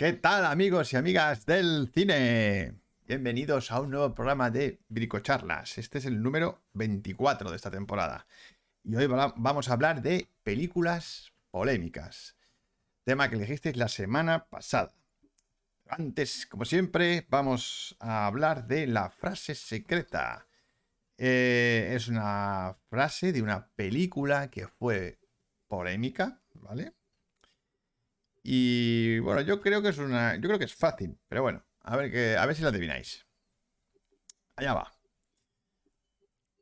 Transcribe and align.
¿Qué 0.00 0.14
tal 0.14 0.46
amigos 0.46 0.94
y 0.94 0.96
amigas 0.96 1.44
del 1.44 1.90
cine? 1.92 2.72
Bienvenidos 3.06 3.70
a 3.70 3.82
un 3.82 3.90
nuevo 3.90 4.14
programa 4.14 4.50
de 4.50 4.80
Bricocharlas. 4.88 5.76
Este 5.76 5.98
es 5.98 6.06
el 6.06 6.22
número 6.22 6.62
24 6.72 7.50
de 7.50 7.56
esta 7.56 7.70
temporada. 7.70 8.26
Y 8.82 8.96
hoy 8.96 9.06
vamos 9.06 9.68
a 9.68 9.72
hablar 9.74 10.00
de 10.00 10.30
películas 10.42 11.34
polémicas. 11.50 12.34
Tema 13.04 13.28
que 13.28 13.36
elegisteis 13.36 13.76
la 13.76 13.88
semana 13.88 14.46
pasada. 14.46 14.94
Antes, 15.86 16.46
como 16.46 16.64
siempre, 16.64 17.26
vamos 17.28 17.94
a 18.00 18.26
hablar 18.26 18.66
de 18.66 18.86
la 18.86 19.10
frase 19.10 19.54
secreta. 19.54 20.46
Eh, 21.18 21.92
es 21.94 22.08
una 22.08 22.74
frase 22.88 23.34
de 23.34 23.42
una 23.42 23.68
película 23.76 24.48
que 24.48 24.66
fue 24.66 25.18
polémica, 25.68 26.40
¿vale? 26.54 26.94
Y 28.42 29.18
bueno, 29.20 29.42
yo 29.42 29.60
creo 29.60 29.82
que 29.82 29.88
es 29.88 29.98
una. 29.98 30.36
Yo 30.36 30.42
creo 30.42 30.58
que 30.58 30.64
es 30.64 30.74
fácil, 30.74 31.18
pero 31.28 31.42
bueno, 31.42 31.64
a 31.82 31.96
ver, 31.96 32.10
que, 32.10 32.36
a 32.36 32.46
ver 32.46 32.56
si 32.56 32.62
lo 32.62 32.68
adivináis. 32.68 33.26
Allá 34.56 34.74
va. 34.74 34.92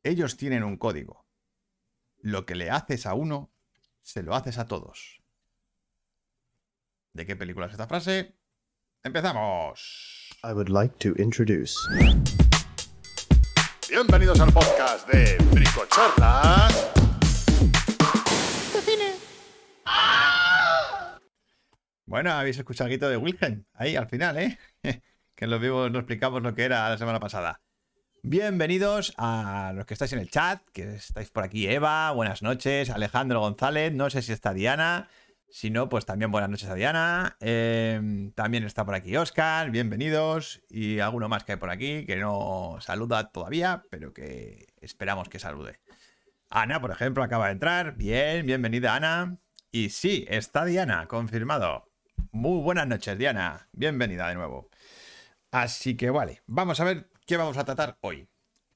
Ellos 0.02 0.36
tienen 0.36 0.64
un 0.64 0.76
código. 0.76 1.26
Lo 2.20 2.46
que 2.46 2.54
le 2.54 2.70
haces 2.70 3.06
a 3.06 3.14
uno, 3.14 3.52
se 4.02 4.22
lo 4.22 4.34
haces 4.34 4.58
a 4.58 4.66
todos. 4.66 5.22
¿De 7.12 7.26
qué 7.26 7.36
película 7.36 7.66
es 7.66 7.72
esta 7.72 7.86
frase? 7.86 8.34
¡Empezamos! 9.02 10.30
I 10.42 10.52
would 10.52 10.68
like 10.68 10.96
to 10.98 11.20
introduce. 11.20 11.74
Bienvenidos 13.88 14.40
al 14.40 14.52
podcast 14.52 15.08
de 15.08 15.36
Bricochorlas. 15.52 16.97
Bueno, 22.08 22.32
habéis 22.32 22.56
escuchado 22.56 22.86
el 22.86 22.92
grito 22.92 23.10
de 23.10 23.18
Wilhelm 23.18 23.66
ahí 23.74 23.94
al 23.94 24.08
final, 24.08 24.38
¿eh? 24.38 24.58
que 25.36 25.46
los 25.46 25.60
vivos 25.60 25.90
no 25.90 25.98
explicamos 25.98 26.42
lo 26.42 26.54
que 26.54 26.64
era 26.64 26.88
la 26.88 26.96
semana 26.96 27.20
pasada. 27.20 27.60
Bienvenidos 28.22 29.12
a 29.18 29.72
los 29.74 29.84
que 29.84 29.92
estáis 29.92 30.14
en 30.14 30.20
el 30.20 30.30
chat, 30.30 30.62
que 30.72 30.94
estáis 30.94 31.28
por 31.30 31.44
aquí 31.44 31.68
Eva, 31.68 32.10
buenas 32.12 32.42
noches, 32.42 32.88
Alejandro 32.88 33.40
González, 33.40 33.92
no 33.92 34.08
sé 34.08 34.22
si 34.22 34.32
está 34.32 34.54
Diana, 34.54 35.10
si 35.50 35.68
no, 35.68 35.90
pues 35.90 36.06
también 36.06 36.30
buenas 36.30 36.48
noches 36.48 36.70
a 36.70 36.74
Diana, 36.74 37.36
em, 37.40 38.32
también 38.32 38.64
está 38.64 38.86
por 38.86 38.94
aquí 38.94 39.14
Oscar, 39.14 39.70
bienvenidos, 39.70 40.62
y 40.70 41.00
alguno 41.00 41.28
más 41.28 41.44
que 41.44 41.52
hay 41.52 41.58
por 41.58 41.68
aquí 41.68 42.06
que 42.06 42.16
no 42.16 42.78
saluda 42.80 43.30
todavía, 43.30 43.84
pero 43.90 44.14
que 44.14 44.68
esperamos 44.80 45.28
que 45.28 45.38
salude. 45.38 45.78
Ana, 46.48 46.80
por 46.80 46.90
ejemplo, 46.90 47.22
acaba 47.22 47.48
de 47.48 47.52
entrar, 47.52 47.96
bien, 47.96 48.46
bienvenida 48.46 48.94
Ana, 48.94 49.36
y 49.70 49.90
sí, 49.90 50.24
está 50.30 50.64
Diana, 50.64 51.06
confirmado. 51.06 51.87
Muy 52.38 52.62
buenas 52.62 52.86
noches, 52.86 53.18
Diana. 53.18 53.68
Bienvenida 53.72 54.28
de 54.28 54.36
nuevo. 54.36 54.70
Así 55.50 55.96
que 55.96 56.08
vale, 56.08 56.40
vamos 56.46 56.78
a 56.78 56.84
ver 56.84 57.10
qué 57.26 57.36
vamos 57.36 57.56
a 57.56 57.64
tratar 57.64 57.98
hoy. 58.00 58.28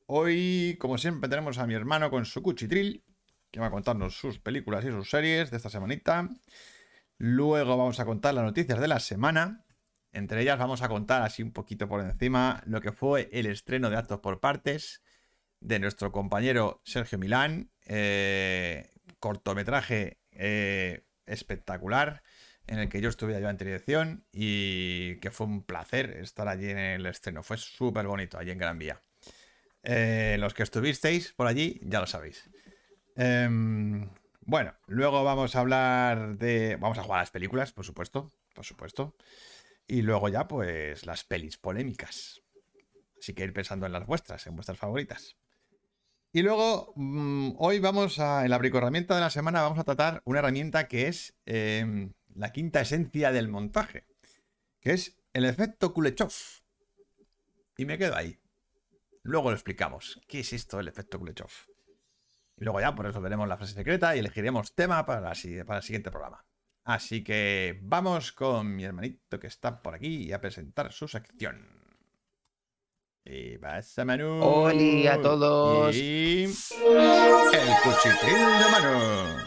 Hoy, 0.06 0.76
como 0.80 0.98
siempre, 0.98 1.30
tenemos 1.30 1.58
a 1.58 1.66
mi 1.68 1.74
hermano 1.74 2.10
con 2.10 2.24
su 2.26 2.42
cuchitril, 2.42 3.04
que 3.52 3.60
va 3.60 3.66
a 3.66 3.70
contarnos 3.70 4.16
sus 4.16 4.40
películas 4.40 4.84
y 4.84 4.88
sus 4.88 5.08
series 5.08 5.52
de 5.52 5.58
esta 5.58 5.70
semanita. 5.70 6.28
Luego 7.18 7.76
vamos 7.76 8.00
a 8.00 8.04
contar 8.04 8.34
las 8.34 8.42
noticias 8.42 8.80
de 8.80 8.88
la 8.88 8.98
semana. 8.98 9.64
Entre 10.10 10.42
ellas 10.42 10.58
vamos 10.58 10.82
a 10.82 10.88
contar 10.88 11.22
así 11.22 11.44
un 11.44 11.52
poquito 11.52 11.86
por 11.86 12.00
encima 12.00 12.64
lo 12.66 12.80
que 12.80 12.90
fue 12.90 13.30
el 13.32 13.46
estreno 13.46 13.90
de 13.90 13.96
Actos 13.96 14.18
por 14.18 14.40
Partes 14.40 15.04
de 15.60 15.78
nuestro 15.78 16.10
compañero 16.10 16.82
Sergio 16.84 17.16
Milán. 17.16 17.70
Eh, 17.86 18.90
cortometraje 19.20 20.18
eh, 20.32 21.06
espectacular 21.26 22.24
en 22.66 22.78
el 22.78 22.88
que 22.88 23.00
yo 23.00 23.08
estuve 23.08 23.40
yo 23.40 23.48
en 23.48 23.56
dirección 23.56 24.24
y 24.32 25.16
que 25.16 25.30
fue 25.30 25.46
un 25.46 25.62
placer 25.62 26.10
estar 26.18 26.48
allí 26.48 26.70
en 26.70 26.78
el 26.78 27.06
estreno. 27.06 27.42
Fue 27.42 27.56
súper 27.56 28.06
bonito 28.06 28.38
allí 28.38 28.50
en 28.50 28.58
Gran 28.58 28.78
Vía. 28.78 29.02
Eh, 29.82 30.36
los 30.38 30.54
que 30.54 30.62
estuvisteis 30.62 31.32
por 31.32 31.46
allí 31.46 31.80
ya 31.82 32.00
lo 32.00 32.06
sabéis. 32.06 32.48
Em, 33.16 34.08
bueno, 34.40 34.74
luego 34.86 35.24
vamos 35.24 35.54
a 35.56 35.60
hablar 35.60 36.38
de... 36.38 36.76
Vamos 36.76 36.98
a 36.98 37.02
jugar 37.02 37.18
a 37.18 37.22
las 37.22 37.30
películas, 37.30 37.72
por 37.72 37.84
supuesto, 37.84 38.32
por 38.54 38.64
supuesto. 38.64 39.16
Y 39.86 40.02
luego 40.02 40.28
ya, 40.28 40.48
pues, 40.48 41.04
las 41.06 41.24
pelis 41.24 41.58
polémicas. 41.58 42.42
Así 43.18 43.34
que 43.34 43.44
ir 43.44 43.52
pensando 43.52 43.86
en 43.86 43.92
las 43.92 44.06
vuestras, 44.06 44.46
en 44.46 44.56
vuestras 44.56 44.78
favoritas. 44.78 45.36
Y 46.32 46.42
luego, 46.42 46.94
mm, 46.96 47.56
hoy 47.58 47.78
vamos 47.78 48.18
a, 48.18 48.44
en 48.44 48.50
la 48.50 48.56
herramienta 48.56 49.14
de 49.14 49.20
la 49.20 49.28
semana, 49.30 49.60
vamos 49.60 49.78
a 49.78 49.84
tratar 49.84 50.22
una 50.24 50.38
herramienta 50.38 50.88
que 50.88 51.08
es 51.08 51.34
em, 51.44 52.14
la 52.34 52.52
quinta 52.52 52.80
esencia 52.80 53.32
del 53.32 53.48
montaje, 53.48 54.06
que 54.80 54.92
es 54.92 55.18
el 55.32 55.44
efecto 55.44 55.92
Kulechov. 55.92 56.32
Y 57.76 57.84
me 57.84 57.98
quedo 57.98 58.16
ahí. 58.16 58.38
Luego 59.22 59.50
lo 59.50 59.54
explicamos. 59.54 60.20
¿Qué 60.26 60.40
es 60.40 60.52
esto 60.52 60.76
del 60.78 60.88
efecto 60.88 61.18
Kulechov? 61.18 61.50
Y 62.56 62.64
luego 62.64 62.80
ya, 62.80 62.94
por 62.94 63.06
eso 63.06 63.20
veremos 63.20 63.48
la 63.48 63.56
frase 63.56 63.74
secreta 63.74 64.14
y 64.14 64.18
elegiremos 64.18 64.74
tema 64.74 65.04
para, 65.06 65.32
para 65.66 65.78
el 65.78 65.82
siguiente 65.82 66.10
programa. 66.10 66.44
Así 66.84 67.22
que 67.22 67.78
vamos 67.82 68.32
con 68.32 68.74
mi 68.74 68.84
hermanito 68.84 69.38
que 69.38 69.46
está 69.46 69.82
por 69.82 69.94
aquí 69.94 70.32
a 70.32 70.40
presentar 70.40 70.92
su 70.92 71.06
sección. 71.06 71.82
Y 73.24 73.54
a 73.64 74.04
Manu. 74.04 74.42
Hola 74.42 75.14
a 75.14 75.22
todos. 75.22 75.94
Y 75.94 76.44
el 76.44 77.70
cuchitril 77.84 78.34
de 78.34 78.70
Manu. 78.72 79.44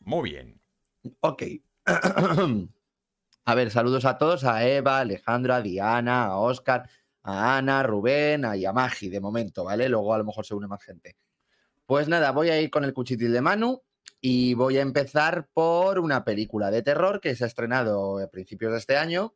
Muy 0.00 0.30
bien. 0.30 0.60
Ok. 1.20 1.42
a 3.44 3.54
ver, 3.54 3.70
saludos 3.70 4.04
a 4.04 4.18
todos, 4.18 4.44
a 4.44 4.66
Eva, 4.66 5.00
Alejandro, 5.00 5.54
a 5.54 5.62
Diana, 5.62 6.26
a 6.26 6.36
Oscar, 6.38 6.88
a 7.22 7.56
Ana, 7.56 7.80
a 7.80 7.82
Rubén, 7.82 8.44
a 8.44 8.56
Yamaji 8.56 9.08
de 9.08 9.20
momento, 9.20 9.64
¿vale? 9.64 9.88
Luego 9.88 10.14
a 10.14 10.18
lo 10.18 10.24
mejor 10.24 10.44
se 10.44 10.54
une 10.54 10.66
más 10.66 10.82
gente. 10.82 11.16
Pues 11.86 12.08
nada, 12.08 12.32
voy 12.32 12.50
a 12.50 12.60
ir 12.60 12.70
con 12.70 12.84
el 12.84 12.92
cuchitil 12.92 13.32
de 13.32 13.40
Manu 13.40 13.82
y 14.20 14.54
voy 14.54 14.78
a 14.78 14.82
empezar 14.82 15.48
por 15.54 15.98
una 15.98 16.24
película 16.24 16.70
de 16.70 16.82
terror 16.82 17.20
que 17.20 17.34
se 17.34 17.44
ha 17.44 17.46
estrenado 17.46 18.18
a 18.18 18.28
principios 18.28 18.72
de 18.72 18.78
este 18.78 18.96
año, 18.96 19.34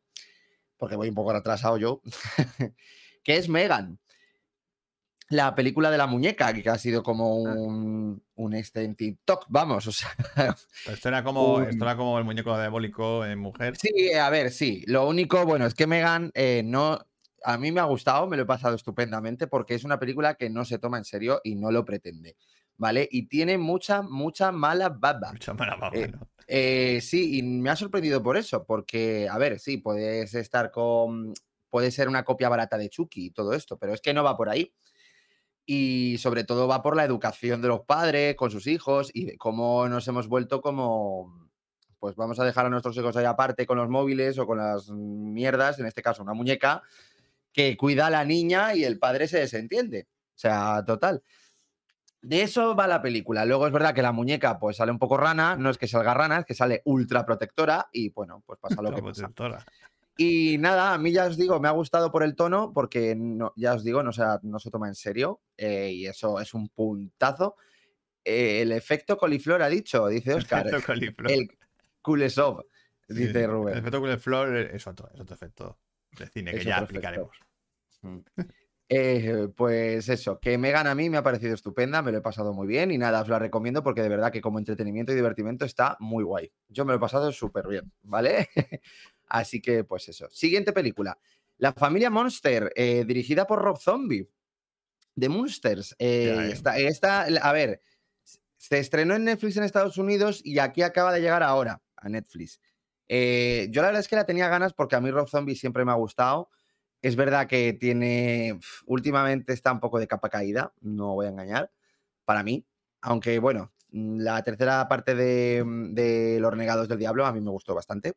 porque 0.77 0.97
voy 0.97 1.09
un 1.09 1.15
poco 1.15 1.33
retrasado 1.33 1.79
yo, 1.79 2.03
que 3.23 3.37
es 3.37 3.49
Megan 3.49 4.02
la 5.33 5.55
película 5.55 5.91
de 5.91 5.97
la 5.97 6.07
muñeca, 6.07 6.53
que 6.53 6.69
ha 6.69 6.79
sido 6.79 7.03
como 7.03 7.47
ah. 7.47 7.55
un, 7.55 8.23
un 8.35 8.55
este 8.55 8.85
en 8.85 8.95
TikTok, 8.95 9.47
vamos, 9.49 9.87
o 9.87 9.93
sea. 9.93 10.11
Esto 10.87 11.09
era 11.09 11.25
como, 11.25 11.63
esto 11.63 11.85
era 11.85 11.97
como 11.97 12.19
el 12.19 12.25
muñeco 12.25 12.57
diabólico 12.59 13.25
en 13.25 13.39
mujer. 13.39 13.77
Sí, 13.77 14.13
a 14.13 14.29
ver, 14.31 14.51
sí. 14.51 14.85
Lo 14.87 15.09
único, 15.09 15.45
bueno, 15.47 15.67
es 15.67 15.75
que 15.75 15.87
Megan 15.87 16.31
eh, 16.35 16.63
no. 16.65 16.99
A 17.45 17.59
mí 17.59 17.73
me 17.73 17.81
ha 17.81 17.85
gustado, 17.85 18.29
me 18.29 18.37
lo 18.37 18.45
he 18.45 18.47
pasado 18.47 18.77
estupendamente, 18.77 19.47
porque 19.49 19.75
es 19.75 19.85
una 19.85 19.99
película 19.99 20.35
que 20.35 20.49
no 20.49 20.65
se 20.65 20.79
toma 20.79 20.99
en 20.99 21.05
serio 21.05 21.41
y 21.43 21.57
no 21.57 21.73
lo 21.73 21.85
pretende. 21.85 22.37
¿Vale? 22.77 23.09
Y 23.11 23.27
tiene 23.27 23.59
mucha, 23.59 24.03
mucha 24.03 24.53
mala 24.53 24.89
baba. 24.91 25.33
Mucha 25.33 25.55
mala 25.55 25.77
baba, 25.77 25.97
eh, 25.97 26.13
eh, 26.47 27.01
sí, 27.01 27.39
y 27.39 27.43
me 27.43 27.71
ha 27.71 27.77
sorprendido 27.77 28.23
por 28.23 28.37
eso, 28.37 28.65
porque, 28.65 29.29
a 29.31 29.39
ver, 29.39 29.59
sí, 29.59 29.79
puedes 29.79 30.35
estar 30.35 30.71
con. 30.71 31.33
Puede 31.71 31.91
ser 31.91 32.07
una 32.07 32.23
copia 32.23 32.51
barata 32.51 32.77
de 32.77 32.91
Chucky 32.91 33.27
y 33.27 33.31
todo 33.31 33.55
esto, 33.55 33.79
pero 33.79 33.95
es 33.95 34.03
que 34.03 34.13
no 34.13 34.23
va 34.23 34.37
por 34.37 34.51
ahí 34.51 34.75
y 35.65 36.19
sobre 36.19 36.45
todo 36.45 36.67
va 36.67 36.83
por 36.83 36.97
la 36.97 37.05
educación 37.05 37.63
de 37.63 37.69
los 37.69 37.83
padres 37.83 38.35
con 38.37 38.51
sus 38.51 38.67
hijos 38.67 39.11
y 39.15 39.37
cómo 39.37 39.89
nos 39.89 40.07
hemos 40.09 40.29
vuelto 40.29 40.61
como, 40.61 41.49
pues 41.99 42.17
vamos 42.17 42.41
a 42.41 42.45
dejar 42.45 42.67
a 42.67 42.71
nuestros 42.71 42.97
hijos 42.97 43.17
ahí 43.17 43.25
aparte 43.25 43.67
con 43.67 43.79
los 43.79 43.89
móviles 43.89 44.39
o 44.39 44.47
con 44.47 44.59
las 44.59 44.91
mierdas, 44.91 45.79
en 45.79 45.87
este 45.87 46.03
caso 46.03 46.23
una 46.23 46.35
muñeca, 46.35 46.83
que 47.53 47.77
cuida 47.77 48.07
a 48.07 48.11
la 48.11 48.25
niña 48.25 48.75
y 48.75 48.85
el 48.85 48.99
padre 48.99 49.29
se 49.29 49.39
desentiende. 49.39 50.09
O 50.35 50.39
sea, 50.39 50.85
total. 50.85 51.23
De 52.21 52.43
eso 52.43 52.75
va 52.75 52.87
la 52.87 53.03
película. 53.03 53.45
Luego 53.45 53.67
es 53.67 53.73
verdad 53.73 53.95
que 53.95 54.03
la 54.03 54.13
muñeca 54.13 54.59
pues 54.59 54.77
sale 54.77 54.93
un 54.93 54.99
poco 54.99 55.17
rana, 55.17 55.57
no 55.57 55.71
es 55.71 55.79
que 55.79 55.89
salga 55.89 56.15
rana, 56.15 56.39
es 56.39 56.45
que 56.45 56.55
sale 56.55 56.83
ultra 56.85 57.27
protectora 57.27 57.89
y 57.93 58.11
bueno, 58.11 58.43
pues 58.47 58.59
pasa 58.61 58.81
lo 58.81 58.93
que 58.95 59.03
pasa. 59.03 59.31
Y 60.17 60.59
nada, 60.59 60.93
a 60.93 60.99
mí 60.99 61.13
ya 61.13 61.27
os 61.27 61.37
digo, 61.37 61.59
me 61.59 61.69
ha 61.69 61.73
gustado 61.73 62.13
por 62.13 62.23
el 62.23 62.37
tono, 62.37 62.73
porque 62.73 63.15
no, 63.17 63.53
ya 63.57 63.75
os 63.75 63.83
digo, 63.83 64.03
no 64.03 64.13
se, 64.13 64.23
no 64.43 64.59
se 64.59 64.71
toma 64.71 64.89
en 64.89 64.95
serio 64.95 65.41
eh, 65.57 65.91
y 65.93 66.07
eso 66.07 66.39
es 66.39 66.53
un 66.55 66.69
puntazo. 66.69 67.57
Eh, 68.25 68.61
el 68.63 68.73
efecto 68.73 69.17
coliflor 69.17 69.63
ha 69.63 69.69
dicho, 69.69 70.07
dice 70.09 70.35
Oscar. 70.35 70.67
El, 70.69 71.15
el 71.29 71.49
Kulesov, 72.03 72.67
dice 73.09 73.47
Rubén. 73.47 73.75
El 73.75 73.81
efecto 73.81 74.01
coliflor 74.01 74.57
es 74.57 74.87
otro, 74.87 75.11
es 75.13 75.21
otro 75.21 75.35
efecto 75.35 75.79
de 76.19 76.27
cine 76.27 76.53
que 76.53 76.65
ya 76.65 76.79
aplicaremos. 76.79 77.37
Mm. 78.03 78.19
Eh, 78.95 79.49
pues 79.57 80.07
eso, 80.11 80.39
que 80.39 80.59
Megan 80.59 80.87
a 80.87 80.95
mí 80.95 81.09
me 81.09 81.17
ha 81.17 81.23
parecido 81.23 81.55
estupenda, 81.55 82.03
me 82.03 82.13
lo 82.13 82.19
he 82.19 82.21
pasado 82.21 82.53
muy 82.53 82.67
bien 82.67 82.91
y 82.91 82.99
nada, 82.99 83.23
os 83.23 83.29
la 83.29 83.39
recomiendo 83.39 83.83
porque 83.83 84.03
de 84.03 84.11
verdad 84.11 84.31
que 84.31 84.43
como 84.43 84.59
entretenimiento 84.59 85.13
y 85.13 85.15
divertimento 85.15 85.65
está 85.65 85.97
muy 85.99 86.23
guay. 86.23 86.53
Yo 86.69 86.85
me 86.85 86.93
lo 86.93 86.99
he 86.99 87.01
pasado 87.01 87.33
súper 87.33 87.69
bien, 87.69 87.91
¿vale? 88.03 88.51
Así 89.33 89.63
que, 89.63 89.83
pues 89.83 90.11
eso. 90.11 90.29
Siguiente 90.29 90.75
película. 90.75 91.19
La 91.57 91.73
familia 91.73 92.11
Monster, 92.11 92.71
eh, 92.77 93.03
dirigida 93.07 93.47
por 93.47 93.63
Rob 93.63 93.79
Zombie. 93.79 94.29
The 95.19 95.31
Monsters. 95.31 95.97
Eh, 95.99 96.53
esta, 96.77 97.23
a 97.23 97.53
ver, 97.53 97.81
se 98.59 98.79
estrenó 98.79 99.15
en 99.15 99.25
Netflix 99.25 99.57
en 99.57 99.65
Estados 99.65 99.97
Unidos 99.97 100.43
y 100.45 100.59
aquí 100.59 100.83
acaba 100.83 101.15
de 101.15 101.23
llegar 101.23 101.43
ahora 101.43 101.81
a 101.97 102.11
Netflix. 102.11 102.61
Eh, 103.09 103.69
yo 103.71 103.81
la 103.81 103.89
verdad 103.89 104.01
es 104.01 104.09
que 104.09 104.17
la 104.17 104.27
tenía 104.27 104.49
ganas 104.49 104.75
porque 104.75 104.97
a 104.97 105.01
mí 105.01 105.11
Rob 105.11 105.31
Zombie 105.31 105.57
siempre 105.57 105.87
me 105.87 105.93
ha 105.93 105.97
gustado. 105.97 106.51
Es 107.01 107.17
verdad 107.17 107.47
que 107.47 107.73
tiene. 107.73 108.61
Últimamente 108.85 109.55
está 109.55 109.73
un 109.73 109.81
poco 109.81 109.99
de 109.99 110.07
capa 110.07 110.29
caída, 110.29 110.75
no 110.83 111.15
voy 111.15 111.25
a 111.25 111.31
engañar, 111.31 111.73
para 112.27 112.43
mí. 112.43 112.67
Aunque 113.01 113.39
bueno, 113.39 113.73
la 113.89 114.43
tercera 114.43 114.87
parte 114.89 115.15
de, 115.15 115.65
de 115.91 116.39
Los 116.39 116.55
Negados 116.55 116.87
del 116.87 116.99
Diablo 116.99 117.25
a 117.25 117.33
mí 117.33 117.41
me 117.41 117.51
gustó 117.51 117.75
bastante. 117.75 118.13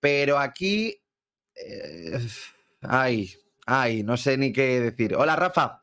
Pero 0.00 0.38
aquí. 0.38 1.00
eh, 1.54 2.18
ay, 2.82 3.32
ay, 3.66 4.02
no 4.02 4.16
sé 4.16 4.36
ni 4.36 4.52
qué 4.52 4.80
decir. 4.80 5.14
Hola, 5.16 5.36
Rafa. 5.36 5.80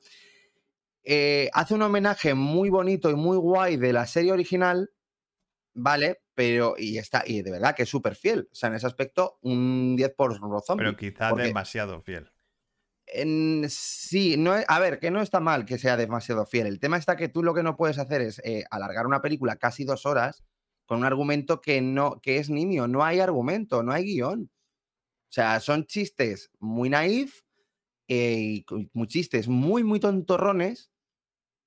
Eh, 1.04 1.50
hace 1.54 1.74
un 1.74 1.82
homenaje 1.84 2.34
muy 2.34 2.70
bonito 2.70 3.10
y 3.12 3.16
muy 3.16 3.38
guay 3.38 3.78
de 3.78 3.94
la 3.94 4.08
serie 4.08 4.32
original, 4.32 4.90
¿vale? 5.74 6.22
Pero, 6.34 6.76
y 6.78 6.98
está, 6.98 7.24
y 7.26 7.42
de 7.44 7.52
verdad 7.52 7.76
que 7.76 7.84
es 7.84 7.90
súper 7.90 8.16
fiel. 8.16 8.50
O 8.52 8.56
sea, 8.56 8.70
en 8.70 8.76
ese 8.76 8.88
aspecto, 8.88 9.38
un 9.42 9.96
10 9.96 10.14
por 10.16 10.36
Zombie. 10.66 10.86
Pero 10.86 10.98
quizá 10.98 11.30
porque- 11.30 11.46
demasiado 11.46 12.02
fiel. 12.02 12.32
en- 13.08 13.70
sí, 13.70 14.36
no 14.36 14.56
es- 14.56 14.66
a 14.68 14.80
ver, 14.80 14.98
que 15.00 15.12
no 15.12 15.22
está 15.22 15.40
mal 15.40 15.64
que 15.66 15.78
sea 15.78 15.96
demasiado 15.96 16.44
fiel. 16.48 16.66
El 16.66 16.80
tema 16.80 16.98
está 16.98 17.16
que 17.16 17.30
tú 17.30 17.44
lo 17.44 17.54
que 17.54 17.62
no 17.62 17.78
puedes 17.78 18.00
hacer 18.00 18.22
es 18.22 18.42
eh, 18.44 18.64
alargar 18.72 19.06
una 19.06 19.22
película 19.22 19.58
casi 19.58 19.84
dos 19.86 20.08
horas 20.08 20.44
con 20.86 21.00
un 21.00 21.06
argumento 21.06 21.62
que 21.62 21.82
no, 21.82 22.20
que 22.22 22.38
es 22.38 22.50
nimio. 22.50 22.88
No 22.88 23.04
hay 23.04 23.20
argumento, 23.20 23.84
no 23.84 23.92
hay 23.92 24.04
guion. 24.06 24.44
O 24.44 25.32
sea, 25.36 25.60
son 25.60 25.86
chistes 25.86 26.52
muy 26.60 26.90
naif 26.90 27.42
eh, 28.08 28.64
y 28.64 28.66
chistes 29.08 29.48
muy, 29.48 29.84
muy 29.84 30.00
tontorrones 30.00 30.92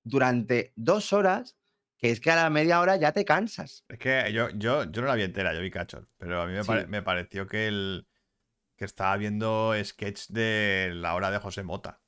durante 0.04 0.72
dos 0.76 1.12
horas, 1.12 1.56
que 1.98 2.10
es 2.10 2.20
que 2.20 2.30
a 2.30 2.36
la 2.36 2.50
media 2.50 2.80
hora 2.80 2.96
ya 2.96 3.12
te 3.12 3.24
cansas. 3.24 3.84
Es 3.88 3.98
que 3.98 4.32
yo, 4.32 4.48
yo, 4.50 4.84
yo 4.84 5.02
no 5.02 5.08
la 5.08 5.14
vi 5.16 5.22
entera, 5.24 5.52
yo 5.54 5.60
vi 5.60 5.70
cachos. 5.70 6.06
Pero 6.16 6.40
a 6.40 6.46
mí 6.46 6.52
me, 6.54 6.64
pare- 6.64 6.82
Sí. 6.82 6.88
me 6.88 7.02
pareció 7.02 7.46
que 7.46 7.66
el 7.68 8.06
que 8.76 8.84
estaba 8.84 9.16
viendo 9.16 9.74
sketch 9.84 10.28
de 10.28 10.92
la 10.94 11.14
hora 11.16 11.32
de 11.32 11.38
José 11.38 11.64
Mota. 11.64 12.00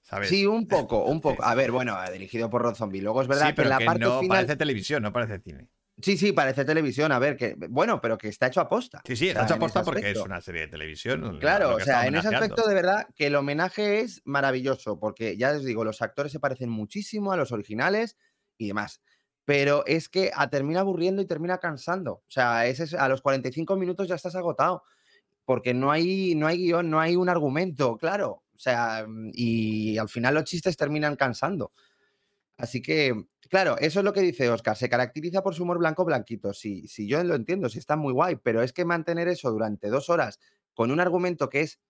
¿Sabes? 0.00 0.28
Sí, 0.30 0.44
un 0.46 0.66
poco, 0.66 1.04
un 1.04 1.20
poco. 1.20 1.42
A 1.44 1.54
ver, 1.54 1.70
bueno, 1.70 1.96
dirigido 2.12 2.48
por 2.50 2.62
Rob 2.62 2.74
Zombie. 2.76 3.00
Luego 3.00 3.22
es 3.22 3.28
verdad 3.28 3.46
Sí, 3.46 3.52
que 3.52 3.56
pero 3.56 3.66
en 3.66 3.70
la 3.70 3.78
que 3.78 3.84
parte 3.86 4.00
no 4.00 4.20
final. 4.20 4.36
parece 4.38 4.56
televisión, 4.56 5.02
no 5.02 5.12
parece 5.12 5.38
cine. 5.40 5.68
Sí, 6.02 6.16
sí, 6.16 6.32
parece 6.32 6.64
televisión. 6.64 7.12
A 7.12 7.18
ver, 7.18 7.36
que 7.36 7.54
bueno, 7.68 8.00
pero 8.00 8.18
que 8.18 8.28
está 8.28 8.48
hecho 8.48 8.60
a 8.60 8.68
posta. 8.68 9.00
Sí, 9.06 9.14
sí, 9.16 9.26
O 9.26 9.28
está 9.28 9.40
sea, 9.40 9.44
hecho 9.46 9.54
en 9.54 9.58
aposta 9.62 9.80
ese 9.80 9.84
porque 9.90 10.10
es 10.10 10.18
una 10.18 10.40
serie 10.40 10.62
de 10.62 10.68
televisión. 10.68 11.38
Claro, 11.38 11.76
o 11.76 11.80
sea, 11.80 12.06
en 12.06 12.16
ese 12.16 12.28
aspecto 12.34 12.66
de 12.68 12.74
verdad 12.74 13.06
que 13.14 13.26
el 13.28 13.36
homenaje 13.36 14.00
es 14.00 14.20
maravilloso, 14.24 14.98
porque 14.98 15.36
ya 15.36 15.52
os 15.52 15.64
digo, 15.64 15.84
los 15.84 16.02
actores 16.02 16.32
se 16.32 16.40
parecen 16.40 16.68
muchísimo 16.68 17.32
a 17.32 17.36
los 17.36 17.52
originales 17.52 18.16
y 18.58 18.66
demás. 18.68 19.00
Pero 19.44 19.84
es 19.86 20.08
que 20.08 20.30
a- 20.34 20.48
termina 20.50 20.80
aburriendo 20.80 21.20
y 21.22 21.26
termina 21.26 21.58
cansando. 21.58 22.12
O 22.14 22.24
sea, 22.30 22.66
ese 22.66 22.84
es- 22.84 22.94
a 22.94 23.08
los 23.08 23.20
45 23.22 23.76
minutos 23.76 24.08
ya 24.08 24.14
estás 24.16 24.34
agotado, 24.34 24.82
porque 25.44 25.74
no 25.74 25.92
hay, 25.92 26.34
no 26.34 26.46
hay 26.46 26.56
guion, 26.58 26.90
no 26.90 26.98
hay 26.98 27.14
un 27.14 27.28
argumento, 27.28 27.96
claro. 27.98 28.42
O 28.54 28.58
sea, 28.58 29.06
y 29.32 29.98
al 29.98 30.08
final 30.08 30.34
los 30.34 30.44
chistes 30.44 30.76
terminan 30.76 31.14
cansando. 31.16 31.72
Así 32.56 32.80
que, 32.80 33.12
claro, 33.48 33.76
eso 33.78 34.00
es 34.00 34.04
lo 34.04 34.12
que 34.12 34.20
dice 34.20 34.48
Oscar. 34.50 34.76
Se 34.76 34.88
caracteriza 34.88 35.42
por 35.42 35.54
su 35.54 35.62
humor 35.64 35.78
blanco 35.78 36.04
blanquito. 36.04 36.52
Sí, 36.52 36.86
sí, 36.88 37.06
yo 37.08 37.22
lo 37.24 37.34
entiendo, 37.34 37.68
sí 37.68 37.78
está 37.78 37.96
muy 37.96 38.12
guay, 38.12 38.36
pero 38.36 38.62
es 38.62 38.72
que 38.72 38.84
mantener 38.84 39.28
eso 39.28 39.50
durante 39.50 39.88
dos 39.88 40.10
horas 40.10 40.38
con 40.74 40.90
un 40.90 41.00
argumento 41.00 41.48
que 41.48 41.60
es 41.60 41.80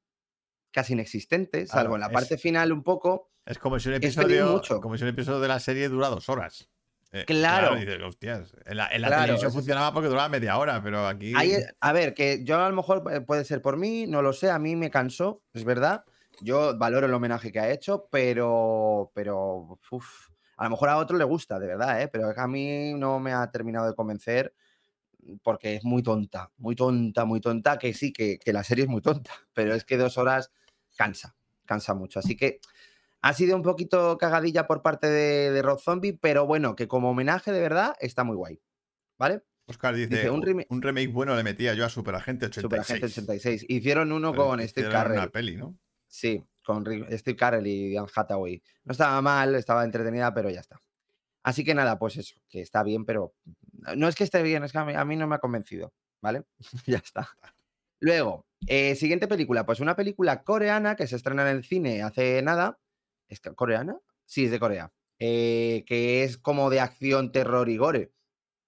casi 0.70 0.92
inexistente, 0.94 1.66
salvo 1.66 1.90
Claro, 1.90 1.94
en 1.96 2.00
la 2.00 2.06
es- 2.08 2.12
parte 2.12 2.38
final 2.38 2.72
un 2.72 2.82
poco. 2.82 3.30
Es 3.46 3.58
como 3.58 3.78
si 3.78 3.88
un 3.88 3.94
episodio, 3.96 4.46
mucho. 4.52 4.80
como 4.80 4.96
si 4.96 5.04
un 5.04 5.10
episodio 5.10 5.40
de 5.40 5.48
la 5.48 5.60
serie 5.60 5.88
dura 5.88 6.08
dos 6.08 6.28
horas. 6.28 6.68
Eh, 7.12 7.24
Claro. 7.26 7.76
dices, 7.76 8.02
hostias. 8.02 8.52
En 8.66 8.76
la, 8.78 8.88
en 8.88 9.00
la 9.02 9.06
Claro, 9.08 9.22
televisión 9.22 9.48
es- 9.50 9.54
funcionaba 9.54 9.92
porque 9.92 10.08
duraba 10.08 10.28
media 10.28 10.58
hora, 10.58 10.82
pero 10.82 11.06
aquí. 11.06 11.32
A 11.80 11.92
ver, 11.92 12.12
que 12.14 12.42
yo 12.42 12.58
a 12.58 12.68
lo 12.68 12.74
mejor 12.74 13.24
puede 13.24 13.44
ser 13.44 13.62
por 13.62 13.76
mí, 13.76 14.06
no 14.08 14.20
lo 14.22 14.32
sé, 14.32 14.50
a 14.50 14.58
mí 14.58 14.74
me 14.74 14.90
cansó, 14.90 15.42
es 15.52 15.62
verdad. 15.64 16.04
Yo 16.40 16.76
valoro 16.76 17.06
el 17.06 17.14
homenaje 17.14 17.52
que 17.52 17.60
ha 17.60 17.70
hecho, 17.70 18.08
pero, 18.10 19.12
pero, 19.14 19.78
uf, 19.92 20.30
a 20.56 20.64
lo 20.64 20.70
mejor 20.70 20.88
a 20.88 20.98
otro 20.98 21.16
le 21.16 21.24
gusta, 21.24 21.58
de 21.58 21.66
verdad, 21.66 22.02
¿eh? 22.02 22.08
pero 22.08 22.32
a 22.36 22.48
mí 22.48 22.94
no 22.94 23.18
me 23.20 23.32
ha 23.32 23.50
terminado 23.50 23.86
de 23.86 23.94
convencer 23.94 24.54
porque 25.42 25.76
es 25.76 25.84
muy 25.84 26.02
tonta, 26.02 26.52
muy 26.58 26.76
tonta, 26.76 27.24
muy 27.24 27.40
tonta, 27.40 27.78
que 27.78 27.94
sí, 27.94 28.12
que, 28.12 28.38
que 28.38 28.52
la 28.52 28.62
serie 28.64 28.84
es 28.84 28.90
muy 28.90 29.00
tonta, 29.00 29.32
pero 29.54 29.74
es 29.74 29.84
que 29.84 29.96
dos 29.96 30.18
horas 30.18 30.50
cansa, 30.96 31.34
cansa 31.64 31.94
mucho. 31.94 32.18
Así 32.18 32.36
que 32.36 32.60
ha 33.20 33.32
sido 33.32 33.56
un 33.56 33.62
poquito 33.62 34.18
cagadilla 34.18 34.66
por 34.66 34.82
parte 34.82 35.06
de, 35.08 35.50
de 35.50 35.62
Rob 35.62 35.80
Zombie, 35.80 36.12
pero 36.12 36.46
bueno, 36.46 36.76
que 36.76 36.88
como 36.88 37.10
homenaje 37.10 37.52
de 37.52 37.60
verdad 37.60 37.94
está 38.00 38.24
muy 38.24 38.36
guay, 38.36 38.60
¿vale? 39.18 39.42
Oscar 39.66 39.94
dice, 39.94 40.08
dice, 40.08 40.30
un 40.30 40.42
remake 40.82 41.08
bueno 41.10 41.34
le 41.34 41.42
metía 41.42 41.72
yo 41.72 41.86
a 41.86 41.88
Superagente 41.88 42.46
86. 42.46 42.62
Superagente 42.62 43.06
86. 43.06 43.64
Hicieron 43.68 44.12
uno 44.12 44.32
Pero 44.32 44.44
con 44.44 44.58
Steve 44.60 44.68
hicieron 44.68 44.92
Carell. 44.92 45.18
una 45.18 45.28
peli, 45.28 45.56
¿no? 45.56 45.78
Sí, 46.06 46.44
con 46.64 46.84
Steve 47.18 47.36
Carell 47.36 47.66
y 47.66 47.96
Anne 47.96 48.08
Hathaway. 48.14 48.62
No 48.84 48.92
estaba 48.92 49.20
mal, 49.22 49.54
estaba 49.54 49.84
entretenida, 49.84 50.32
pero 50.34 50.50
ya 50.50 50.60
está. 50.60 50.80
Así 51.42 51.62
que 51.64 51.74
nada, 51.74 51.98
pues 51.98 52.16
eso, 52.16 52.36
que 52.48 52.60
está 52.62 52.82
bien, 52.82 53.04
pero 53.04 53.34
no 53.96 54.08
es 54.08 54.14
que 54.14 54.24
esté 54.24 54.42
bien, 54.42 54.64
es 54.64 54.72
que 54.72 54.78
a 54.78 55.04
mí, 55.04 55.16
no 55.16 55.26
me 55.26 55.34
ha 55.36 55.38
convencido, 55.38 55.92
¿vale? 56.22 56.44
ya 56.86 56.98
está. 56.98 57.28
Luego, 58.00 58.46
eh, 58.66 58.94
siguiente 58.96 59.28
película, 59.28 59.66
pues 59.66 59.80
una 59.80 59.94
película 59.96 60.42
coreana 60.42 60.96
que 60.96 61.06
se 61.06 61.16
estrena 61.16 61.42
en 61.50 61.56
el 61.56 61.64
cine 61.64 62.02
hace 62.02 62.42
nada. 62.42 62.78
¿Es 63.28 63.40
coreana? 63.40 63.98
Sí, 64.26 64.46
es 64.46 64.50
de 64.50 64.60
Corea. 64.60 64.92
eh, 65.18 65.84
que 65.86 66.24
es 66.24 66.38
como 66.38 66.70
de 66.70 66.80
acción, 66.80 67.32
terror 67.32 67.68
y 67.68 67.76
gore, 67.76 68.12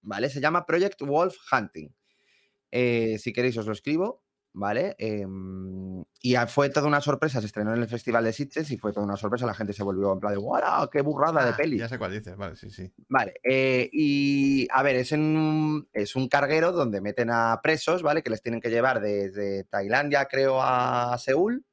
¿vale? 0.01 0.29
Se 0.29 0.39
llama 0.41 0.65
Project 0.65 1.01
Wolf 1.01 1.35
Hunting. 1.51 1.89
Eh, 2.71 3.17
si 3.19 3.33
queréis 3.33 3.57
os 3.57 3.65
lo 3.65 3.73
escribo, 3.73 4.23
¿vale? 4.53 4.95
Em, 4.97 6.03
y 6.21 6.35
fue 6.47 6.69
toda 6.69 6.87
una 6.87 7.01
sorpresa, 7.01 7.39
se 7.39 7.45
estrenó 7.47 7.73
en 7.73 7.81
el 7.81 7.87
Festival 7.87 8.23
de 8.23 8.33
Sitges 8.33 8.71
y 8.71 8.77
fue 8.77 8.91
toda 8.91 9.05
una 9.05 9.17
sorpresa, 9.17 9.45
la 9.45 9.53
gente 9.53 9.73
se 9.73 9.83
volvió 9.83 10.11
en 10.13 10.19
plan 10.19 10.33
de 10.33 10.39
¡Wow! 10.39 10.89
¡Qué 10.91 11.01
burrada 11.01 11.43
de 11.45 11.51
Ah, 11.51 11.57
peli! 11.57 11.77
Ya 11.77 11.87
sé 11.89 11.97
cuál 11.99 12.11
dices, 12.11 12.35
vale, 12.35 12.55
sí, 12.55 12.69
sí. 12.71 12.91
Vale, 13.09 13.35
eh, 13.43 13.89
y 13.91 14.67
a 14.71 14.81
ver, 14.83 14.95
es, 14.95 15.11
en 15.11 15.21
un, 15.37 15.89
es 15.93 16.15
un 16.15 16.27
carguero 16.27 16.71
donde 16.71 17.01
meten 17.01 17.29
a 17.29 17.59
presos, 17.61 18.01
¿vale? 18.01 18.23
Que 18.23 18.29
les 18.31 18.41
tienen 18.41 18.61
que 18.61 18.69
llevar 18.69 18.99
desde 18.99 19.63
Tailandia, 19.65 20.25
creo, 20.25 20.61
a 20.61 21.17
Seúl. 21.19 21.65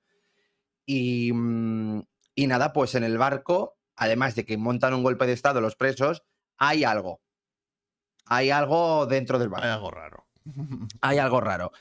Y, 0.87 1.32
mm, 1.32 2.03
y 2.35 2.47
nada, 2.47 2.73
pues 2.73 2.94
en 2.94 3.05
el 3.05 3.17
barco, 3.17 3.79
además 3.97 4.35
de 4.35 4.44
que 4.44 4.59
montan 4.59 4.93
un 4.94 5.03
golpe 5.03 5.27
de 5.27 5.32
estado 5.32 5.61
los 5.61 5.77
presos, 5.77 6.23
hay 6.59 6.85
algo. 6.85 7.20
Hay 8.27 8.50
algo 8.50 9.06
dentro 9.06 9.38
del 9.38 9.49
barco 9.50 9.67
Hay 9.67 9.73
algo 9.73 9.91
raro. 9.91 10.27
hay 11.00 11.19
algo 11.19 11.41
raro. 11.41 11.73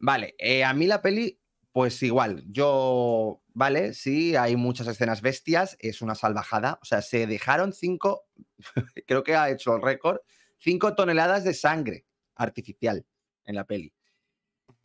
Vale, 0.00 0.34
eh, 0.38 0.64
a 0.64 0.72
mí 0.74 0.86
la 0.86 1.02
peli, 1.02 1.40
pues 1.72 2.02
igual, 2.02 2.42
yo, 2.48 3.42
vale, 3.52 3.94
sí, 3.94 4.34
hay 4.34 4.56
muchas 4.56 4.86
escenas 4.88 5.22
bestias, 5.22 5.76
es 5.78 6.02
una 6.02 6.14
salvajada, 6.14 6.78
o 6.82 6.84
sea, 6.84 7.02
se 7.02 7.26
dejaron 7.26 7.72
cinco, 7.72 8.26
creo 9.06 9.22
que 9.22 9.36
ha 9.36 9.50
hecho 9.50 9.76
el 9.76 9.82
récord, 9.82 10.18
cinco 10.58 10.94
toneladas 10.94 11.44
de 11.44 11.54
sangre 11.54 12.06
artificial 12.34 13.06
en 13.44 13.54
la 13.54 13.64
peli. 13.64 13.92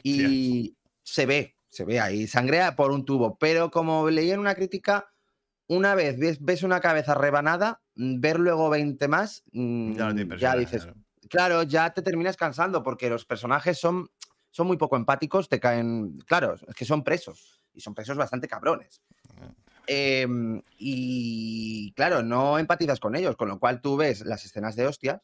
Y 0.04 0.78
se 1.01 1.25
ve, 1.25 1.58
se 1.70 1.86
ve 1.86 2.00
ahí, 2.00 2.28
sangre 2.28 2.60
por 2.75 2.92
un 2.92 3.06
tubo, 3.06 3.38
pero 3.38 3.72
como 3.72 4.10
leí 4.10 4.32
en 4.32 4.40
una 4.40 4.54
crítica, 4.54 5.10
una 5.68 5.96
vez 5.96 6.20
ves, 6.20 6.38
ves 6.44 6.63
una 6.63 6.80
cabeza 6.80 7.16
rebanada, 7.16 7.82
mm, 7.96 8.20
ver 8.20 8.40
luego 8.40 8.70
20 8.70 9.08
más, 9.08 9.44
mm, 9.51 9.94
Ya, 10.38 10.56
dices, 10.56 10.84
claro. 10.84 11.00
claro, 11.30 11.63
ya 11.63 11.92
te 11.94 12.01
terminas 12.01 12.38
cansando 12.38 12.84
porque 12.84 13.10
los 13.10 13.25
personajes 13.25 13.80
son, 13.80 14.10
son 14.56 14.68
muy 14.68 14.78
poco 14.78 14.96
empáticos, 14.96 15.50
te 15.50 15.60
caen, 15.60 16.18
claro, 16.20 16.56
es 16.56 16.74
que 16.76 16.86
son 16.86 17.04
presos 17.04 17.62
y 17.74 17.82
son 17.82 17.94
presos 17.94 18.16
bastante 18.16 18.48
cabrones. 18.48 19.02
Em, 19.86 20.62
y 20.78 21.92
claro, 21.92 22.24
no 22.24 22.58
empatizas 22.58 23.02
con 23.02 23.18
ellos, 23.18 23.36
con 23.36 23.50
lo 23.50 23.60
cual 23.60 23.82
tú 23.82 23.98
ves 23.98 24.22
las 24.26 24.46
escenas 24.46 24.78
de 24.78 24.88
hostias 24.88 25.22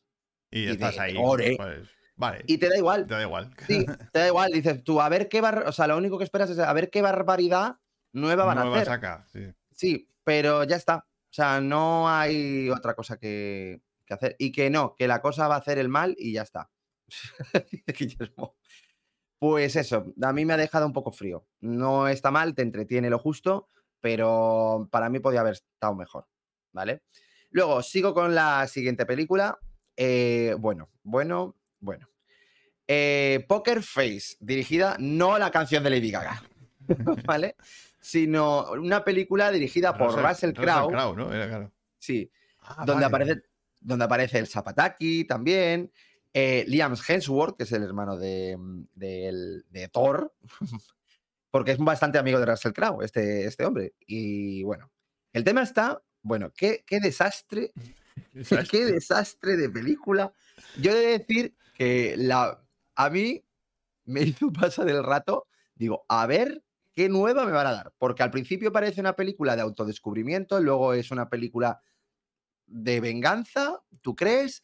Y 0.52 0.64
y 0.64 0.66
de 0.66 0.72
estás 0.74 1.00
ahí. 1.00 1.16
Pues, 1.16 1.88
vale. 2.18 2.44
y 2.46 2.58
te 2.58 2.68
da 2.68 2.76
igual. 2.76 3.08
Te 3.08 3.14
da 3.14 3.22
igual. 3.22 3.56
Sí, 3.66 3.86
te 4.12 4.20
da 4.20 4.28
igual, 4.28 4.52
dices 4.52 4.84
tú, 4.84 5.00
a 5.00 5.08
ver 5.08 5.30
qué 5.30 5.40
bar... 5.40 5.64
o 5.66 5.72
sea, 5.72 5.88
lo 5.88 5.96
único 5.96 6.18
que 6.18 6.26
esperas 6.26 6.50
es 6.50 6.60
a 6.60 6.74
ver 6.74 6.90
qué 6.90 7.02
barbaridad 7.02 7.78
nueva 8.12 8.44
van 8.44 8.58
a 8.58 8.64
Nueva 8.66 8.82
hacer. 8.82 8.88
saca, 8.88 9.26
sí. 9.32 9.48
Sí, 9.72 10.10
pero 10.26 10.66
ya 10.66 10.76
está. 10.76 11.08
O 11.08 11.34
sea, 11.34 11.62
no 11.62 12.10
hay 12.10 12.70
otra 12.70 12.96
cosa 12.96 13.18
que, 13.18 13.82
que 14.06 14.14
hacer. 14.14 14.36
Y 14.40 14.52
que 14.52 14.70
no, 14.70 14.94
que 14.98 15.08
la 15.08 15.22
cosa 15.22 15.48
va 15.48 15.56
a 15.56 15.60
hacer 15.60 15.78
el 15.78 15.88
mal 15.88 16.18
y 16.20 16.34
ya 16.34 16.42
está. 16.42 16.70
Pues 19.42 19.76
eso, 19.76 20.06
a 20.22 20.34
mí 20.34 20.46
me 20.46 20.54
ha 20.54 20.58
dejado 20.58 20.86
un 20.86 20.94
poco 20.94 21.12
frío. 21.12 21.48
No 21.62 22.08
está 22.08 22.30
mal, 22.30 22.54
te 22.54 22.62
entretiene 22.62 23.10
lo 23.10 23.18
justo, 23.18 23.68
pero 24.00 24.88
para 24.92 25.10
mí 25.10 25.18
podía 25.18 25.40
haber 25.40 25.54
estado 25.54 25.96
mejor. 25.96 26.28
¿Vale? 26.74 27.02
Luego, 27.50 27.82
sigo 27.82 28.14
con 28.14 28.36
la 28.36 28.68
siguiente 28.68 29.04
película. 29.08 29.58
Eh, 29.98 30.56
bueno, 30.60 30.92
bueno, 31.02 31.56
bueno. 31.80 32.08
Eh, 32.88 33.44
Poker 33.50 33.82
Face, 33.82 34.38
dirigida 34.40 34.96
no 35.00 35.34
a 35.34 35.40
la 35.40 35.50
canción 35.50 35.84
de 35.84 35.90
Lady 35.90 36.12
Gaga, 36.12 36.44
¿vale? 37.26 37.56
Sino 38.00 38.72
una 38.74 39.04
película 39.04 39.50
dirigida 39.52 39.98
por 39.98 40.22
Russell, 40.22 40.54
Crowe. 40.54 41.16
¿no? 41.16 41.34
Era 41.34 41.48
claro. 41.48 41.72
Sí, 41.98 42.30
Ah, 42.60 42.86
donde, 42.86 42.94
vale. 42.94 43.06
aparece, 43.08 43.42
donde 43.80 44.06
aparece 44.06 44.38
el 44.38 44.46
Zapataki 44.46 45.26
también. 45.26 45.92
Eh, 46.34 46.64
Liam 46.68 46.96
Hemsworth, 46.96 47.58
que 47.58 47.64
es 47.64 47.72
el 47.74 47.84
hermano 47.84 48.18
de, 48.18 48.56
mm, 48.58 48.84
de 48.96 49.90
Thor, 49.92 50.34
porque 51.52 51.72
es 51.72 51.78
bastante 51.78 52.18
amigo 52.18 52.40
de 52.40 52.46
Russell 52.46 52.72
Crowe, 52.72 53.04
este, 53.04 53.46
este 53.46 53.66
hombre. 53.66 53.94
Y 54.08 54.64
bueno, 54.64 54.90
el 55.34 55.44
tema 55.44 55.62
está, 55.62 56.02
bueno, 56.22 56.52
qué, 56.56 56.84
qué 56.88 57.00
desastre, 57.00 57.74
qué 58.72 58.86
desastre 58.86 59.58
de 59.58 59.70
película. 59.70 60.34
Yo 60.80 60.92
he 60.92 60.96
de 60.96 61.20
decir 61.20 61.56
que 61.76 62.16
la, 62.18 62.64
a 62.96 63.10
mí 63.10 63.44
me 64.06 64.22
hizo 64.22 64.52
pasar 64.52 64.90
el 64.90 65.04
rato, 65.04 65.48
digo, 65.76 66.06
a 66.08 66.26
ver 66.28 66.64
qué 66.94 67.10
nueva 67.10 67.46
me 67.46 67.52
van 67.52 67.68
a 67.68 67.74
dar, 67.74 67.94
porque 67.98 68.24
al 68.24 68.32
principio 68.32 68.72
parece 68.72 69.02
una 69.02 69.16
película 69.16 69.56
de 69.56 69.62
autodescubrimiento, 69.62 70.60
luego 70.60 70.94
es 70.94 71.12
una 71.12 71.30
película 71.30 71.82
de 72.66 73.00
venganza, 73.00 73.82
¿tú 74.02 74.16
crees? 74.16 74.64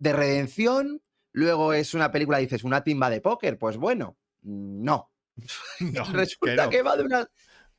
De 0.00 0.12
redención, 0.12 1.00
luego 1.30 1.72
es 1.72 1.94
una 1.94 2.10
película, 2.10 2.38
dices, 2.38 2.64
una 2.64 2.82
timba 2.82 3.08
de 3.08 3.20
póker, 3.20 3.56
pues 3.58 3.76
bueno, 3.76 4.18
mm, 4.42 4.82
no. 4.82 5.12
No, 5.80 6.04
Resulta 6.12 6.64
no. 6.64 6.70
que, 6.70 6.82
va 6.82 6.96
de 6.96 7.04
una, 7.04 7.30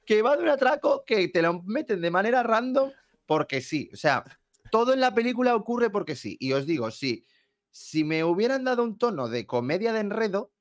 que 0.06 0.22
va 0.22 0.38
de 0.38 0.44
un 0.44 0.50
atraco 0.50 1.04
que 1.06 1.28
te 1.28 1.42
lo 1.42 1.62
meten 1.64 2.00
de 2.00 2.12
manera 2.12 2.44
random 2.44 2.92
porque 3.26 3.62
sí. 3.62 3.90
O 3.94 3.98
sea, 3.98 4.24
todo 4.72 4.94
en 4.94 5.00
la 5.00 5.14
película 5.14 5.56
ocurre 5.56 5.90
porque 5.90 6.16
sí. 6.16 6.38
Y 6.40 6.54
os 6.54 6.66
digo, 6.66 6.92
sí, 6.92 7.26
si 7.70 8.04
me 8.04 8.24
hubieran 8.24 8.64
dado 8.64 8.84
un 8.84 8.98
tono 8.98 9.30
de 9.30 9.48
comedia 9.48 9.94
de 9.94 10.02
enredo, 10.02 10.52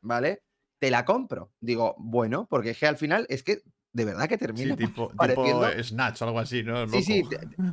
¿vale? 0.00 0.42
Te 0.78 0.90
la 0.90 1.04
compro. 1.04 1.52
Digo, 1.60 1.94
bueno, 1.98 2.46
porque 2.48 2.70
es 2.70 2.78
que 2.78 2.86
al 2.86 2.96
final 2.96 3.26
es 3.28 3.42
que 3.42 3.62
de 3.96 4.04
verdad 4.04 4.28
que 4.28 4.34
Sí, 4.34 4.40
termina 4.44 4.76
tipo, 4.76 5.08
tipo 5.08 5.16
pareciendo- 5.16 5.82
Snatch 5.82 6.20
o 6.20 6.24
algo 6.26 6.38
así, 6.38 6.62
¿no? 6.62 6.86
Sí, 6.86 7.02
sí, 7.02 7.22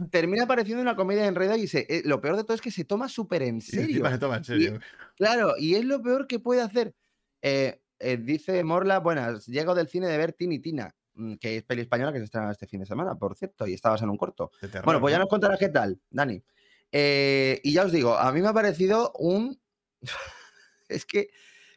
termina 0.09 0.47
pareciendo 0.47 0.81
una 0.81 0.95
comedia 0.95 1.23
de 1.23 1.27
enredo 1.27 1.57
y 1.57 1.67
se, 1.67 1.85
eh, 1.89 2.01
lo 2.05 2.21
peor 2.21 2.37
de 2.37 2.43
todo 2.43 2.53
es 2.55 2.61
que 2.61 2.71
se 2.71 2.85
toma 2.85 3.09
súper 3.09 3.41
en 3.43 3.57
Y 3.57 3.61
serio. 3.61 4.09
se 4.09 4.17
toma 4.17 4.37
en 4.37 4.43
serio. 4.45 4.79
Claro, 5.17 5.55
y 5.57 5.75
es 5.75 5.83
lo 5.83 6.01
peor 6.01 6.25
que 6.27 6.39
puede 6.39 6.61
hacer. 6.61 6.95
Eh, 7.41 7.81
eh, 7.99 8.17
dice 8.17 8.63
Morla, 8.63 8.99
buenas, 8.99 9.45
llego 9.47 9.75
del 9.75 9.89
cine 9.89 10.07
de 10.07 10.17
ver 10.17 10.31
Tini 10.31 10.59
Tina, 10.59 10.95
mm, 11.15 11.33
que 11.35 11.57
es 11.57 11.63
peli 11.63 11.81
española 11.81 12.13
que 12.13 12.19
se 12.19 12.25
estrena 12.25 12.51
este 12.51 12.67
fin 12.67 12.79
de 12.79 12.85
semana, 12.85 13.15
por 13.15 13.35
cierto, 13.35 13.67
y 13.67 13.73
estabas 13.73 14.01
en 14.01 14.09
un 14.09 14.15
corto. 14.17 14.49
terror, 14.61 14.85
Bueno, 14.85 15.01
pues 15.01 15.11
ya 15.11 15.17
¿no? 15.17 15.23
nos 15.25 15.29
contarás 15.29 15.59
qué 15.59 15.67
tal, 15.69 15.99
Dani. 16.09 16.41
Eh, 16.89 17.59
y 17.63 17.73
ya 17.73 17.83
os 17.83 17.91
digo, 17.91 18.17
a 18.17 18.31
mí 18.31 18.39
me 18.41 18.47
ha 18.47 18.53
parecido 18.53 19.11
un... 19.19 19.59
es 20.87 21.05
que, 21.05 21.27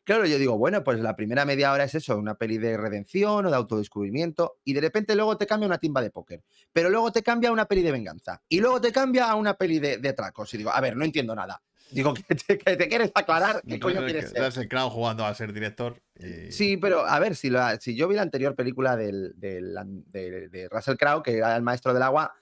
claro, 0.07 0.25
yo 0.25 0.39
digo, 0.39 0.57
bueno, 0.57 0.83
pues 0.83 1.01
la 1.01 1.15
primera 1.17 1.45
media 1.45 1.73
hora 1.73 1.85
es 1.85 1.95
eso, 1.95 2.17
una 2.17 2.37
peli 2.37 2.57
de 2.57 2.77
redención 2.79 3.45
o 3.45 3.51
de 3.51 3.57
autodescubrimiento, 3.57 4.61
y 4.65 4.73
de 4.73 4.81
repente 4.81 5.15
luego 5.15 5.37
te 5.37 5.47
cambia 5.47 5.67
una 5.67 5.79
timba 5.79 6.01
de 6.01 6.11
póker, 6.11 6.43
pero 6.73 6.89
luego 6.89 7.13
te 7.13 7.23
cambia 7.23 7.51
a 7.51 7.53
una 7.53 7.67
peli 7.67 7.83
de 7.83 7.93
venganza, 7.93 8.41
y 8.49 8.61
luego 8.61 8.81
te 8.81 8.93
cambia 8.93 9.29
a 9.31 9.35
una 9.35 9.55
peli 9.55 9.79
de, 9.81 9.99
de 9.99 10.09
atracos, 10.09 10.55
y 10.55 10.59
digo, 10.59 10.71
a 10.71 10.81
ver, 10.81 10.97
no 10.97 11.05
entiendo 11.05 11.35
nada. 11.35 11.63
Digo, 11.91 12.15
que 12.15 12.35
te, 12.35 12.59
que 12.59 12.77
te 12.77 12.89
quieres 12.89 13.13
aclarar 13.15 13.63
qué 13.63 13.79
coño 13.79 13.99
Entonces, 14.01 14.05
quieres 14.13 14.25
que 14.33 14.37
ser. 14.39 14.45
Russell 14.45 14.67
Crowe 14.69 14.91
jugando 14.91 15.25
a 15.25 15.33
ser 15.35 15.53
director. 15.53 16.03
y- 16.19 16.51
Sí, 16.51 16.77
pero 16.79 17.07
a 17.07 17.19
ver, 17.21 17.37
si, 17.37 17.49
la- 17.51 17.79
si 17.79 17.95
yo 17.95 18.09
vi 18.09 18.17
la 18.17 18.23
anterior 18.23 18.57
película 18.57 18.97
del, 18.97 19.35
de, 19.37 19.61
de 20.49 20.69
Russell 20.69 20.97
Crowe, 20.97 21.23
que 21.23 21.37
era 21.37 21.55
el 21.55 21.63
maestro 21.63 21.93
del 21.95 22.03
agua, 22.03 22.33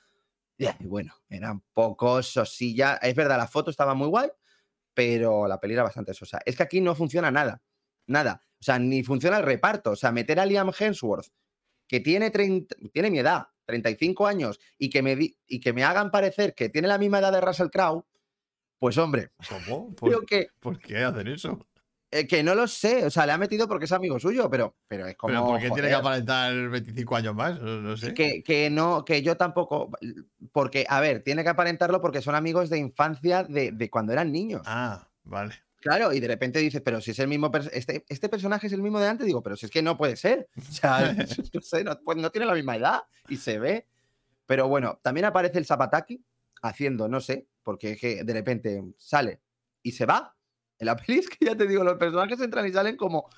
y 0.56 0.86
bueno, 0.86 1.12
era 1.28 1.52
un 1.52 1.62
poco 1.72 2.22
sosilla. 2.22 2.94
Es 3.02 3.14
verdad, 3.14 3.36
la 3.36 3.46
foto 3.48 3.70
estaba 3.70 3.92
muy 3.94 4.06
guay, 4.08 4.30
pero 4.94 5.46
la 5.48 5.58
peli 5.60 5.74
era 5.74 5.82
bastante 5.82 6.14
sosa. 6.14 6.40
Es 6.46 6.56
que 6.56 6.62
aquí 6.62 6.80
no 6.80 6.94
funciona 6.94 7.30
nada, 7.30 7.62
nada. 8.06 8.40
O 8.60 8.62
sea, 8.64 8.78
ni 8.78 9.02
funciona 9.02 9.36
el 9.38 9.42
reparto. 9.42 9.90
O 9.90 9.96
sea, 9.96 10.12
meter 10.12 10.38
a 10.40 10.46
Liam 10.46 10.70
Hemsworth, 10.78 11.26
que 11.86 12.00
tiene, 12.00 12.30
30 12.30 12.76
tiene 12.92 13.10
mi 13.10 13.18
edad, 13.18 13.48
35 13.66 14.26
años, 14.26 14.58
y 14.78 14.88
que, 14.90 15.02
me 15.02 15.16
di- 15.16 15.36
y 15.46 15.60
que 15.60 15.72
me 15.72 15.84
hagan 15.84 16.10
parecer 16.10 16.54
que 16.54 16.68
tiene 16.68 16.88
la 16.88 16.98
misma 16.98 17.18
edad 17.18 17.32
de 17.32 17.40
Russell 17.40 17.68
Crowe, 17.70 18.04
pues 18.78 18.96
hombre, 18.98 19.32
¿Cómo? 19.48 19.94
creo 19.96 20.18
¿Por, 20.20 20.26
que, 20.26 20.48
por 20.60 20.78
qué 20.78 20.98
hacen 20.98 21.28
eso? 21.28 21.66
Eh, 22.14 22.28
que 22.28 22.44
no 22.44 22.54
lo 22.54 22.68
sé. 22.68 23.04
O 23.04 23.10
sea, 23.10 23.26
le 23.26 23.32
ha 23.32 23.38
metido 23.38 23.66
porque 23.66 23.86
es 23.86 23.92
amigo 23.92 24.20
suyo, 24.20 24.48
pero, 24.48 24.76
pero 24.86 25.06
es 25.06 25.16
como. 25.16 25.32
¿Pero 25.32 25.46
por 25.46 25.60
qué 25.60 25.70
tiene 25.70 25.88
que 25.88 25.94
aparentar 25.94 26.68
25 26.68 27.16
años 27.16 27.34
más? 27.34 27.60
No, 27.60 27.80
no 27.80 27.96
sé. 27.96 28.14
Que, 28.14 28.44
que 28.44 28.70
no, 28.70 29.04
que 29.04 29.20
yo 29.22 29.36
tampoco. 29.36 29.90
Porque, 30.52 30.86
a 30.88 31.00
ver, 31.00 31.24
tiene 31.24 31.42
que 31.42 31.48
aparentarlo 31.48 32.00
porque 32.00 32.22
son 32.22 32.36
amigos 32.36 32.70
de 32.70 32.78
infancia 32.78 33.42
de, 33.42 33.72
de 33.72 33.90
cuando 33.90 34.12
eran 34.12 34.30
niños. 34.30 34.62
Ah, 34.64 35.08
vale. 35.24 35.54
Claro, 35.80 36.12
y 36.12 36.20
de 36.20 36.28
repente 36.28 36.60
dices, 36.60 36.80
pero 36.82 37.00
si 37.00 37.10
es 37.10 37.18
el 37.18 37.28
mismo. 37.28 37.50
Este, 37.72 38.04
este 38.08 38.28
personaje 38.28 38.68
es 38.68 38.72
el 38.72 38.80
mismo 38.80 39.00
de 39.00 39.08
antes, 39.08 39.26
digo, 39.26 39.42
pero 39.42 39.56
si 39.56 39.66
es 39.66 39.72
que 39.72 39.82
no 39.82 39.98
puede 39.98 40.16
ser. 40.16 40.48
O 40.56 40.72
sea, 40.72 41.12
no 41.52 41.60
sé, 41.60 41.82
no, 41.82 41.98
pues 42.04 42.16
no 42.16 42.30
tiene 42.30 42.46
la 42.46 42.54
misma 42.54 42.76
edad 42.76 43.02
y 43.28 43.36
se 43.36 43.58
ve. 43.58 43.86
Pero 44.46 44.68
bueno, 44.68 45.00
también 45.02 45.24
aparece 45.26 45.58
el 45.58 45.66
Zapataki 45.66 46.24
haciendo, 46.62 47.08
no 47.08 47.20
sé, 47.20 47.48
porque 47.62 47.92
es 47.92 48.00
que 48.00 48.24
de 48.24 48.32
repente 48.32 48.82
sale 48.96 49.40
y 49.82 49.92
se 49.92 50.06
va. 50.06 50.34
En 50.78 50.86
la 50.86 50.96
peli 50.96 51.18
es 51.18 51.28
que 51.28 51.44
ya 51.46 51.56
te 51.56 51.66
digo, 51.66 51.84
los 51.84 51.98
personajes 51.98 52.40
entran 52.40 52.66
y 52.66 52.72
salen 52.72 52.96
como. 52.96 53.28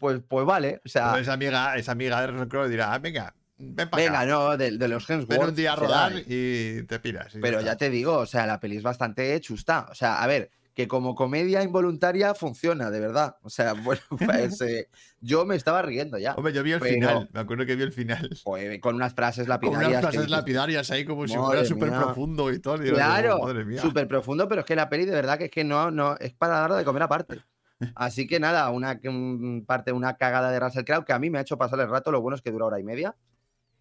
Pues, 0.00 0.20
pues 0.26 0.44
vale. 0.44 0.80
O 0.84 0.88
sea, 0.88 1.10
Pero 1.12 1.22
esa 1.22 1.32
amiga, 1.34 1.76
esa 1.76 1.92
amiga 1.92 2.20
de 2.20 2.26
dirá, 2.68 2.92
"Ah, 2.92 2.98
venga, 2.98 3.32
ven 3.58 3.88
para 3.88 4.02
venga, 4.02 4.20
acá. 4.20 4.30
no, 4.30 4.56
de, 4.56 4.76
de 4.76 4.88
los 4.88 5.08
Hemsworth. 5.08 5.38
Ven 5.40 5.48
un 5.50 5.54
día 5.54 5.72
a 5.72 5.76
rodar 5.76 6.12
y 6.26 6.82
te 6.84 6.98
piras. 6.98 7.34
y 7.34 7.38
Pero 7.40 7.60
ya 7.60 7.72
está. 7.72 7.76
te 7.78 7.90
digo, 7.90 8.16
o 8.18 8.26
sea, 8.26 8.46
la 8.46 8.58
peli 8.58 8.76
es 8.76 8.82
bastante 8.82 9.40
chusta. 9.40 9.86
O 9.90 9.94
sea, 9.94 10.20
a 10.22 10.26
ver, 10.26 10.50
que 10.78 10.86
como 10.86 11.16
comedia 11.16 11.64
involuntaria 11.64 12.36
funciona, 12.36 12.88
de 12.88 13.00
verdad. 13.00 13.34
O 13.42 13.50
sea, 13.50 13.72
bueno, 13.84 14.00
pues 14.16 14.60
eh, 14.60 14.88
yo 15.20 15.44
me 15.44 15.56
estaba 15.56 15.82
riendo 15.82 16.18
ya. 16.18 16.36
Hombre, 16.36 16.52
yo 16.52 16.62
vi 16.62 16.70
el 16.70 16.78
pero- 16.78 16.94
final. 16.94 17.28
Me 17.32 17.40
acuerdo 17.40 17.66
que 17.66 17.74
vi 17.74 17.82
el 17.82 17.90
final. 17.92 18.30
Pues, 18.44 18.78
con 18.80 18.94
unas 18.94 19.12
frases 19.12 19.46
Con 19.46 19.48
lapidarias. 19.48 19.88
unas 19.90 20.00
que 20.12 20.12
frases 20.12 20.30
lapidarias 20.30 20.88
ahí 20.92 21.04
como 21.04 21.26
si 21.26 21.34
fuera 21.36 21.64
súper 21.64 21.90
profundo 21.90 22.52
y 22.52 22.60
todo. 22.60 22.76
y 22.86 22.90
Claro, 22.92 23.40
súper 23.80 24.06
profundo, 24.06 24.46
pero 24.46 24.60
es 24.60 24.66
que 24.68 24.76
la 24.76 24.88
peli 24.88 25.04
de 25.04 25.10
verdad 25.16 25.36
que 25.36 25.46
es 25.46 25.50
que 25.50 25.64
no, 25.64 25.90
no, 25.90 26.16
es 26.16 26.32
para 26.34 26.60
darlo 26.60 26.76
de 26.76 26.84
comer 26.84 27.02
aparte. 27.02 27.42
Así 27.96 28.28
que 28.28 28.38
nada, 28.38 28.70
una 28.70 29.00
un- 29.02 29.64
parte, 29.66 29.90
una 29.90 30.16
cagada 30.16 30.52
de 30.52 30.60
Russell 30.60 30.84
Crowe 30.84 31.04
que 31.04 31.12
a 31.12 31.18
mí 31.18 31.28
me 31.28 31.38
ha 31.38 31.40
hecho 31.40 31.58
pasar 31.58 31.80
el 31.80 31.90
rato, 31.90 32.12
lo 32.12 32.20
bueno 32.22 32.36
es 32.36 32.42
que 32.42 32.52
dura 32.52 32.66
hora 32.66 32.78
y 32.78 32.84
media, 32.84 33.16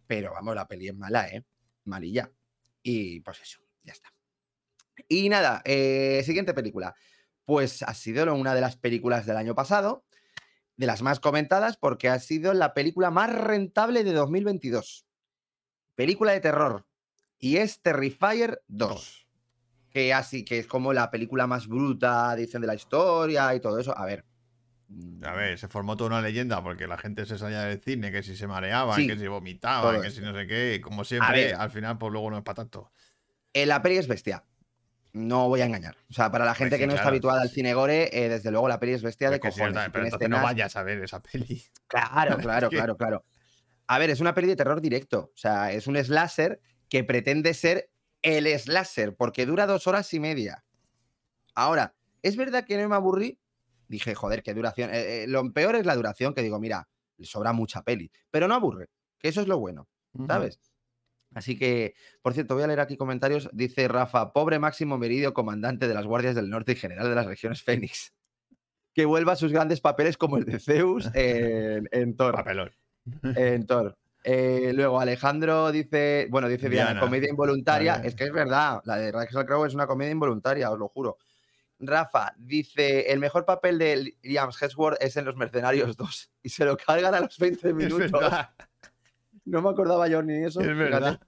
pero 0.08 0.32
vamos, 0.34 0.56
la 0.56 0.68
peli 0.68 0.88
es 0.88 0.96
mala, 0.96 1.27
¿eh? 1.27 1.44
Malilla. 1.86 2.32
Y 2.82 3.20
pues 3.20 3.39
eso, 3.39 3.60
ya 3.84 3.94
está. 3.94 4.10
Y 5.08 5.30
nada, 5.30 5.62
eh, 5.66 6.22
siguiente 6.25 6.54
película. 6.54 6.96
Pues 7.46 7.84
ha 7.84 7.94
sido 7.94 8.34
una 8.36 8.54
de 8.56 8.62
las 8.62 8.75
películas 8.75 9.25
del 9.25 9.38
año 9.38 9.56
pasado, 9.56 10.04
de 10.75 10.86
las 10.86 11.01
más 11.01 11.20
comentadas, 11.20 11.77
porque 11.77 12.10
ha 12.10 12.20
sido 12.20 12.54
la 12.54 12.74
película 12.74 13.10
más 13.10 13.34
rentable 13.34 14.04
de 14.04 14.13
2022. 14.13 15.06
Película 15.96 16.34
de 16.34 16.39
terror. 16.42 16.86
Y 17.39 17.58
es 17.58 17.82
Terrifier 17.82 18.62
2 18.68 18.89
Dos. 18.89 19.27
que 19.92 20.13
así 20.13 20.44
que 20.44 20.60
es 20.60 20.68
como 20.68 20.92
la 20.94 21.10
película 21.12 21.48
más 21.48 21.68
bruta, 21.68 22.36
dicen, 22.36 22.62
de 22.62 22.68
la 22.68 22.75
historia 22.75 23.54
y 23.56 23.60
todo 23.60 23.80
eso. 23.80 23.98
A 23.98 24.06
ver. 24.06 24.25
A 25.24 25.34
ver, 25.34 25.58
se 25.60 25.68
formó 25.68 25.98
toda 25.98 26.10
una 26.12 26.22
leyenda 26.22 26.63
porque 26.63 26.88
la 26.88 26.98
gente 26.98 27.25
se 27.25 27.38
salía 27.38 27.62
del 27.63 27.82
cine, 27.82 28.12
que 28.12 28.24
si 28.24 28.36
se 28.36 28.48
mareaban, 28.48 28.96
Sí, 28.96 29.06
que 29.08 29.18
si 29.18 29.27
vomitaban, 29.27 30.01
que 30.01 30.12
si 30.12 30.22
no 30.22 30.34
sé 30.34 30.48
qué. 30.48 30.75
y 30.75 30.82
Como 30.82 31.04
siempre, 31.04 31.46
ver. 31.48 31.56
al 31.56 31.70
final, 31.72 31.98
pues 31.98 32.12
luego 32.12 32.30
no 32.32 32.38
es 32.38 32.44
para 32.44 32.56
tanto. 32.56 32.92
eh, 33.54 33.66
la 33.66 33.82
peli 33.82 33.98
es 33.98 34.08
bestia. 34.08 34.44
No 35.18 35.48
voy 35.48 35.62
a 35.62 35.66
engañar. 35.66 35.98
O 36.10 36.14
sea, 36.14 36.32
para 36.32 36.46
la 36.46 36.54
gente 36.54 36.76
sí, 36.76 36.82
que 36.82 36.88
no 36.88 36.94
está 36.94 37.08
habituada 37.08 37.42
al 37.42 37.50
cine 37.50 37.74
gore, 37.74 38.10
eh, 38.14 38.30
desde 38.30 38.52
luego 38.52 38.68
la 38.68 38.80
peli 38.80 38.94
es 38.94 39.02
bestia 39.02 39.30
de 39.30 39.38
sí, 39.38 39.42
cojones. 39.42 39.90
pero 39.92 40.06
entonces 40.06 40.30
no 40.30 40.42
vayas 40.42 40.76
a 40.76 40.84
ver 40.84 41.04
esa 41.04 41.22
peli. 41.22 41.64
Claro, 41.88 42.38
claro, 42.38 42.70
claro, 42.70 42.98
claro. 42.98 43.26
A 43.88 44.00
ver, 44.00 44.10
es 44.10 44.20
una 44.20 44.34
peli 44.34 44.48
de 44.48 44.56
terror 44.56 44.80
directo. 44.80 45.32
O 45.34 45.38
sea, 45.38 45.72
es 45.72 45.88
un 45.88 45.98
slasher 45.98 46.62
que 46.90 47.04
pretende 47.04 47.54
ser 47.54 47.90
el 48.22 48.48
slasher, 48.60 49.16
porque 49.16 49.46
dura 49.46 49.66
dos 49.66 49.88
horas 49.88 50.14
y 50.14 50.20
media. 50.20 50.64
Ahora, 51.56 51.96
es 52.22 52.36
verdad 52.36 52.66
que 52.66 52.78
no 52.78 52.88
me 52.88 52.96
aburrí. 52.96 53.40
Dije, 53.88 54.14
joder, 54.14 54.44
qué 54.44 54.54
duración. 54.54 54.94
Eh, 54.94 55.24
eh, 55.24 55.28
lo 55.28 55.52
peor 55.54 55.76
es 55.76 55.86
la 55.86 55.96
duración, 55.96 56.34
que 56.34 56.44
digo, 56.44 56.60
mira, 56.60 56.88
le 57.18 57.26
sobra 57.26 57.54
mucha 57.54 57.82
peli. 57.84 58.12
Pero 58.30 58.48
no 58.48 58.56
aburre, 58.56 58.90
que 59.18 59.30
eso 59.30 59.42
es 59.42 59.48
lo 59.48 59.58
bueno, 59.58 59.88
¿sabes? 60.28 60.60
Así 61.38 61.56
que, 61.56 61.94
por 62.24 62.34
cierto, 62.34 62.56
voy 62.56 62.63
a 62.63 62.67
leer 62.67 62.79
aquí 62.79 62.98
comentarios. 62.98 63.48
Dice 63.53 63.88
Rafa, 63.88 64.34
pobre 64.34 64.58
Máximo 64.58 64.98
Meridio, 64.98 65.36
comandante 65.36 65.88
de 65.88 65.94
las 65.94 66.08
Guardias 66.08 66.34
del 66.34 66.50
Norte 66.50 66.72
y 66.72 66.75
general 66.75 67.08
de 67.08 67.13
las 67.13 67.27
regiones 67.27 67.62
Fénix. 67.62 68.12
Que 68.91 69.06
vuelva 69.06 69.34
a 69.34 69.36
sus 69.36 69.51
grandes 69.51 69.79
papeles 69.79 70.17
como 70.17 70.38
el 70.38 70.46
de 70.46 70.60
Zeus 70.60 71.12
en, 71.13 71.88
en 71.91 72.15
Thor. 72.17 72.34
Papelón. 72.34 72.72
En 73.36 73.67
Thor. 73.67 74.00
Eh, 74.24 74.72
luego 74.74 75.00
Alejandro 75.00 75.72
dice, 75.72 76.25
bueno, 76.32 76.50
dice 76.50 76.70
Diana, 76.70 76.89
Diana. 76.89 77.01
comedia 77.01 77.29
involuntaria. 77.29 78.01
Es 78.03 78.15
que 78.15 78.24
es 78.24 78.34
verdad, 78.34 78.82
la 78.86 78.98
de 78.98 79.12
Russell 79.12 79.46
Crowe 79.46 79.67
es 79.67 79.75
una 79.75 79.86
comedia 79.86 80.12
involuntaria, 80.12 80.72
os 80.72 80.79
lo 80.79 80.88
juro. 80.88 81.20
Rafa 81.79 82.34
dice, 82.39 83.12
el 83.12 83.20
mejor 83.20 83.46
papel 83.46 83.77
de 83.77 84.15
Liam 84.24 84.50
Hemsworth 84.60 84.98
es 85.00 85.15
en 85.17 85.25
Los 85.25 85.36
Mercenarios 85.36 85.96
2 85.96 86.32
y 86.41 86.50
se 86.50 86.65
lo 86.65 86.75
cargan 86.75 87.13
a 87.13 87.20
los 87.20 87.38
20 87.38 87.70
Es 87.70 87.75
minutos. 87.75 88.34
No 89.48 89.62
me 89.62 89.70
acordaba 89.70 90.08
yo 90.08 90.22
ni 90.22 90.44
eso. 90.44 90.60
es 90.62 90.77
verdad. 90.77 91.20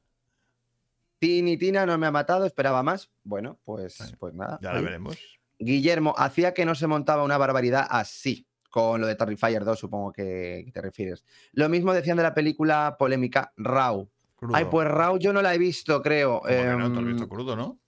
Tini 1.20 1.58
Tina 1.58 1.86
no 1.86 1.98
me 1.98 2.08
ha 2.08 2.12
matado, 2.12 2.46
esperaba 2.46 2.84
más. 2.84 3.10
Bueno, 3.24 3.60
pues, 3.64 3.98
Bueno, 3.98 4.18
pues 4.20 4.34
nada. 4.34 4.60
Ya 4.62 4.72
la 4.74 4.80
oye. 4.80 4.86
veremos. 4.86 5.18
Guillermo, 5.58 6.14
hacía 6.18 6.54
que 6.54 6.66
no 6.66 6.76
se 6.76 6.88
montaba 6.88 7.24
una 7.24 7.38
barbaridad 7.38 7.86
así, 7.90 8.46
con 8.70 9.02
lo 9.02 9.08
de 9.08 9.16
Terrifier 9.16 9.66
2, 9.66 9.78
supongo 9.80 10.12
que 10.14 10.70
te 10.74 10.82
refieres. 10.82 11.26
Lo 11.54 11.68
mismo 11.68 11.94
decían 11.94 12.18
de 12.18 12.24
la 12.24 12.34
película 12.34 12.96
polémica 12.98 13.52
Raw. 13.58 14.10
Crudo. 14.36 14.56
Ay, 14.56 14.66
pues 14.72 14.88
Raw 14.88 15.18
yo 15.18 15.34
no 15.34 15.42
la 15.42 15.54
he 15.54 15.58
visto, 15.58 16.02
creo. 16.02 16.40
¿Cómo 16.40 16.48
que 16.48 16.66
no? 16.78 16.88
¿Tú 16.94 17.00
has 17.00 17.06
Em, 17.06 17.08
visto 17.08 17.28
crudo, 17.30 17.56
no? 17.58 17.80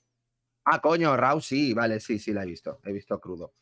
Ah, 0.66 0.80
coño, 0.82 1.16
Raw 1.16 1.40
sí, 1.40 1.74
vale, 1.74 2.00
sí, 2.02 2.20
sí, 2.20 2.34
la 2.34 2.44
he 2.44 2.46
visto. 2.46 2.80
He 2.84 2.92
visto 2.92 3.20
crudo. 3.20 3.54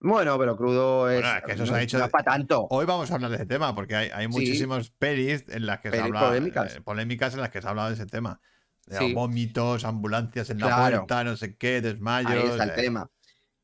Bueno, 0.00 0.38
pero 0.38 0.56
crudo 0.56 1.10
es. 1.10 1.20
Bueno, 1.20 1.38
es 1.38 1.44
que 1.44 1.52
eso 1.52 1.62
no, 1.64 1.68
se 1.68 1.74
ha 1.74 1.78
dicho 1.78 1.98
no 1.98 2.08
para 2.08 2.24
tanto. 2.24 2.66
Hoy 2.70 2.86
vamos 2.86 3.10
a 3.10 3.14
hablar 3.14 3.30
de 3.30 3.36
ese 3.36 3.46
tema, 3.46 3.74
porque 3.74 3.96
hay, 3.96 4.10
hay 4.14 4.26
Sí. 4.32 4.66
pelis 4.98 5.44
en 5.48 5.66
las 5.66 5.80
que 5.80 5.90
se 5.90 6.00
habla. 6.00 6.20
polémicas. 6.20 6.76
eh, 6.76 6.80
polémicas 6.80 7.34
en 7.34 7.40
las 7.40 7.50
que 7.50 7.60
se 7.60 7.66
ha 7.66 7.70
hablado 7.70 7.88
de 7.88 7.94
ese 7.94 8.06
tema. 8.06 8.40
De 8.86 8.96
Sí. 8.98 9.12
vómitos, 9.12 9.84
ambulancias 9.84 10.50
en 10.50 10.60
la 10.60 10.66
Claro. 10.66 10.96
puerta, 10.98 11.24
no 11.24 11.36
sé 11.36 11.56
qué, 11.56 11.80
desmayos. 11.80 12.30
Ahí 12.32 12.48
está 12.48 12.64
el 12.64 12.70
eh, 12.70 12.74
tema. 12.74 13.10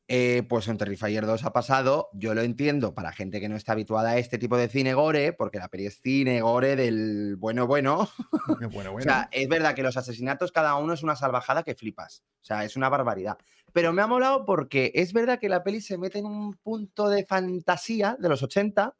Eh, 0.07 0.43
pues 0.47 0.67
en 0.67 0.77
Terrifier 0.77 1.25
2 1.25 1.45
ha 1.45 1.51
pasado, 1.53 2.09
yo 2.13 2.35
lo 2.35 2.41
entiendo 2.41 2.93
para 2.93 3.11
gente 3.11 3.39
que 3.39 3.49
no 3.49 3.55
está 3.55 3.71
habituada 3.71 4.11
a 4.11 4.17
este 4.19 4.37
tipo 4.37 4.55
de 4.55 4.69
cine 4.69 4.93
gore, 4.93 5.33
porque 5.33 5.57
la 5.57 5.67
peli 5.67 5.87
es 5.87 5.99
cine 5.99 6.41
gore 6.41 6.75
del 6.75 7.37
bueno, 7.37 7.65
bueno. 7.65 8.07
O 8.95 9.01
sea, 9.01 9.29
es 9.31 9.49
verdad 9.49 9.73
que 9.73 9.81
los 9.81 9.97
asesinatos 9.97 10.51
cada 10.51 10.75
uno 10.75 10.93
es 10.93 11.01
una 11.01 11.15
salvajada 11.15 11.63
que 11.63 11.73
flipas. 11.73 12.23
O 12.41 12.45
sea, 12.45 12.63
es 12.63 12.75
una 12.75 12.89
barbaridad. 12.89 13.37
Pero 13.73 13.93
me 13.93 14.03
ha 14.03 14.07
molado 14.07 14.45
porque 14.45 14.91
es 14.93 15.11
verdad 15.11 15.39
que 15.39 15.49
la 15.49 15.63
peli 15.63 15.81
se 15.81 15.97
mete 15.97 16.19
en 16.19 16.27
un 16.27 16.53
punto 16.53 17.09
de 17.09 17.25
fantasía 17.25 18.15
de 18.19 18.29
los 18.29 18.43
80 18.43 18.95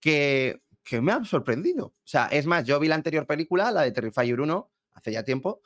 que, 0.00 0.62
que 0.84 1.00
me 1.00 1.12
ha 1.12 1.24
sorprendido. 1.24 1.86
O 1.86 1.94
sea, 2.04 2.26
es 2.26 2.44
más, 2.44 2.64
yo 2.64 2.78
vi 2.78 2.88
la 2.88 2.94
anterior 2.96 3.26
película, 3.26 3.70
la 3.70 3.82
de 3.82 3.92
Terrifier 3.92 4.38
1, 4.38 4.70
hace 4.92 5.12
ya 5.12 5.24
tiempo, 5.24 5.62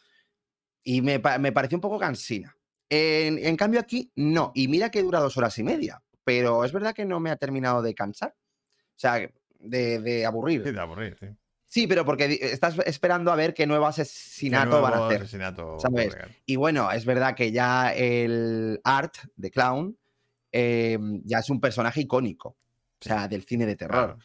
y 0.84 1.02
me, 1.02 1.20
me 1.40 1.52
pareció 1.52 1.76
un 1.76 1.82
poco 1.82 1.98
cansina. 1.98 2.56
En, 2.88 3.38
en 3.38 3.56
cambio 3.56 3.80
aquí, 3.80 4.10
no. 4.14 4.52
Y 4.54 4.68
mira 4.68 4.90
que 4.90 5.02
dura 5.02 5.20
dos 5.20 5.36
horas 5.36 5.58
y 5.58 5.62
media, 5.62 6.02
pero 6.24 6.64
es 6.64 6.72
verdad 6.72 6.94
que 6.94 7.04
no 7.04 7.20
me 7.20 7.30
ha 7.30 7.36
terminado 7.36 7.82
de 7.82 7.94
cansar. 7.94 8.34
O 8.36 8.98
sea, 8.98 9.28
de, 9.58 9.98
de 10.00 10.26
aburrir. 10.26 10.62
Sí, 10.64 10.72
de 10.72 10.80
aburrir, 10.80 11.16
sí. 11.18 11.26
Sí, 11.66 11.86
pero 11.88 12.04
porque 12.04 12.38
estás 12.40 12.76
esperando 12.86 13.32
a 13.32 13.36
ver 13.36 13.52
qué 13.52 13.66
nuevo 13.66 13.84
Qué 13.86 14.02
asesinato 14.02 14.80
van 14.80 14.94
a 14.94 15.06
hacer. 15.06 15.22
asesinato 15.22 15.76
¿sabes? 15.80 16.14
Y 16.46 16.54
bueno, 16.54 16.92
es 16.92 17.04
verdad 17.04 17.34
que 17.34 17.50
ya 17.50 17.92
el 17.92 18.80
Art 18.84 19.14
de 19.34 19.50
Clown 19.50 19.98
eh, 20.52 20.96
ya 21.24 21.40
es 21.40 21.50
un 21.50 21.60
personaje 21.60 22.02
icónico, 22.02 22.50
o 22.50 22.56
sea, 23.00 23.26
del 23.26 23.42
cine 23.42 23.66
de 23.66 23.74
terror. 23.74 24.14
Claro. 24.14 24.18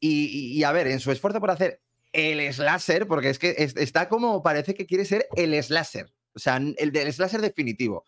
Y, 0.00 0.24
y- 0.54 0.58
y 0.58 0.64
a 0.64 0.72
ver, 0.72 0.86
en 0.86 1.00
su 1.00 1.10
esfuerzo 1.12 1.38
por 1.38 1.50
hacer 1.50 1.82
el 2.14 2.50
slasher, 2.54 3.06
porque 3.06 3.28
es 3.28 3.38
que 3.38 3.54
es- 3.58 3.76
está 3.76 4.08
como 4.08 4.42
parece 4.42 4.72
que 4.74 4.86
quiere 4.86 5.04
ser 5.04 5.26
el 5.36 5.62
slasher, 5.62 6.10
o 6.36 6.38
sea, 6.38 6.56
el 6.58 6.92
del 6.92 7.12
slasher 7.12 7.40
definitivo. 7.40 8.04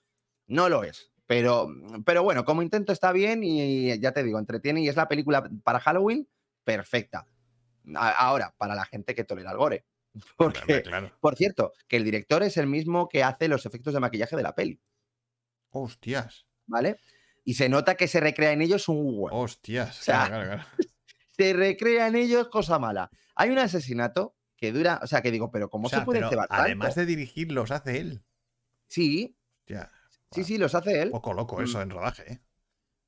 No 0.46 0.68
lo 0.68 0.84
es. 0.84 1.10
Pero, 1.26 1.68
pero 2.04 2.22
bueno, 2.22 2.44
como 2.44 2.62
intento 2.62 2.92
está 2.92 3.12
bien 3.12 3.42
y 3.42 3.98
ya 4.00 4.12
te 4.12 4.22
digo, 4.22 4.38
entretiene 4.38 4.80
y 4.82 4.88
es 4.88 4.96
la 4.96 5.08
película 5.08 5.50
para 5.64 5.80
Halloween 5.80 6.28
perfecta. 6.64 7.26
Ahora, 7.94 8.54
para 8.56 8.74
la 8.74 8.84
gente 8.84 9.14
que 9.14 9.24
tolera 9.24 9.50
el 9.50 9.56
gore. 9.56 9.84
Porque, 10.36 10.82
claro. 10.82 11.12
por 11.20 11.36
cierto, 11.36 11.72
que 11.86 11.96
el 11.96 12.04
director 12.04 12.42
es 12.42 12.56
el 12.56 12.66
mismo 12.66 13.08
que 13.08 13.22
hace 13.22 13.48
los 13.48 13.66
efectos 13.66 13.94
de 13.94 14.00
maquillaje 14.00 14.36
de 14.36 14.42
la 14.42 14.54
peli, 14.54 14.80
Hostias. 15.70 16.46
¿vale? 16.66 16.98
Y 17.44 17.54
se 17.54 17.68
nota 17.68 17.94
que 17.94 18.08
se 18.08 18.20
recrea 18.20 18.52
en 18.52 18.62
ellos 18.62 18.88
un 18.88 18.98
huevo. 18.98 19.30
Hostias. 19.32 20.00
O 20.00 20.02
sea, 20.02 20.26
claro. 20.26 20.64
Se 21.36 21.52
recrea 21.52 22.08
en 22.08 22.16
ellos 22.16 22.48
cosa 22.48 22.80
mala. 22.80 23.10
Hay 23.36 23.50
un 23.50 23.58
asesinato 23.58 24.34
que 24.58 24.72
dura, 24.72 24.98
o 25.02 25.06
sea, 25.06 25.22
que 25.22 25.30
digo, 25.30 25.50
pero 25.50 25.70
¿cómo 25.70 25.86
O 25.86 25.88
sea, 25.88 26.00
se 26.00 26.04
puede 26.04 26.28
cebar 26.28 26.48
además 26.50 26.88
tanto? 26.94 27.00
de 27.00 27.06
dirigirlos, 27.06 27.70
hace 27.70 27.98
él. 28.00 28.22
Sí, 28.88 29.36
sí, 30.32 30.44
sí, 30.44 30.58
los 30.58 30.74
hace 30.74 31.00
él. 31.02 31.10
poco 31.10 31.32
loco 31.32 31.58
Mm. 31.58 31.64
eso 31.64 31.80
en 31.80 31.90
rodaje, 31.90 32.32
¿eh? 32.32 32.40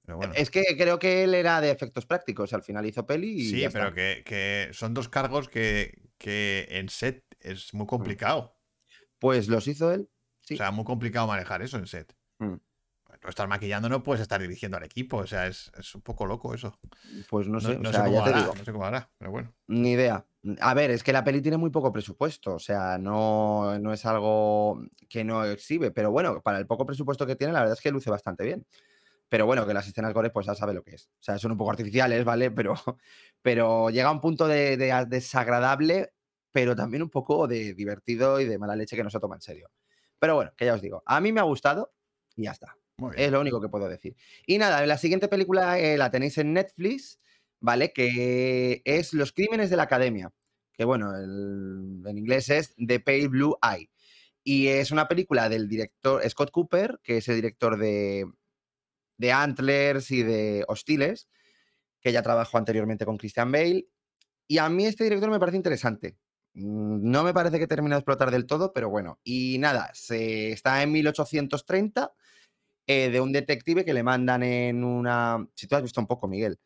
Pero 0.07 0.17
bueno. 0.19 0.33
Es 0.35 0.51
que 0.51 0.65
creo 0.79 0.99
que 0.99 1.25
él 1.25 1.35
era 1.35 1.61
de 1.61 1.71
efectos 1.71 2.07
prácticos. 2.07 2.53
Al 2.53 2.63
final 2.63 2.87
hizo 2.87 3.05
peli 3.07 3.29
y. 3.43 3.51
Sí, 3.51 3.61
ya 3.61 3.71
pero 3.71 3.93
que, 3.93 4.23
que 4.25 4.71
son 4.73 4.95
dos 4.95 5.09
cargos 5.09 5.49
que, 5.49 6.11
que 6.19 6.67
en 6.71 6.89
set 6.89 7.25
es 7.41 7.73
Mm. 7.75 7.77
muy 7.79 7.87
complicado. 7.87 8.57
Pues 9.19 9.49
los 9.49 9.67
hizo 9.69 9.93
él. 9.93 10.09
Sí. 10.41 10.55
O 10.55 10.57
sea, 10.57 10.71
muy 10.71 10.85
complicado 10.85 11.27
manejar 11.27 11.63
eso 11.63 11.77
en 11.77 11.87
set. 11.87 12.17
Mm. 12.39 12.55
No 13.23 13.29
estar 13.29 13.47
maquillando 13.49 13.91
no 13.91 14.03
puedes 14.03 14.23
estar 14.23 14.41
dirigiendo 14.41 14.79
al 14.79 14.85
equipo. 14.85 15.19
O 15.19 15.27
sea, 15.27 15.47
es, 15.47 15.71
es 15.79 15.95
un 15.95 16.01
poco 16.01 16.25
loco 16.25 16.55
eso. 16.55 16.79
Pues 17.29 17.47
no 17.49 17.61
sé, 17.61 17.79
no 17.79 17.91
o 17.91 17.93
sé 17.93 17.99
cómo 17.99 18.13
ya 18.13 18.25
te 18.25 18.31
hará, 18.31 18.41
digo. 18.41 18.55
no 18.55 18.65
sé 18.65 18.73
cómo 18.73 18.85
hará, 18.87 19.11
pero 19.19 19.31
bueno. 19.31 19.55
Ni 19.67 19.93
idea. 19.93 20.25
A 20.61 20.73
ver, 20.73 20.91
es 20.91 21.03
que 21.03 21.13
la 21.13 21.23
peli 21.23 21.43
tiene 21.43 21.59
muy 21.59 21.71
poco 21.71 21.93
presupuesto, 21.93 22.55
o 22.55 22.59
sea, 22.59 22.97
no, 22.97 23.79
no 23.79 23.93
es 23.93 24.07
algo 24.07 24.83
que 25.09 25.23
no 25.23 25.45
exhibe, 25.45 25.91
pero 25.91 26.11
bueno, 26.11 26.41
para 26.41 26.59
el 26.59 26.67
poco 26.67 26.87
presupuesto 26.87 27.27
que 27.27 27.37
tiene, 27.37 27.53
la 27.53 27.61
verdad 27.61 27.77
es 27.77 27.83
que 27.83 27.91
luce 27.91 28.09
bastante 28.11 28.45
bien. 28.45 28.67
Pero 29.31 29.47
bueno, 29.47 29.67
que 29.67 29.73
las 29.73 29.87
escenas 29.87 30.13
gore, 30.13 30.31
pues 30.31 30.47
ya 30.47 30.55
sabe 30.57 30.75
lo 30.75 30.83
que 30.83 30.97
es. 30.97 31.07
O 31.07 31.23
sea, 31.23 31.39
son 31.39 31.53
un 31.53 31.59
poco 31.59 31.71
artificiales, 31.71 32.25
¿vale? 32.25 32.51
Pero, 32.51 32.75
pero 33.43 33.89
llega 33.91 34.09
a 34.09 34.13
un 34.13 34.21
punto 34.21 34.49
de, 34.49 34.77
desagradable, 35.09 36.13
pero 36.53 36.75
también 36.77 37.03
un 37.03 37.11
poco 37.11 37.47
de 37.47 37.75
divertido 37.75 38.41
y 38.41 38.45
de 38.45 38.59
mala 38.59 38.77
leche 38.77 38.97
que 38.97 39.05
no 39.05 39.09
se 39.11 39.21
toma 39.21 39.37
en 39.37 39.41
serio. 39.41 39.71
Pero 40.19 40.35
bueno, 40.35 40.53
que 40.57 40.67
ya 40.67 40.75
os 40.75 40.83
digo, 40.83 41.03
a 41.07 41.21
mí 41.21 41.33
me 41.33 41.41
ha 41.41 41.45
gustado 41.45 41.93
y 42.37 42.45
ya 42.45 42.51
está. 42.51 42.77
Es 43.17 43.31
lo 43.31 43.41
único 43.41 43.61
que 43.61 43.69
puedo 43.69 43.89
decir. 43.89 44.17
Y 44.47 44.59
nada, 44.59 44.85
la 44.85 44.99
siguiente 44.99 45.29
película 45.29 45.79
eh, 45.79 45.97
la 45.97 46.11
tenéis 46.11 46.37
en 46.39 46.53
Netflix, 46.53 47.21
¿vale? 47.61 47.93
Que 47.93 48.83
es 48.85 49.13
Los 49.15 49.33
Crímenes 49.33 49.71
de 49.71 49.77
la 49.77 49.85
Academia. 49.85 50.31
Que 50.73 50.85
bueno, 50.85 51.15
el- 51.17 52.03
en 52.07 52.19
inglés 52.19 52.49
es 52.51 52.75
The 52.77 53.01
Pale 53.01 53.29
Blue 53.29 53.57
Eye. 53.63 53.91
Y 54.43 54.69
es 54.69 54.91
una 54.91 55.07
película 55.09 55.49
del 55.49 55.69
director 55.69 56.23
Scott 56.29 56.51
Cooper, 56.51 56.99
que 57.03 57.19
es 57.19 57.29
el 57.29 57.37
director 57.37 57.79
de, 57.79 58.27
de 59.19 59.33
Antlers 59.33 60.11
y 60.11 60.23
de 60.23 60.65
Hostiles, 60.69 61.29
que 62.01 62.13
ya 62.13 62.23
trabajó 62.23 62.59
anteriormente 62.59 63.05
con 63.05 63.19
Christian 63.19 63.53
Bale. 63.53 63.87
Y 64.49 64.59
a 64.59 64.69
mí 64.69 64.87
este 64.87 65.05
director 65.05 65.31
me 65.31 65.39
parece 65.39 65.57
interesante. 65.59 66.17
Mm, 66.55 67.11
No 67.11 67.23
me 67.25 67.35
parece 67.35 67.59
que 67.59 67.67
termine 67.67 67.95
de 67.95 67.99
explotar 68.01 68.31
del 68.31 68.47
todo, 68.47 68.73
pero 68.73 68.89
bueno. 68.91 69.21
Y 69.25 69.59
nada, 69.59 69.91
se, 69.95 70.53
está 70.53 70.83
en 70.83 70.93
1830 70.93 72.13
eh, 72.87 73.11
de 73.11 73.21
un 73.21 73.33
detective 73.33 73.85
que 73.85 73.95
le 73.95 74.03
mandan 74.03 74.43
en 74.43 74.83
una... 74.85 75.47
Si 75.55 75.67
tú 75.69 75.77
has 75.77 75.83
visto 75.83 76.01
un 76.01 76.07
poco, 76.07 76.27
Miguel, 76.29 76.59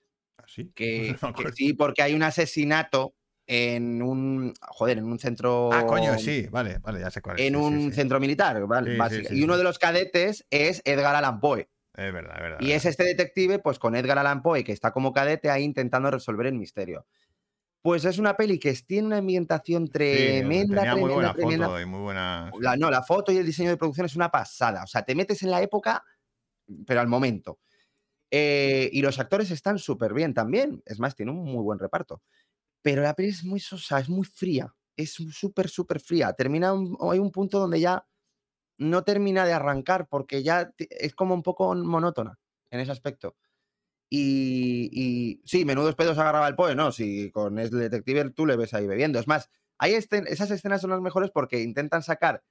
¿Así? 0.54 0.70
que, 0.74 1.16
No 1.20 1.32
sí, 1.54 1.72
porque 1.74 2.02
hay 2.02 2.14
un 2.14 2.22
asesinato 2.22 3.14
en 3.46 4.02
un... 4.02 4.54
Joder, 4.60 4.98
en 4.98 5.04
un 5.04 5.18
centro... 5.18 5.70
Ah, 5.72 5.84
coño, 5.86 6.18
sí, 6.18 6.46
vale, 6.50 6.78
vale, 6.78 7.00
ya 7.00 7.10
sé 7.10 7.20
cuál 7.20 7.38
es. 7.38 7.46
En 7.46 7.54
sí, 7.54 7.60
sí, 7.60 7.64
un 7.66 7.90
sí. 7.90 7.92
centro 7.96 8.20
militar, 8.20 8.66
¿vale? 8.66 8.96
Sí, 8.96 9.16
sí, 9.16 9.24
sí, 9.28 9.34
y 9.38 9.44
uno 9.44 9.54
sí. 9.54 9.58
de 9.58 9.64
los 9.64 9.78
cadetes 9.78 10.46
es 10.50 10.80
Edgar 10.84 11.14
Allan 11.14 11.40
Poe. 11.40 11.68
Es 11.96 12.12
verdad, 12.12 12.34
es 12.36 12.42
verdad. 12.42 12.58
Y 12.60 12.72
es 12.72 12.84
este 12.86 13.04
detective, 13.04 13.58
pues 13.58 13.78
con 13.78 13.94
Edgar 13.94 14.18
Allan 14.18 14.42
Poe, 14.42 14.64
que 14.64 14.72
está 14.72 14.92
como 14.92 15.12
cadete 15.12 15.50
ahí 15.50 15.62
intentando 15.62 16.10
resolver 16.10 16.46
el 16.46 16.54
misterio. 16.54 17.06
Pues 17.82 18.06
es 18.06 18.18
una 18.18 18.34
peli 18.34 18.58
que 18.58 18.72
tiene 18.86 19.08
una 19.08 19.18
ambientación 19.18 19.86
Sí, 19.86 19.92
tremenda, 19.92 20.80
tenía 20.82 20.96
muy 20.96 21.10
buena 21.10 21.34
tremenda. 21.34 21.66
foto 21.66 21.80
y 21.80 21.84
muy 21.84 22.00
buena. 22.00 22.50
sí. 22.50 22.58
La, 22.62 22.76
no, 22.76 22.90
la 22.90 23.02
foto 23.02 23.30
y 23.30 23.36
el 23.36 23.44
diseño 23.44 23.68
de 23.68 23.76
producción 23.76 24.06
es 24.06 24.16
una 24.16 24.30
pasada. 24.30 24.84
O 24.84 24.86
sea, 24.86 25.02
te 25.02 25.14
metes 25.14 25.42
en 25.42 25.50
la 25.50 25.60
época, 25.60 26.02
pero 26.86 27.00
al 27.00 27.08
momento. 27.08 27.58
Eh, 28.30 28.90
y 28.92 29.02
los 29.02 29.18
actores 29.18 29.50
están 29.50 29.78
súper 29.78 30.14
bien 30.14 30.34
también. 30.34 30.82
Es 30.86 30.98
más, 31.00 31.14
tiene 31.16 31.32
un 31.32 31.44
muy 31.44 31.62
buen 31.62 31.78
reparto. 31.78 32.22
Pero 32.82 33.02
la 33.02 33.14
peli 33.14 33.30
es 33.30 33.44
muy 33.44 33.60
sosa, 33.60 34.00
es 34.00 34.08
muy 34.08 34.24
fría. 34.26 34.74
Es 34.96 35.12
súper, 35.14 35.68
súper 35.70 36.00
fría. 36.00 36.32
Termina 36.34 36.72
un- 36.74 36.96
hay 37.12 37.18
un 37.20 37.32
punto 37.32 37.60
donde 37.60 37.80
ya 37.80 38.06
no 38.78 39.04
termina 39.04 39.46
de 39.46 39.52
arrancar 39.52 40.08
porque 40.08 40.42
ya 40.42 40.72
es 40.78 41.14
como 41.14 41.34
un 41.34 41.42
poco 41.42 41.74
monótona 41.74 42.38
en 42.70 42.80
ese 42.80 42.92
aspecto. 42.92 43.36
Y, 44.10 44.90
y 44.92 45.42
sí, 45.44 45.64
menudos 45.64 45.96
pedos 45.96 46.18
agarraba 46.18 46.48
el 46.48 46.54
Poe, 46.56 46.74
¿no? 46.76 46.92
Si 46.92 47.30
con 47.32 47.58
el 47.58 47.70
detective 47.70 48.30
tú 48.30 48.46
le 48.46 48.56
ves 48.56 48.74
ahí 48.74 48.86
bebiendo. 48.86 49.18
Es 49.18 49.26
más, 49.28 49.50
hay 49.78 49.94
esas 49.94 50.50
escenas 50.50 50.80
son 50.82 50.90
las 50.90 51.00
mejores 51.00 51.30
porque 51.32 51.62
intentan 51.62 52.02
sacar 52.02 52.44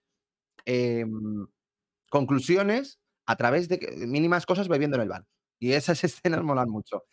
em, 0.66 1.48
conclusiones 2.10 3.00
a 3.28 3.36
través 3.38 3.70
de 3.70 3.80
mínimas 4.08 4.46
cosas 4.46 4.68
bebiendo 4.70 4.98
en 4.98 5.04
el 5.04 5.10
bar. 5.10 5.26
Y 5.64 5.74
esas 5.74 6.04
escenas 6.04 6.44
molan 6.44 6.70
mucho. 6.70 7.06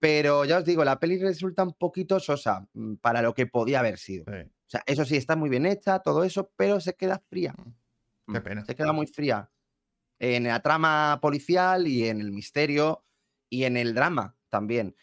Pero 0.00 0.44
ya 0.44 0.58
os 0.58 0.64
digo, 0.64 0.84
la 0.84 0.98
peli 0.98 1.18
resulta 1.18 1.62
un 1.62 1.74
poquito 1.74 2.20
sosa 2.20 2.66
mm, 2.74 2.96
para 2.96 3.22
lo 3.22 3.34
que 3.34 3.46
podía 3.46 3.80
haber 3.80 3.98
sido. 3.98 4.26
Sí. 4.26 4.32
O 4.66 4.70
sea, 4.72 4.82
eso 4.86 5.04
sí, 5.04 5.16
está 5.16 5.36
muy 5.36 5.50
bien 5.50 5.66
hecha, 5.66 6.00
todo 6.00 6.24
eso, 6.24 6.50
pero 6.56 6.80
se 6.80 6.94
queda 6.94 7.22
fría. 7.30 7.54
Qué 8.32 8.40
Mm, 8.40 8.44
pena. 8.44 8.64
Se 8.64 8.74
queda 8.74 8.92
muy 8.92 9.06
fría. 9.06 9.50
En 10.18 10.44
la 10.44 10.60
trama 10.62 11.18
policial 11.20 11.86
y 11.88 12.08
en 12.08 12.20
el 12.20 12.32
misterio 12.32 13.04
y 13.50 13.64
en 13.64 13.76
el 13.76 13.94
drama 13.94 14.36
también. 14.48 14.96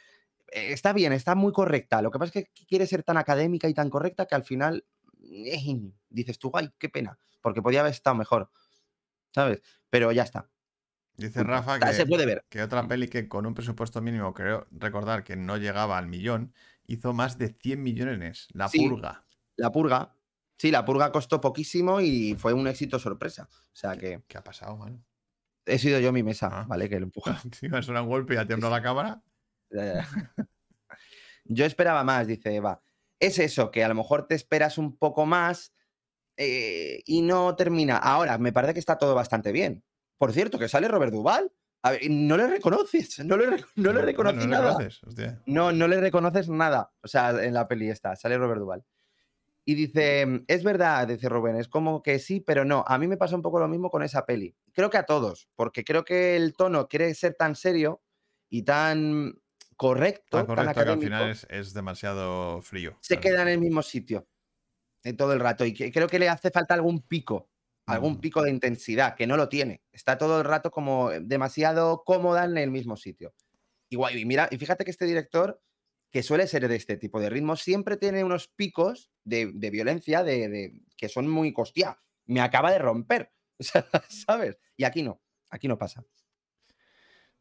Eh, 0.52 0.74
Está 0.74 0.94
bien, 0.94 1.14
está 1.14 1.36
muy 1.36 1.54
correcta. 1.54 2.02
Lo 2.02 2.12
que 2.12 2.20
pasa 2.20 2.40
es 2.40 2.46
que 2.46 2.66
quiere 2.68 2.88
ser 2.88 3.04
tan 3.04 3.18
académica 3.18 3.70
y 3.70 3.74
tan 3.74 3.90
correcta 3.90 4.26
que 4.28 4.36
al 4.36 4.46
final 4.46 4.86
eh, 5.24 5.92
dices 6.10 6.40
tú, 6.40 6.52
ay, 6.56 6.70
qué 6.80 6.90
pena, 6.90 7.20
porque 7.42 7.62
podía 7.62 7.82
haber 7.82 7.94
estado 7.94 8.16
mejor. 8.18 8.52
¿Sabes? 9.34 9.62
Pero 9.90 10.12
ya 10.12 10.24
está. 10.24 10.50
Dice 11.20 11.44
Rafa 11.44 11.80
se 11.94 12.04
que, 12.04 12.06
puede 12.08 12.26
ver. 12.26 12.46
que 12.50 12.62
otra 12.64 12.88
peli 12.88 13.08
que 13.08 13.28
con 13.28 13.46
un 13.46 13.54
presupuesto 13.54 14.02
mínimo, 14.02 14.34
creo 14.34 14.68
recordar 14.72 15.24
que 15.24 15.36
no 15.36 15.58
llegaba 15.58 15.98
al 15.98 16.08
millón, 16.08 16.54
hizo 16.88 17.14
más 17.14 17.38
de 17.38 17.50
100 17.50 17.84
millones. 17.84 18.48
La 18.54 18.68
Sí. 18.70 18.88
purga. 18.88 19.26
La 19.58 19.72
purga. 19.72 20.16
Sí, 20.58 20.72
la 20.72 20.84
purga 20.86 21.12
costó 21.12 21.40
poquísimo 21.42 22.02
y 22.02 22.36
fue 22.38 22.54
un 22.54 22.68
éxito 22.68 23.00
sorpresa. 23.00 23.50
O 23.52 23.76
sea 23.76 23.96
que 23.98 24.24
¿Qué 24.28 24.38
ha 24.38 24.44
pasado, 24.44 24.76
mano? 24.78 25.04
he 25.66 25.78
sido 25.78 26.00
yo 26.00 26.12
mi 26.12 26.24
mesa, 26.24 26.50
Ah. 26.52 26.66
¿vale? 26.68 26.90
Que 26.90 27.00
lo 27.00 27.06
empuja. 27.06 27.34
Si 27.62 27.70
me 27.70 27.82
suena 27.84 28.02
un 28.02 28.10
golpe 28.10 28.34
y 28.34 28.38
ya 28.38 28.46
tembló 28.46 28.70
la 28.70 28.82
cámara. 28.82 29.22
Ya, 29.72 29.86
ya, 29.86 29.94
ya. 29.94 30.08
Yo 31.46 31.66
esperaba 31.66 32.04
más, 32.04 32.28
dice 32.28 32.56
Eva. 32.56 32.82
Es 33.20 33.40
eso, 33.40 33.72
que 33.72 33.84
a 33.84 33.88
lo 33.90 33.96
mejor 33.96 34.28
te 34.28 34.36
esperas 34.36 34.78
un 34.78 34.98
poco 34.98 35.26
más 35.26 35.74
eh, 36.38 37.02
y 37.06 37.22
no 37.22 37.56
termina. 37.56 37.98
Ahora, 37.98 38.38
me 38.38 38.54
parece 38.54 38.74
que 38.74 38.80
está 38.80 38.98
todo 38.98 39.16
bastante 39.16 39.52
bien. 39.52 39.84
Por 40.20 40.32
cierto, 40.34 40.60
que 40.60 40.68
sale 40.70 40.88
Robert 40.88 41.12
Duval. 41.12 41.52
A 41.82 41.92
ver, 41.92 42.02
no 42.12 42.36
le 42.38 42.46
reconoces, 42.46 43.20
no 43.26 43.38
le, 43.38 43.48
no 43.76 43.94
le 43.94 44.02
reconoces 44.02 44.44
no 44.46 44.52
nada. 44.52 44.74
conoces, 44.74 45.02
hostia. 45.04 45.42
No, 45.48 45.72
no 45.72 45.88
le 45.88 46.00
reconoces 46.00 46.50
nada. 46.50 46.92
O 47.02 47.08
sea, 47.08 47.30
en 47.42 47.54
la 47.56 47.68
peli 47.68 47.90
está, 47.90 48.16
sale 48.18 48.38
Robert 48.38 48.60
Duval. 48.60 48.84
Y 49.66 49.76
dice, 49.76 50.44
es 50.48 50.64
verdad, 50.64 51.08
dice 51.08 51.30
Rubén, 51.30 51.56
es 51.56 51.68
como 51.68 52.02
que 52.04 52.20
sí, 52.20 52.40
pero 52.42 52.66
no. 52.66 52.84
A 52.88 52.98
mí 52.98 53.08
me 53.08 53.18
pasa 53.18 53.36
un 53.36 53.42
poco 53.42 53.60
lo 53.60 53.68
mismo 53.68 53.90
con 53.92 54.04
esa 54.04 54.26
peli. 54.26 54.56
Creo 54.74 54.90
que 54.90 54.98
a 54.98 55.04
todos, 55.04 55.48
porque 55.56 55.84
creo 55.84 56.04
que 56.04 56.36
el 56.36 56.54
tono 56.54 56.88
quiere 56.88 57.14
ser 57.14 57.36
tan 57.36 57.56
serio 57.56 58.02
y 58.50 58.64
tan 58.64 59.40
correcto, 59.78 60.38
Tan 60.38 60.48
tan, 60.48 60.56
correcto 60.56 60.74
que 60.74 60.80
al 60.82 60.88
académico, 60.90 61.06
final 61.18 61.30
es, 61.30 61.48
es 61.50 61.74
demasiado 61.74 62.62
frío. 62.62 62.98
se 63.00 63.18
Claro. 63.18 63.22
queda 63.22 63.42
en 63.44 63.48
el 63.50 63.60
mismo 63.60 63.82
sitio 63.84 64.28
en 65.04 65.16
todo 65.16 65.32
el 65.34 65.40
rato. 65.40 65.64
Y 65.66 65.74
que- 65.74 65.92
creo 65.92 66.08
que 66.10 66.20
le 66.20 66.28
hace 66.28 66.52
falta 66.52 66.74
algún 66.74 67.02
pico, 67.04 67.49
algún 67.90 68.14
Mm. 68.14 68.20
pico 68.20 68.42
de 68.44 68.50
intensidad, 68.52 69.16
que 69.16 69.28
no 69.28 69.38
lo 69.38 69.50
tiene. 69.50 69.82
Está 69.92 70.18
todo 70.18 70.40
el 70.40 70.46
rato 70.46 70.72
como 70.72 71.10
demasiado 71.10 72.04
cómoda 72.06 72.46
en 72.46 72.58
el 72.58 72.72
mismo 72.72 72.96
sitio. 72.98 73.34
Igual, 73.90 74.18
y 74.18 74.26
mira, 74.26 74.48
y 74.52 74.58
fíjate 74.58 74.86
que 74.86 74.92
este 74.92 75.06
director, 75.06 75.62
que 76.12 76.24
suele 76.24 76.48
ser 76.48 76.68
de 76.68 76.76
este 76.76 76.98
tipo 76.98 77.20
de 77.20 77.30
ritmos, 77.30 77.62
siempre 77.62 77.98
tiene 77.98 78.24
unos 78.24 78.48
picos 78.48 79.12
de, 79.24 79.52
de 79.54 79.70
violencia 79.70 80.24
de, 80.24 80.48
de- 80.50 80.82
que 80.98 81.10
son 81.10 81.28
muy 81.30 81.54
hostia, 81.56 82.00
Me 82.26 82.42
acaba 82.42 82.72
de 82.72 82.78
romper. 82.80 83.32
¿Sabes? 84.10 84.58
Y 84.78 84.84
aquí 84.84 85.02
no, 85.04 85.22
aquí 85.50 85.68
no 85.68 85.78
pasa. 85.78 86.04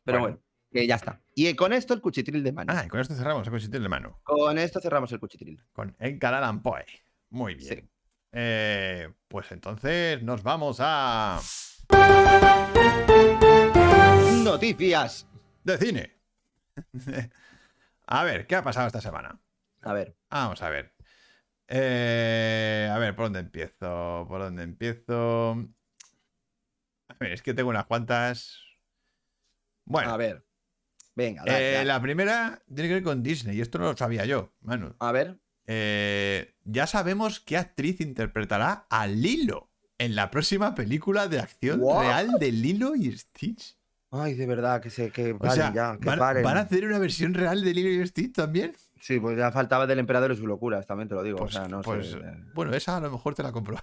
Pero 0.04 0.20
Bueno. 0.20 0.37
bueno, 0.37 0.42
que 0.70 0.87
ya 0.87 0.94
está. 0.96 1.22
Y 1.34 1.54
con 1.54 1.72
esto 1.72 1.92
el 1.94 2.00
cuchitril 2.00 2.42
de 2.42 2.52
mano. 2.52 2.72
Ah, 2.74 2.84
y 2.87 2.88
con 2.88 3.00
esto 3.00 3.14
cerramos 3.14 3.46
el 3.46 3.50
consistir 3.50 3.80
de 3.82 3.88
mano. 3.88 4.20
Con 4.24 4.58
esto 4.58 4.80
cerramos 4.80 5.12
el 5.12 5.20
cuchitril. 5.20 5.62
Con 5.72 5.94
Allan 6.00 6.62
Poe. 6.62 6.84
Muy 7.30 7.54
bien. 7.54 7.76
Sí. 7.80 7.88
Eh, 8.32 9.08
pues 9.28 9.50
entonces 9.52 10.22
nos 10.22 10.42
vamos 10.42 10.78
a. 10.80 11.40
Noticias. 14.44 15.26
de 15.64 15.78
cine. 15.78 16.16
a 18.06 18.24
ver, 18.24 18.46
¿qué 18.46 18.56
ha 18.56 18.62
pasado 18.62 18.86
esta 18.86 19.00
semana? 19.00 19.40
A 19.82 19.92
ver. 19.92 20.16
Vamos 20.30 20.62
a 20.62 20.70
ver. 20.70 20.94
Eh, 21.68 22.90
a 22.90 22.98
ver, 22.98 23.14
¿por 23.14 23.26
dónde 23.26 23.40
empiezo? 23.40 24.24
¿Por 24.28 24.40
dónde 24.40 24.62
empiezo? 24.62 25.52
A 27.08 27.14
ver, 27.20 27.32
es 27.32 27.42
que 27.42 27.54
tengo 27.54 27.70
unas 27.70 27.86
cuantas. 27.86 28.60
Bueno, 29.84 30.10
A 30.10 30.16
ver. 30.16 30.44
Venga, 31.14 31.42
dale, 31.44 31.70
eh, 31.70 31.72
dale. 31.74 31.84
la 31.86 32.00
primera 32.00 32.62
tiene 32.66 32.88
que 32.88 32.94
ver 32.94 33.02
con 33.02 33.22
Disney, 33.24 33.56
y 33.56 33.60
esto 33.60 33.78
no 33.78 33.86
lo 33.86 33.96
sabía 33.96 34.24
yo, 34.24 34.54
Manu. 34.60 34.94
A 35.00 35.10
ver. 35.10 35.38
Eh, 35.70 36.54
ya 36.64 36.87
sabemos 36.87 37.40
qué 37.40 37.59
actriz 37.59 38.00
interpretará 38.00 38.87
a 38.88 39.07
Lilo 39.07 39.70
en 39.98 40.16
la 40.16 40.31
próxima 40.31 40.74
película 40.74 41.28
de 41.28 41.40
acción 41.40 41.81
What? 41.83 42.00
real 42.04 42.31
de 42.40 42.52
Lilo 42.52 42.96
y 42.96 43.12
Stitch. 43.16 43.76
Ay, 44.11 44.33
de 44.33 44.46
verdad, 44.46 44.81
que 44.81 44.88
se 44.88 45.11
que 45.11 45.33
O 45.33 45.38
paren 45.38 45.57
sea, 45.57 45.74
ya, 45.74 45.98
que 46.00 46.07
¿van, 46.07 46.18
paren. 46.18 46.42
van 46.42 46.57
a 46.57 46.61
hacer 46.61 46.87
una 46.87 46.98
versión 46.98 47.35
real 47.35 47.62
de 47.62 47.74
Lilo 47.74 48.02
y 48.02 48.07
Stitch 48.07 48.35
también? 48.35 48.72
Sí, 48.98 49.20
pues 49.20 49.37
ya 49.37 49.52
faltaba 49.52 49.87
del 49.87 49.98
emperador 49.98 50.33
y 50.33 50.37
sus 50.37 50.46
locuras, 50.46 50.87
también 50.87 51.09
te 51.11 51.14
lo 51.14 51.22
digo. 51.22 51.37
Pues, 51.37 51.54
o 51.54 51.59
sea, 51.59 51.68
no 51.68 51.83
pues, 51.83 52.12
sé. 52.12 52.18
bueno, 52.54 52.74
esa 52.74 52.96
a 52.96 53.00
lo 53.00 53.11
mejor 53.11 53.35
te 53.35 53.42
la 53.42 53.52
compro. 53.52 53.76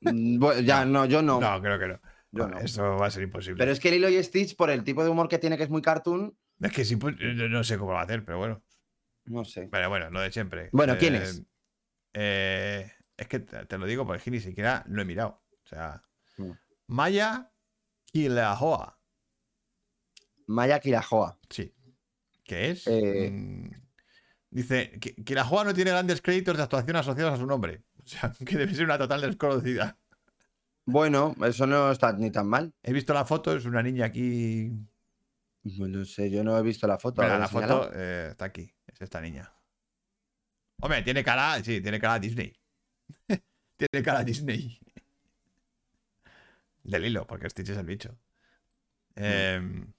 Mm, 0.00 0.38
bueno, 0.38 0.60
ya, 0.60 0.84
no, 0.84 1.06
yo 1.06 1.22
no. 1.22 1.40
No, 1.40 1.60
creo 1.60 1.78
que 1.78 1.88
no. 1.88 2.00
yo 2.30 2.46
No, 2.46 2.48
no. 2.50 2.58
Eso 2.60 2.96
va 2.96 3.06
a 3.06 3.10
ser 3.10 3.24
imposible. 3.24 3.58
Pero 3.58 3.72
es 3.72 3.80
que 3.80 3.90
Lilo 3.90 4.08
y 4.08 4.22
Stitch, 4.22 4.54
por 4.54 4.70
el 4.70 4.84
tipo 4.84 5.02
de 5.02 5.10
humor 5.10 5.28
que 5.28 5.38
tiene, 5.38 5.56
que 5.56 5.64
es 5.64 5.70
muy 5.70 5.82
cartoon, 5.82 6.36
Es 6.60 6.72
que 6.72 6.84
sí, 6.84 6.94
pues, 6.94 7.16
no 7.18 7.64
sé 7.64 7.76
cómo 7.78 7.92
va 7.92 8.00
a 8.00 8.04
hacer, 8.04 8.24
pero 8.24 8.38
bueno. 8.38 8.62
No 9.26 9.44
sé. 9.44 9.68
Pero 9.70 9.88
bueno, 9.88 10.10
lo 10.10 10.20
de 10.20 10.32
siempre. 10.32 10.68
Bueno, 10.72 10.96
¿quién 10.98 11.14
Eh, 11.14 11.22
es? 11.22 11.42
eh, 12.14 12.92
es 13.16 13.28
que 13.28 13.40
te, 13.40 13.66
te 13.66 13.78
lo 13.78 13.86
digo 13.86 14.06
porque 14.06 14.30
ni 14.30 14.40
siquiera 14.40 14.84
lo 14.88 15.02
he 15.02 15.04
mirado. 15.04 15.42
O 15.64 15.68
sea, 15.68 16.02
Mm. 16.38 16.50
Maya 16.88 17.52
Kilahoa. 18.06 18.98
Maya 20.46 20.80
Kirajoa. 20.80 21.38
Sí. 21.50 21.74
¿Qué 22.44 22.70
es? 22.70 22.86
Eh. 22.86 23.30
Mm, 23.30 23.70
Dice 24.50 24.98
Joa 25.48 25.64
no 25.64 25.72
tiene 25.72 25.90
grandes 25.92 26.20
créditos 26.20 26.56
de 26.56 26.62
actuación 26.62 26.96
asociados 26.96 27.34
a 27.34 27.36
su 27.36 27.46
nombre. 27.46 27.82
O 28.04 28.06
sea, 28.08 28.32
que 28.44 28.58
debe 28.58 28.74
ser 28.74 28.84
una 28.84 28.98
total 28.98 29.20
desconocida. 29.20 29.96
Bueno, 30.84 31.36
eso 31.46 31.68
no 31.68 31.92
está 31.92 32.12
ni 32.12 32.32
tan 32.32 32.48
mal. 32.48 32.74
He 32.82 32.92
visto 32.92 33.14
la 33.14 33.24
foto, 33.24 33.56
es 33.56 33.64
una 33.64 33.80
niña 33.80 34.06
aquí. 34.06 34.72
No 35.62 36.04
sé, 36.04 36.28
yo 36.28 36.42
no 36.42 36.58
he 36.58 36.62
visto 36.62 36.88
la 36.88 36.98
foto. 36.98 37.22
Mira, 37.22 37.38
la 37.38 37.46
foto 37.46 37.88
eh, 37.94 38.28
está 38.32 38.46
aquí. 38.46 38.74
Es 39.02 39.06
esta 39.06 39.20
niña. 39.20 39.52
Hombre, 40.80 41.02
tiene 41.02 41.24
cara. 41.24 41.60
Sí, 41.60 41.80
tiene 41.80 41.98
cara 41.98 42.20
Disney. 42.20 42.56
tiene 43.76 44.04
cara 44.04 44.22
Disney. 44.22 44.78
Del 46.84 47.06
hilo, 47.06 47.26
porque 47.26 47.50
Stitch 47.50 47.70
es 47.70 47.78
el 47.78 47.86
bicho. 47.86 48.16
Em, 49.16 49.92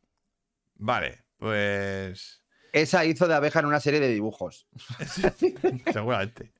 vale, 0.75 1.25
pues. 1.35 2.41
Esa 2.71 3.03
hizo 3.03 3.27
de 3.27 3.35
abeja 3.35 3.59
en 3.59 3.65
una 3.65 3.81
serie 3.81 3.99
de 3.99 4.07
dibujos. 4.07 4.67
Seguramente. 5.91 6.53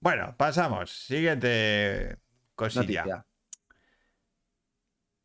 Bueno, 0.00 0.36
pasamos. 0.36 0.90
Siguiente 0.90 2.18
cosilla. 2.56 3.04
Noticia. 3.04 3.26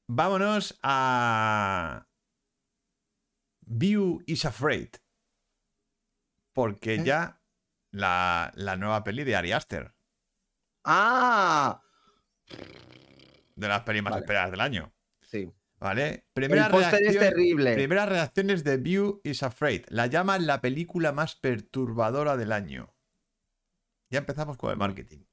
Vámonos 0.07 0.79
a. 0.83 2.05
View 3.65 4.21
is 4.27 4.45
Afraid. 4.45 4.89
Porque 6.53 6.95
¿Eh? 6.95 7.03
ya 7.03 7.41
la, 7.91 8.51
la 8.55 8.77
nueva 8.77 9.03
peli 9.03 9.23
de 9.23 9.35
Ari 9.35 9.51
Aster, 9.51 9.93
¡Ah! 10.83 11.81
de 13.55 13.67
las 13.67 13.81
pelis 13.81 14.01
más 14.03 14.11
Vale. 14.11 14.23
esperadas 14.23 14.51
del 14.51 14.61
año. 14.61 14.93
Sí. 15.21 15.51
¿Vale? 15.79 16.25
Primeras, 16.33 16.67
el 16.67 16.71
póster 16.71 17.03
es 17.03 17.17
terrible. 17.17 17.73
primeras 17.73 18.07
reacciones 18.07 18.63
de 18.63 18.77
View 18.77 19.19
is 19.23 19.41
Afraid. 19.41 19.85
La 19.89 20.05
llaman 20.07 20.45
la 20.45 20.61
película 20.61 21.11
más 21.11 21.35
perturbadora 21.35 22.37
del 22.37 22.51
año. 22.51 22.93
Ya 24.09 24.19
empezamos 24.19 24.57
con 24.57 24.71
el 24.71 24.77
marketing. 24.77 25.23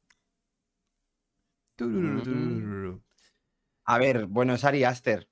Mm. 1.79 2.99
A 3.85 3.99
ver, 3.99 4.27
bueno, 4.27 4.55
es 4.55 4.65
Ari 4.65 4.85
Aster. 4.85 5.29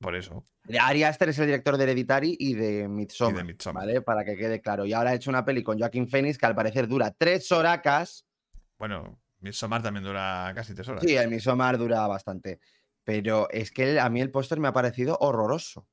Por 0.00 0.16
eso. 0.16 0.46
Ari 0.80 1.02
Aster 1.04 1.28
es 1.28 1.38
el 1.38 1.46
director 1.46 1.76
de 1.76 1.84
Hereditary 1.84 2.36
y 2.38 2.54
de 2.54 2.88
Midsommar. 2.88 3.34
Y 3.34 3.36
de 3.38 3.44
Midsommar. 3.44 3.86
¿Vale? 3.86 4.00
Para 4.02 4.24
que 4.24 4.36
quede 4.36 4.60
claro. 4.60 4.86
Y 4.86 4.92
ahora 4.94 5.10
ha 5.10 5.14
hecho 5.14 5.30
una 5.30 5.44
peli 5.44 5.62
con 5.62 5.78
Joaquin 5.78 6.08
Phoenix 6.08 6.38
que 6.38 6.46
al 6.46 6.54
parecer 6.54 6.88
dura 6.88 7.10
tres 7.10 7.50
horacas. 7.52 8.24
Bueno, 8.78 9.20
Midsommar 9.40 9.82
también 9.82 10.04
dura 10.04 10.50
casi 10.54 10.74
tres 10.74 10.88
horas. 10.88 11.02
Sí, 11.06 11.14
el 11.16 11.28
Midsommar 11.28 11.76
dura 11.76 12.06
bastante. 12.06 12.60
Pero 13.04 13.48
es 13.50 13.70
que 13.70 13.90
el- 13.90 13.98
a 13.98 14.08
mí 14.08 14.20
el 14.22 14.30
póster 14.30 14.58
me 14.58 14.68
ha 14.68 14.72
parecido 14.72 15.18
horroroso. 15.20 15.86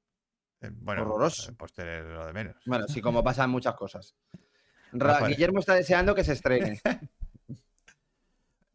Eh, 0.61 0.69
Bueno, 0.71 1.01
horroroso. 1.01 1.49
el 1.49 1.55
póster 1.57 1.87
es 1.87 2.05
lo 2.05 2.25
de 2.25 2.33
menos. 2.33 2.55
Bueno, 2.65 2.87
sí, 2.87 3.01
como 3.01 3.23
pasan 3.23 3.49
muchas 3.49 3.75
cosas. 3.75 4.15
Ra-. 4.93 5.27
Guillermo 5.27 5.59
está 5.59 5.73
deseando 5.75 6.15
que 6.15 6.23
se 6.23 6.33
estrene. 6.33 6.79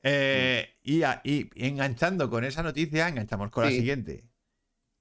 Eh, 0.05 0.69
y, 0.83 1.05
a- 1.05 1.21
y- 1.23 1.49
y 1.55 1.69
enganchando 1.69 2.29
con 2.29 2.43
esa 2.43 2.65
noticia, 2.65 3.07
enganchamos 3.07 3.51
con 3.51 3.63
la 3.65 3.71
siguiente. 3.71 4.25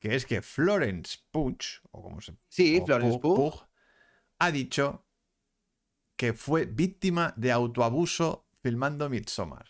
Que 0.01 0.15
es 0.15 0.25
que 0.25 0.41
Florence 0.41 1.19
Pugh, 1.29 1.59
o 1.91 2.01
como 2.01 2.19
se 2.21 2.33
Sí, 2.49 2.79
o 2.81 2.85
Florence 2.85 3.19
Pugh- 3.19 3.67
ha 4.39 4.51
dicho 4.51 5.05
que 6.17 6.33
fue 6.33 6.65
víctima 6.65 7.35
de 7.37 7.51
autoabuso 7.51 8.47
filmando 8.63 9.09
Midsommar. 9.09 9.67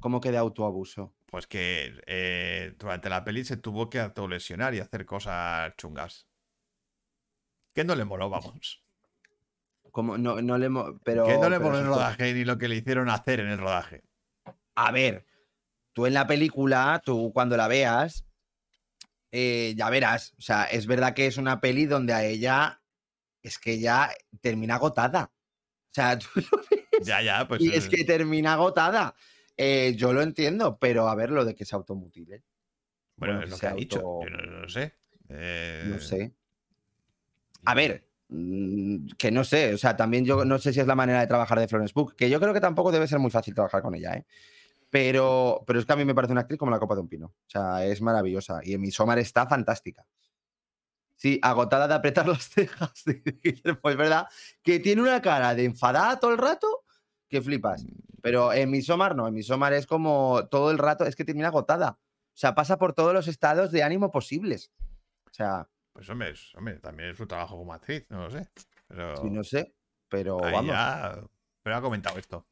¿Cómo 0.00 0.20
que 0.20 0.32
de 0.32 0.38
autoabuso? 0.38 1.14
Pues 1.26 1.46
que 1.46 2.02
eh, 2.06 2.74
durante 2.76 3.08
la 3.08 3.22
peli 3.22 3.44
se 3.44 3.56
tuvo 3.56 3.88
que 3.88 4.00
autolesionar 4.00 4.74
y 4.74 4.80
hacer 4.80 5.06
cosas 5.06 5.74
chungas. 5.76 6.26
Que 7.72 7.84
no 7.84 7.94
le 7.94 8.04
moló, 8.04 8.28
vamos. 8.28 8.84
Como 9.92 10.18
no, 10.18 10.42
no 10.42 10.58
le 10.58 10.68
pero, 11.04 11.24
que 11.24 11.38
no 11.38 11.48
le 11.48 11.60
moló 11.60 11.78
el 11.78 11.86
rodaje 11.86 12.34
ni 12.34 12.44
lo 12.44 12.58
que 12.58 12.66
le 12.66 12.74
hicieron 12.76 13.08
hacer 13.08 13.38
en 13.38 13.48
el 13.48 13.58
rodaje. 13.58 14.02
A 14.74 14.90
ver, 14.90 15.24
tú 15.92 16.06
en 16.06 16.14
la 16.14 16.26
película, 16.26 17.00
tú 17.04 17.32
cuando 17.32 17.56
la 17.56 17.68
veas, 17.68 18.26
eh, 19.36 19.74
ya 19.76 19.90
verás. 19.90 20.32
O 20.38 20.42
sea, 20.42 20.64
es 20.66 20.86
verdad 20.86 21.12
que 21.12 21.26
es 21.26 21.38
una 21.38 21.60
peli 21.60 21.86
donde 21.86 22.12
a 22.12 22.24
ella 22.24 22.80
es 23.42 23.58
que 23.58 23.80
ya 23.80 24.12
termina 24.40 24.76
agotada. 24.76 25.32
O 25.34 25.92
sea, 25.92 26.16
tú 26.18 26.28
lo 26.36 26.58
ves 26.70 27.04
Ya, 27.04 27.20
ya, 27.20 27.48
pues. 27.48 27.60
y 27.60 27.74
es 27.74 27.86
eh, 27.86 27.88
que 27.88 28.04
termina 28.04 28.52
agotada. 28.52 29.16
Eh, 29.56 29.94
yo 29.96 30.12
lo 30.12 30.22
entiendo, 30.22 30.78
pero 30.78 31.08
a 31.08 31.16
ver 31.16 31.30
lo 31.30 31.44
de 31.44 31.56
que 31.56 31.64
se 31.64 31.74
automutile. 31.74 32.44
Bueno, 33.16 33.34
bueno, 33.34 33.44
es 33.44 33.50
lo 33.50 33.58
que 33.58 33.66
ha 33.66 33.74
dicho. 33.74 34.00
Yo 34.00 34.30
no, 34.30 34.68
sé. 34.68 34.94
Eh, 35.28 35.82
No 35.88 35.98
sé. 35.98 36.32
A 37.64 37.74
ver, 37.74 38.06
mm, 38.28 39.08
que 39.18 39.32
no 39.32 39.42
sé, 39.42 39.74
o 39.74 39.78
sea, 39.78 39.96
también 39.96 40.24
yo 40.24 40.44
no 40.44 40.58
sé 40.60 40.72
si 40.72 40.78
es 40.78 40.86
la 40.86 40.94
manera 40.94 41.20
de 41.20 41.26
trabajar 41.26 41.58
de 41.58 41.66
Florence 41.66 41.92
Pugh, 41.92 42.14
que 42.14 42.30
yo 42.30 42.38
creo 42.38 42.54
que 42.54 42.60
tampoco 42.60 42.92
debe 42.92 43.08
ser 43.08 43.18
muy 43.18 43.32
fácil 43.32 43.54
trabajar 43.54 43.82
con 43.82 43.96
ella, 43.96 44.14
¿eh? 44.14 44.26
Pero, 44.94 45.64
pero 45.66 45.80
es 45.80 45.86
que 45.86 45.92
a 45.92 45.96
mí 45.96 46.04
me 46.04 46.14
parece 46.14 46.30
una 46.30 46.42
actriz 46.42 46.56
como 46.56 46.70
la 46.70 46.78
copa 46.78 46.94
de 46.94 47.00
un 47.00 47.08
pino. 47.08 47.26
O 47.26 47.48
sea, 47.48 47.84
es 47.84 48.00
maravillosa. 48.00 48.60
Y 48.62 48.74
en 48.74 48.80
Midsommar 48.80 49.18
está 49.18 49.44
fantástica. 49.48 50.06
Sí, 51.16 51.40
agotada 51.42 51.88
de 51.88 51.94
apretar 51.94 52.28
las 52.28 52.48
cejas. 52.48 53.02
Pues 53.82 53.92
es 53.94 53.98
verdad 53.98 54.28
que 54.62 54.78
tiene 54.78 55.02
una 55.02 55.20
cara 55.20 55.52
de 55.56 55.64
enfadada 55.64 56.20
todo 56.20 56.30
el 56.30 56.38
rato 56.38 56.84
que 57.28 57.42
flipas. 57.42 57.84
Pero 58.22 58.52
en 58.52 58.70
Midsommar 58.70 59.16
no, 59.16 59.26
en 59.26 59.34
Midsommar 59.34 59.72
es 59.72 59.84
como 59.88 60.46
todo 60.48 60.70
el 60.70 60.78
rato, 60.78 61.04
es 61.06 61.16
que 61.16 61.24
termina 61.24 61.48
agotada. 61.48 61.98
O 61.98 62.36
sea, 62.36 62.54
pasa 62.54 62.78
por 62.78 62.92
todos 62.92 63.12
los 63.12 63.26
estados 63.26 63.72
de 63.72 63.82
ánimo 63.82 64.12
posibles. 64.12 64.70
O 65.28 65.32
sea, 65.34 65.68
Pues 65.92 66.08
hombre, 66.08 66.34
hombre, 66.56 66.78
también 66.78 67.10
es 67.10 67.16
su 67.18 67.26
trabajo 67.26 67.56
como 67.56 67.72
actriz, 67.74 68.06
no 68.10 68.22
lo 68.26 68.30
sé. 68.30 68.48
Pero 68.86 69.16
sí, 69.16 69.28
no 69.28 69.42
sé, 69.42 69.74
pero 70.08 70.36
vamos. 70.38 70.66
ya- 70.66 71.18
Pero 71.64 71.76
ha 71.76 71.82
comentado 71.82 72.16
esto. 72.16 72.46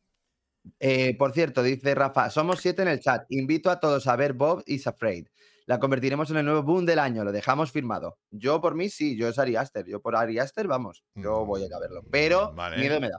Eh, 0.81 1.17
por 1.17 1.33
cierto, 1.33 1.63
dice 1.63 1.95
Rafa, 1.95 2.31
somos 2.31 2.61
siete 2.61 2.83
en 2.83 2.89
el 2.89 3.01
chat. 3.01 3.25
Invito 3.31 3.71
a 3.71 3.81
todos 3.81 4.07
a 4.07 4.17
ver 4.17 4.33
Bob 4.33 4.63
is 4.67 4.87
Afraid. 4.87 5.27
La 5.67 5.79
convertiremos 5.79 6.29
en 6.31 6.39
el 6.39 6.45
nuevo 6.45 6.63
boom 6.63 6.85
del 6.87 6.99
año, 6.99 7.23
lo 7.25 7.31
dejamos 7.33 7.71
firmado. 7.71 8.19
Yo 8.31 8.61
por 8.61 8.75
mí 8.75 8.89
sí, 8.89 9.17
yo 9.17 9.29
es 9.29 9.39
Ari 9.39 9.57
Aster. 9.57 9.87
Yo 9.87 10.01
por 10.03 10.17
Ari 10.17 10.39
Aster, 10.39 10.67
vamos, 10.67 11.05
yo 11.15 11.45
voy 11.45 11.63
a 11.63 11.67
ir 11.67 11.75
a 11.75 11.79
verlo. 11.79 12.03
Pero 12.11 12.53
Mm, 12.53 12.57
Vale. 12.57 12.77
miedo 12.79 13.01
me 13.01 13.09
da. 13.11 13.19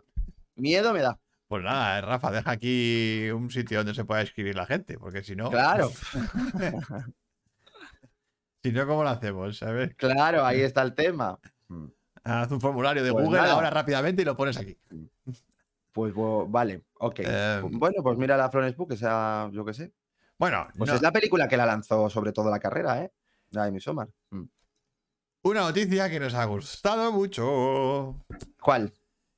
Miedo 0.56 0.93
me 0.93 1.01
da. 1.01 1.19
Pues 1.47 1.63
nada, 1.63 1.99
eh, 1.99 2.01
Rafa, 2.01 2.32
deja 2.32 2.51
aquí 2.51 3.29
un 3.32 3.49
sitio 3.49 3.79
donde 3.79 3.93
se 3.93 4.06
pueda 4.06 4.21
escribir 4.21 4.56
la 4.56 4.65
gente, 4.65 4.97
porque 4.97 5.23
si 5.23 5.36
no, 5.36 5.49
Claro, 5.51 5.91
si 8.63 8.71
no, 8.71 8.88
¿cómo 8.88 9.03
lo 9.03 9.10
hacemos? 9.10 9.60
Ver, 9.60 9.95
claro, 9.95 10.45
ahí 10.45 10.62
está 10.62 10.82
el 10.82 10.93
tema. 10.95 11.38
Mm. 11.67 11.86
haz 12.23 12.51
un 12.51 12.62
formulario 12.62 13.03
de 13.03 13.12
Pues 13.12 13.25
Google 13.25 13.41
nada. 13.41 13.53
ahora 13.53 13.69
rápidamente 13.69 14.21
y 14.21 14.25
lo 14.25 14.36
pones 14.38 14.58
aquí. 14.58 14.77
Pues 15.93 16.13
bo- 16.13 16.47
vale, 16.47 16.82
ok. 16.99 17.19
Eh, 17.19 17.62
bueno, 17.63 18.01
pues 18.03 18.17
mira 18.17 18.36
la 18.36 18.49
Florence 18.49 18.77
que 18.89 18.97
sea, 18.97 19.49
yo 19.53 19.63
qué 19.63 19.73
sé. 19.73 19.93
Bueno, 20.39 20.67
Pues 20.77 20.89
no- 20.89 20.95
es 20.95 21.01
la 21.01 21.12
película 21.12 21.47
que 21.47 21.56
la 21.56 21.65
lanzó 21.65 22.10
sobre 22.10 22.34
todo 22.34 22.49
la 22.49 22.60
carrera, 22.60 23.01
¿eh? 23.03 23.12
La 23.51 23.65
de 23.65 23.71
Midsommar. 23.71 24.10
Mm. 24.32 24.43
una 25.45 25.60
noticia 25.62 26.10
que 26.10 26.19
nos 26.19 26.34
ha 26.34 26.45
gustado 26.45 27.12
mucho. 27.12 28.15
¿Cuál? 28.62 28.93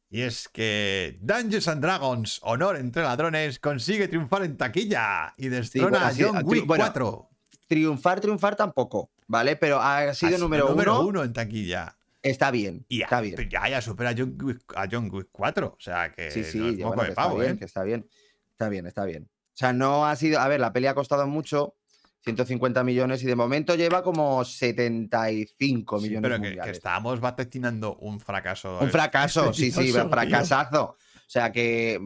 Y 0.10 0.22
es 0.22 0.48
que 0.48 1.18
Dungeons 1.22 1.68
and 1.68 1.82
Dragons, 1.82 2.40
Honor 2.44 2.78
entre 2.78 3.02
ladrones, 3.04 3.60
consigue 3.60 4.08
triunfar 4.08 4.44
en 4.44 4.56
taquilla 4.56 5.34
y 5.36 5.50
destrona 5.50 5.90
bueno, 5.90 6.06
a 6.06 6.12
sí, 6.12 6.24
John 6.24 6.38
a 6.38 6.42
tri- 6.42 6.46
Wick 6.48 6.66
bueno, 6.68 6.84
4. 6.86 7.30
Triunfar, 7.68 8.22
triunfar 8.22 8.56
tampoco, 8.56 9.10
¿vale? 9.28 9.56
Pero 9.56 9.82
ha 9.82 10.14
sido 10.14 10.36
Ha 10.36 10.40
número, 10.40 10.70
número 10.70 11.00
uno, 11.00 11.08
uno 11.10 11.24
en 11.24 11.34
taquilla. 11.34 11.96
Está 12.26 12.50
bien, 12.50 12.86
Y 12.90 13.04
está 13.04 13.18
ya, 13.18 13.22
bien. 13.22 13.50
ya, 13.50 13.70
ya 13.70 13.82
supera 13.82 14.10
a 14.10 14.16
John, 14.18 14.36
Wick, 14.42 14.64
a 14.76 14.88
John 14.92 15.10
Wick 15.12 15.28
4. 15.32 15.68
O 15.68 15.78
sea 15.80 16.12
que 16.12 16.32
Sí, 16.32 16.44
sí, 16.44 16.58
no 16.58 16.70
es 16.70 16.78
ya, 16.78 16.86
moco 16.86 16.96
bueno, 16.96 17.04
de 17.04 17.08
que 17.08 17.14
está 17.14 17.34
bien, 17.36 17.58
que 17.58 17.66
está 17.66 17.84
bien. 17.84 18.10
Está 18.52 18.70
bien, 18.70 18.88
está 18.88 19.06
bien. 19.06 19.24
O 19.26 19.58
sea, 19.58 19.74
no 19.74 20.06
ha 20.08 20.16
sido. 20.16 20.40
A 20.40 20.48
ver, 20.48 20.60
la 20.60 20.74
peli 20.74 20.88
ha 20.88 20.96
costado 20.96 21.28
mucho, 21.28 21.76
150 22.22 22.84
millones, 22.84 23.22
y 23.22 23.28
de 23.28 23.36
momento 23.36 23.76
lleva 23.76 24.02
como 24.02 24.44
75 24.44 26.00
Sí, 26.00 26.10
millones 26.10 26.40
pero 26.42 26.64
que, 26.64 26.72
estábamos 26.72 27.20
vaticinando 27.20 27.96
un 27.98 28.20
fracaso. 28.20 28.80
Un 28.82 28.90
fracaso, 28.90 29.54
sí, 29.54 29.72
sí, 29.72 29.92
tío. 29.92 30.10
fracasazo. 30.10 30.84
O 30.84 31.30
sea 31.30 31.52
que, 31.52 32.00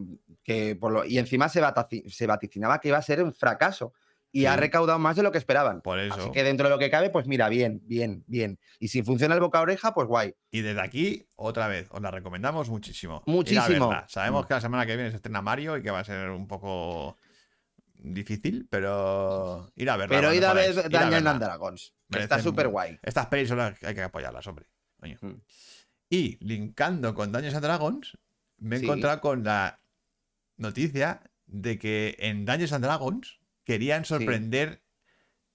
que 0.44 0.76
por 0.76 0.92
lo, 0.92 1.06
y 1.06 1.18
encima 1.18 1.48
se 1.50 1.62
vaticinaba 2.28 2.80
que 2.80 2.90
iba 2.90 2.98
a 2.98 3.02
ser 3.02 3.24
un 3.24 3.34
fracaso. 3.34 3.94
Y 4.32 4.46
ha 4.46 4.56
recaudado 4.56 5.00
más 5.00 5.16
de 5.16 5.24
lo 5.24 5.32
que 5.32 5.40
esperaban. 5.40 5.82
Por 5.82 6.00
Así 6.00 6.20
eso. 6.20 6.32
que 6.32 6.44
dentro 6.44 6.68
de 6.68 6.70
lo 6.70 6.78
que 6.80 6.92
cabe, 6.92 7.10
pues 7.10 7.26
mira, 7.26 7.50
bien, 7.50 7.82
bien, 7.86 8.24
bien. 8.28 8.60
Y 8.80 8.90
si 8.90 9.02
funciona 9.02 9.34
el 9.34 9.42
boca 9.42 9.58
a 9.58 9.62
oreja, 9.62 9.94
pues 9.94 10.08
guay. 10.08 10.36
Y 10.52 10.62
desde 10.62 10.82
aquí, 10.82 11.28
otra 11.36 11.68
vez, 11.68 11.88
os 11.90 12.00
la 12.02 12.12
recomendamos 12.12 12.70
muchísimo. 12.70 13.24
Ir 13.26 13.34
Muchísimo. 13.34 13.92
Sabemos 14.08 14.46
Mm. 14.46 14.48
que 14.48 14.54
la 14.54 14.62
semana 14.62 14.86
que 14.86 14.96
viene 14.96 15.10
se 15.10 15.16
estrena 15.16 15.42
Mario 15.42 15.78
y 15.78 15.82
que 15.82 15.90
va 15.90 16.00
a 16.00 16.04
ser 16.04 16.30
un 16.30 16.48
poco 16.48 17.18
difícil, 17.96 18.68
pero 18.70 19.72
ir 19.76 19.90
a 19.90 19.98
verla. 19.98 20.16
Pero 20.16 20.34
id 20.34 20.44
a 20.44 20.54
ver 20.54 20.70
ir 20.76 20.90
Dungeons 20.90 21.26
and 21.26 21.42
Dragons. 21.44 21.94
está 22.10 22.40
súper 22.40 22.68
guay. 22.68 23.00
Estas 23.02 23.26
pelis 23.28 23.50
son 23.50 23.58
las 23.58 23.78
que 23.80 23.88
hay 23.88 23.96
que 23.96 24.04
apoyarlas, 24.04 24.46
hombre. 24.48 24.68
Coño. 25.00 25.18
Mm. 25.22 25.34
Y 26.12 26.38
linkando 26.46 27.14
con 27.14 27.32
Dungeons 27.32 27.56
and 27.56 27.66
Dragons, 27.66 28.18
me 28.60 28.76
he 28.76 28.80
Sí. 28.80 28.86
encontrado 28.86 29.20
con 29.22 29.44
la 29.44 29.82
noticia 30.58 31.22
de 31.46 31.78
que 31.80 32.16
en 32.20 32.46
Dungeons 32.46 32.74
and 32.74 32.86
Dragons 32.86 33.39
querían 33.70 34.04
sorprender. 34.04 34.82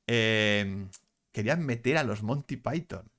eh, 0.06 0.86
querían 1.32 1.64
meter 1.66 1.96
a 1.98 2.04
los 2.04 2.22
Monty 2.22 2.56
Python. 2.56 3.10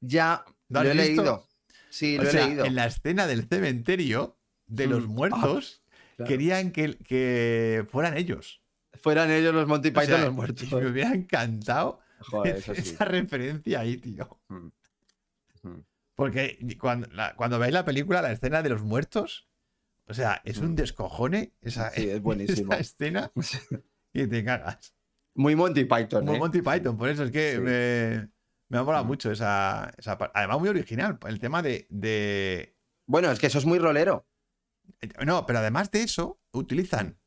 Ya, 0.00 0.44
¿Lo 0.68 0.82
he 0.82 0.92
visto? 0.92 1.02
leído. 1.22 1.48
Sí, 1.88 2.18
O 2.18 2.22
lo 2.24 2.28
he 2.28 2.32
sea, 2.32 2.46
leído. 2.48 2.64
en 2.66 2.74
la 2.74 2.86
escena 2.86 3.26
del 3.26 3.46
cementerio 3.48 4.36
de 4.66 4.86
los 4.88 5.06
Mm. 5.06 5.10
muertos, 5.12 5.82
Claro. 6.16 6.28
querían 6.28 6.72
que, 6.72 6.96
que 6.98 7.86
fueran 7.90 8.16
ellos. 8.18 8.60
Fueran 9.00 9.30
ellos 9.30 9.54
los 9.54 9.66
Monty 9.66 9.88
O 9.88 9.92
Python 9.92 10.06
sea, 10.06 10.24
los 10.24 10.34
muertos. 10.34 10.70
me 10.72 10.86
hubiera 10.86 11.12
encantado 11.14 12.00
Joder, 12.18 12.56
eso 12.56 12.74
sí. 12.74 12.80
esa 12.82 13.04
referencia 13.06 13.80
ahí, 13.80 13.96
tío. 13.96 14.38
Mm. 14.48 14.68
Mm. 15.62 15.84
Porque 16.16 16.58
cuando, 16.80 17.06
la- 17.12 17.34
cuando 17.36 17.58
veis 17.58 17.72
la 17.72 17.84
película, 17.84 18.20
la 18.22 18.32
escena 18.32 18.62
de 18.62 18.68
los 18.70 18.82
muertos, 18.82 19.46
o 20.06 20.12
sea, 20.14 20.42
es 20.44 20.58
un 20.58 20.74
descojone 20.76 21.52
esa, 21.62 21.90
Sí, 21.92 22.10
es 22.10 22.20
buenísimo. 22.28 22.72
esa 22.72 22.80
escena 22.80 23.32
y 24.22 24.26
te 24.26 24.44
cagas. 24.44 24.94
Muy 25.34 25.56
Monty 25.56 25.84
Python, 25.84 26.24
Como 26.24 26.34
¿eh? 26.36 26.38
Monty 26.38 26.62
Python, 26.62 26.96
por 26.96 27.08
eso 27.08 27.24
es 27.24 27.30
que 27.32 27.54
Sí. 27.54 27.60
me, 27.60 28.30
me 28.68 28.78
ha 28.78 28.82
molado 28.84 29.04
mucho 29.04 29.30
esa, 29.32 29.92
esa 29.98 30.16
parte. 30.16 30.38
Además, 30.38 30.60
muy 30.60 30.68
original. 30.68 31.18
El 31.26 31.40
tema 31.40 31.60
de, 31.62 31.86
de- 31.90 32.76
Bueno, 33.06 33.30
es 33.30 33.38
que 33.40 33.48
eso 33.48 33.58
es 33.58 33.66
muy 33.66 33.78
rolero. 33.78 34.26
No, 35.24 35.44
pero 35.46 35.58
además 35.58 35.90
de 35.90 36.02
eso, 36.02 36.40
utilizan 36.52 37.18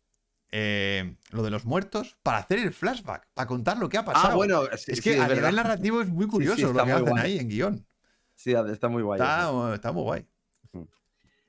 eh, 0.52 1.17
lo 1.32 1.43
de 1.43 1.50
los 1.52 1.65
muertos 1.65 2.17
para 2.23 2.38
hacer 2.38 2.60
el 2.60 2.71
flashback, 2.73 3.28
para 3.34 3.47
contar 3.47 3.78
lo 3.78 3.89
que 3.89 3.97
ha 3.97 4.06
pasado. 4.06 4.30
Ah, 4.32 4.36
bueno, 4.36 4.63
sí, 4.78 4.91
es 4.93 5.00
sí, 5.00 5.04
que 5.04 5.19
a 5.19 5.28
nivel 5.28 5.56
narrativo 5.56 6.02
es 6.02 6.08
muy 6.08 6.26
sí, 6.26 6.32
curioso 6.32 6.71
lo 6.71 6.80
que 6.80 6.84
muy 6.84 6.91
hacen 6.93 7.06
guay. 7.10 7.23
ahí 7.23 7.39
en 7.39 7.50
guion. 7.50 7.88
Sí, 8.36 8.54
está 8.54 8.88
muy 8.88 9.04
guay. 9.04 9.19
está 9.73 9.91
muy 9.91 10.04
guay. 10.04 10.28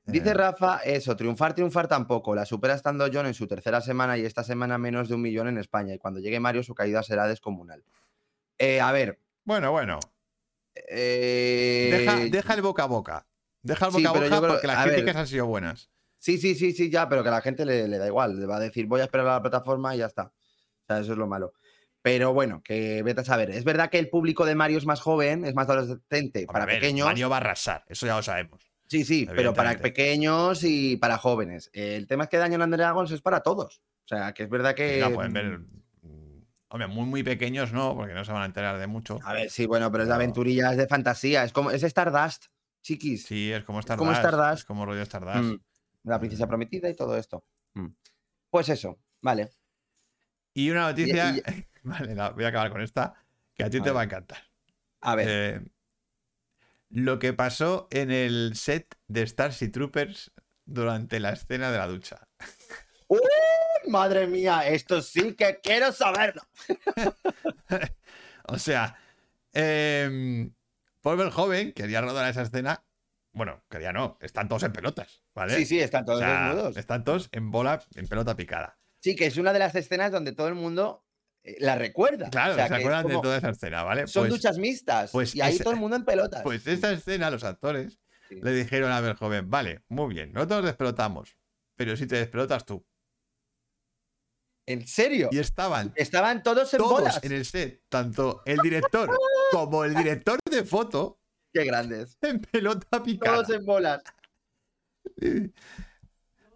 Dice 0.09 0.31
Eh, 0.31 0.35
Rafa, 0.35 0.79
eso, 0.85 1.15
triunfar, 1.17 1.55
triunfar 1.55 1.87
tampoco. 1.87 2.35
La 2.35 2.45
supera 2.47 2.75
estando 2.75 3.07
John 3.13 3.27
en 3.27 3.35
su 3.35 3.47
tercera 3.47 3.81
semana 3.81 4.17
y 4.17 4.25
esta 4.25 4.43
semana 4.43 4.79
menos 4.79 5.09
de 5.09 5.15
un 5.15 5.23
millón 5.23 5.49
en 5.49 5.59
España. 5.59 5.95
Y 5.95 5.99
cuando 5.99 6.19
llegue 6.21 6.41
Mario, 6.41 6.63
su 6.63 6.75
caída 6.75 7.03
será 7.03 7.27
descomunal. 7.27 7.85
Eh, 8.59 8.81
a 8.81 8.91
ver. 8.93 9.21
Bueno, 9.45 9.71
bueno. 9.71 9.99
eh, 10.75 11.89
Deja, 11.93 12.17
deja 12.31 12.55
el 12.55 12.63
boca 12.63 12.85
a 12.85 12.87
boca. 12.87 13.27
Deja 13.63 13.87
el 13.87 13.93
sí, 13.93 13.99
boca 13.99 14.11
a 14.11 14.13
boca 14.13 14.29
creo- 14.29 14.49
porque 14.49 14.67
las 14.67 14.85
ver. 14.85 14.95
críticas 14.95 15.17
han 15.17 15.27
sido 15.27 15.47
buenas. 15.47 15.91
Sí, 16.17 16.39
sí, 16.39 16.55
sí, 16.55 16.73
sí, 16.73 16.91
ya, 16.91 17.09
pero 17.09 17.23
que 17.23 17.29
a 17.29 17.33
la 17.33 17.41
gente 17.43 17.65
le, 17.65 17.87
le 17.87 17.99
da 17.99 18.07
igual. 18.07 18.39
Le 18.41 18.47
va 18.47 18.57
a 18.57 18.61
decir, 18.61 18.87
voy 18.87 19.01
a 19.01 19.05
esperar 19.05 19.27
a 19.29 19.33
la 19.35 19.43
plataforma 19.43 19.95
y 19.95 19.99
ya 19.99 20.07
está. 20.07 20.25
O 20.25 20.33
sea, 20.87 20.99
eso 21.01 21.13
es 21.13 21.19
lo 21.19 21.27
malo. 21.27 21.53
Pero 22.03 22.33
bueno, 22.33 22.63
que 22.65 23.03
vete 23.03 23.21
a 23.21 23.25
saber. 23.25 23.51
Es 23.51 23.65
verdad 23.65 23.91
que 23.91 23.99
el 23.99 24.09
público 24.09 24.47
de 24.47 24.55
Mario 24.55 24.79
es 24.79 24.87
más 24.87 25.01
joven, 25.01 25.45
es 25.45 25.55
más 25.55 25.69
adolescente 25.69 26.41
Hombre, 26.41 26.47
para 26.53 26.65
ver, 26.67 26.81
pequeños. 26.81 27.07
Mario 27.07 27.29
va 27.29 27.37
a 27.37 27.41
arrasar, 27.41 27.85
eso 27.89 28.07
ya 28.07 28.17
lo 28.17 28.23
sabemos. 28.23 28.68
Sí, 28.89 29.05
sí, 29.05 29.29
pero 29.35 29.53
para 29.55 29.79
pequeños 29.79 30.65
y 30.65 30.97
para 30.97 31.19
jóvenes. 31.19 31.71
El 31.73 32.07
tema 32.07 32.25
es 32.25 32.31
que 32.31 32.39
Dungeons 32.39 32.65
and 32.65 32.75
Dragons 32.77 33.11
es 33.11 33.21
para 33.21 33.41
todos. 33.43 33.83
O 34.05 34.09
sea, 34.09 34.33
que 34.33 34.45
es 34.45 34.49
verdad 34.49 34.75
que. 34.75 34.99
La 35.01 35.11
pueden 35.11 35.33
ver. 35.33 35.59
mm, 35.59 36.43
Hombre, 36.71 36.87
muy, 36.89 37.05
muy 37.07 37.23
pequeños 37.23 37.73
no, 37.73 37.95
porque 37.95 38.15
no 38.15 38.25
se 38.25 38.33
van 38.33 38.43
a 38.43 38.47
enterar 38.47 38.79
de 38.79 38.87
mucho. 38.87 39.19
A 39.25 39.33
ver, 39.35 39.51
sí, 39.51 39.67
bueno, 39.67 39.91
pero 39.93 40.03
es 40.05 40.09
de 40.09 40.13
Pero- 40.15 40.23
aventurilla, 40.23 40.71
es 40.73 40.77
de 40.79 40.87
fantasía. 40.87 41.45
Es 41.45 41.53
como. 41.53 41.71
Es 41.71 41.83
Stardust, 41.83 42.47
chiquis. 42.83 43.27
Sí, 43.27 43.53
es 43.53 43.63
como 43.65 43.81
Stardust. 43.81 43.99
como 44.07 44.13
Stardust. 44.17 44.59
Es 44.61 44.65
como 44.65 44.87
rollo 44.87 45.03
Stardust. 45.03 45.45
Mm, 45.53 45.61
La 46.05 46.19
princesa 46.19 46.47
prometida 46.47 46.89
y 46.89 46.95
todo 46.95 47.17
esto. 47.19 47.45
Mm. 47.75 47.89
Pues 48.51 48.69
eso, 48.71 48.99
vale. 49.21 49.51
Y 50.55 50.71
una 50.71 50.89
noticia. 50.89 51.37
y- 51.37 51.43
Vale, 51.85 52.15
la- 52.15 52.31
voy 52.31 52.45
a 52.45 52.49
acabar 52.49 52.71
con 52.71 52.81
esta, 52.83 53.15
que 53.55 53.65
a 53.65 53.71
ti 53.71 53.79
A 53.79 53.83
te 53.83 53.89
ver. 53.91 53.97
va 53.97 54.01
a 54.01 54.05
encantar. 54.05 54.39
A 55.03 55.15
ver. 55.15 55.27
Eh, 55.31 55.61
lo 56.91 57.19
que 57.19 57.33
pasó 57.33 57.89
en 57.91 58.11
el 58.11 58.53
set 58.57 58.97
de 59.07 59.27
Starship 59.27 59.71
Troopers 59.73 60.33
durante 60.65 61.21
la 61.21 61.31
escena 61.31 61.71
de 61.71 61.79
la 61.79 61.87
ducha. 61.87 62.29
¡Uy, 63.07 63.19
madre 63.89 64.27
mía! 64.27 64.67
Esto 64.69 65.03
sí 65.03 65.35
que 65.35 65.61
quiero 65.63 65.93
saberlo. 65.93 66.43
O 68.51 68.59
sea, 68.59 68.97
eh, 69.53 70.51
Paul 71.03 71.19
Verhoeven 71.19 71.73
quería 71.73 72.01
rodar 72.01 72.31
esa 72.31 72.43
escena. 72.43 72.83
Bueno, 73.33 73.63
quería 73.69 73.93
no, 73.93 74.17
están 74.23 74.49
todos 74.49 74.63
en 74.63 74.73
pelotas, 74.73 75.23
¿vale? 75.35 75.55
Sí, 75.55 75.67
sí, 75.67 75.81
están 75.81 76.05
O 76.05 76.07
todos 76.07 76.21
sea, 76.21 76.49
desnudos. 76.49 76.77
están 76.79 77.05
todos 77.05 77.29
en 77.33 77.51
bola, 77.51 77.85
en 77.95 78.09
pelota 78.09 78.35
picada. 78.37 78.79
Sí, 79.03 79.15
que 79.15 79.27
es 79.27 79.37
una 79.37 79.53
de 79.53 79.59
las 79.59 79.75
escenas 79.75 80.11
donde 80.11 80.33
todo 80.33 80.49
el 80.49 80.55
mundo 80.55 81.05
la 81.61 81.77
recuerda. 81.77 82.29
Claro, 82.31 82.53
O 82.53 82.57
sea, 82.57 82.69
se 82.69 82.75
acuerdan 82.75 83.07
de 83.07 83.15
toda 83.21 83.37
esa 83.39 83.51
escena, 83.51 83.83
¿vale? 83.83 84.07
Son 84.07 84.23
Pues- 84.23 84.33
duchas 84.33 84.59
mixtas. 84.59 85.11
pues 85.13 85.35
y 85.35 85.41
ahí 85.41 85.55
esa- 85.55 85.65
todo 85.65 85.75
el 85.75 85.81
mundo 85.81 85.97
en 85.97 86.05
pelotas. 86.05 86.43
Pues 86.43 86.67
esa 86.67 86.93
escena, 86.93 87.31
los 87.31 87.45
actores 87.45 87.99
Sí. 88.29 88.41
le 88.43 88.53
dijeron 88.53 88.93
a 88.93 89.01
Verhoeven, 89.01 89.49
vale, 89.49 89.83
muy 89.89 90.15
bien, 90.15 90.33
nosotros 90.33 90.65
despelotamos, 90.65 91.37
pero 91.77 91.97
si 91.97 92.07
te 92.07 92.17
despelotas 92.17 92.65
tú. 92.67 92.85
¿En 94.67 94.87
serio? 94.87 95.31
Y 95.33 95.39
estaban 95.39 95.93
Estaban 95.97 96.43
todos 96.43 96.75
en 96.75 96.79
todos 96.79 97.01
bolas. 97.01 97.21
en 97.25 97.33
el 97.33 97.47
set, 97.47 97.83
tanto 97.89 98.43
el 98.45 98.59
director 98.59 99.09
como 99.51 99.85
el 99.85 99.95
director 99.95 100.39
de 100.51 100.63
foto, 100.65 101.19
Qué 101.55 101.65
grandes. 101.65 102.19
en 102.21 102.41
pelota 102.43 103.03
picada. 103.03 103.37
Todos 103.45 103.57
en 103.57 103.65
bolas. 103.65 104.03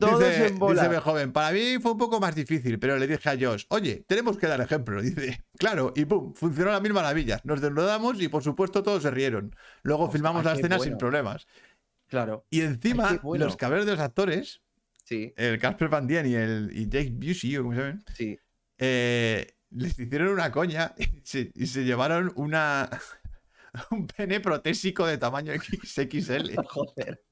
Todos 0.07 0.19
dice, 0.21 0.47
en 0.49 0.59
dice 0.59 0.89
Verhoeven, 0.89 1.33
para 1.33 1.53
mí 1.53 1.79
fue 1.81 1.93
un 1.93 1.99
poco 1.99 2.21
más 2.21 2.35
difícil, 2.35 2.79
pero 2.79 2.99
le 2.99 3.07
dije 3.07 3.29
a 3.29 3.37
Josh, 3.39 3.65
oye, 3.69 4.05
tenemos 4.07 4.37
que 4.37 4.47
dar 4.47 4.61
ejemplo. 4.61 5.01
Dice, 5.03 5.45
claro, 5.59 5.93
y 5.97 6.05
pum, 6.05 6.35
funcionó 6.35 6.71
a 6.71 6.75
las 6.75 6.83
mil 6.83 6.93
maravillas. 6.93 7.45
Nos 7.45 7.61
desnudamos 7.61 8.21
y 8.21 8.29
por 8.29 8.43
supuesto 8.43 8.83
todos 8.83 9.03
se 9.03 9.11
rieron. 9.11 9.55
Luego 9.83 10.11
filmamos 10.11 10.45
la 10.45 10.53
qué 10.53 10.59
escena 10.59 10.79
sin 10.79 10.99
problemas. 10.99 11.47
Claro. 12.09 12.47
Y 12.51 12.61
encima, 12.61 13.09
Ay, 13.09 13.17
qué 13.19 13.23
bueno. 13.23 13.45
los 13.47 13.57
cabreros 13.57 13.87
de 13.87 13.93
los 13.93 14.01
actores. 14.01 14.61
Sí, 15.05 15.33
el 15.37 15.59
Casper 15.59 15.89
Van 15.89 16.07
Dien 16.07 16.27
y 16.27 16.35
el 16.35 16.71
y 16.73 16.89
Jake 16.89 17.13
Busey, 17.15 17.57
o 17.57 17.63
como 17.63 17.75
se 17.75 17.81
llaman, 17.81 18.05
sí. 18.15 18.39
eh, 18.79 19.55
les 19.71 19.99
hicieron 19.99 20.29
una 20.29 20.53
coña 20.53 20.95
y 20.99 21.21
se, 21.25 21.51
y 21.55 21.67
se 21.67 21.85
llevaron 21.85 22.33
una 22.37 22.89
un 23.91 24.07
pene 24.07 24.41
protésico 24.41 25.07
de 25.07 25.19
tamaño 25.19 25.53
XXL 25.55 26.55
Joder. 26.67 27.25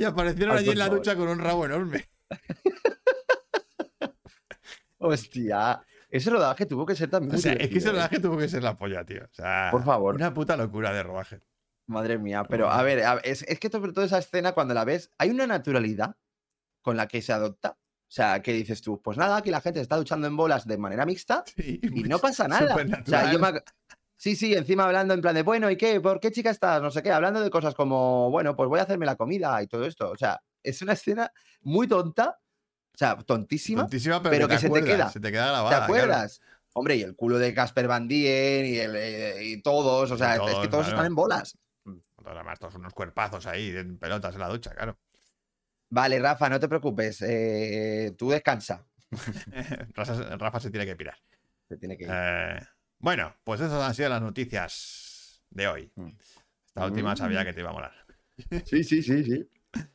Y 0.00 0.04
aparecieron 0.04 0.56
Ay, 0.56 0.62
allí 0.62 0.70
en 0.70 0.78
la 0.78 0.86
favor. 0.86 0.98
ducha 0.98 1.14
con 1.14 1.28
un 1.28 1.38
rabo 1.38 1.66
enorme. 1.66 2.08
Hostia. 4.98 5.84
Ese 6.08 6.30
rodaje 6.30 6.64
tuvo 6.64 6.86
que 6.86 6.96
ser 6.96 7.10
también. 7.10 7.36
O 7.36 7.38
sea, 7.38 7.52
es 7.52 7.68
que 7.68 7.78
ese 7.78 7.90
¿eh? 7.90 7.92
rodaje 7.92 8.18
tuvo 8.18 8.38
que 8.38 8.48
ser 8.48 8.62
la 8.62 8.78
polla, 8.78 9.04
tío. 9.04 9.24
O 9.24 9.34
sea, 9.34 9.68
Por 9.70 9.84
favor. 9.84 10.14
Una 10.14 10.32
puta 10.32 10.56
locura 10.56 10.94
de 10.94 11.02
rodaje. 11.02 11.40
Madre 11.86 12.16
mía, 12.16 12.44
pero 12.48 12.70
a 12.70 12.82
ver, 12.82 13.04
a 13.04 13.16
ver, 13.16 13.26
es, 13.26 13.42
es 13.42 13.60
que 13.60 13.68
sobre 13.68 13.92
todo 13.92 14.06
esa 14.06 14.18
escena 14.18 14.52
cuando 14.52 14.72
la 14.72 14.86
ves, 14.86 15.10
hay 15.18 15.28
una 15.30 15.46
naturalidad 15.46 16.16
con 16.80 16.96
la 16.96 17.06
que 17.06 17.20
se 17.20 17.34
adopta. 17.34 17.72
O 17.72 18.12
sea, 18.12 18.40
que 18.40 18.54
dices 18.54 18.80
tú, 18.80 19.02
pues 19.02 19.18
nada, 19.18 19.36
aquí 19.36 19.50
la 19.50 19.60
gente 19.60 19.80
se 19.80 19.82
está 19.82 19.96
duchando 19.96 20.26
en 20.26 20.36
bolas 20.36 20.66
de 20.66 20.78
manera 20.78 21.04
mixta 21.04 21.44
Sí, 21.54 21.78
y 21.82 22.04
no 22.04 22.18
pasa 22.18 22.48
nada. 22.48 22.74
O 22.74 23.06
sea, 23.06 23.30
yo 23.30 23.38
me 23.38 23.52
Sí, 24.20 24.36
sí, 24.36 24.52
encima 24.52 24.84
hablando 24.84 25.14
en 25.14 25.22
plan 25.22 25.34
de, 25.34 25.42
bueno, 25.42 25.70
¿y 25.70 25.78
qué? 25.78 25.98
¿Por 25.98 26.20
qué 26.20 26.30
chica 26.30 26.50
estás? 26.50 26.82
No 26.82 26.90
sé 26.90 27.02
qué, 27.02 27.10
hablando 27.10 27.40
de 27.40 27.48
cosas 27.48 27.74
como, 27.74 28.30
bueno, 28.30 28.54
pues 28.54 28.68
voy 28.68 28.78
a 28.78 28.82
hacerme 28.82 29.06
la 29.06 29.16
comida 29.16 29.62
y 29.62 29.66
todo 29.66 29.86
esto. 29.86 30.10
O 30.10 30.16
sea, 30.18 30.42
es 30.62 30.82
una 30.82 30.92
escena 30.92 31.32
muy 31.62 31.88
tonta, 31.88 32.38
o 32.94 32.98
sea, 32.98 33.16
tontísima. 33.16 33.80
Tontísima, 33.80 34.22
pero, 34.22 34.32
pero 34.34 34.48
que, 34.48 34.56
te 34.56 34.60
se 34.60 34.68
te 34.68 34.84
queda. 34.84 35.08
Se 35.08 35.20
te 35.20 35.32
queda 35.32 35.44
¿Te 35.44 35.50
grabada. 35.52 35.68
claro. 35.70 35.84
acuerdas? 35.84 36.42
Hombre, 36.74 36.96
y 36.96 37.02
el 37.02 37.16
culo 37.16 37.38
de 37.38 37.54
Casper 37.54 37.88
Van 37.88 38.06
Dien 38.08 38.66
y, 38.66 38.76
el, 38.76 38.94
eh, 38.94 39.42
y 39.42 39.62
todos, 39.62 40.10
o 40.10 40.18
sea, 40.18 40.34
es 40.34 40.40
todos, 40.40 40.60
que 40.60 40.68
todos 40.68 40.84
claro. 40.84 40.88
están 40.88 41.06
en 41.06 41.14
bolas. 41.14 41.58
Además, 42.22 42.58
todos 42.58 42.74
unos 42.74 42.92
cuerpazos 42.92 43.46
ahí, 43.46 43.74
en 43.74 43.96
pelotas 43.96 44.34
en 44.34 44.40
la 44.40 44.48
ducha, 44.48 44.74
claro. 44.74 44.98
Vale, 45.88 46.18
Rafa, 46.18 46.50
no 46.50 46.60
te 46.60 46.68
preocupes, 46.68 47.22
eh, 47.22 48.14
tú 48.18 48.28
descansa. 48.28 48.84
Rafa, 49.94 50.36
Rafa 50.36 50.60
se 50.60 50.70
tiene 50.70 50.84
que 50.84 50.94
pirar. 50.94 51.16
Se 51.70 51.78
tiene 51.78 51.96
que 51.96 52.04
ir. 52.04 52.10
Eh, 52.12 52.60
bueno, 53.00 53.34
pues 53.44 53.60
esas 53.60 53.82
han 53.82 53.94
sido 53.94 54.08
las 54.08 54.22
noticias 54.22 55.42
de 55.50 55.66
hoy. 55.68 55.92
Mm. 55.96 56.08
Esta 56.66 56.84
última 56.86 57.16
sabía 57.16 57.42
Mm. 57.42 57.44
que 57.44 57.52
te 57.52 57.60
iba 57.60 57.70
a 57.70 57.72
molar. 57.74 57.92
Sí, 58.64 58.84
sí, 58.84 59.02
sí, 59.02 59.22
sí. 59.24 59.48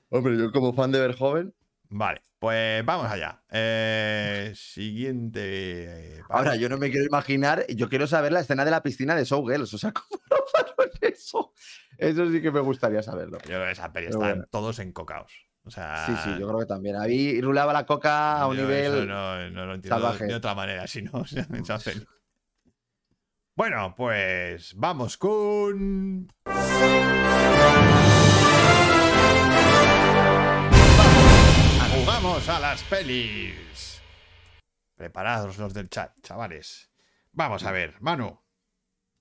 Hombre, 0.09 0.37
yo 0.37 0.51
como 0.51 0.73
fan 0.73 0.91
de 0.91 0.99
Verjoven. 0.99 1.53
Vale, 1.89 2.21
pues 2.39 2.83
vamos 2.85 3.07
allá. 3.07 3.41
Eh, 3.49 4.51
siguiente. 4.55 6.21
Ahora, 6.29 6.55
yo 6.55 6.69
no 6.69 6.77
me 6.77 6.89
quiero 6.91 7.05
imaginar, 7.05 7.65
yo 7.67 7.89
quiero 7.89 8.07
saber 8.07 8.31
la 8.31 8.41
escena 8.41 8.65
de 8.65 8.71
la 8.71 8.83
piscina 8.83 9.15
de 9.15 9.23
Showgirls, 9.25 9.73
o 9.73 9.77
sea, 9.77 9.91
¿cómo 9.93 10.21
rodaron 10.29 10.91
eso? 11.01 11.53
Eso 11.97 12.29
sí 12.31 12.41
que 12.41 12.51
me 12.51 12.59
gustaría 12.59 13.01
saberlo. 13.01 13.37
Yo 13.39 13.45
creo 13.45 13.65
que 13.65 13.71
esa 13.71 13.91
peli 13.93 14.07
están 14.07 14.19
bueno. 14.21 14.45
todos 14.51 14.79
encocaos. 14.79 15.31
O 15.63 15.71
sea. 15.71 16.05
Sí, 16.05 16.13
sí, 16.23 16.29
yo 16.39 16.47
creo 16.47 16.59
que 16.59 16.65
también. 16.65 16.95
Ahí 16.97 17.41
rulaba 17.41 17.73
la 17.73 17.85
coca 17.85 18.41
a 18.41 18.47
un 18.47 18.57
nivel. 18.57 19.07
no, 19.07 19.49
no 19.49 19.65
lo 19.65 19.75
entiendo 19.75 19.99
salvaje. 19.99 20.25
de 20.25 20.35
otra 20.35 20.53
manera, 20.55 20.85
si 20.87 21.01
no, 21.01 21.25
se 21.25 21.43
se 21.65 21.73
hacen. 21.73 22.05
Bueno, 23.55 23.93
pues 23.95 24.73
vamos 24.75 25.17
con. 25.17 26.27
Jugamos 31.93 32.49
a 32.49 32.59
las 32.59 32.83
pelis. 32.83 34.01
Preparados 34.95 35.57
los 35.57 35.73
del 35.73 35.89
chat, 35.89 36.13
chavales. 36.21 36.91
Vamos 37.31 37.63
a 37.63 37.71
ver, 37.71 37.95
Manu. 38.01 38.41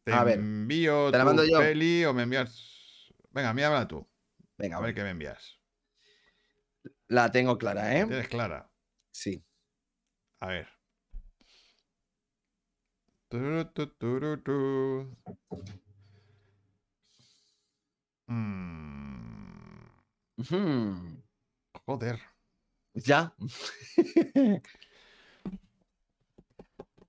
¿Te 0.04 0.12
A 0.12 0.24
ver, 0.24 0.38
envío 0.38 1.10
¿te 1.10 1.18
la 1.18 1.24
tu 1.24 1.44
yo? 1.44 1.58
peli 1.58 2.04
o 2.04 2.12
me 2.12 2.24
envías? 2.24 3.12
Venga, 3.30 3.50
envíamela 3.50 3.88
tú. 3.88 4.08
Venga, 4.58 4.76
A 4.76 4.80
ver 4.80 4.94
qué 4.94 5.02
me 5.02 5.10
envías. 5.10 5.60
la 7.08 7.30
tengo 7.30 7.58
clara, 7.58 7.96
¿eh? 7.98 8.06
¿Tienes 8.06 8.28
clara? 8.28 8.70
Sí. 9.12 9.44
A 10.40 10.48
ver. 10.48 10.68
Joder. 21.86 22.18
Ya. 22.94 23.34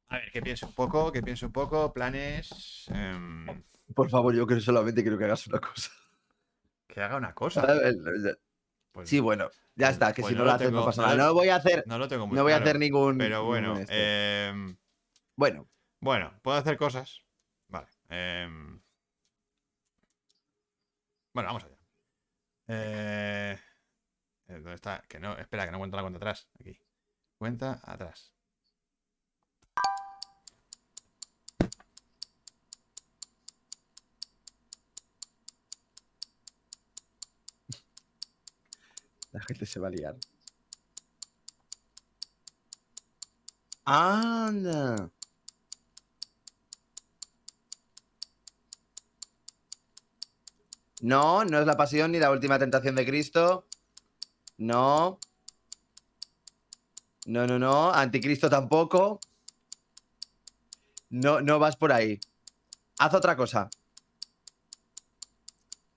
A 0.10 0.18
ver, 0.18 0.32
que 0.32 0.42
piense 0.42 0.66
un 0.66 0.74
poco, 0.74 1.12
que 1.12 1.22
piense 1.22 1.46
un 1.46 1.52
poco. 1.52 1.94
Planes. 1.94 2.86
em, 2.90 3.46
Por 3.94 4.10
favor, 4.10 4.34
yo 4.34 4.48
creo 4.48 4.60
solamente 4.62 5.02
quiero 5.04 5.18
que 5.18 5.26
hagas 5.26 5.46
una 5.48 5.60
cosa. 5.60 5.92
que 6.88 7.02
haga 7.02 7.18
una 7.18 7.34
cosa. 7.34 7.66
Pues, 8.92 9.10
Sí, 9.10 9.20
bueno, 9.20 9.50
ya 9.76 9.88
pues- 9.88 9.90
está, 9.94 10.14
que 10.14 10.22
pues 10.22 10.30
si 10.32 10.36
no 10.36 10.40
no 10.40 10.46
lo 10.46 10.52
lo 10.52 10.56
haces 10.56 10.68
tengo- 10.68 10.80
no 10.80 10.86
pasa 10.86 11.02
no 11.02 11.08
nada. 11.10 11.18
lo- 11.18 11.24
No 11.26 11.34
voy 11.34 11.50
a 11.50 11.56
hacer, 11.58 11.84
no 11.86 11.98
lo 11.98 12.08
tengo 12.08 12.28
muy 12.28 12.36
no 12.38 12.44
voy 12.44 12.54
a 12.54 12.58
hacer 12.58 12.80
ningún. 12.80 13.18
Pero 13.18 13.44
bueno, 13.44 13.68
ningún 13.70 13.82
este. 13.82 14.48
em, 14.48 14.78
Bueno, 15.36 15.68
bueno, 16.06 16.32
puedo 16.44 16.58
hacer 16.58 16.78
cosas. 16.78 17.22
Vale. 17.68 17.88
em, 18.10 18.80
bueno, 21.34 21.50
vamos 21.50 21.64
allá. 21.64 21.78
Eh, 22.68 23.60
eh, 24.48 24.54
¿Dónde 24.54 24.76
está? 24.76 25.04
Que 25.08 25.20
no, 25.20 25.34
espera, 25.38 25.66
que 25.66 25.72
no 25.72 25.78
cuenta 25.80 25.98
la 25.98 26.04
cuenta 26.04 26.18
atrás. 26.18 26.48
Aquí. 26.60 26.80
Cuenta 27.38 27.82
atrás. 27.84 28.32
la 39.32 39.42
gente 39.42 39.66
se 39.66 39.80
va 39.80 39.88
a 39.88 39.92
liar. 39.92 40.16
Anda. 43.86 45.10
No, 51.06 51.46
no 51.46 51.60
es 51.60 51.68
la 51.68 51.78
pasión 51.78 52.12
ni 52.12 52.18
la 52.18 52.32
última 52.32 52.58
tentación 52.58 52.96
de 52.96 53.06
Cristo. 53.06 53.68
No. 54.58 55.20
No, 57.28 57.46
no, 57.46 57.60
no. 57.60 57.92
Anticristo 57.92 58.50
tampoco. 58.50 59.20
No, 61.12 61.42
no 61.42 61.60
vas 61.60 61.76
por 61.76 61.92
ahí. 61.92 62.20
Haz 62.98 63.14
otra 63.14 63.36
cosa. 63.38 63.70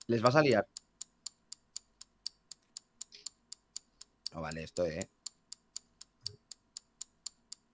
Les 0.05 0.21
vas 0.21 0.35
a 0.35 0.41
liar. 0.41 0.67
No 4.31 4.41
vale 4.41 4.63
esto, 4.63 4.85
¿eh? 4.85 5.09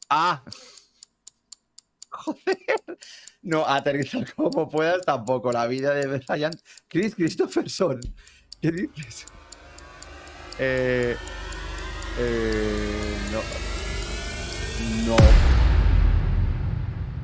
¡Ah! 0.10 0.42
Joder. 2.12 2.85
No, 3.46 3.64
aterrizar 3.68 4.26
como 4.36 4.68
puedas 4.68 5.06
tampoco. 5.06 5.52
La 5.52 5.68
vida 5.68 5.94
de 5.94 6.08
Brian. 6.08 6.52
Chris 6.88 7.14
Christopherson. 7.16 8.02
¿Qué 8.60 8.72
dices? 8.72 9.26
Eh, 10.58 11.16
eh, 12.18 13.18
no. 13.32 13.42
No. 15.08 15.18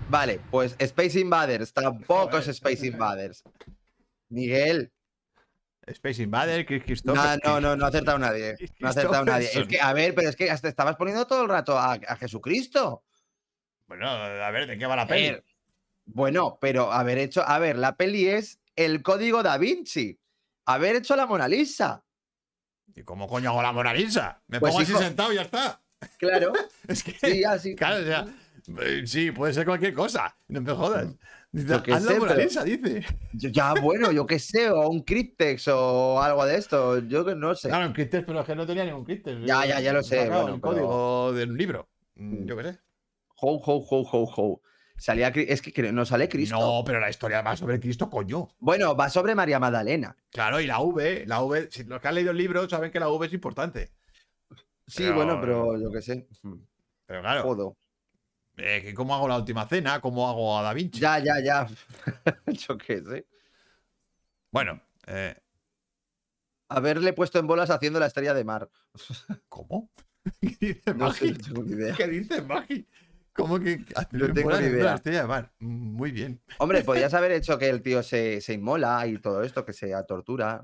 Vale, 0.10 0.40
pues 0.52 0.76
Space 0.78 1.20
Invaders. 1.20 1.74
Tampoco 1.74 2.38
es 2.38 2.48
Space 2.50 2.86
Invaders. 2.86 3.44
Miguel. 4.30 4.92
Space 5.88 6.22
Invader, 6.22 6.66
Chris 6.68 6.84
Christopher. 6.84 7.40
No, 7.44 7.54
no, 7.54 7.62
no, 7.62 7.76
no 7.76 7.86
ha 7.86 7.88
acertado 7.88 8.20
nadie. 8.20 8.56
No 8.80 8.88
ha 8.88 8.92
acertado 8.92 9.26
nadie. 9.26 9.50
Es 9.52 9.68
que, 9.68 9.82
a 9.82 9.92
ver, 9.94 10.14
pero 10.14 10.30
es 10.30 10.36
que 10.36 10.52
hasta 10.52 10.70
estabas 10.70 10.96
poniendo 10.98 11.26
todo 11.26 11.42
el 11.42 11.50
rato 11.50 11.80
a, 11.80 11.94
a 11.94 12.16
Jesucristo. 12.16 13.04
Bueno, 13.88 14.08
a 14.08 14.52
ver, 14.52 14.68
¿de 14.68 14.78
qué 14.78 14.86
va 14.86 14.96
la 14.96 15.08
peli? 15.08 15.42
Bueno, 16.14 16.58
pero 16.62 16.92
haber 16.92 17.18
hecho, 17.18 17.42
a 17.48 17.60
ver, 17.60 17.78
la 17.78 17.96
peli 17.98 18.28
es 18.28 18.60
el 18.76 19.02
código 19.04 19.44
da 19.44 19.58
Vinci. 19.58 20.20
Haber 20.66 20.96
hecho 20.96 21.16
la 21.16 21.26
Mona 21.26 21.48
Lisa. 21.48 22.04
¿Y 22.96 23.04
cómo 23.04 23.28
coño 23.28 23.50
hago 23.52 23.62
la 23.62 23.72
Mona 23.72 23.94
Lisa? 23.94 24.42
Me 24.48 24.60
Pues, 24.60 24.72
pongo 24.74 24.84
así 24.84 24.94
sentado 24.94 25.32
y 25.32 25.36
ya 25.36 25.42
está. 25.44 25.82
Claro. 26.18 26.54
Es 26.88 27.04
que, 27.04 27.12
Sí, 27.14 27.44
así. 27.44 27.76
claro, 27.76 28.02
o 28.02 28.06
sea, 28.06 28.26
eh, 28.86 29.04
sí, 29.06 29.32
puede 29.32 29.54
ser 29.54 29.66
cualquier 29.66 29.94
cosa. 29.94 30.36
No 30.48 30.62
me 30.62 30.74
jodas. 30.74 31.08
Dice, 31.52 31.68
Yo 31.68 31.84
qué 31.84 31.94
haz 31.94 32.04
la 32.04 32.20
Mona 32.20 32.34
Lisa, 32.36 32.64
dice. 32.64 33.06
Yo- 33.34 33.50
ya, 33.50 33.74
bueno, 33.82 34.12
yo 34.12 34.26
qué 34.26 34.40
sé, 34.40 34.70
o 34.70 34.90
un 34.90 35.04
Cryptex 35.04 35.68
o 35.70 36.22
algo 36.22 36.46
de 36.46 36.58
esto. 36.58 37.00
Yo 37.00 37.26
que 37.26 37.36
no 37.36 37.56
sé. 37.56 37.70
Claro, 37.70 37.88
un 37.88 37.94
Cryptex, 37.94 38.26
pero 38.26 38.40
es 38.42 38.46
que 38.46 38.56
no 38.56 38.66
tenía 38.66 38.86
ningún 38.86 39.04
Cryptex. 39.06 39.42
Ya, 39.46 39.66
ya, 39.66 39.80
ya 39.80 39.94
lo 39.94 40.04
sé, 40.04 40.28
bueno, 40.30 40.46
un 40.56 40.62
pero- 40.62 40.62
código 40.62 41.34
de 41.34 41.44
un 41.46 41.58
libro. 41.58 41.90
Mm, 42.16 42.46
Yo 42.46 42.58
qué 42.58 42.64
sé. 42.64 42.80
Ho, 43.38 43.56
ho, 43.56 43.76
ho, 43.90 44.02
ho, 44.12 44.34
ho. 44.38 44.62
Salía, 45.02 45.30
es 45.30 45.64
que 45.64 45.92
no 45.92 46.06
sale 46.06 46.30
Cristo. 46.30 46.60
No, 46.60 46.84
pero 46.86 47.00
la 47.00 47.10
historia 47.10 47.42
va 47.42 47.56
sobre 47.58 47.80
Cristo, 47.80 48.08
coño. 48.08 48.50
Bueno, 48.60 48.96
va 48.96 49.10
sobre 49.10 49.34
María 49.34 49.60
Magdalena. 49.60 50.16
Claro, 50.30 50.60
y 50.62 50.68
la 50.68 50.80
V, 50.80 51.26
la 51.26 51.42
V, 51.42 51.70
si 51.72 51.86
los 51.86 52.00
que 52.00 52.08
han 52.08 52.14
leído 52.14 52.30
el 52.30 52.38
libro 52.38 52.70
saben 52.70 52.92
que 52.92 53.00
la 53.00 53.10
V 53.10 53.26
es 53.26 53.34
importante. 53.34 53.90
Sí, 54.86 55.02
Pero- 55.02 55.16
bueno, 55.16 55.42
pero 55.42 55.82
yo 55.82 55.92
qué 55.92 56.04
sé. 56.04 56.28
Pero 57.08 57.22
claro, 57.22 57.42
Jodo. 57.42 57.78
eh, 58.58 58.94
¿cómo 58.96 59.16
hago 59.16 59.28
la 59.28 59.38
última 59.38 59.68
cena? 59.68 60.00
¿Cómo 60.02 60.30
hago 60.30 60.56
a 60.56 60.62
Da 60.62 60.72
Vinci? 60.74 61.00
Ya, 61.00 61.18
ya, 61.18 61.40
ya. 61.44 61.68
yo 62.46 62.78
qué 62.78 63.02
sé. 63.02 63.26
Bueno, 64.52 64.84
eh, 65.08 65.36
haberle 66.70 67.14
puesto 67.14 67.40
en 67.40 67.48
bolas 67.48 67.72
haciendo 67.72 68.00
la 68.00 68.06
estrella 68.06 68.36
de 68.36 68.44
mar. 68.44 68.70
¿Cómo? 69.50 69.90
¿Qué 70.42 70.56
dice 70.60 70.94
No 70.94 71.12
sé. 71.12 71.34
¿Qué 71.98 72.08
dice 72.08 72.44
Magi? 72.44 72.88
¿Cómo 73.34 73.60
que 73.60 73.78
No 74.12 74.34
tengo 74.34 74.52
ni 74.60 74.68
idea. 74.68 74.84
la 74.84 74.96
estrella 74.96 75.22
de 75.22 75.28
mar? 75.28 75.54
Muy 75.60 76.12
bien. 76.12 76.42
Hombre, 76.60 76.84
podías 76.84 77.14
haber 77.14 77.32
hecho 77.32 77.58
que 77.58 77.70
el 77.70 77.82
tío 77.82 78.04
se, 78.04 78.42
se 78.42 78.54
inmola 78.54 79.06
y 79.08 79.18
todo 79.20 79.44
esto, 79.44 79.66
que 79.66 79.74
se 79.74 79.92
tortura. 80.08 80.64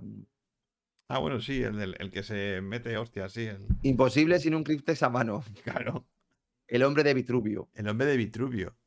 Ah, 1.09 1.19
bueno, 1.19 1.39
sí, 1.39 1.63
el, 1.63 1.95
el 1.97 2.11
que 2.11 2.23
se 2.23 2.59
mete 2.61 2.97
hostia, 2.97 3.29
sí. 3.29 3.45
el- 3.45 3.65
Imposible 3.83 4.39
sin 4.39 4.53
un 4.55 4.63
críptex 4.63 5.01
a 5.03 5.09
mano. 5.09 5.43
claro. 5.63 6.05
El 6.67 6.83
hombre 6.83 7.03
de 7.03 7.13
Vitruvio. 7.13 7.69
El 7.73 7.87
hombre 7.87 8.05
de 8.07 8.17
Vitruvio. 8.17 8.77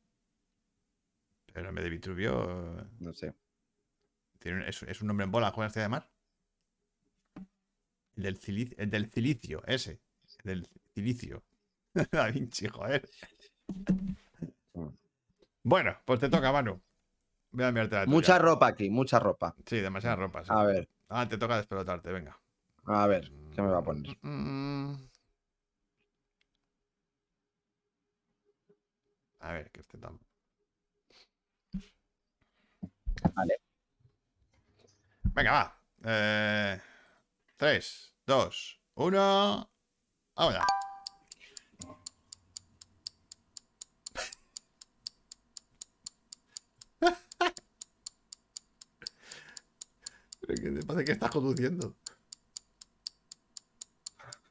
El 1.53 1.65
hombre 1.65 1.83
de 1.83 1.89
Vitruvio 1.89 2.79
eh, 2.79 2.83
No 2.99 3.13
sé. 3.13 3.33
tiene 4.39 4.69
es, 4.69 4.83
es 4.83 5.01
un 5.01 5.07
nombre 5.07 5.25
en 5.25 5.31
bola, 5.31 5.51
¿juega 5.51 5.71
de 5.71 5.89
mar? 5.89 6.09
El 8.15 8.23
del, 8.23 8.37
cilicio, 8.37 8.77
el 8.77 8.89
del 8.91 9.09
cilicio, 9.09 9.63
ese. 9.65 9.99
El 10.43 10.61
del 10.61 10.67
cilicio. 10.93 11.43
Da 12.11 12.29
Vinci, 12.29 12.67
joder. 12.67 13.09
Bueno, 15.63 15.95
pues 16.05 16.19
te 16.19 16.29
toca, 16.29 16.51
Manu. 16.51 16.81
Voy 17.51 17.65
a 17.65 17.67
enviarte 17.69 17.95
la. 17.95 18.05
Mucha 18.07 18.39
ropa 18.39 18.67
aquí, 18.67 18.89
mucha 18.89 19.19
ropa. 19.19 19.55
Sí, 19.65 19.79
demasiada 19.79 20.15
ropa. 20.15 20.43
sí. 20.43 20.49
A 20.51 20.63
ver, 20.63 20.89
Ah, 21.09 21.27
te 21.27 21.37
toca 21.37 21.57
despelotarte, 21.57 22.11
venga. 22.11 22.39
a 22.85 23.05
ver, 23.07 23.29
¿qué 23.53 23.61
me 23.61 23.67
va 23.69 23.79
a 23.79 23.83
poner? 23.83 24.17
Mm. 24.21 24.95
A 29.39 29.51
ver, 29.53 29.69
que 29.71 29.81
este 29.81 29.97
tan. 29.97 30.17
Vale. 33.35 33.57
Venga, 35.33 35.51
va. 35.51 35.81
Eh, 36.05 36.79
3, 37.57 38.15
2, 38.25 38.81
1. 38.95 39.71
Vamos 40.35 40.55
que 50.55 50.71
te 50.71 50.85
parece 50.85 51.05
que 51.05 51.11
estás 51.13 51.31
conduciendo. 51.31 51.95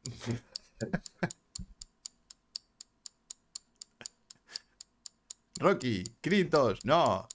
Rocky, 5.59 6.05
Kritos, 6.20 6.84
no. 6.84 7.28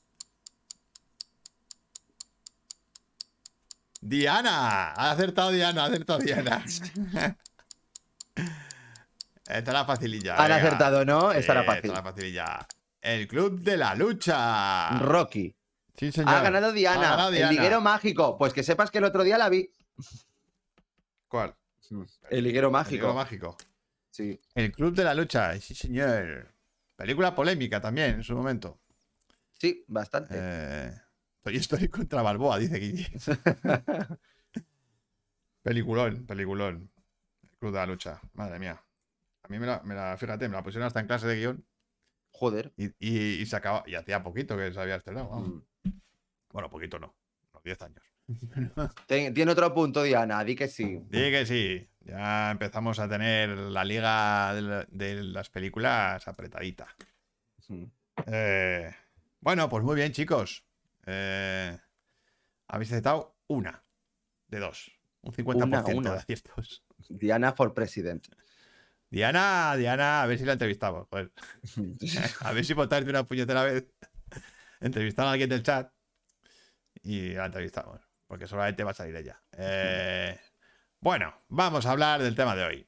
Diana, 4.02 4.92
ha 4.94 5.12
acertado 5.12 5.52
Diana, 5.52 5.84
ha 5.84 5.86
acertado 5.88 6.20
Diana. 6.20 6.64
Esta 9.48 9.72
era 9.72 9.86
facililla. 9.86 10.36
Han 10.36 10.44
venga. 10.44 10.56
acertado, 10.58 11.06
¿no? 11.06 11.32
Estará 11.32 11.62
Sí, 11.62 11.68
fácil. 11.68 11.86
Esta 11.86 12.00
era 12.00 12.04
facililla. 12.04 12.68
El 13.02 13.28
club 13.28 13.60
de 13.60 13.78
la 13.78 13.94
lucha. 13.96 14.90
Rocky. 15.00 15.56
Sí, 15.98 16.12
señor. 16.12 16.34
Ha 16.36 16.42
ganado 16.42 16.72
Diana. 16.72 17.08
Ha 17.08 17.10
ganado 17.12 17.32
Diana. 17.32 17.50
El 17.52 17.56
liguero 17.56 17.82
mágico. 17.82 18.38
Pues 18.38 18.54
que 18.54 18.64
sepas 18.64 18.92
que 18.92 18.98
el 19.00 19.04
otro 19.06 19.24
día 19.24 19.38
la 19.38 19.50
vi. 19.50 19.70
¿Cuál? 21.28 21.56
El 22.30 22.44
liguero 22.44 22.68
El 22.68 22.74
mágico. 22.74 22.96
libro 22.96 23.14
mágico. 23.14 23.58
Sí. 24.12 24.40
El 24.56 24.72
club 24.72 24.94
de 24.96 25.04
la 25.04 25.14
lucha, 25.14 25.60
sí, 25.60 25.76
señor. 25.76 26.54
Película 26.96 27.36
polémica 27.36 27.80
también 27.82 28.16
en 28.16 28.24
su 28.24 28.36
momento. 28.36 28.80
Sí, 29.54 29.84
bastante. 29.88 30.34
Eh, 30.38 30.92
Toy 31.42 31.58
Story 31.58 31.88
contra 31.90 32.22
Balboa, 32.22 32.58
dice 32.58 32.78
Guille. 32.78 33.08
Peliculón, 35.62 36.26
peliculón. 36.26 36.92
El 37.44 37.58
club 37.58 37.72
de 37.72 37.78
la 37.80 37.86
lucha. 37.86 38.22
Madre 38.34 38.60
mía. 38.60 38.82
A 39.44 39.48
mí 39.48 39.60
me 39.60 39.66
la, 39.68 39.82
me 39.84 39.96
la- 39.96 40.18
fíjate, 40.18 40.48
me 40.50 40.56
la 40.56 40.64
pusieron 40.64 40.88
hasta 40.88 41.00
en 41.00 41.08
clase 41.08 41.28
de 41.28 41.36
guion 41.38 41.66
Joder. 42.32 42.74
y, 42.78 42.88
y, 43.00 43.42
y 43.42 43.46
se 43.46 43.56
acaba, 43.56 43.84
y 43.88 43.96
hacía 43.96 44.24
poquito 44.24 44.58
que 44.58 44.72
se 44.74 44.80
había 44.80 44.96
estrenado. 44.96 45.30
vamos. 45.30 45.50
Mm. 45.50 45.62
Bueno, 46.56 46.70
poquito 46.70 46.98
no, 46.98 47.14
unos 47.52 47.64
10 47.64 47.82
años. 47.82 48.02
Ten- 49.08 49.34
Tiene 49.34 49.52
otro 49.52 49.74
punto, 49.74 50.02
Diana. 50.04 50.42
Di 50.46 50.56
que 50.56 50.70
sí. 50.70 51.02
Di 51.10 51.20
que 51.32 51.46
sí, 51.46 51.86
ya 52.00 52.50
empezamos 52.52 52.98
a 53.00 53.10
tener 53.10 53.50
la 53.50 53.84
liga 53.84 54.54
de, 54.54 54.62
la- 54.62 54.88
de 54.90 55.22
las 55.22 55.50
películas 55.50 56.26
apretadita. 56.30 56.88
Eh, 58.26 58.90
bueno, 59.42 59.68
pues 59.68 59.84
muy 59.84 59.98
bien, 59.98 60.14
chicos. 60.14 60.64
Eh, 61.06 61.78
habéis 62.70 62.90
aceptado 62.94 63.36
una 63.48 63.84
de 64.48 64.60
dos. 64.60 64.90
Un 65.24 65.34
50% 65.34 65.94
una. 65.98 66.12
de 66.14 66.18
aciertos. 66.20 66.86
Diana 67.10 67.52
for 67.52 67.74
president. 67.74 68.28
Diana, 69.10 69.76
Diana, 69.76 70.24
a 70.24 70.26
ver 70.26 70.40
si 70.40 70.46
la 70.46 70.54
entrevistamos. 70.54 71.06
joder. 71.10 71.34
A 72.40 72.54
ver 72.54 72.64
si 72.64 72.74
por 72.76 72.88
tarde 72.88 73.10
una 73.10 73.26
puñetera 73.26 73.64
vez 73.64 73.86
entrevistar 74.80 75.26
a 75.28 75.32
alguien 75.32 75.50
del 75.50 75.64
chat 75.64 75.92
y 77.06 77.30
la 77.34 77.46
entrevistamos. 77.46 78.02
Porque 78.28 78.48
solamente 78.48 78.84
va 78.84 78.92
a 78.92 78.96
salir 78.96 79.16
ella. 79.16 79.42
Eh, 79.58 80.38
bueno, 81.00 81.34
vamos 81.48 81.86
a 81.86 81.92
hablar 81.92 82.22
del 82.22 82.36
tema 82.36 82.56
de 82.56 82.64
hoy. 82.66 82.88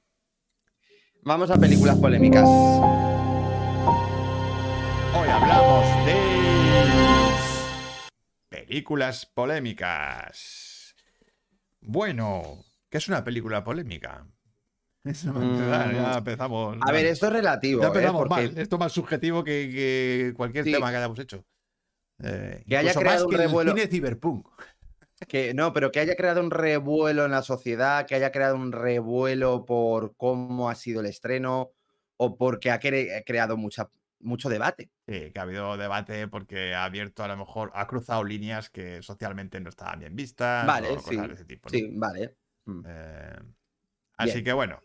Vamos 1.24 1.49
a 1.51 1.57
películas 1.57 1.95
polémicas. 1.97 2.43
Hoy 5.13 5.30
hablamos 5.30 5.86
de 6.05 6.15
películas 8.49 9.26
polémicas. 9.28 10.95
Bueno, 11.82 12.63
¿qué 12.89 12.97
es 12.97 13.07
una 13.07 13.24
película 13.24 13.63
polémica? 13.63 14.26
Eso 15.03 15.32
Mm. 15.34 15.59
ya 15.93 16.18
empezamos. 16.18 16.78
A 16.82 16.91
ver, 16.91 17.05
esto 17.05 17.28
es 17.28 17.34
relativo. 17.34 17.82
ya 17.82 17.88
¿eh? 17.88 17.89
empezamos 17.89 18.28
Porque 18.28 18.47
mal. 18.47 18.57
Esto 18.57 18.76
es 18.76 18.80
más 18.80 18.91
subjetivo 18.91 19.43
que, 19.43 19.70
que 19.72 20.34
cualquier 20.36 20.63
Sí. 20.65 20.72
tema 20.74 20.89
que 20.89 20.97
hayamos 20.97 21.20
hecho. 21.20 21.45
Eh, 22.24 22.63
Que 22.68 22.78
haya 22.78 22.93
creado 22.93 23.15
más 23.18 23.24
un 23.24 23.30
que 23.30 23.36
el 23.36 23.41
revuelo. 23.43 23.72
cine 23.76 23.88
cyberpunk. 23.88 24.47
que 25.28 25.53
no, 25.53 25.74
pero 25.74 25.91
que 25.91 25.99
haya 25.99 26.15
creado 26.15 26.41
un 26.41 26.51
revuelo 26.51 27.26
en 27.26 27.32
la 27.32 27.41
sociedad, 27.43 28.05
que 28.05 28.15
haya 28.15 28.32
creado 28.32 28.55
un 28.55 28.72
revuelo 28.72 29.65
por 29.65 30.15
cómo 30.15 30.70
ha 30.70 30.76
sido 30.76 31.01
el 31.01 31.07
estreno 31.07 31.72
o 32.18 32.38
porque 32.38 32.72
ha 32.72 32.80
cre- 32.80 33.24
creado 33.26 33.57
mucha, 33.57 33.89
mucho 34.20 34.49
debate. 34.49 34.89
Sí, 35.07 35.32
que 35.32 35.39
ha 35.39 35.43
habido 35.43 35.78
debate 35.78 36.28
porque 36.28 36.74
ha 36.74 36.84
abierto 36.86 37.24
a 37.24 37.28
lo 37.28 37.38
mejor, 37.38 37.72
ha 37.74 37.88
cruzado 37.88 38.24
líneas 38.24 38.70
que 38.70 39.01
socialmente 39.03 39.59
no 39.59 39.70
estaban 39.70 39.99
bien 39.99 40.15
vistas. 40.15 40.65
Vale, 40.65 40.89
o 40.89 40.95
cosas 40.95 41.09
sí, 41.09 41.18
de 41.28 41.34
ese 41.34 41.45
tipo. 41.45 41.70
¿no? 41.70 41.78
Sí, 41.78 41.89
vale. 41.93 42.36
Mm. 42.65 42.84
Eh, 42.88 43.39
así 44.18 44.43
que 44.43 44.53
bueno, 44.53 44.82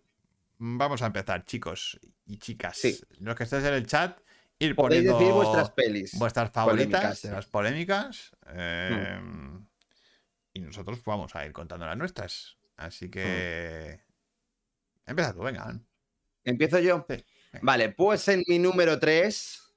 vamos 0.58 1.02
a 1.02 1.06
empezar, 1.06 1.44
chicos 1.44 1.98
y 2.26 2.38
chicas. 2.38 2.76
Sí. 2.76 2.98
Los 3.20 3.34
que 3.34 3.44
estéis 3.44 3.64
en 3.64 3.74
el 3.74 3.86
chat, 3.86 4.18
ir 4.62 4.74
Podéis 4.74 5.02
poniendo 5.02 5.18
decir 5.18 5.32
vuestras 5.34 5.70
pelis. 5.70 6.18
vuestras 6.18 6.50
favoritas 6.50 7.00
polémicas. 7.20 7.24
las 7.24 7.46
polémicas. 7.46 8.36
eh, 8.48 9.20
Y 10.54 10.60
nosotros 10.60 11.02
vamos 11.04 11.34
a 11.36 11.44
ir 11.46 11.52
contando 11.52 11.86
las 11.86 11.96
nuestras. 11.96 12.58
Así 12.76 13.10
que. 13.10 14.00
Empieza 15.06 15.32
tú, 15.34 15.40
venga. 15.40 15.78
¿Empiezo 16.44 16.78
yo? 16.78 17.04
Sí. 17.08 17.24
Vale, 17.62 17.90
pues 17.90 18.26
en 18.28 18.42
mi 18.48 18.58
número 18.58 18.98
3 18.98 19.74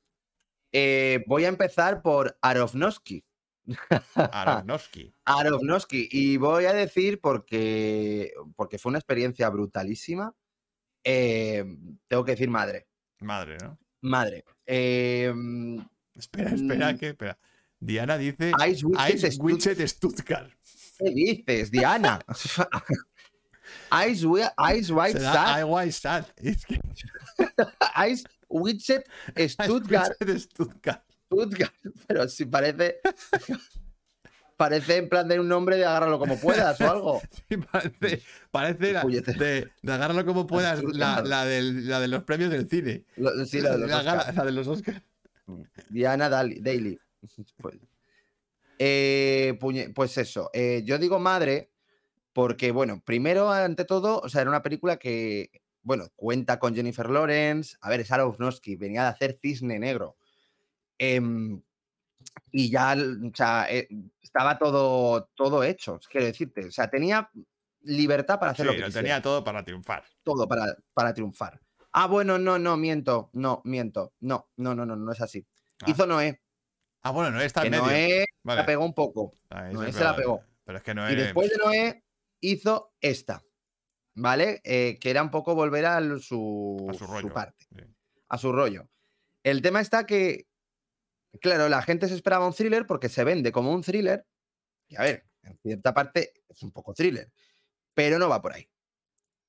voy 1.28 1.46
a 1.46 1.50
empezar 1.50 2.02
por 2.02 2.38
Aronofsky. 2.42 3.24
Aronofsky. 4.16 5.14
Aronofsky. 5.26 6.08
Y 6.12 6.38
voy 6.38 6.66
a 6.66 6.74
decir 6.74 7.20
porque, 7.22 8.34
porque 8.56 8.78
fue 8.78 8.90
una 8.92 9.00
experiencia 9.00 9.50
brutalísima. 9.50 10.36
eh, 11.04 11.64
tengo 12.08 12.24
que 12.26 12.32
decir 12.32 12.50
madre. 12.50 12.88
Madre, 13.20 13.58
¿no? 13.62 13.78
Madre. 14.06 14.44
Eh, 14.66 15.34
Espera, 16.16 16.52
espera, 16.52 16.94
Mm. 16.94 16.98
que 16.98 17.10
espera. 17.10 17.38
Diana 17.80 18.18
dice 18.18 18.52
Ice 18.70 18.86
Ice 19.28 19.38
Witchet 19.42 19.86
Stuttgart. 19.88 20.50
¿Qué 20.98 21.10
dices, 21.12 21.72
Diana? 21.72 22.20
Ice, 24.08 24.26
Ice 24.78 24.94
White 24.94 25.20
Sat, 25.20 25.60
I 25.60 25.64
White 25.64 25.92
Sat. 25.92 26.32
Es 26.42 26.66
que 26.66 26.80
Ice 28.10 28.24
Ice 28.24 28.24
Witchet 28.50 29.04
Stuttgart. 29.50 30.16
Stuttgart. 30.40 31.04
Pero 32.08 32.28
si 32.30 32.46
parece. 32.46 33.00
Parece 34.58 34.96
en 34.98 35.10
plan 35.10 35.28
de 35.28 35.38
un 35.40 35.50
nombre 35.50 35.76
de 35.76 35.86
agárralo 35.86 36.18
como 36.18 36.40
puedas 36.40 36.80
o 36.80 36.90
algo. 36.90 37.22
Sí, 37.50 37.58
parece, 37.58 38.22
parece 38.52 38.94
la, 38.94 39.04
de, 39.04 39.68
de 39.82 39.92
agárralo 39.94 40.26
como 40.26 40.48
puedas, 40.48 40.82
la, 40.84 41.22
la, 41.22 41.46
del- 41.46 41.88
la 41.90 42.00
de 42.00 42.08
los 42.08 42.24
premios 42.24 42.50
del 42.52 42.70
cine. 42.70 43.04
Lo- 43.18 43.46
sí, 43.46 43.60
lo 43.60 43.72
de 43.74 43.80
los 43.80 43.90
la, 43.90 43.98
Oscar. 44.00 44.18
gala- 44.18 44.32
la 44.32 44.46
de 44.46 44.52
los 44.52 44.68
Oscars. 44.68 45.02
Diana 45.90 46.30
Daily. 46.30 46.98
Pues, 47.58 47.76
eh, 48.80 49.58
puñe- 49.60 49.94
pues 49.94 50.18
eso, 50.18 50.50
eh, 50.54 50.82
yo 50.86 50.98
digo 50.98 51.20
madre 51.20 51.70
porque, 52.34 52.72
bueno, 52.72 53.02
primero, 53.06 53.52
ante 53.52 53.86
todo, 53.86 54.20
o 54.20 54.30
sea, 54.30 54.42
era 54.42 54.50
una 54.50 54.62
película 54.64 54.98
que, 54.98 55.50
bueno, 55.82 56.08
cuenta 56.16 56.60
con 56.60 56.76
Jennifer 56.76 57.10
Lawrence, 57.10 57.78
a 57.82 57.90
ver, 57.90 58.02
es 58.02 58.12
Aronofsky, 58.12 58.76
venía 58.76 59.04
de 59.04 59.10
hacer 59.10 59.40
Cisne 59.42 59.80
Negro. 59.80 60.18
Em, 60.98 61.62
y 62.52 62.70
ya, 62.70 62.96
o 62.96 63.36
sea, 63.36 63.68
eh, 63.70 63.88
estaba 64.22 64.58
todo, 64.58 65.30
todo 65.36 65.64
hecho, 65.64 66.00
quiero 66.10 66.26
decirte. 66.28 66.66
O 66.68 66.72
sea, 66.72 66.90
tenía 66.90 67.30
libertad 67.82 68.40
para 68.40 68.52
hacer 68.52 68.66
Sí, 68.66 68.68
lo 68.68 68.74
que 68.74 68.80
lo 68.82 68.86
quisiera. 68.88 69.04
tenía 69.04 69.22
todo 69.22 69.44
para 69.44 69.64
triunfar. 69.64 70.04
todo 70.24 70.48
para, 70.48 70.76
para 70.94 71.14
triunfar. 71.14 71.60
Ah, 71.92 72.08
bueno, 72.08 72.38
no, 72.38 72.60
no, 72.60 72.76
miento, 72.78 73.30
no, 73.34 73.62
miento, 73.64 74.14
no, 74.20 74.50
no, 74.58 74.76
no, 74.76 74.86
no, 74.86 74.96
no 74.96 75.12
es 75.12 75.22
así. 75.22 75.46
Ah. 75.82 75.86
Hizo 75.90 76.06
Noé, 76.08 76.42
Ah, 77.02 77.12
bueno, 77.12 77.30
no 77.30 77.40
está 77.40 77.64
en 77.64 77.70
medio. 77.72 77.84
Noé 77.86 78.26
Vale. 78.44 78.62
la 78.62 78.66
pegó 78.66 78.84
un 78.84 78.94
poco. 78.96 79.38
Noé 79.72 79.94
se 79.94 80.04
la 80.04 80.16
pegó. 80.16 80.42
Pero 80.64 80.80
es 80.80 80.84
que 80.84 80.96
no 80.96 81.10
Y 81.12 81.16
después 81.16 81.52
de 81.52 81.58
Noé 81.58 82.04
hizo 82.42 82.94
esta, 83.00 83.44
¿vale? 84.16 84.60
Eh, 84.64 84.98
que 85.00 85.12
era 85.12 85.22
un 85.22 85.30
poco 85.30 85.54
volver 85.54 85.86
a 85.86 86.02
su, 86.20 86.88
a 86.90 86.94
su 86.96 87.06
rollo. 87.06 87.32
parte, 87.32 87.66
Sí. 87.70 87.82
a 88.30 88.38
su 88.40 88.52
rollo. 88.52 88.90
El 89.44 89.62
tema 89.62 89.82
está 89.82 90.08
que, 90.08 90.48
claro, 91.42 91.70
la 91.70 91.82
gente 91.82 92.08
se 92.08 92.16
esperaba 92.16 92.48
un 92.48 92.54
thriller 92.54 92.86
porque 92.88 93.10
se 93.10 93.24
vende 93.24 93.52
como 93.52 93.74
un 93.74 93.82
thriller. 93.82 94.26
Y 94.88 94.96
a 94.96 95.02
ver, 95.02 95.26
en 95.44 95.58
cierta 95.58 95.94
parte 95.94 96.34
es 96.48 96.62
un 96.64 96.72
poco 96.72 96.94
thriller, 96.94 97.32
pero 97.94 98.20
no 98.20 98.30
va 98.30 98.42
por 98.42 98.54
ahí. 98.54 98.70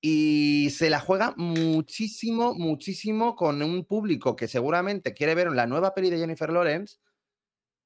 Y 0.00 0.70
se 0.70 0.90
la 0.90 1.00
juega 1.00 1.34
muchísimo, 1.36 2.54
muchísimo 2.54 3.34
con 3.34 3.62
un 3.62 3.84
público 3.84 4.36
que 4.36 4.46
seguramente 4.48 5.14
quiere 5.14 5.34
ver 5.34 5.50
la 5.52 5.66
nueva 5.66 5.94
peli 5.94 6.10
de 6.10 6.18
Jennifer 6.18 6.50
Lawrence, 6.50 6.98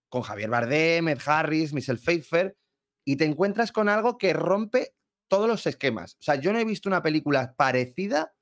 con 0.09 0.22
Javier 0.22 0.51
Bardem, 0.51 1.09
Ed 1.09 1.20
Harris, 1.24 1.72
Michelle 1.72 2.01
Pfeiffer, 2.01 2.57
y 3.05 3.16
te 3.16 3.24
encuentras 3.24 3.72
con 3.72 3.88
algo 3.88 4.18
que 4.18 4.32
rompe 4.32 4.94
todos 5.28 5.48
los 5.48 5.66
esquemas. 5.66 6.16
O 6.20 6.22
sea, 6.22 6.34
yo 6.34 6.53
no 6.53 6.59
he 6.59 6.64
visto 6.64 6.88
una 6.88 7.03
película 7.03 7.55
parecida 7.57 8.34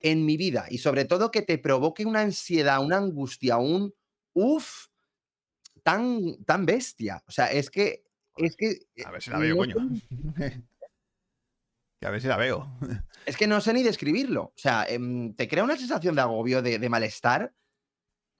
en 0.00 0.24
mi 0.24 0.36
vida 0.36 0.66
y 0.70 0.78
sobre 0.78 1.04
todo 1.04 1.30
que 1.30 1.42
te 1.42 1.58
provoque 1.58 2.06
una 2.06 2.20
ansiedad, 2.20 2.82
una 2.82 2.98
angustia, 2.98 3.56
un 3.56 3.94
uff 4.34 4.88
tan, 5.82 6.44
tan 6.44 6.66
bestia. 6.66 7.22
O 7.26 7.30
sea, 7.30 7.46
es 7.46 7.70
que 7.70 8.04
es 8.36 8.56
que 8.56 8.78
A 9.04 9.10
ver 9.10 9.22
si 9.22 9.30
la 9.30 9.38
veo, 9.38 9.54
no 9.54 9.60
coño. 9.60 9.76
que 12.00 12.06
a 12.06 12.10
ver 12.10 12.20
si 12.20 12.26
la 12.26 12.36
veo. 12.36 12.68
es 13.26 13.36
que 13.36 13.46
no 13.46 13.60
sé 13.60 13.72
ni 13.72 13.82
describirlo. 13.82 14.42
O 14.42 14.54
sea, 14.56 14.84
em, 14.88 15.34
te 15.34 15.48
crea 15.48 15.64
una 15.64 15.76
sensación 15.76 16.14
de 16.14 16.22
agobio, 16.22 16.62
de, 16.62 16.78
de 16.78 16.88
malestar, 16.88 17.54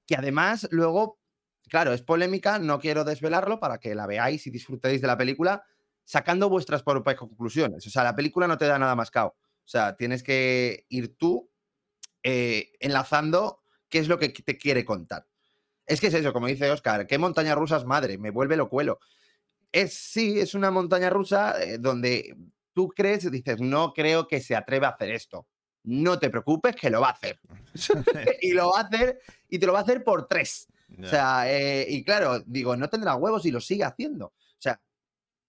que 0.06 0.16
además 0.16 0.68
luego, 0.70 1.20
claro, 1.68 1.92
es 1.92 2.02
polémica, 2.02 2.58
no 2.58 2.80
quiero 2.80 3.04
desvelarlo 3.04 3.60
para 3.60 3.78
que 3.78 3.94
la 3.94 4.06
veáis 4.06 4.46
y 4.46 4.50
disfrutéis 4.50 5.00
de 5.00 5.06
la 5.06 5.16
película, 5.16 5.64
sacando 6.04 6.48
vuestras 6.48 6.82
propias 6.82 7.16
conclusiones. 7.16 7.86
O 7.86 7.90
sea, 7.90 8.04
la 8.04 8.16
película 8.16 8.46
no 8.46 8.58
te 8.58 8.66
da 8.66 8.78
nada 8.78 8.96
más 8.96 9.10
cao. 9.10 9.28
O 9.28 9.68
sea, 9.68 9.96
tienes 9.96 10.22
que 10.22 10.84
ir 10.88 11.16
tú 11.16 11.50
eh, 12.22 12.72
enlazando 12.80 13.62
qué 13.88 13.98
es 14.00 14.08
lo 14.08 14.18
que 14.18 14.28
te 14.28 14.58
quiere 14.58 14.84
contar. 14.84 15.26
Es 15.86 16.00
que 16.00 16.06
es 16.06 16.14
eso, 16.14 16.32
como 16.32 16.46
dice 16.46 16.70
Oscar, 16.70 17.06
¿qué 17.06 17.18
montaña 17.18 17.54
rusa 17.54 17.76
es 17.76 17.84
madre? 17.84 18.18
Me 18.18 18.30
vuelve 18.30 18.56
lo 18.56 18.68
cuelo. 18.68 19.00
Es, 19.70 19.94
sí, 19.94 20.38
es 20.38 20.54
una 20.54 20.70
montaña 20.70 21.10
rusa 21.10 21.62
eh, 21.62 21.78
donde 21.78 22.36
tú 22.72 22.88
crees 22.88 23.24
y 23.24 23.30
dices, 23.30 23.60
no 23.60 23.92
creo 23.92 24.26
que 24.26 24.40
se 24.40 24.56
atreva 24.56 24.88
a 24.88 24.90
hacer 24.92 25.10
esto. 25.10 25.46
No 25.82 26.18
te 26.18 26.30
preocupes, 26.30 26.76
que 26.76 26.90
lo 26.90 27.00
va 27.00 27.08
a 27.08 27.12
hacer. 27.12 27.40
y 28.40 28.52
lo 28.52 28.70
va 28.70 28.80
a 28.80 28.82
hacer, 28.84 29.20
y 29.48 29.58
te 29.58 29.66
lo 29.66 29.72
va 29.72 29.80
a 29.80 29.82
hacer 29.82 30.04
por 30.04 30.26
tres. 30.26 30.68
O 31.02 31.06
sea, 31.06 31.50
eh, 31.50 31.86
y 31.88 32.04
claro, 32.04 32.40
digo, 32.40 32.76
no 32.76 32.88
tendrá 32.88 33.16
huevos 33.16 33.44
y 33.46 33.50
lo 33.50 33.60
sigue 33.60 33.84
haciendo. 33.84 34.26
O 34.26 34.60
sea, 34.60 34.80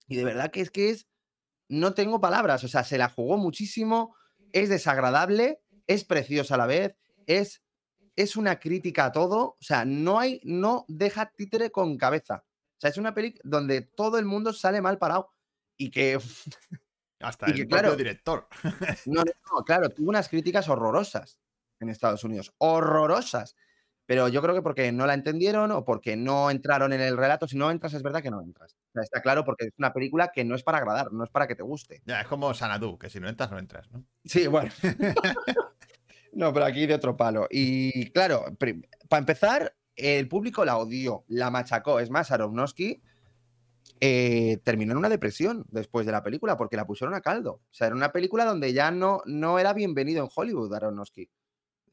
y 0.08 0.16
de 0.16 0.24
verdad 0.24 0.50
que 0.50 0.60
es 0.60 0.70
que 0.70 0.90
es, 0.90 1.06
no 1.68 1.94
tengo 1.94 2.20
palabras, 2.20 2.64
o 2.64 2.68
sea, 2.68 2.84
se 2.84 2.98
la 2.98 3.08
jugó 3.08 3.36
muchísimo, 3.36 4.14
es 4.52 4.68
desagradable, 4.68 5.60
es 5.86 6.04
preciosa 6.04 6.54
a 6.54 6.58
la 6.58 6.66
vez, 6.66 6.96
es, 7.26 7.62
es 8.16 8.36
una 8.36 8.58
crítica 8.58 9.06
a 9.06 9.12
todo, 9.12 9.38
o 9.40 9.56
sea, 9.60 9.84
no 9.84 10.18
hay, 10.18 10.40
no 10.42 10.84
deja 10.88 11.26
títere 11.26 11.70
con 11.70 11.96
cabeza. 11.98 12.44
O 12.46 12.80
sea, 12.80 12.90
es 12.90 12.96
una 12.96 13.14
peli 13.14 13.38
donde 13.44 13.82
todo 13.82 14.18
el 14.18 14.24
mundo 14.24 14.52
sale 14.52 14.80
mal 14.80 14.98
parado 14.98 15.32
y 15.76 15.90
que, 15.90 16.18
Hasta 17.20 17.48
y 17.48 17.50
el 17.50 17.56
que, 17.56 17.66
propio 17.66 17.78
claro, 17.78 17.96
director. 17.96 18.48
no, 19.06 19.22
no, 19.22 19.64
claro, 19.64 19.90
tuvo 19.90 20.08
unas 20.08 20.28
críticas 20.28 20.68
horrorosas 20.68 21.38
en 21.80 21.90
Estados 21.90 22.24
Unidos, 22.24 22.54
horrorosas. 22.58 23.54
Pero 24.08 24.28
yo 24.28 24.40
creo 24.40 24.54
que 24.54 24.62
porque 24.62 24.92
no 24.92 25.04
la 25.04 25.14
entendieron 25.14 25.72
o 25.72 25.84
porque 25.84 26.16
no 26.16 26.48
entraron 26.48 26.92
en 26.92 27.00
el 27.00 27.16
relato. 27.16 27.48
Si 27.48 27.56
no 27.56 27.72
entras, 27.72 27.92
es 27.92 28.04
verdad 28.04 28.22
que 28.22 28.30
no 28.30 28.40
entras. 28.40 28.76
O 28.90 28.92
sea, 28.92 29.02
está 29.02 29.20
claro 29.20 29.44
porque 29.44 29.64
es 29.64 29.72
una 29.78 29.92
película 29.92 30.30
que 30.32 30.44
no 30.44 30.54
es 30.54 30.62
para 30.62 30.78
agradar, 30.78 31.12
no 31.12 31.24
es 31.24 31.30
para 31.30 31.48
que 31.48 31.56
te 31.56 31.64
guste. 31.64 32.02
Ya, 32.06 32.20
es 32.20 32.28
como 32.28 32.54
Sanadu, 32.54 32.98
que 32.98 33.10
si 33.10 33.18
no 33.18 33.28
entras, 33.28 33.50
no 33.50 33.58
entras, 33.58 33.90
¿no? 33.90 34.04
Sí, 34.24 34.46
bueno. 34.46 34.70
no, 36.36 36.52
pero 36.52 36.66
aquí 36.66 36.86
de 36.86 36.94
otro 36.94 37.16
palo. 37.16 37.46
Y 37.50 38.10
claro, 38.10 38.44
para 39.08 39.18
empezar, 39.20 39.74
el 39.96 40.28
público 40.28 40.64
la 40.64 40.76
odió, 40.78 41.24
la 41.28 41.50
machacó. 41.50 41.98
Es 42.00 42.10
más, 42.10 42.30
Aronofsky 42.30 43.00
eh, 44.00 44.58
terminó 44.62 44.92
en 44.92 44.98
una 44.98 45.08
depresión 45.08 45.64
después 45.70 46.04
de 46.06 46.12
la 46.12 46.22
película 46.22 46.56
porque 46.56 46.76
la 46.76 46.86
pusieron 46.86 47.14
a 47.14 47.20
caldo. 47.20 47.62
O 47.70 47.74
sea, 47.74 47.86
era 47.86 47.96
una 47.96 48.12
película 48.12 48.44
donde 48.44 48.72
ya 48.72 48.90
no, 48.90 49.22
no 49.26 49.58
era 49.58 49.72
bienvenido 49.72 50.22
en 50.24 50.30
Hollywood 50.34 50.74
Aronofsky. 50.74 51.28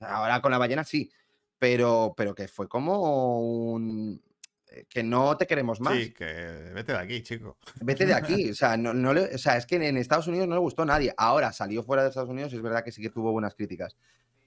Ahora 0.01 0.41
con 0.41 0.51
la 0.51 0.57
ballena 0.57 0.83
sí, 0.83 1.09
pero, 1.57 2.13
pero 2.17 2.35
que 2.35 2.49
fue 2.49 2.67
como 2.67 3.39
un... 3.71 4.21
eh, 4.67 4.85
que 4.89 5.01
no 5.03 5.37
te 5.37 5.47
queremos 5.47 5.79
más. 5.79 5.93
Sí, 5.97 6.11
que 6.11 6.25
vete 6.73 6.91
de 6.91 6.97
aquí, 6.97 7.21
chico. 7.23 7.57
Vete 7.79 8.05
de 8.05 8.13
aquí. 8.13 8.49
O 8.51 8.53
sea, 8.55 8.75
no, 8.75 8.93
no 8.93 9.13
le- 9.13 9.33
o 9.35 9.37
sea, 9.37 9.55
es 9.55 9.65
que 9.65 9.75
en 9.77 9.95
Estados 9.95 10.27
Unidos 10.27 10.47
no 10.49 10.55
le 10.55 10.61
gustó 10.61 10.81
a 10.81 10.85
nadie. 10.87 11.13
Ahora 11.15 11.53
salió 11.53 11.83
fuera 11.83 12.03
de 12.03 12.09
Estados 12.09 12.29
Unidos 12.29 12.51
y 12.51 12.57
es 12.57 12.61
verdad 12.61 12.83
que 12.83 12.91
sí 12.91 13.01
que 13.01 13.09
tuvo 13.11 13.31
buenas 13.31 13.55
críticas. 13.55 13.95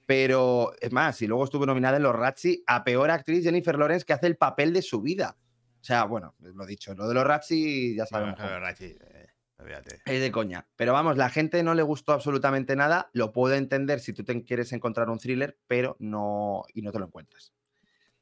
Pero 0.06 0.72
es 0.80 0.92
más, 0.92 1.20
y 1.20 1.26
luego 1.26 1.44
estuvo 1.44 1.66
nominada 1.66 1.96
en 1.96 2.04
los 2.04 2.14
Razzie 2.14 2.62
a 2.66 2.84
peor 2.84 3.10
actriz 3.10 3.42
Jennifer 3.42 3.76
Lawrence 3.76 4.06
que 4.06 4.12
hace 4.12 4.28
el 4.28 4.36
papel 4.36 4.72
de 4.72 4.82
su 4.82 5.02
vida. 5.02 5.36
O 5.80 5.84
sea, 5.84 6.04
bueno, 6.04 6.34
lo 6.38 6.64
dicho, 6.64 6.94
lo 6.94 7.08
de 7.08 7.14
los 7.14 7.24
Razzie 7.24 7.94
ya 7.96 8.06
sabemos. 8.06 8.36
Bueno, 8.36 8.52
cómo. 8.54 8.60
Rachi, 8.60 8.84
eh, 8.84 9.26
olvídate. 9.58 10.00
Es 10.04 10.20
de 10.20 10.30
coña. 10.32 10.68
Pero 10.76 10.92
vamos, 10.92 11.16
la 11.16 11.28
gente 11.28 11.62
no 11.62 11.74
le 11.74 11.82
gustó 11.82 12.12
absolutamente 12.12 12.76
nada. 12.76 13.10
Lo 13.12 13.32
puedo 13.32 13.54
entender 13.54 13.98
si 14.00 14.12
tú 14.12 14.24
te 14.24 14.42
quieres 14.44 14.72
encontrar 14.72 15.10
un 15.10 15.18
thriller, 15.18 15.58
pero 15.66 15.96
no. 15.98 16.62
y 16.72 16.82
no 16.82 16.92
te 16.92 16.98
lo 17.00 17.06
encuentras. 17.06 17.52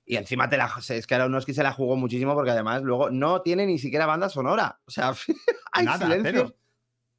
Y 0.07 0.16
encima 0.16 0.49
te 0.49 0.57
la. 0.59 0.70
Es 0.89 1.07
que 1.07 1.14
Aronofsky 1.14 1.55
se 1.55 1.62
la 1.62 1.72
jugó 1.72 1.97
muchísimo 1.97 2.35
porque 2.35 2.51
además 2.51 2.82
luego 2.82 3.11
no 3.11 3.41
tiene 3.43 3.66
ni 3.66 3.78
siquiera 3.78 4.05
banda 4.07 4.28
sonora. 4.28 4.80
O 4.87 4.91
sea, 4.91 5.14
hay 5.72 5.85
Nada, 5.87 6.07
silencios. 6.07 6.35
cero. 6.35 6.57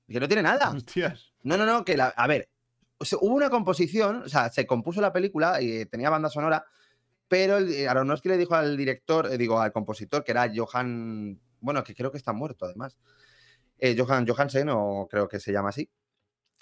Que 0.08 0.20
no 0.20 0.28
tiene 0.28 0.44
nada. 0.44 0.70
Hostias. 0.70 1.34
No, 1.42 1.58
no, 1.58 1.66
no, 1.66 1.84
que 1.86 1.98
la. 1.98 2.08
A 2.10 2.28
ver. 2.28 2.50
O 2.98 3.06
sea, 3.06 3.18
hubo 3.22 3.36
una 3.36 3.50
composición, 3.50 4.24
o 4.24 4.30
sea, 4.30 4.50
se 4.50 4.66
compuso 4.66 5.02
la 5.02 5.14
película 5.14 5.62
y 5.62 5.86
tenía 5.86 6.10
banda 6.10 6.30
sonora, 6.30 6.66
pero 7.28 7.58
el, 7.58 7.72
eh, 7.74 7.88
Aronofsky 7.88 8.30
le 8.30 8.38
dijo 8.38 8.56
al 8.56 8.78
director, 8.78 9.28
eh, 9.32 9.38
digo, 9.38 9.60
al 9.60 9.72
compositor, 9.72 10.24
que 10.24 10.32
era 10.32 10.52
Johan. 10.56 11.40
Bueno, 11.60 11.84
que 11.84 11.96
creo 11.96 12.12
que 12.12 12.18
está 12.18 12.34
muerto 12.34 12.66
además. 12.66 12.98
eh, 13.78 13.96
Johan 13.98 14.26
Johansen, 14.28 14.70
o 14.70 15.08
creo 15.10 15.28
que 15.28 15.40
se 15.40 15.52
llama 15.52 15.70
así, 15.70 15.90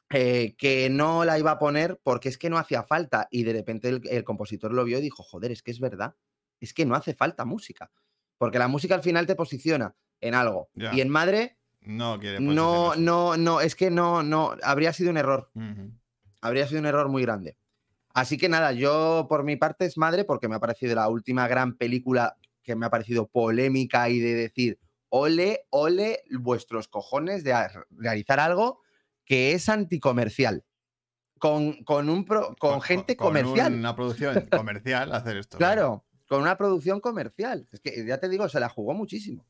eh, 0.10 0.56
que 0.58 0.90
no 0.90 1.26
la 1.26 1.38
iba 1.40 1.52
a 1.52 1.60
poner 1.60 2.00
porque 2.04 2.30
es 2.30 2.38
que 2.38 2.50
no 2.50 2.58
hacía 2.58 2.84
falta. 2.84 3.28
Y 3.32 3.44
de 3.44 3.54
repente 3.54 3.90
el, 3.90 4.02
el 4.10 4.24
compositor 4.24 4.74
lo 4.74 4.84
vio 4.84 4.98
y 5.00 5.02
dijo, 5.02 5.24
joder, 5.24 5.52
es 5.52 5.62
que 5.64 5.72
es 5.72 5.80
verdad, 5.80 6.16
es 6.60 6.74
que 6.74 6.86
no 6.86 6.96
hace 6.96 7.14
falta 7.14 7.46
música. 7.46 7.92
Porque 8.38 8.60
la 8.60 8.68
música 8.68 8.96
al 8.96 9.04
final 9.04 9.26
te 9.28 9.36
posiciona 9.36 9.96
en 10.22 10.34
algo. 10.36 10.70
Y 10.94 11.02
en 11.02 11.10
Madre, 11.10 11.58
No 11.82 12.18
quiere 12.20 12.40
no, 12.40 12.96
no, 12.96 13.36
no, 13.38 13.60
es 13.62 13.76
que 13.76 13.92
no, 13.92 14.24
no, 14.24 14.56
habría 14.64 14.94
sido 14.94 15.10
un 15.12 15.18
error. 15.18 15.52
Habría 16.44 16.68
sido 16.68 16.80
un 16.82 16.86
error 16.86 17.10
muy 17.10 17.22
grande. 17.24 17.58
Así 18.14 18.38
que 18.38 18.48
nada, 18.50 18.72
yo 18.74 19.26
por 19.28 19.44
mi 19.44 19.56
parte 19.56 19.86
es 19.86 19.98
Madre 19.98 20.24
porque 20.24 20.48
me 20.48 20.56
ha 20.56 20.60
parecido 20.60 20.94
la 20.96 21.08
última 21.10 21.48
gran 21.48 21.76
película 21.78 22.38
que 22.62 22.76
me 22.76 22.86
ha 22.86 22.89
parecido 22.89 23.28
polémica 23.28 24.08
y 24.10 24.20
de 24.20 24.36
decir, 24.36 24.80
ole, 25.10 25.66
ole 25.72 26.20
vuestros 26.39 26.88
cojones 26.88 27.44
de 27.44 27.54
realizar 27.89 28.39
algo 28.39 28.82
que 29.26 29.54
es 29.54 29.68
anticomercial. 29.70 30.64
Con, 31.39 31.84
con, 31.84 32.10
un 32.10 32.24
pro- 32.24 32.56
con 32.58 32.80
gente 32.82 33.18
con 33.18 33.28
comercial. 33.28 33.74
Una 33.74 33.96
producción 33.96 34.48
comercial 34.52 35.12
hacer 35.14 35.38
esto. 35.38 35.58
Claro, 35.58 36.06
con 36.28 36.41
una 36.41 36.56
producción 36.58 37.00
comercial. 37.02 37.68
Es 37.72 37.80
que 37.82 38.06
ya 38.06 38.20
te 38.20 38.30
digo, 38.30 38.48
se 38.48 38.60
la 38.60 38.70
jugó 38.70 38.94
muchísimo. 38.94 39.44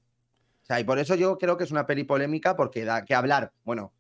O 0.64 0.66
sea, 0.66 0.80
y 0.80 0.84
por 0.86 0.98
eso 0.98 1.16
yo 1.16 1.38
creo 1.38 1.58
que 1.58 1.66
es 1.66 1.72
una 1.72 1.86
peli 1.86 2.04
polémica 2.06 2.56
porque 2.56 2.86
da 2.86 3.04
que 3.06 3.14
hablar. 3.14 3.52
Bueno, 3.64 3.94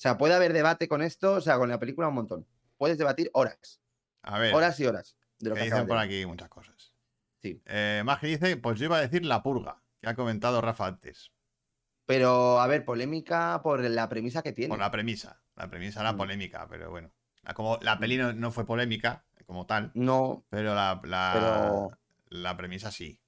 sea, 0.00 0.16
puede 0.18 0.34
haber 0.34 0.52
debate 0.52 0.88
con 0.88 1.02
esto, 1.02 1.34
o 1.34 1.40
sea, 1.40 1.58
con 1.58 1.68
la 1.68 1.78
película 1.78 2.08
un 2.08 2.14
montón. 2.14 2.46
Puedes 2.78 2.96
debatir 2.98 3.30
horas, 3.34 3.80
A 4.22 4.38
ver, 4.38 4.54
horas 4.54 4.78
y 4.80 4.86
horas 4.86 5.16
de 5.38 5.50
lo 5.50 5.54
que 5.54 5.60
que 5.60 5.64
dicen 5.66 5.86
por 5.86 5.98
de 5.98 6.04
aquí 6.04 6.26
muchas 6.26 6.48
cosas. 6.48 6.94
Sí. 7.42 7.60
Eh, 7.66 8.02
más 8.04 8.18
que 8.18 8.26
dice, 8.28 8.56
pues 8.56 8.78
yo 8.78 8.86
iba 8.86 8.96
a 8.98 9.00
decir 9.00 9.24
La 9.24 9.42
Purga, 9.42 9.82
que 10.00 10.08
ha 10.08 10.14
comentado 10.14 10.60
Rafa 10.60 10.86
antes. 10.86 11.30
Pero, 12.06 12.60
a 12.60 12.66
ver, 12.66 12.84
polémica 12.84 13.60
por 13.62 13.80
la 13.82 14.08
premisa 14.08 14.42
que 14.42 14.52
tiene. 14.52 14.70
Por 14.70 14.78
la 14.80 14.90
premisa. 14.90 15.40
La 15.56 15.68
premisa 15.68 16.00
era 16.00 16.12
Mm. 16.12 16.16
polémica, 16.16 16.66
pero 16.68 16.90
bueno. 16.90 17.10
La- 17.42 17.54
Como 17.54 17.78
la 17.82 17.98
peli 17.98 18.16
no, 18.16 18.32
no 18.32 18.50
fue 18.50 18.66
polémica, 18.66 19.24
como 19.46 19.66
tal, 19.66 19.90
No, 19.94 20.44
pero 20.50 20.74
la, 20.74 21.00
la, 21.04 21.30
Pero- 21.34 21.90
la 22.28 22.56
premisa 22.56 22.90
sí. 22.90 23.18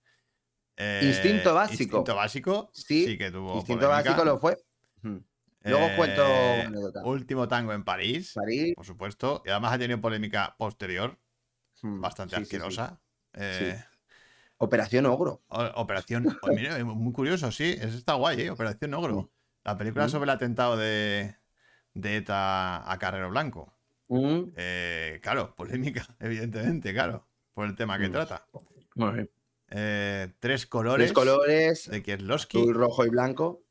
Eh, 0.76 1.00
Instinto 1.04 1.54
básico. 1.54 1.82
Instinto 1.98 2.14
básico 2.14 2.70
Sí, 2.72 3.04
sí, 3.06 3.18
que 3.18 3.30
tuvo. 3.30 3.56
instinto 3.56 3.86
polémica. 3.86 4.10
básico 4.10 4.24
lo 4.24 4.38
fue. 4.38 4.56
Mm. 5.02 5.18
Luego 5.64 5.88
cuento 5.96 6.22
Eh, 6.22 6.54
una 6.60 6.68
anécdota. 6.68 7.04
Último 7.04 7.48
tango 7.48 7.72
en 7.72 7.84
París, 7.84 8.32
París. 8.34 8.74
por 8.74 8.84
supuesto. 8.84 9.42
Y 9.46 9.50
además 9.50 9.72
ha 9.74 9.78
tenido 9.78 10.00
polémica 10.00 10.54
posterior, 10.58 11.18
mm, 11.82 12.00
bastante 12.00 12.36
sí, 12.36 12.42
sí, 12.44 12.50
sí. 12.50 12.56
asquerosa. 12.56 13.00
Eh, 13.34 13.82
Operación 14.58 15.06
Ogro. 15.06 15.42
o- 15.48 15.72
Operación. 15.76 16.26
oh, 16.42 16.48
mira, 16.52 16.82
muy 16.84 17.12
curioso, 17.12 17.50
sí. 17.50 17.74
Eso 17.78 17.96
está 17.98 18.14
guay, 18.14 18.42
¿eh? 18.42 18.50
Operación 18.50 18.94
Ogro. 18.94 19.22
Mm. 19.22 19.28
La 19.64 19.76
película 19.76 20.06
Mm. 20.06 20.10
sobre 20.10 20.24
el 20.24 20.30
atentado 20.30 20.76
de, 20.76 21.36
de 21.94 22.16
ETA 22.16 22.90
a 22.90 22.98
Carrero 22.98 23.30
Blanco. 23.30 23.76
Mm, 24.08 24.52
Eh, 24.56 25.20
claro, 25.22 25.54
polémica, 25.56 26.06
evidentemente, 26.20 26.92
claro, 26.92 27.26
por 27.54 27.66
el 27.66 27.74
tema 27.74 27.98
que 27.98 28.08
Mm. 28.08 28.12
trata. 28.12 28.46
muy 28.94 29.12
bien. 29.14 29.30
Eh, 29.74 30.34
tres 30.38 30.66
colores 30.66 31.06
Tres 31.06 31.12
colores, 31.14 31.90
de 31.90 32.02
Kieslowski, 32.02 32.58
azul, 32.58 32.74
rojo 32.74 33.06
y 33.06 33.08
blanco. 33.08 33.64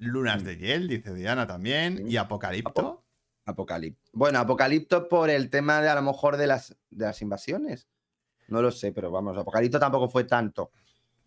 Lunas 0.00 0.42
Mm. 0.42 0.46
de 0.46 0.56
hiel, 0.56 0.88
dice 0.88 1.14
Diana 1.14 1.46
también, 1.46 2.04
y 2.08 2.16
Apocalipto. 2.16 3.04
Apocalipto. 3.44 4.10
Bueno, 4.12 4.38
Apocalipto 4.38 5.08
por 5.08 5.30
el 5.30 5.50
tema 5.50 5.80
de 5.80 5.88
a 5.88 5.94
lo 5.94 6.02
mejor 6.02 6.36
de 6.36 6.46
las, 6.46 6.76
de 6.90 7.04
las 7.06 7.22
invasiones. 7.22 7.88
No 8.48 8.60
lo 8.62 8.70
sé, 8.72 8.92
pero 8.92 9.10
vamos, 9.10 9.36
Apocalipto 9.36 9.78
tampoco 9.78 10.08
fue 10.08 10.24
tanto. 10.24 10.70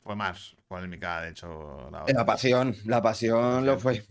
Fue 0.01 0.15
más 0.15 0.55
polémica, 0.67 1.21
de 1.21 1.29
hecho. 1.29 1.89
La, 1.91 2.03
La 2.13 2.25
pasión, 2.25 2.75
la 2.85 3.01
pasión 3.01 3.65
lo 3.65 3.79
fue. 3.79 4.05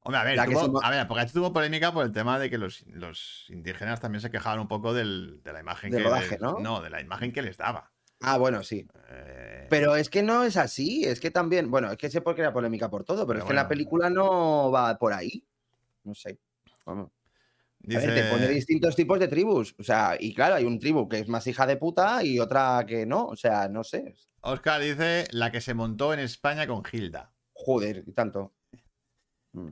Hombre, 0.00 0.20
a 0.20 0.24
ver, 0.24 0.44
tuvo, 0.44 0.82
a 0.84 0.90
ver, 0.90 1.00
Apocalipto 1.00 1.38
tuvo 1.40 1.52
polémica 1.52 1.92
por 1.92 2.04
el 2.04 2.12
tema 2.12 2.38
de 2.38 2.48
que 2.50 2.58
los, 2.58 2.84
los 2.86 3.46
indígenas 3.48 4.00
también 4.00 4.20
se 4.20 4.30
quejaban 4.30 4.60
un 4.60 4.68
poco 4.68 4.94
del- 4.94 5.40
de 5.42 5.52
la 5.52 5.60
imagen 5.60 5.90
Del 5.90 6.02
que 6.02 6.08
rodaje, 6.08 6.30
les- 6.32 6.40
¿no? 6.40 6.58
No, 6.60 6.80
de 6.80 6.90
la 6.90 7.00
imagen 7.00 7.32
que 7.32 7.42
les 7.42 7.56
daba. 7.56 7.92
Ah, 8.20 8.38
bueno, 8.38 8.62
sí. 8.62 8.86
Eh, 9.10 9.66
Pero 9.68 9.96
es 9.96 10.08
que 10.08 10.22
no 10.22 10.44
es 10.44 10.56
así, 10.56 11.04
es 11.04 11.20
que 11.20 11.30
también, 11.30 11.70
bueno, 11.70 11.90
es 11.90 11.98
que 11.98 12.10
sé 12.10 12.20
por 12.20 12.34
qué 12.34 12.40
era 12.42 12.52
polémica 12.52 12.88
por 12.88 13.04
todo, 13.04 13.18
pero, 13.26 13.28
Pero 13.28 13.38
es 13.40 13.44
que 13.44 13.54
la 13.54 13.62
bueno. 13.62 13.68
película 13.68 14.10
no 14.10 14.70
va 14.70 14.98
por 14.98 15.12
ahí. 15.12 15.44
No 16.04 16.14
sé. 16.14 16.38
Vamos. 16.84 17.10
A 17.10 17.88
dice, 17.88 18.06
ver, 18.06 18.24
te 18.24 18.30
pone 18.32 18.48
distintos 18.48 18.96
tipos 18.96 19.18
de 19.20 19.28
tribus. 19.28 19.74
O 19.78 19.82
sea, 19.82 20.16
y 20.18 20.34
claro, 20.34 20.54
hay 20.56 20.64
un 20.64 20.78
tribu 20.78 21.08
que 21.08 21.18
es 21.20 21.28
más 21.28 21.46
hija 21.46 21.66
de 21.66 21.76
puta 21.76 22.24
y 22.24 22.40
otra 22.40 22.84
que 22.86 23.06
no. 23.06 23.26
O 23.26 23.36
sea, 23.36 23.68
no 23.68 23.84
sé. 23.84 24.14
Oscar 24.40 24.80
dice 24.80 25.26
la 25.30 25.52
que 25.52 25.60
se 25.60 25.74
montó 25.74 26.12
en 26.14 26.20
España 26.20 26.66
con 26.66 26.82
Hilda. 26.90 27.32
Joder, 27.52 28.02
y 28.06 28.12
tanto. 28.12 28.54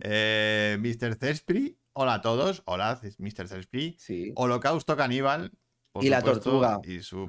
Eh, 0.01 0.77
Mr. 0.81 1.17
Cespri, 1.17 1.79
hola 1.93 2.15
a 2.15 2.21
todos. 2.21 2.63
Hola, 2.67 3.01
Mr. 3.19 3.49
Cespri. 3.49 3.97
Sí. 3.99 4.33
Holocausto 4.37 4.97
Caníbal. 4.97 5.53
por 5.93 6.05
Y 6.05 6.09
la 6.09 6.23
tortuga. 6.23 6.81
Y 6.85 7.01
su 7.01 7.29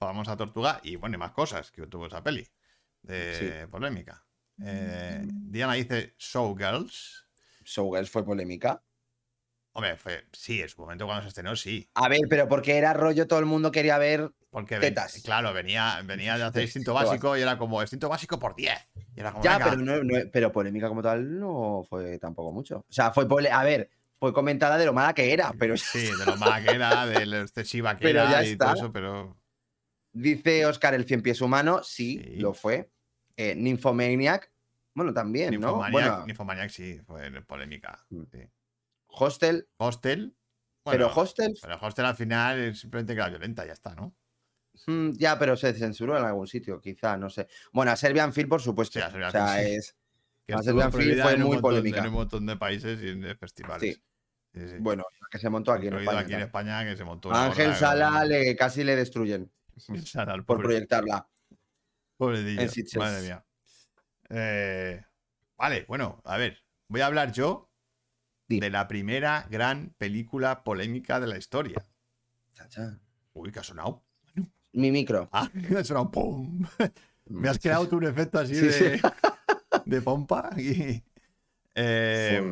Ajá. 0.00 0.12
famosa 0.12 0.36
tortuga. 0.36 0.80
Y 0.82 0.96
bueno, 0.96 1.16
y 1.16 1.18
más 1.18 1.32
cosas 1.32 1.70
que 1.70 1.86
tuvo 1.86 2.06
esa 2.06 2.22
peli. 2.22 2.46
De 3.02 3.66
polémica. 3.70 4.24
Eh, 4.62 5.22
Diana 5.24 5.74
dice 5.74 6.14
Showgirls. 6.18 7.26
Showgirls 7.64 8.10
fue 8.10 8.24
polémica. 8.24 8.82
Hombre, 9.72 9.96
fue, 9.96 10.26
sí, 10.32 10.60
en 10.60 10.68
su 10.68 10.80
momento 10.80 11.06
cuando 11.06 11.22
se 11.22 11.28
estrenó, 11.28 11.54
sí. 11.54 11.88
A 11.94 12.08
ver, 12.08 12.20
pero 12.28 12.48
porque 12.48 12.76
era 12.76 12.92
rollo, 12.94 13.28
todo 13.28 13.38
el 13.38 13.44
mundo 13.46 13.70
quería 13.70 13.96
ver. 13.98 14.32
Porque 14.50 14.78
ven- 14.78 14.94
Tetas. 14.94 15.20
claro, 15.22 15.52
venía, 15.52 16.00
venía 16.04 16.36
de 16.36 16.44
hacer 16.44 16.62
instinto 16.62 16.94
básico 16.94 17.36
y 17.36 17.42
era 17.42 17.58
como 17.58 17.80
instinto 17.80 18.08
básico 18.08 18.38
por 18.38 18.56
10. 18.56 18.74
Y 19.14 19.20
era 19.20 19.30
como, 19.30 19.44
Ya, 19.44 19.58
pero, 19.58 19.76
no, 19.76 20.02
no- 20.02 20.30
pero 20.32 20.50
polémica 20.50 20.88
como 20.88 21.02
tal 21.02 21.38
no 21.38 21.84
fue 21.88 22.18
tampoco 22.18 22.50
mucho. 22.52 22.78
O 22.78 22.92
sea, 22.92 23.12
fue 23.12 23.26
A 23.52 23.62
ver, 23.62 23.90
fue 24.18 24.32
comentada 24.32 24.78
de 24.78 24.86
lo 24.86 24.92
mala 24.92 25.12
que 25.14 25.32
era, 25.32 25.52
pero 25.56 25.76
Sí, 25.76 26.06
de 26.06 26.26
lo 26.26 26.36
mala 26.36 26.64
que 26.64 26.70
era, 26.74 27.06
de 27.06 27.26
lo 27.26 27.40
excesiva 27.42 27.96
que 27.96 28.02
Pero 28.12 28.22
era 28.24 28.44
y 28.44 28.56
todo 28.56 28.74
eso, 28.74 28.92
pero. 28.92 29.37
Dice 30.12 30.66
Oscar 30.66 30.94
el 30.94 31.04
cien 31.06 31.22
pies 31.22 31.40
humano, 31.40 31.82
sí, 31.82 32.20
Sí. 32.22 32.36
lo 32.36 32.54
fue. 32.54 32.90
Eh, 33.36 33.54
Nymphomaniac, 33.54 34.50
bueno, 34.94 35.12
también, 35.14 35.46
¿no? 35.54 35.58
Nymphomaniac, 35.68 35.92
Bueno, 35.92 36.26
Nymphomaniac 36.26 36.70
sí, 36.70 37.00
fue 37.06 37.30
polémica. 37.42 38.04
Mm. 38.10 38.22
sí. 38.32 38.38
Hostel, 39.08 39.68
Hostel. 39.78 40.34
pero 40.84 41.08
Hostel, 41.14 41.56
Pero 41.60 41.78
Hostel 41.80 42.04
al 42.04 42.16
final 42.16 42.58
es 42.58 42.80
simplemente 42.80 43.14
que 43.14 43.20
era 43.20 43.28
violenta, 43.30 43.64
ya 43.66 43.72
está, 43.72 43.94
¿no? 43.94 44.14
mm, 44.86 45.10
ya, 45.12 45.38
pero 45.38 45.56
se 45.56 45.72
censuró 45.74 46.16
en 46.18 46.24
algún 46.24 46.46
sitio, 46.46 46.80
quizá, 46.80 47.16
no 47.16 47.28
sé. 47.30 47.48
Bueno, 47.72 47.90
a 47.92 47.96
Serbian 47.96 48.32
Film, 48.32 48.48
por 48.48 48.60
supuesto. 48.62 48.98
Sí, 48.98 49.04
a 49.04 49.10
Serbian 49.10 49.28
o 49.28 49.32
sea, 49.32 49.46
Film, 49.54 49.66
es. 49.78 49.96
Que 50.46 50.52
estuvo 50.54 50.62
Serbian 50.62 50.92
Film 50.92 51.20
fue 51.22 51.36
muy 51.36 51.44
montón- 51.56 51.60
polémica. 51.62 51.98
En 52.00 52.06
un 52.06 52.12
montón 52.14 52.46
de 52.46 52.56
países 52.56 53.00
y 53.02 53.08
en 53.08 53.36
festivales. 53.38 54.00
Sí. 54.54 54.62
Bueno, 54.80 55.04
que 55.30 55.38
se 55.38 55.50
montó 55.50 55.72
aquí 55.72 55.88
en 55.88 55.94
España. 55.98 56.18
aquí 56.20 56.32
en. 56.34 56.40
España, 56.40 56.84
que 56.84 56.96
se 56.96 57.04
montó. 57.04 57.32
Ángel 57.32 57.74
Sala 57.74 58.24
le, 58.24 58.56
casi 58.56 58.82
le 58.82 58.96
destruyen 58.96 59.50
Por 59.88 60.44
pobre- 60.44 60.62
proyectarla. 60.64 61.28
En 62.20 62.68
Sitges. 62.68 62.96
Madre 62.98 63.22
mía. 63.22 63.44
Eh, 64.30 65.00
vale, 65.56 65.84
bueno, 65.88 66.20
a 66.24 66.36
ver. 66.36 66.58
Voy 66.88 67.00
a 67.00 67.06
hablar 67.06 67.32
yo 67.32 67.70
de 68.48 68.70
la 68.70 68.88
primera 68.88 69.46
gran 69.50 69.94
película 69.98 70.64
polémica 70.64 71.20
de 71.20 71.26
la 71.26 71.36
historia. 71.38 71.86
Cha, 72.54 72.68
cha. 72.68 72.98
Uy, 73.34 73.52
que 73.52 73.60
ha 73.60 73.62
sonado. 73.62 74.04
Mi 74.72 74.90
micro. 74.90 75.28
Ah, 75.32 75.48
ha 75.78 75.84
sonado 75.84 76.10
¡pum! 76.10 76.66
Me 77.26 77.48
has 77.48 77.58
creado 77.58 77.88
tú 77.88 77.98
un 77.98 78.04
efecto 78.04 78.38
así 78.38 78.54
Sí, 78.54 78.66
de, 78.66 78.98
sí. 78.98 79.02
de 79.84 80.02
pompa. 80.02 80.48
aquí. 80.52 81.04
Eh, 81.74 82.42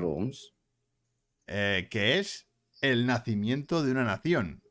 eh, 1.47 1.89
que 1.91 2.18
es 2.18 2.47
el 2.83 3.07
nacimiento 3.07 3.83
de 3.83 3.91
una 3.93 4.05
nación. 4.05 4.62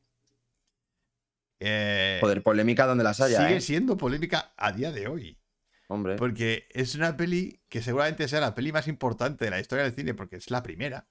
Eh, 1.60 2.18
Joder, 2.22 2.44
polémica 2.44 2.86
donde 2.86 3.04
las 3.04 3.22
haya, 3.22 3.42
sigue 3.42 3.58
¿eh? 3.58 3.62
siendo 3.62 3.98
polémica 3.98 4.54
a 4.58 4.72
día 4.72 4.92
de 4.92 5.08
hoy. 5.08 5.40
Hombre. 5.88 6.16
Porque 6.16 6.68
es 6.72 6.96
una 6.96 7.16
peli 7.16 7.62
que 7.70 7.82
seguramente 7.82 8.28
sea 8.28 8.40
la 8.42 8.56
peli 8.56 8.72
más 8.72 8.88
importante 8.88 9.46
de 9.46 9.52
la 9.52 9.60
historia 9.60 9.84
del 9.84 9.94
cine, 9.94 10.14
porque 10.14 10.36
es 10.38 10.50
la 10.50 10.64
primera. 10.64 11.08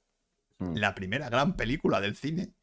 Mm. 0.59 0.75
La 0.77 0.95
primera 0.95 1.29
gran 1.29 1.57
película 1.57 2.01
del 2.01 2.17
cine. 2.17 2.55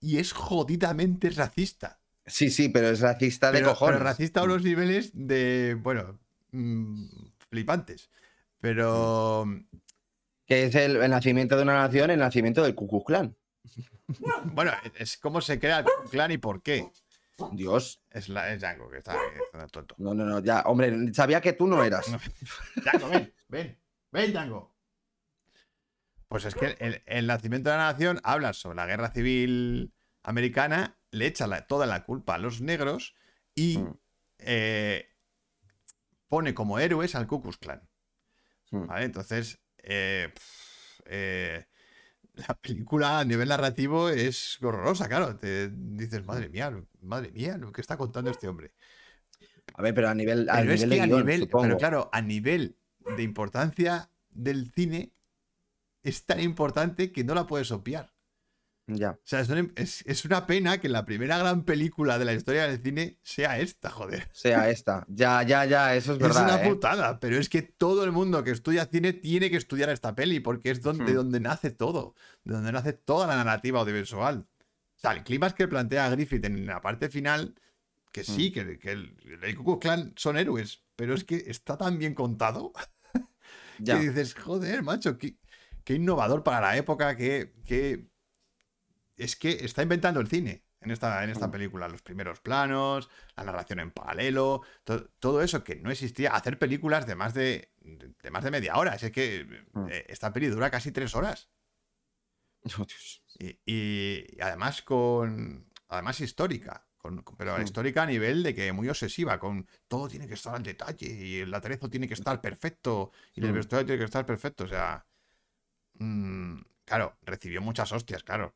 Y 0.00 0.18
es 0.18 0.32
jodidamente 0.32 1.30
racista. 1.30 2.00
Sí, 2.26 2.50
sí, 2.50 2.68
pero 2.68 2.88
es 2.88 3.00
racista 3.00 3.50
de 3.50 3.58
Pero, 3.60 3.70
cojones. 3.70 3.94
pero 3.96 4.04
racista 4.04 4.40
a 4.40 4.44
unos 4.44 4.62
niveles 4.62 5.10
de, 5.14 5.76
bueno, 5.80 6.20
mm, 6.52 7.06
flipantes. 7.50 8.10
Pero 8.60 9.46
Que 10.46 10.64
es 10.64 10.74
el, 10.74 10.96
el 10.96 11.10
nacimiento 11.10 11.56
de 11.56 11.62
una 11.62 11.74
nación, 11.82 12.10
el 12.10 12.18
nacimiento 12.18 12.62
del 12.62 12.74
Ku 12.74 12.86
Klux 12.88 13.06
Klan. 13.06 13.36
bueno, 14.52 14.72
es 14.96 15.16
cómo 15.16 15.40
se 15.40 15.58
crea 15.58 15.78
el 15.78 15.84
Ku 15.84 15.90
Klux 16.00 16.10
Klan 16.10 16.30
y 16.30 16.38
por 16.38 16.62
qué. 16.62 16.86
Dios. 17.52 18.02
Es, 18.10 18.28
la, 18.28 18.52
es 18.52 18.60
Django, 18.60 18.88
que 18.90 18.98
está, 18.98 19.16
está 19.52 19.66
tonto. 19.68 19.94
No, 19.98 20.14
no, 20.14 20.24
no, 20.24 20.40
ya, 20.40 20.62
hombre, 20.62 21.12
sabía 21.14 21.40
que 21.40 21.52
tú 21.52 21.66
no 21.66 21.82
eras. 21.84 22.06
Django, 22.76 23.08
ven, 23.10 23.34
ven, 23.48 23.78
ven, 24.10 24.32
Django. 24.32 24.74
Pues 26.28 26.44
es 26.44 26.54
que 26.54 26.76
el, 26.80 27.02
el 27.06 27.26
nacimiento 27.26 27.70
de 27.70 27.76
la 27.76 27.92
nación 27.92 28.20
habla 28.22 28.52
sobre 28.52 28.76
la 28.76 28.86
guerra 28.86 29.10
civil 29.12 29.94
americana, 30.22 30.98
le 31.10 31.26
echa 31.26 31.46
la- 31.46 31.66
toda 31.66 31.86
la 31.86 32.04
culpa 32.04 32.34
a 32.34 32.38
los 32.38 32.60
negros 32.60 33.14
y 33.54 33.78
Mm. 33.78 33.98
eh, 34.40 35.08
pone 36.28 36.52
como 36.54 36.78
héroes 36.78 37.14
al 37.14 37.26
Ku 37.26 37.40
Klux 37.40 37.56
Klan. 37.56 37.88
Mm. 38.72 38.86
¿Vale? 38.86 39.04
Entonces, 39.06 39.58
eh, 39.78 40.32
eh, 41.06 41.64
la 42.46 42.54
película 42.54 43.18
a 43.20 43.24
nivel 43.24 43.48
narrativo 43.48 44.08
es 44.08 44.58
horrorosa, 44.62 45.08
claro. 45.08 45.36
Te 45.36 45.68
dices, 45.70 46.24
madre 46.24 46.48
mía, 46.48 46.72
madre 47.00 47.30
mía, 47.32 47.56
lo 47.58 47.72
que 47.72 47.80
está 47.80 47.96
contando 47.96 48.30
este 48.30 48.48
hombre. 48.48 48.72
A 49.74 49.82
ver, 49.82 49.94
pero 49.94 50.08
a 50.08 50.14
nivel, 50.14 50.48
a 50.48 50.56
Pero 50.56 50.72
es 50.72 50.80
nivel 50.84 50.90
que 50.90 50.96
de 50.96 51.00
a 51.02 51.06
guion, 51.06 51.18
nivel, 51.20 51.40
supongo. 51.42 51.62
pero 51.64 51.78
claro, 51.78 52.10
a 52.12 52.20
nivel 52.22 52.76
de 53.16 53.22
importancia 53.22 54.10
del 54.30 54.70
cine, 54.72 55.12
es 56.02 56.24
tan 56.24 56.40
importante 56.40 57.12
que 57.12 57.24
no 57.24 57.34
la 57.34 57.46
puedes 57.46 57.70
obviar. 57.70 58.12
Ya. 58.90 59.10
O 59.10 59.20
sea, 59.22 59.40
es 59.40 59.48
una, 59.50 59.68
es- 59.76 60.02
es 60.06 60.24
una 60.24 60.46
pena 60.46 60.78
que 60.80 60.88
la 60.88 61.04
primera 61.04 61.36
gran 61.36 61.64
película 61.64 62.18
de 62.18 62.24
la 62.24 62.32
historia 62.32 62.66
del 62.66 62.82
cine 62.82 63.18
sea 63.22 63.58
esta, 63.58 63.90
joder. 63.90 64.28
Sea 64.32 64.70
esta. 64.70 65.04
Ya, 65.08 65.42
ya, 65.42 65.66
ya, 65.66 65.94
eso 65.94 66.12
es 66.12 66.16
Es 66.16 66.22
verdad. 66.22 66.44
una 66.44 66.64
¿eh? 66.64 66.68
putada, 66.70 67.20
pero 67.20 67.36
es 67.36 67.48
que 67.50 67.60
todo 67.62 68.02
el 68.04 68.12
mundo 68.12 68.42
que 68.42 68.50
estudia 68.50 68.86
cine 68.86 69.12
tiene 69.12 69.50
que 69.50 69.58
estudiar 69.58 69.90
esta 69.90 70.14
peli 70.14 70.40
porque 70.40 70.70
es 70.70 70.80
donde, 70.80 71.12
Hmm. 71.12 71.16
donde 71.16 71.40
nace 71.40 71.70
todo, 71.70 72.14
de 72.44 72.54
donde 72.54 72.72
nace 72.72 72.94
toda 72.94 73.26
la 73.26 73.36
narrativa 73.36 73.80
audiovisual. 73.80 74.46
O 74.96 75.00
sea, 75.00 75.12
el 75.12 75.22
clima 75.22 75.50
que 75.54 75.68
plantea 75.68 76.08
Griffith 76.08 76.44
en 76.46 76.64
la 76.66 76.80
parte 76.80 77.10
final, 77.10 77.54
que 78.10 78.24
sí, 78.24 78.50
que, 78.50 78.78
que 78.78 78.92
el, 78.92 79.14
el 79.42 79.54
Ku 79.56 79.78
Klan 79.78 80.14
son 80.16 80.38
héroes, 80.38 80.82
pero 80.96 81.12
es 81.14 81.24
que 81.24 81.44
está 81.46 81.76
tan 81.76 81.98
bien 81.98 82.14
contado 82.14 82.72
Ya. 83.78 83.94
que 84.00 84.08
dices, 84.08 84.34
joder, 84.34 84.82
macho, 84.82 85.18
qué, 85.18 85.36
qué 85.84 85.94
innovador 85.94 86.42
para 86.42 86.60
la 86.62 86.76
época, 86.76 87.16
que, 87.16 87.52
que 87.64 88.08
es 89.18 89.36
que 89.36 89.50
está 89.64 89.82
inventando 89.82 90.20
el 90.20 90.28
cine 90.28 90.64
en 90.80 90.90
esta, 90.90 91.22
en 91.24 91.30
esta 91.30 91.48
Mm. 91.48 91.50
película. 91.50 91.88
Los 91.88 92.02
primeros 92.02 92.40
planos, 92.40 93.10
la 93.36 93.44
narración 93.44 93.80
en 93.80 93.90
paralelo, 93.90 94.62
to- 94.84 95.08
todo 95.18 95.42
eso 95.42 95.64
que 95.64 95.76
no 95.76 95.90
existía. 95.90 96.30
Hacer 96.34 96.58
películas 96.58 97.06
de 97.06 97.14
más 97.16 97.34
de, 97.34 97.72
de 97.80 98.30
más 98.30 98.44
de 98.44 98.50
media 98.50 98.76
hora. 98.76 98.94
Es 98.94 99.10
que 99.12 99.44
Mm. 99.72 99.86
eh, 99.90 100.06
esta 100.08 100.32
peli 100.32 100.46
dura 100.48 100.70
casi 100.70 100.92
tres 100.92 101.14
horas. 101.14 101.50
Oh, 102.78 102.84
Dios. 102.84 103.22
Y, 103.38 103.58
y 103.66 104.40
además 104.40 104.82
con. 104.82 105.66
Además 105.88 106.20
histórica. 106.20 106.84
con- 107.00 107.22
con- 107.22 107.36
pero 107.36 107.56
Mm. 107.56 107.62
histórica 107.62 108.02
a 108.02 108.06
nivel 108.06 108.42
de 108.42 108.54
que 108.54 108.72
muy 108.72 108.88
obsesiva, 108.88 109.38
con 109.38 109.66
todo 109.86 110.08
tiene 110.08 110.26
que 110.26 110.34
estar 110.34 110.54
al 110.54 110.64
detalle, 110.64 111.06
y 111.08 111.38
el 111.40 111.54
atrezo 111.54 111.88
tiene 111.88 112.08
que 112.08 112.14
estar 112.14 112.40
perfecto, 112.40 113.12
y 113.34 113.44
el 113.46 113.52
vestuario 113.52 113.86
tiene 113.86 114.00
que 114.00 114.04
estar 114.04 114.26
perfecto. 114.26 114.64
O 114.64 114.68
sea. 114.68 115.06
claro, 116.84 117.16
recibió 117.22 117.60
muchas 117.62 117.92
hostias, 117.92 118.22
claro. 118.24 118.54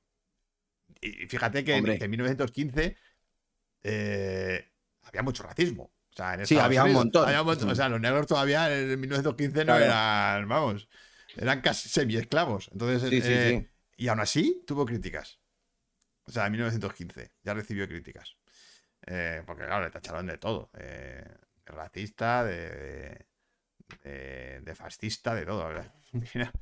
Y 1.01 1.27
fíjate 1.27 1.65
que 1.65 1.73
en, 1.73 1.79
Hombre. 1.81 1.99
en 2.01 2.11
1915 2.11 2.97
eh, 3.83 4.71
había 5.03 5.23
mucho 5.23 5.43
racismo. 5.43 5.93
O 6.11 6.15
sea, 6.17 6.35
en 6.35 6.47
Sí, 6.47 6.59
había 6.59 6.85
un 6.85 6.93
montón. 6.93 7.27
había 7.27 7.41
un 7.41 7.47
montón. 7.47 7.71
O 7.71 7.75
sea, 7.75 7.89
los 7.89 8.01
negros 8.01 8.27
todavía 8.27 8.73
en 8.77 9.01
1915 9.01 9.61
no 9.61 9.77
Claro. 9.77 9.85
eran, 9.85 10.49
vamos. 10.49 10.89
eran 11.37 11.61
casi 11.63 11.89
semi-esclavos. 11.89 12.69
Entonces, 12.73 13.09
Sí, 13.09 13.21
sí, 13.23 13.29
eh, 13.33 13.61
sí. 13.61 13.69
y 14.05 14.09
aún 14.09 14.21
así 14.21 14.63
tuvo 14.67 14.85
críticas. 14.85 15.41
O 16.25 16.31
sea, 16.33 16.47
en 16.47 16.53
1915 16.53 17.33
ya 17.43 17.55
recibió 17.55 17.89
críticas. 17.89 18.37
Eh, 19.07 19.43
porque, 19.47 19.65
claro, 19.65 19.85
le 19.85 19.91
tacharon 19.91 20.27
de 20.27 20.39
todo. 20.39 20.71
eh, 20.79 21.25
de 21.65 21.73
racista, 21.73 22.45
de, 22.45 23.27
de, 24.03 24.61
de 24.63 24.75
fascista, 24.75 25.35
de 25.35 25.47
todo. 25.47 25.71
Mira, 26.35 26.53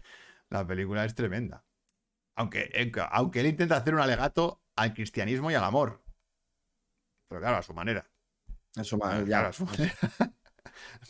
la 0.50 0.66
película 0.66 1.04
es 1.04 1.14
tremenda. 1.14 1.64
Aunque, 2.40 2.70
eh, 2.72 2.90
aunque 3.10 3.40
él 3.40 3.46
intenta 3.48 3.76
hacer 3.76 3.94
un 3.94 4.00
alegato 4.00 4.62
al 4.76 4.94
cristianismo 4.94 5.50
y 5.50 5.54
al 5.54 5.64
amor. 5.64 6.02
Pero 7.28 7.40
claro, 7.42 7.58
a 7.58 7.62
su 7.62 7.74
manera. 7.74 8.08
Eso 8.76 8.96
más, 8.96 9.22
Claro, 9.24 9.26
ya. 9.26 9.48
a 9.48 9.52
su 9.52 9.66
manera. 9.66 9.92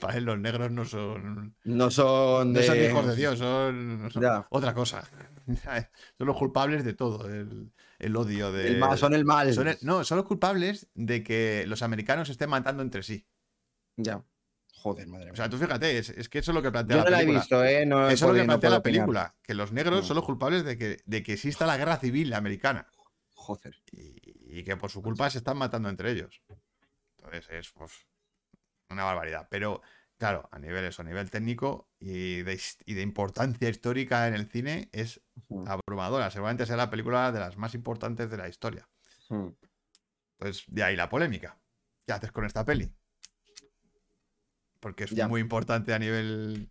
Para 0.01 0.17
él 0.17 0.25
los 0.25 0.39
negros 0.41 0.73
no 0.73 0.85
son, 0.85 1.55
No 1.65 1.91
son 1.91 2.53
no 2.53 2.59
de. 2.59 2.67
son 2.67 2.79
hijos 2.83 3.07
de 3.07 3.15
Dios, 3.17 3.39
son, 3.39 4.11
otra 4.51 4.75
cosa. 4.75 5.05
Son 6.17 6.27
los 6.29 6.37
culpables 6.37 6.85
de 6.85 6.95
todo, 6.95 7.29
el, 7.29 7.73
el 7.99 8.17
odio 8.17 8.53
de... 8.53 8.69
El 8.69 8.79
mal, 8.79 8.97
son 8.99 9.15
el 9.15 9.25
mal. 9.25 9.53
son 9.53 9.67
el- 9.69 9.79
no, 9.83 10.05
son 10.05 10.19
los 10.19 10.27
culpables 10.27 10.89
de 10.95 11.25
que 11.25 11.65
los 11.67 11.83
americanos 11.83 12.29
estén 12.29 12.51
matando 12.51 12.83
entre 12.85 13.03
sí. 13.03 13.27
Ya. 13.97 14.23
Joder, 14.83 15.07
madre 15.09 15.27
mía. 15.27 15.33
O 15.33 15.37
sea, 15.37 15.49
tú 15.51 15.59
fíjate, 15.59 15.99
es, 15.99 16.09
es 16.11 16.29
que 16.29 16.39
eso 16.39 16.53
es 16.53 16.55
lo 16.55 16.63
que 16.63 16.71
plantea 16.71 16.97
Yo 16.99 17.05
no 17.05 17.11
la 17.11 17.17
la 17.19 17.23
he 17.23 17.27
visto, 17.27 17.65
¿eh? 17.65 17.85
No 17.85 18.09
eso 18.09 18.27
es 18.27 18.29
lo 18.33 18.35
que 18.35 18.45
plantea 18.45 18.71
la 18.71 18.77
opinar. 18.79 18.83
película, 18.97 19.37
que 19.43 19.55
los 19.55 19.73
negros 19.73 20.01
No. 20.01 20.07
son 20.07 20.17
los 20.17 20.25
culpables 20.25 20.65
de 20.65 20.79
que, 20.79 21.03
de 21.05 21.23
que 21.23 21.35
exista 21.35 21.67
la 21.67 21.77
guerra 21.77 21.99
civil 21.99 22.33
americana 22.33 22.89
Joder. 23.35 23.77
y, 23.93 24.59
y 24.61 24.65
que 24.65 24.77
por 24.77 24.91
su 24.91 25.03
culpa 25.03 25.29
se 25.31 25.39
están 25.39 25.59
matando 25.59 25.89
entre 25.89 26.13
ellos. 26.13 26.41
Entonces 27.19 27.47
es 27.51 27.73
pues, 27.73 27.93
una 28.89 29.05
barbaridad. 29.05 29.49
Pero 29.51 29.83
claro, 30.17 30.49
a 30.51 30.59
nivel 30.59 30.85
eso, 30.85 31.03
a 31.03 31.05
nivel 31.05 31.31
técnico 31.31 31.91
y 31.99 32.43
de, 32.43 32.59
y 32.87 32.95
de 32.95 33.03
importancia 33.03 33.69
histórica 33.69 34.29
en 34.29 34.35
el 34.35 34.49
cine 34.49 34.89
es 34.93 35.21
Mm, 35.49 35.65
abrumadora. 35.69 36.31
Seguramente 36.31 36.65
será 36.65 36.77
la 36.79 36.91
película 36.91 37.33
de 37.33 37.41
las 37.41 37.57
más 37.57 37.75
importantes 37.75 38.31
de 38.31 38.37
la 38.37 38.49
historia. 38.49 38.89
mm. 39.31 39.49
Entonces, 40.39 40.65
de 40.69 40.83
ahí 40.85 40.97
la 40.97 41.09
polémica. 41.09 41.59
¿Qué 42.07 42.13
haces 42.15 42.33
con 42.33 42.45
esta 42.47 42.65
peli? 42.65 42.91
Porque 44.81 45.05
es 45.05 45.11
Ya. 45.11 45.29
muy 45.29 45.41
importante 45.41 45.93
a 45.95 45.99
nivel 45.99 46.69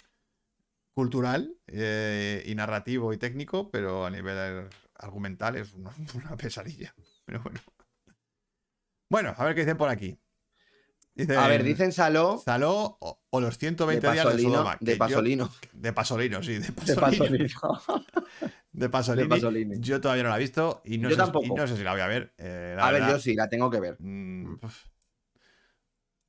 cultural 0.94 1.56
eh, 1.68 2.44
y 2.46 2.56
narrativo 2.56 3.14
y 3.14 3.18
técnico, 3.18 3.70
pero 3.72 4.06
a 4.06 4.10
nivel 4.10 4.68
argumental 4.96 5.56
es 5.56 5.74
una, 5.74 5.92
una 6.16 6.36
pesadilla. 6.38 6.94
Pero 7.26 7.42
bueno. 7.44 7.60
Bueno, 9.12 9.34
a 9.38 9.44
ver 9.46 9.56
qué 9.56 9.62
dicen 9.62 9.78
por 9.78 9.90
aquí. 9.90 10.20
Dicen, 11.16 11.38
A 11.38 11.48
ver, 11.48 11.64
dicen 11.64 11.92
Saló 11.92 12.38
Saló 12.38 12.98
o, 13.02 13.22
o 13.30 13.42
los 13.42 13.56
de 13.56 13.60
120 13.60 14.12
días 14.12 14.18
de 14.18 14.24
Pasolino. 14.24 14.50
Sodoma. 14.52 14.78
De 14.80 14.86
que 14.86 14.92
yo- 14.94 14.98
Pasolino. 15.00 15.52
de 15.74 15.94
Pasolino, 15.94 16.44
sí, 16.44 16.54
de 16.54 16.60
De 16.60 16.72
Pasolino. 16.72 17.02
Pasolino. 17.02 18.06
De 18.72 18.90
Pasolini. 18.90 19.24
De 19.24 19.30
Pasolini. 19.30 19.76
Yo 19.80 20.00
todavía 20.00 20.24
no 20.24 20.30
la 20.30 20.38
he 20.38 20.40
visto 20.40 20.82
y 20.86 20.98
no, 21.00 21.10
Yo 21.10 21.16
sé, 21.16 21.22
tampoco. 21.22 21.46
y 21.46 21.50
no 21.50 21.68
sé 21.68 21.76
si 21.76 21.84
la 21.84 21.92
voy 21.92 22.02
a 22.02 22.08
ver. 22.08 22.34
eh, 22.38 22.78
A 22.80 22.92
ver, 22.92 23.04
yo 23.08 23.20
sí, 23.20 23.34
la 23.36 23.50
tengo 23.50 23.70
que 23.70 23.80
ver. 23.80 23.98
Mm, 24.00 24.58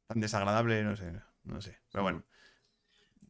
tan 0.08 0.20
desagradable, 0.20 0.82
no 0.82 0.96
sé. 0.96 1.12
No 1.50 1.60
sé. 1.60 1.78
Pero 1.90 2.02
bueno. 2.04 2.24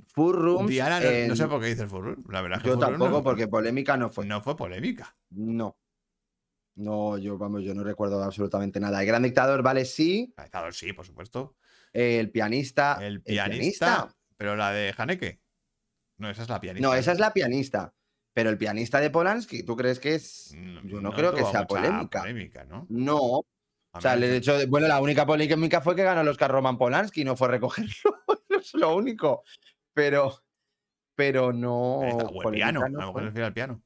Full 0.08 0.34
Rooms. 0.34 0.68
Diana, 0.70 1.00
no, 1.00 1.28
no 1.28 1.36
sé 1.36 1.46
por 1.46 1.60
qué 1.60 1.68
dice 1.68 1.82
el 1.82 1.88
Furroom. 1.88 2.22
La 2.28 2.42
verdad 2.42 2.58
es 2.58 2.64
que 2.64 2.68
Yo 2.70 2.74
Full 2.74 2.84
tampoco, 2.84 3.10
no, 3.10 3.22
porque 3.22 3.48
polémica 3.48 3.96
no 3.96 4.10
fue. 4.10 4.26
no 4.26 4.40
fue 4.42 4.56
polémica. 4.56 5.16
No. 5.30 5.78
No, 6.74 7.18
yo, 7.18 7.36
vamos, 7.36 7.62
yo 7.62 7.74
no 7.74 7.84
recuerdo 7.84 8.22
absolutamente 8.22 8.80
nada. 8.80 9.00
El 9.00 9.06
gran 9.06 9.22
dictador, 9.22 9.62
vale, 9.62 9.84
sí. 9.84 10.32
Ha 10.36 10.44
estado, 10.44 10.72
sí, 10.72 10.92
por 10.92 11.06
supuesto. 11.06 11.56
El 11.92 12.30
pianista. 12.30 12.98
El 13.00 13.22
pianista. 13.22 14.14
Pero 14.36 14.56
la 14.56 14.70
de 14.72 14.94
Haneke. 14.96 15.40
No, 16.18 16.30
esa 16.30 16.42
es 16.42 16.48
la 16.48 16.60
pianista. 16.60 16.88
No, 16.88 16.94
esa 16.94 17.12
es 17.12 17.18
la 17.18 17.32
pianista. 17.32 17.94
Pero 18.32 18.50
el 18.50 18.58
pianista 18.58 19.00
de 19.00 19.10
Polanski, 19.10 19.64
¿tú 19.64 19.76
crees 19.76 19.98
que 19.98 20.14
es.? 20.14 20.54
Mm, 20.56 20.86
Yo 20.86 21.00
no, 21.00 21.12
creo 21.12 21.34
que 21.34 21.44
sea 21.44 21.66
polémica. 21.66 22.20
polémica, 22.20 22.64
¿no? 22.64 22.86
No. 22.88 23.44
O 23.92 24.00
sea, 24.00 24.16
de 24.16 24.36
hecho, 24.36 24.56
bueno, 24.68 24.86
la 24.86 25.00
única 25.00 25.26
polémica 25.26 25.80
fue 25.80 25.96
que 25.96 26.04
ganó 26.04 26.20
el 26.20 26.28
Oscar 26.28 26.50
Roman 26.50 26.78
Polanski, 26.78 27.24
no 27.24 27.36
fue 27.36 27.48
recogerlo. 27.48 27.92
es 28.48 28.74
lo 28.74 28.94
único. 28.94 29.42
Pero. 29.92 30.42
Pero 31.16 31.52
no. 31.52 31.98
O 31.98 32.42
el 32.48 32.54
piano. 32.54 32.80
no 32.88 33.00
a 33.00 33.06
lo 33.06 33.12
mejor 33.12 33.42
al 33.42 33.52
piano. 33.52 33.82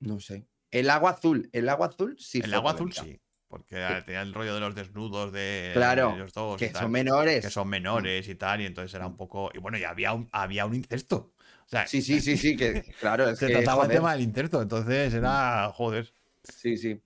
No 0.00 0.20
sé. 0.20 0.46
El 0.70 0.90
agua 0.90 1.10
azul. 1.10 1.48
El 1.52 1.68
agua 1.68 1.86
azul 1.88 2.16
sí 2.18 2.40
el 2.42 2.54
agua 2.54 2.72
azul 2.72 2.92
sí. 2.92 3.20
Porque 3.48 3.76
tenía 4.04 4.22
el 4.22 4.34
rollo 4.34 4.54
de 4.54 4.60
los 4.60 4.74
desnudos 4.74 5.32
de 5.32 5.70
Claro, 5.74 6.14
ellos 6.16 6.32
dos. 6.32 6.60
y 6.60 6.66
Que 6.66 6.72
tal. 6.72 6.82
son 6.82 6.90
menores. 6.90 7.44
que 7.44 7.50
son 7.50 7.68
menores 7.68 8.28
y 8.28 8.34
tal, 8.34 8.60
y 8.60 8.66
entonces 8.66 8.92
era 8.94 9.06
un 9.06 9.16
poco. 9.16 9.50
Y 9.54 9.58
bueno, 9.58 9.78
y 9.78 9.84
había 9.84 10.12
un, 10.12 10.28
había 10.32 10.66
un 10.66 10.74
incesto. 10.74 11.34
O 11.64 11.68
sea, 11.68 11.86
Sí, 11.86 12.02
sí, 12.02 12.20
sí, 12.20 12.36
sí, 12.36 12.56
que 12.56 12.82
claro, 12.98 13.28
es 13.30 13.38
se 13.38 13.46
que, 13.46 13.52
trataba 13.54 13.82
el 13.82 13.86
joder, 13.86 13.96
tema 13.98 14.12
del 14.12 14.22
incesto, 14.22 14.60
entonces 14.60 15.14
era. 15.14 15.70
Joder. 15.72 16.12
Sí, 16.42 16.76
sí. 16.76 17.00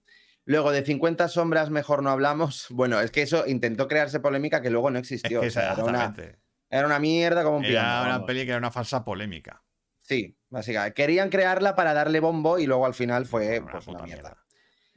Luego, 0.49 0.70
de 0.72 0.84
50 0.84 1.28
sombras 1.28 1.70
mejor 1.70 2.03
no 2.03 2.11
hablamos. 2.11 2.66
Bueno, 2.70 3.01
es 3.01 3.11
que 3.11 3.22
eso 3.22 3.46
intentó 3.46 3.86
crearse 3.86 4.18
polémica 4.20 4.62
que 4.62 4.70
luego 4.70 4.90
no 4.90 4.99
Es 4.99 5.11
existió. 5.12 5.40
que 5.40 5.49
o 5.49 5.51
sea, 5.51 5.72
era, 5.74 5.84
una, 5.84 5.99
exactamente. 5.99 6.38
era 6.70 6.86
una 6.86 6.99
mierda 6.99 7.44
como 7.44 7.59
un 7.59 7.64
Era 7.64 7.72
piano. 7.72 8.03
una 8.03 8.12
vamos. 8.12 8.26
peli 8.26 8.40
que 8.44 8.49
era 8.51 8.59
una 8.59 8.70
falsa 8.70 9.05
polémica. 9.05 9.62
Sí, 10.01 10.36
básicamente. 10.49 10.94
Querían 10.94 11.28
crearla 11.28 11.74
para 11.76 11.92
darle 11.92 12.20
bombo 12.20 12.59
y 12.59 12.66
luego 12.66 12.86
al 12.86 12.94
final 12.94 13.26
fue 13.26 13.61
Una 13.61 13.72
pues, 13.72 13.86
una 13.88 14.03
mierda. 14.03 14.22
mierda. 14.22 14.44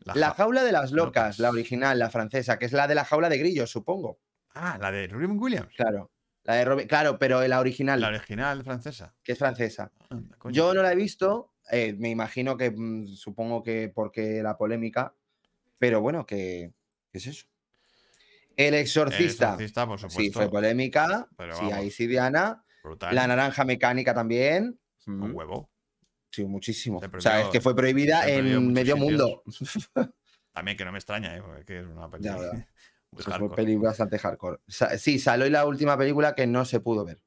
La 0.04 0.16
La 0.16 0.28
ja- 0.30 0.34
jaula 0.36 0.64
de 0.64 0.72
las 0.72 0.92
locas, 0.92 1.24
locas. 1.38 1.40
la 1.40 1.50
original, 1.50 2.00
la 2.00 2.10
francesa, 2.10 2.58
que 2.58 2.66
es 2.66 2.72
la 2.72 2.88
de 2.88 2.96
la 2.96 3.04
jaula 3.06 3.28
de 3.30 3.38
grillos, 3.38 3.70
supongo. 3.70 4.20
Ah, 4.56 4.78
la 4.82 4.92
de 4.92 5.08
Robin 5.08 5.38
Williams. 5.38 5.70
Claro. 5.76 6.12
La 6.44 6.56
de 6.56 6.66
Robi- 6.66 6.88
Claro, 6.88 7.20
pero 7.20 7.46
la 7.48 7.60
original, 7.60 8.02
La 8.02 8.08
original 8.08 8.64
francesa. 8.64 9.14
que 9.24 9.34
es 9.34 9.38
francesa. 9.38 9.92
Anda. 10.10 10.38
Yo 10.50 10.74
no 10.74 10.82
la 10.82 10.92
he 10.92 10.96
visto, 10.96 11.54
eh, 11.72 11.94
me 12.00 12.10
imagino 12.10 12.58
que 12.58 12.72
mm, 12.72 13.08
supongo 13.16 13.62
que 13.62 13.92
porque 13.94 14.42
la 14.42 14.58
polémica, 14.58 15.14
pero 15.82 16.00
bueno, 16.00 16.28
que 16.28 16.72
¿qué 17.12 17.18
es 17.18 17.26
eso? 17.26 17.48
El 18.56 18.76
El 18.76 18.82
exorcista. 18.82 19.46
Exorcista, 19.54 19.88
por 19.88 20.00
supuesto. 20.00 20.22
Sí, 20.22 20.30
fue 20.30 20.48
polémica. 20.48 21.28
pero 21.36 21.56
sí, 21.56 21.72
ahí 21.72 21.90
sí, 21.90 22.06
Diana. 22.06 22.64
Brutal. 22.84 23.16
La 23.16 23.26
naranja 23.26 23.66
mecánica 23.66 24.14
también. 24.14 24.80
Un 25.08 25.34
huevo. 25.36 25.72
Sí, 26.30 26.46
muchísimo. 26.46 27.00
O 27.00 27.20
sea, 27.20 27.42
es 27.42 27.48
que 27.48 27.62
fue 27.62 27.76
prohibida 27.76 28.30
en 28.30 28.72
medio 28.72 28.96
mundo. 28.96 29.44
También 30.54 30.78
que 30.78 30.84
no 30.84 30.92
me 30.92 30.98
extraña, 30.98 31.36
¿eh? 31.38 31.42
porque 31.42 31.80
es 31.80 31.88
una 31.88 32.10
peli. 32.10 32.26
Ya, 32.26 32.38
Pues 33.10 33.26
fue 33.56 33.78
bastante 33.78 34.20
hardcore. 34.20 34.60
Sí, 34.68 35.18
salió 35.18 35.50
la 35.50 35.66
última 35.66 35.98
película 35.98 36.36
que 36.36 36.46
no 36.46 36.66
se 36.66 36.80
pudo 36.82 37.06
ver. 37.06 37.24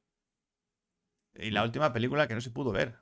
Y 1.34 1.50
la 1.50 1.64
última 1.64 1.92
película 1.92 2.28
que 2.28 2.34
no 2.34 2.40
se 2.42 2.50
pudo 2.50 2.70
ver. 2.70 2.98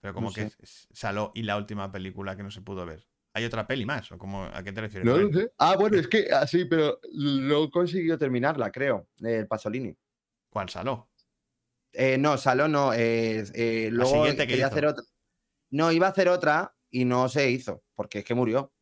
Pero 0.00 0.14
como 0.14 0.28
No 0.28 0.32
que 0.34 0.50
sé. 0.50 0.88
Saló 0.92 1.32
y 1.34 1.42
la 1.42 1.56
última 1.56 1.90
película 1.92 2.36
que 2.36 2.42
no 2.42 2.50
se 2.50 2.62
pudo 2.62 2.86
ver. 2.86 3.09
¿Hay 3.32 3.44
otra 3.44 3.66
peli 3.66 3.86
más? 3.86 4.10
¿O 4.12 4.18
cómo, 4.18 4.44
a 4.44 4.62
qué 4.62 4.72
te 4.72 4.80
refieres? 4.80 5.08
No 5.08 5.16
Rubén? 5.16 5.32
sé. 5.32 5.52
Ah, 5.58 5.76
bueno, 5.76 5.96
es 5.98 6.08
que 6.08 6.30
así, 6.32 6.64
pero 6.64 7.00
no 7.14 7.70
consiguió 7.70 8.18
terminarla, 8.18 8.70
creo. 8.70 9.08
El 9.20 9.46
Pasolini. 9.46 9.96
¿Cuál 10.50 10.68
Saló? 10.68 11.08
Eh, 11.92 12.18
no, 12.18 12.36
Saló 12.38 12.68
no. 12.68 12.92
eh, 12.92 13.44
eh, 13.54 13.88
luego 13.90 14.12
siguiente 14.12 14.42
que 14.44 14.48
quería 14.52 14.66
hizo. 14.66 14.74
hacer 14.74 14.86
otra. 14.86 15.04
No, 15.70 15.92
iba 15.92 16.06
a 16.08 16.10
hacer 16.10 16.28
otra 16.28 16.74
y 16.90 17.04
no 17.04 17.28
se 17.28 17.50
hizo, 17.50 17.84
porque 17.94 18.20
es 18.20 18.24
que 18.24 18.34
murió. 18.34 18.72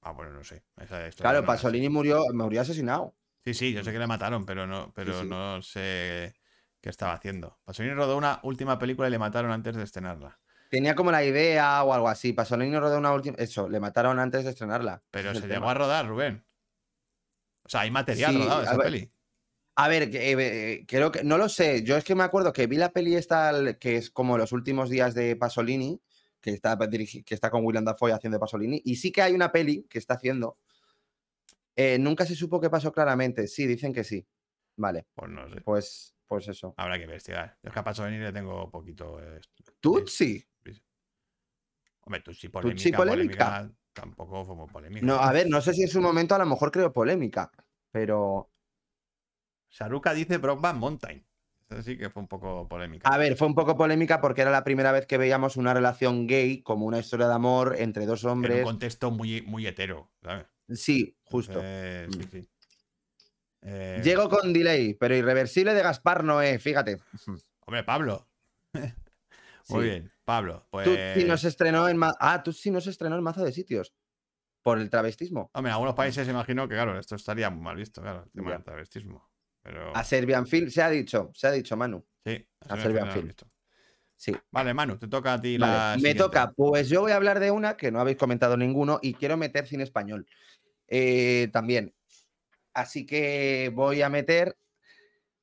Ah, 0.00 0.12
bueno, 0.12 0.32
no 0.32 0.42
sé. 0.44 0.64
Esa 0.78 1.08
Claro, 1.10 1.40
no. 1.42 1.46
Pasolini 1.46 1.88
murió, 1.88 2.24
murió 2.34 2.60
asesinado. 2.60 3.14
Sí, 3.44 3.54
sí, 3.54 3.72
yo 3.72 3.82
sé 3.84 3.92
que 3.92 3.98
le 3.98 4.06
mataron, 4.06 4.46
pero 4.46 4.66
no, 4.66 4.92
pero 4.94 5.20
sí. 5.20 5.28
no 5.28 5.62
sé 5.62 6.34
qué 6.80 6.90
estaba 6.90 7.14
haciendo. 7.14 7.58
Pasolini 7.64 7.94
rodó 7.94 8.16
una 8.16 8.40
última 8.42 8.78
película 8.78 9.08
y 9.08 9.10
le 9.12 9.18
mataron 9.18 9.50
antes 9.52 9.76
de 9.76 9.82
estrenarla. 9.84 10.40
Tenía 10.72 10.94
como 10.94 11.12
la 11.12 11.22
idea 11.22 11.84
o 11.84 11.92
algo 11.92 12.08
así. 12.08 12.32
Pasolini 12.32 12.74
rodó 12.78 12.96
una 12.96 13.12
última. 13.12 13.36
Eso, 13.36 13.68
le 13.68 13.78
mataron 13.78 14.18
antes 14.18 14.42
de 14.44 14.50
estrenarla. 14.52 15.02
Pero 15.10 15.32
es 15.32 15.38
se 15.40 15.46
llegó 15.46 15.68
a 15.68 15.74
rodar, 15.74 16.08
Rubén. 16.08 16.46
O 17.62 17.68
sea, 17.68 17.80
hay 17.82 17.90
material 17.90 18.32
Sí, 18.32 18.38
rodado 18.38 18.62
esa 18.62 18.76
ver, 18.78 18.84
peli. 18.86 19.12
A 19.76 19.88
ver, 19.88 20.10
que, 20.10 20.32
eh, 20.32 20.86
creo 20.88 21.12
que. 21.12 21.24
No 21.24 21.36
lo 21.36 21.50
sé. 21.50 21.82
Yo 21.82 21.98
es 21.98 22.04
que 22.04 22.14
me 22.14 22.24
acuerdo 22.24 22.54
que 22.54 22.66
vi 22.68 22.78
la 22.78 22.88
peli 22.90 23.16
esta, 23.16 23.76
que 23.78 23.96
es 23.96 24.10
como 24.10 24.38
los 24.38 24.52
últimos 24.52 24.88
días 24.88 25.12
de 25.14 25.36
Pasolini, 25.36 26.00
que 26.40 26.52
está, 26.52 26.78
dirigi- 26.78 27.22
que 27.22 27.34
está 27.34 27.50
con 27.50 27.66
William 27.66 27.84
Dafoe 27.84 28.12
haciendo 28.14 28.40
Pasolini. 28.40 28.80
Y 28.82 28.96
sí 28.96 29.12
que 29.12 29.20
hay 29.20 29.34
una 29.34 29.52
peli 29.52 29.86
que 29.90 29.98
está 29.98 30.14
haciendo. 30.14 30.56
Eh, 31.76 31.98
nunca 31.98 32.24
se 32.24 32.34
supo 32.34 32.62
qué 32.62 32.70
pasó 32.70 32.92
claramente. 32.92 33.46
Sí, 33.46 33.66
dicen 33.66 33.92
que 33.92 34.04
sí. 34.04 34.26
Vale, 34.76 35.06
Pues 35.14 35.30
no 35.30 35.46
sé. 35.50 35.60
pues, 35.60 36.14
pues 36.26 36.48
eso. 36.48 36.72
Habrá 36.78 36.96
que 36.96 37.04
investigar. 37.04 37.58
Yo 37.62 37.68
es 37.68 37.74
que 37.74 37.78
a 37.78 37.84
Pasolini 37.84 38.18
le 38.24 38.32
tengo 38.32 38.70
poquito. 38.70 39.20
eh. 39.22 39.38
Hombre, 42.02 42.20
tú 42.20 42.34
sí 42.34 42.48
polémica, 42.48 42.96
polémica. 42.96 43.44
polémica, 43.56 43.76
Tampoco 43.92 44.44
fue 44.44 44.66
polémica. 44.72 45.04
No, 45.06 45.14
a 45.16 45.32
ver, 45.32 45.48
no 45.48 45.60
sé 45.60 45.74
si 45.74 45.82
en 45.82 45.88
su 45.88 46.00
momento 46.00 46.34
a 46.34 46.38
lo 46.38 46.46
mejor 46.46 46.70
creo 46.72 46.92
polémica, 46.92 47.50
pero. 47.90 48.50
Saruka 49.68 50.12
dice 50.14 50.38
Brockback 50.38 50.76
Mountain. 50.76 51.24
Esa 51.70 51.82
sí 51.82 51.96
que 51.96 52.10
fue 52.10 52.20
un 52.22 52.28
poco 52.28 52.68
polémica. 52.68 53.08
A 53.08 53.16
ver, 53.16 53.36
fue 53.36 53.46
un 53.46 53.54
poco 53.54 53.76
polémica 53.76 54.20
porque 54.20 54.42
era 54.42 54.50
la 54.50 54.64
primera 54.64 54.92
vez 54.92 55.06
que 55.06 55.16
veíamos 55.18 55.56
una 55.56 55.72
relación 55.72 56.26
gay 56.26 56.62
como 56.62 56.84
una 56.86 56.98
historia 56.98 57.28
de 57.28 57.34
amor 57.34 57.76
entre 57.78 58.04
dos 58.04 58.22
en 58.24 58.28
un 58.28 58.32
hombres. 58.32 58.64
contexto 58.64 59.10
muy, 59.10 59.40
muy 59.42 59.66
hetero, 59.66 60.10
¿sabes? 60.22 60.46
Sí, 60.70 61.16
justo. 61.24 61.60
Sí, 61.60 61.66
Mm. 62.18 62.22
sí. 62.30 62.48
Eh, 63.62 64.00
Llego 64.02 64.28
con 64.28 64.52
delay, 64.52 64.94
pero 64.94 65.14
irreversible 65.14 65.72
de 65.72 65.82
Gaspar 65.82 66.24
Noé, 66.24 66.58
fíjate. 66.58 66.98
Hombre, 67.66 67.84
Pablo. 67.84 68.26
Muy 69.68 69.84
bien, 69.84 70.12
Pablo. 70.24 70.66
Pues. 70.70 70.86
Tú 70.86 71.20
sí 71.20 71.26
no 71.26 71.36
se 71.36 71.48
estrenó 71.48 71.88
en 71.88 71.96
ma- 71.96 72.14
Ah, 72.18 72.42
tú 72.42 72.52
sí 72.52 72.70
no 72.70 72.80
se 72.80 72.90
estrenó 72.90 73.16
en 73.16 73.22
mazo 73.22 73.44
de 73.44 73.52
sitios. 73.52 73.94
Por 74.62 74.78
el 74.78 74.88
travestismo. 74.90 75.50
Hombre, 75.54 75.70
en 75.70 75.74
algunos 75.74 75.94
países 75.94 76.28
imagino 76.28 76.68
que, 76.68 76.76
claro, 76.76 76.96
esto 76.96 77.16
estaría 77.16 77.50
muy 77.50 77.62
mal 77.62 77.74
visto, 77.76 78.00
claro, 78.00 78.22
el 78.24 78.30
tema 78.30 78.52
del 78.52 78.62
travestismo. 78.62 79.28
Pero. 79.60 79.96
A 79.96 80.04
Serbian 80.04 80.46
Film, 80.46 80.70
se 80.70 80.82
ha 80.82 80.88
dicho, 80.88 81.30
se 81.34 81.48
ha 81.48 81.50
dicho, 81.50 81.76
Manu. 81.76 82.04
Sí, 82.24 82.48
a 82.60 82.74
eso 82.74 82.82
Serbian 82.82 83.10
Film. 83.10 83.32
Sí. 84.14 84.36
Vale, 84.52 84.72
Manu, 84.72 84.98
te 84.98 85.08
toca 85.08 85.34
a 85.34 85.40
ti 85.40 85.58
Vale, 85.58 85.72
la. 85.72 85.90
me 85.94 85.98
siguiente. 85.98 86.18
toca. 86.22 86.52
Pues 86.52 86.88
yo 86.88 87.00
voy 87.00 87.10
a 87.10 87.16
hablar 87.16 87.40
de 87.40 87.50
una 87.50 87.76
que 87.76 87.90
no 87.90 87.98
habéis 87.98 88.16
comentado 88.18 88.56
ninguno 88.56 89.00
y 89.02 89.14
quiero 89.14 89.36
meter 89.36 89.66
cine 89.66 89.82
español 89.82 90.26
eh, 90.86 91.48
también. 91.52 91.92
Así 92.72 93.04
que 93.04 93.72
voy 93.74 94.00
a 94.02 94.08
meter 94.08 94.56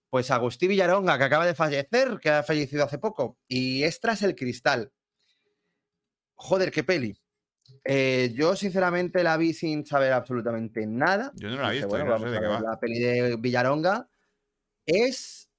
pues 0.10 0.32
a 0.32 0.36
Agustí 0.36 0.68
Villaronga, 0.68 1.18
que 1.18 1.24
acaba 1.24 1.46
de 1.46 1.56
fallecer, 1.56 2.20
que 2.20 2.30
ha 2.30 2.44
fallecido 2.44 2.84
hace 2.84 2.98
poco. 2.98 3.38
Y 3.48 3.84
es 3.84 4.00
Tras 4.00 4.22
el 4.24 4.36
Cristal. 4.36 4.92
Joder, 6.36 6.72
qué 6.72 6.84
peli. 6.84 7.20
Eh, 7.84 8.34
yo 8.36 8.56
sinceramente 8.56 9.24
la 9.24 9.38
vi 9.38 9.54
sin 9.54 9.86
saber 9.86 10.14
absolutamente 10.14 10.86
nada. 10.88 11.32
Yo 11.36 11.50
no 11.50 11.62
la 11.62 11.70
he 11.70 11.80
visto, 11.80 11.98
no 12.04 12.20
sé 12.20 12.30
de 12.30 12.40
qué 12.40 12.48
va. 12.48 12.62
La 12.62 12.80
peli 12.80 13.00
de 13.00 13.36
Villaronga 13.38 14.10
es. 14.86 15.50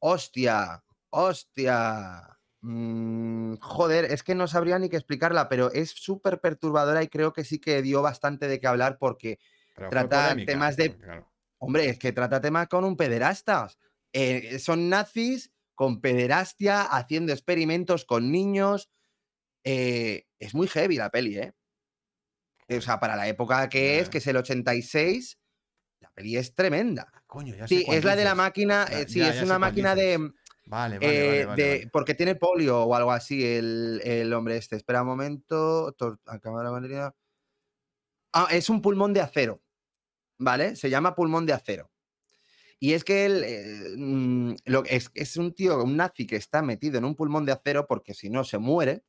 Hostia, 0.00 0.84
hostia. 1.10 2.38
Mm, 2.60 3.56
joder, 3.56 4.06
es 4.06 4.22
que 4.22 4.34
no 4.34 4.46
sabría 4.48 4.78
ni 4.78 4.88
qué 4.88 4.96
explicarla, 4.96 5.48
pero 5.48 5.70
es 5.72 5.90
súper 5.90 6.40
perturbadora 6.40 7.02
y 7.02 7.08
creo 7.08 7.32
que 7.32 7.44
sí 7.44 7.58
que 7.58 7.80
dio 7.82 8.02
bastante 8.02 8.48
de 8.48 8.60
qué 8.60 8.66
hablar 8.66 8.98
porque, 8.98 9.38
Pero 9.74 9.90
trata 9.90 10.22
polémica, 10.28 10.52
temas 10.52 10.76
de- 10.76 10.96
claro, 10.96 11.30
hombre, 11.58 11.88
es 11.88 11.98
que 11.98 12.12
trata 12.12 12.40
temas 12.40 12.68
con 12.68 12.84
un 12.84 12.96
pederastas. 12.96 13.78
Eh, 14.14 14.58
son 14.60 14.88
nazis 14.88 15.52
con 15.74 16.00
pederastia 16.00 16.82
haciendo 16.82 17.32
experimentos 17.32 18.04
con 18.04 18.30
niños. 18.30 18.90
Eh, 19.64 20.26
es 20.38 20.54
muy 20.54 20.68
heavy 20.68 20.96
la 20.96 21.10
peli, 21.10 21.36
¿eh? 21.36 21.52
O 22.68 22.80
sea, 22.80 23.00
para 23.00 23.16
la 23.16 23.28
época 23.28 23.68
que 23.68 23.98
es, 23.98 24.08
que 24.08 24.18
es 24.18 24.26
el 24.26 24.36
86, 24.36 25.38
la 26.00 26.10
peli 26.12 26.36
es 26.36 26.54
tremenda. 26.54 27.12
Coño, 27.26 27.54
ya 27.54 27.66
sé 27.68 27.74
Sí, 27.78 27.84
es 27.88 28.04
la 28.04 28.16
de 28.16 28.24
la 28.24 28.34
máquina, 28.34 28.86
Ya- 28.88 29.00
eh, 29.00 29.06
sí, 29.08 29.18
ya- 29.18 29.30
es 29.30 29.36
ya 29.36 29.44
una 29.44 29.58
máquina 29.58 29.94
de. 29.94 30.16
Vale, 30.66 30.98
vale, 30.98 31.00
eh, 31.00 31.26
vale, 31.26 31.44
vale, 31.46 31.62
de- 31.62 31.68
vale. 31.78 31.90
porque 31.92 32.14
tiene 32.14 32.36
polio 32.36 32.84
o 32.84 32.94
algo 32.94 33.10
así 33.12 33.44
el, 33.44 34.00
el 34.04 34.32
hombre 34.32 34.56
este. 34.56 34.76
Espera 34.76 35.02
un 35.02 35.08
momento. 35.08 35.94
batería. 35.98 37.14
Ah, 38.32 38.48
es 38.50 38.70
un 38.70 38.80
pulmón 38.80 39.12
de 39.12 39.20
acero. 39.20 39.60
¿Vale? 40.38 40.74
Se 40.76 40.88
llama 40.90 41.14
pulmón 41.14 41.46
de 41.46 41.52
acero. 41.52 41.90
Y 42.84 42.92
es 42.92 43.02
que 43.02 43.24
él 43.24 43.42
eh, 43.46 43.94
mm, 43.96 44.56
lo, 44.66 44.84
es, 44.84 45.10
es 45.14 45.38
un 45.38 45.54
tío, 45.54 45.82
un 45.82 45.96
nazi 45.96 46.26
que 46.26 46.36
está 46.36 46.60
metido 46.60 46.98
en 46.98 47.06
un 47.06 47.14
pulmón 47.14 47.46
de 47.46 47.52
acero 47.52 47.86
porque 47.86 48.12
si 48.12 48.28
no 48.28 48.44
se 48.44 48.58
muere. 48.58 49.02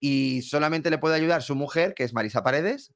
Y 0.00 0.42
solamente 0.42 0.90
le 0.90 0.98
puede 0.98 1.14
ayudar 1.14 1.44
su 1.44 1.54
mujer, 1.54 1.94
que 1.94 2.02
es 2.02 2.12
Marisa 2.12 2.42
Paredes, 2.42 2.92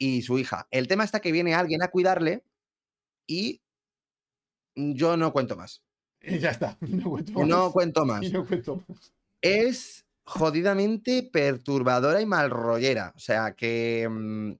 y 0.00 0.22
su 0.22 0.40
hija. 0.40 0.66
El 0.72 0.88
tema 0.88 1.04
está 1.04 1.20
que 1.20 1.30
viene 1.30 1.54
alguien 1.54 1.84
a 1.84 1.88
cuidarle 1.92 2.42
y 3.28 3.62
yo 4.74 5.16
no 5.16 5.32
cuento 5.32 5.54
más. 5.54 5.84
Y 6.20 6.40
ya 6.40 6.50
está. 6.50 6.76
No 6.80 7.08
cuento 7.08 7.32
más. 7.38 7.48
No 7.48 7.70
cuento 7.70 8.04
más. 8.04 8.22
Y 8.24 8.32
no 8.32 8.44
cuento 8.44 8.82
más. 8.88 9.12
es 9.40 10.04
jodidamente 10.24 11.30
perturbadora 11.32 12.20
y 12.20 12.26
malrollera. 12.26 13.12
O 13.14 13.20
sea 13.20 13.54
que, 13.54 14.08
mm, 14.10 14.52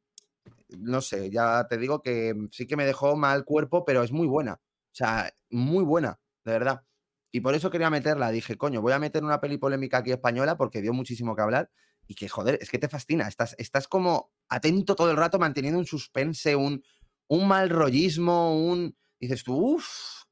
no 0.78 1.00
sé, 1.00 1.30
ya 1.30 1.66
te 1.68 1.78
digo 1.78 2.00
que 2.00 2.36
sí 2.52 2.68
que 2.68 2.76
me 2.76 2.86
dejó 2.86 3.16
mal 3.16 3.44
cuerpo, 3.44 3.84
pero 3.84 4.04
es 4.04 4.12
muy 4.12 4.28
buena. 4.28 4.60
O 4.98 5.04
sea, 5.04 5.32
muy 5.50 5.84
buena, 5.84 6.18
de 6.44 6.52
verdad. 6.52 6.84
Y 7.30 7.40
por 7.40 7.54
eso 7.54 7.70
quería 7.70 7.88
meterla. 7.88 8.32
Dije, 8.32 8.56
coño, 8.56 8.82
voy 8.82 8.92
a 8.92 8.98
meter 8.98 9.22
una 9.22 9.40
peli 9.40 9.56
polémica 9.56 9.98
aquí 9.98 10.10
española 10.10 10.56
porque 10.56 10.82
dio 10.82 10.92
muchísimo 10.92 11.36
que 11.36 11.42
hablar. 11.42 11.70
Y 12.08 12.16
que, 12.16 12.28
joder, 12.28 12.58
es 12.60 12.68
que 12.68 12.78
te 12.78 12.88
fascina. 12.88 13.28
Estás, 13.28 13.54
estás 13.58 13.86
como 13.86 14.32
atento 14.48 14.96
todo 14.96 15.12
el 15.12 15.16
rato, 15.16 15.38
manteniendo 15.38 15.78
un 15.78 15.86
suspense, 15.86 16.56
un, 16.56 16.82
un 17.28 17.46
mal 17.46 17.70
rollismo, 17.70 18.58
un. 18.58 18.96
Dices 19.20 19.44
tú, 19.44 19.74
uff, 19.74 20.24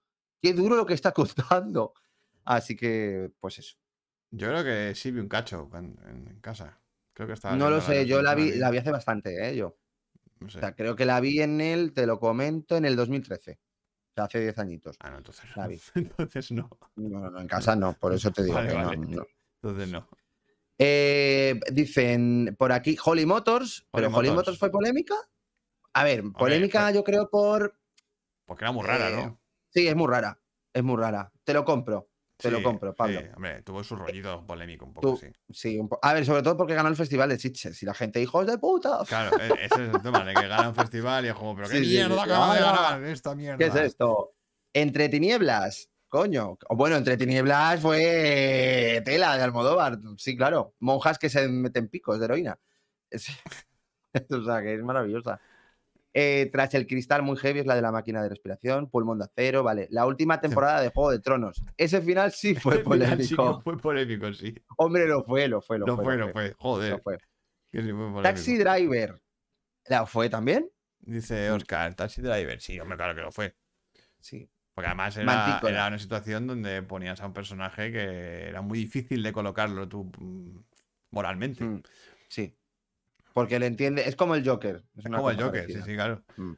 qué 0.43 0.53
duro 0.53 0.75
lo 0.75 0.85
que 0.85 0.95
está 0.95 1.13
contando. 1.13 1.95
Así 2.45 2.75
que, 2.75 3.31
pues 3.39 3.61
eso. 3.61 3.77
Yo 4.33 4.49
creo 4.49 4.65
que 4.65 4.97
sí 4.97 5.13
vi 5.13 5.21
un 5.21 5.29
cacho 5.29 5.71
en, 5.75 6.41
casa. 6.41 6.81
Creo 7.13 7.29
que 7.29 7.35
estaba. 7.35 7.55
No 7.55 7.71
lo 7.71 7.81
sé, 7.81 8.05
yo 8.05 8.21
la 8.21 8.35
vi, 8.35 8.51
la 8.57 8.73
vi 8.73 8.79
hace 8.79 8.91
bastante, 8.91 9.49
¿eh? 9.49 9.55
Yo. 9.55 9.79
No 10.41 10.51
sé. 10.51 10.59
O 10.59 10.61
sea, 10.61 10.75
creo 10.75 10.97
que 10.97 11.05
la 11.05 11.21
vi 11.21 11.41
en 11.41 11.61
el, 11.61 11.93
te 11.93 12.05
lo 12.05 12.19
comento, 12.19 12.77
en 12.77 12.85
el 12.85 12.97
2013. 12.97 13.61
Sea, 14.17 14.25
hace 14.25 14.41
10 14.41 14.59
añitos. 14.59 14.97
Ah, 15.01 15.11
no, 15.11 15.19
entonces 15.19 15.45
no. 15.55 15.63
Entonces 15.95 16.51
no. 16.51 16.71
No, 16.97 17.31
no, 17.31 17.39
en 17.39 17.47
casa 17.47 17.77
no, 17.77 17.93
por 17.93 18.15
eso 18.15 18.31
te 18.31 18.45
digo 18.45 18.55
Vale, 18.55 18.69
que 18.71 18.75
no, 18.79 18.85
vale. 18.87 18.97
no. 18.97 19.27
Entonces 19.63 19.93
no. 19.93 20.09
Eh, 20.79 21.61
dicen 21.71 22.57
por 22.59 22.73
aquí 22.73 22.97
Holly 23.05 23.27
Motors, 23.27 23.87
pero 23.93 24.07
Holly 24.07 24.17
Holly 24.17 24.29
Motors. 24.31 24.47
Motors 24.47 24.59
fue 24.59 24.71
polémica. 24.71 25.15
A 25.93 26.05
ver, 26.05 26.23
polémica 26.33 26.85
pues- 26.85 26.95
yo 26.95 27.05
creo 27.05 27.29
por... 27.29 27.79
Porque 28.47 28.65
era 28.65 28.73
muy 28.73 28.85
rara, 28.87 29.11
Eh, 29.11 29.17
¿no? 29.17 29.39
Sí, 29.69 29.87
es 29.87 29.95
muy 29.95 30.07
rara, 30.09 30.41
es 30.73 30.83
muy 30.83 30.97
rara. 30.97 31.31
Te 31.45 31.53
lo 31.53 31.65
compro, 31.67 32.09
te 32.37 32.51
lo 32.51 32.63
compro, 32.63 32.95
Pablo. 32.95 33.21
Sí, 33.21 33.27
hombre, 33.35 33.63
tuvo 33.63 33.83
su 33.83 33.97
rollito 33.97 34.47
polémico 34.47 34.85
un 34.85 34.93
poco, 34.95 35.13
Tú- 35.13 35.17
sí. 35.19 35.27
Sí, 35.51 35.79
un 35.79 35.89
po- 35.89 35.99
A 36.03 36.13
ver, 36.15 36.25
sobre 36.27 36.43
todo 36.43 36.57
porque 36.57 36.75
ganó 36.75 36.89
el 36.89 36.97
festival 36.97 37.29
de 37.31 37.39
Sitges 37.39 37.83
y 37.83 37.87
la 37.87 37.95
gente, 37.95 38.21
hijos 38.21 38.47
de 38.47 38.59
puta. 38.59 39.01
Claro, 39.09 39.39
e- 39.41 39.65
ese 39.65 39.87
es 39.89 39.95
el 39.95 40.03
tema, 40.03 40.25
de 40.25 40.35
que 40.35 40.47
gana 40.47 40.69
un 40.69 40.75
festival 40.75 41.25
y 41.25 41.29
es 41.29 41.35
como, 41.35 41.55
pero 41.57 41.69
qué 41.69 41.79
Sí, 41.85 41.87
mierda 41.87 42.15
sí. 42.17 42.21
acaba 42.31 42.55
de 42.55 42.61
ganar 42.61 43.05
esta 43.05 43.35
mierda. 43.35 43.59
¿Qué 43.59 43.67
es 43.67 43.75
esto? 43.75 44.33
Entre 44.75 45.09
tinieblas, 45.09 45.89
coño. 46.09 46.59
O 46.69 46.77
Bueno, 46.77 46.97
entre 46.97 47.17
tinieblas 47.17 47.81
fue 47.81 49.03
tela 49.05 49.37
de 49.37 49.43
Almodóvar. 49.43 49.99
Sí, 50.19 50.37
claro. 50.37 50.75
Monjas 50.81 51.19
que 51.19 51.29
se 51.31 51.49
meten 51.49 51.89
picos 51.89 52.19
de 52.19 52.25
heroína. 52.27 52.59
Es- 53.11 53.29
o 54.31 54.45
sea, 54.45 54.63
que 54.63 54.75
es 54.75 54.83
maravillosa. 54.83 55.41
Eh, 56.19 56.49
tras 56.51 56.73
el 56.73 56.87
cristal 56.87 57.23
muy 57.23 57.37
heavy 57.37 57.59
es 57.61 57.67
la 57.67 57.75
de 57.75 57.83
la 57.83 57.93
máquina 57.93 58.23
de 58.23 58.31
respiración, 58.31 58.89
pulmón 58.89 59.19
de 59.19 59.27
acero, 59.27 59.63
vale. 59.63 59.87
La 59.91 60.07
última 60.07 60.41
temporada 60.41 60.81
de 60.81 60.89
Juego 60.89 61.11
de 61.11 61.19
Tronos. 61.21 61.63
Ese 61.77 62.01
final 62.01 62.33
sí 62.33 62.55
fue 62.55 62.83
final 62.83 63.23
sí 63.23 63.29
que 63.29 63.37
polémico. 63.37 63.61
fue 63.63 63.79
polémico, 63.79 64.33
sí. 64.33 64.55
Hombre, 64.79 65.07
lo 65.07 65.23
fue, 65.25 65.47
lo 65.47 65.61
fue, 65.61 65.79
lo, 65.79 65.85
Lo 65.87 65.97
fue. 65.97 66.05
fue, 66.05 66.17
lo 66.17 66.33
fue. 66.33 66.55
Joder, 66.57 66.93
lo 66.93 66.99
fue. 67.01 67.19
que 67.71 67.83
sí 67.83 67.89
fue 67.91 67.93
polémico. 67.99 68.23
Taxi 68.23 68.57
Driver. 68.57 69.21
¿La 69.89 70.07
fue 70.07 70.31
también? 70.31 70.71
Dice 71.01 71.51
Oscar, 71.51 71.95
Taxi 71.95 72.23
Driver. 72.23 72.61
Sí, 72.63 72.81
hombre, 72.81 72.97
claro 72.97 73.15
que 73.15 73.21
lo 73.21 73.31
fue. 73.31 73.55
Sí. 74.19 74.49
Porque 74.73 74.87
además 74.89 75.17
era 75.19 75.87
una 75.89 75.99
situación 75.99 76.47
donde 76.47 76.83
ponías 76.83 77.21
a 77.21 77.27
un 77.27 77.35
personaje 77.35 77.93
que 77.93 78.49
era 78.49 78.63
muy 78.63 78.79
difícil 78.79 79.23
de 79.23 79.33
colocarlo 79.33 79.87
tú 79.87 80.11
mm, 80.19 80.59
moralmente. 81.11 81.63
Mm, 81.63 81.83
Sí. 82.29 82.57
Porque 83.37 83.59
le 83.59 83.67
entiende. 83.67 84.09
Es 84.09 84.17
como 84.17 84.35
el 84.35 84.49
Joker. 84.49 84.83
Es 84.97 85.05
Como 85.05 85.29
el 85.31 85.37
Joker, 85.37 85.67
sí, 85.67 85.73
parecida. 85.75 85.85
sí, 85.85 85.93
claro. 85.95 86.23
Mm. 86.39 86.53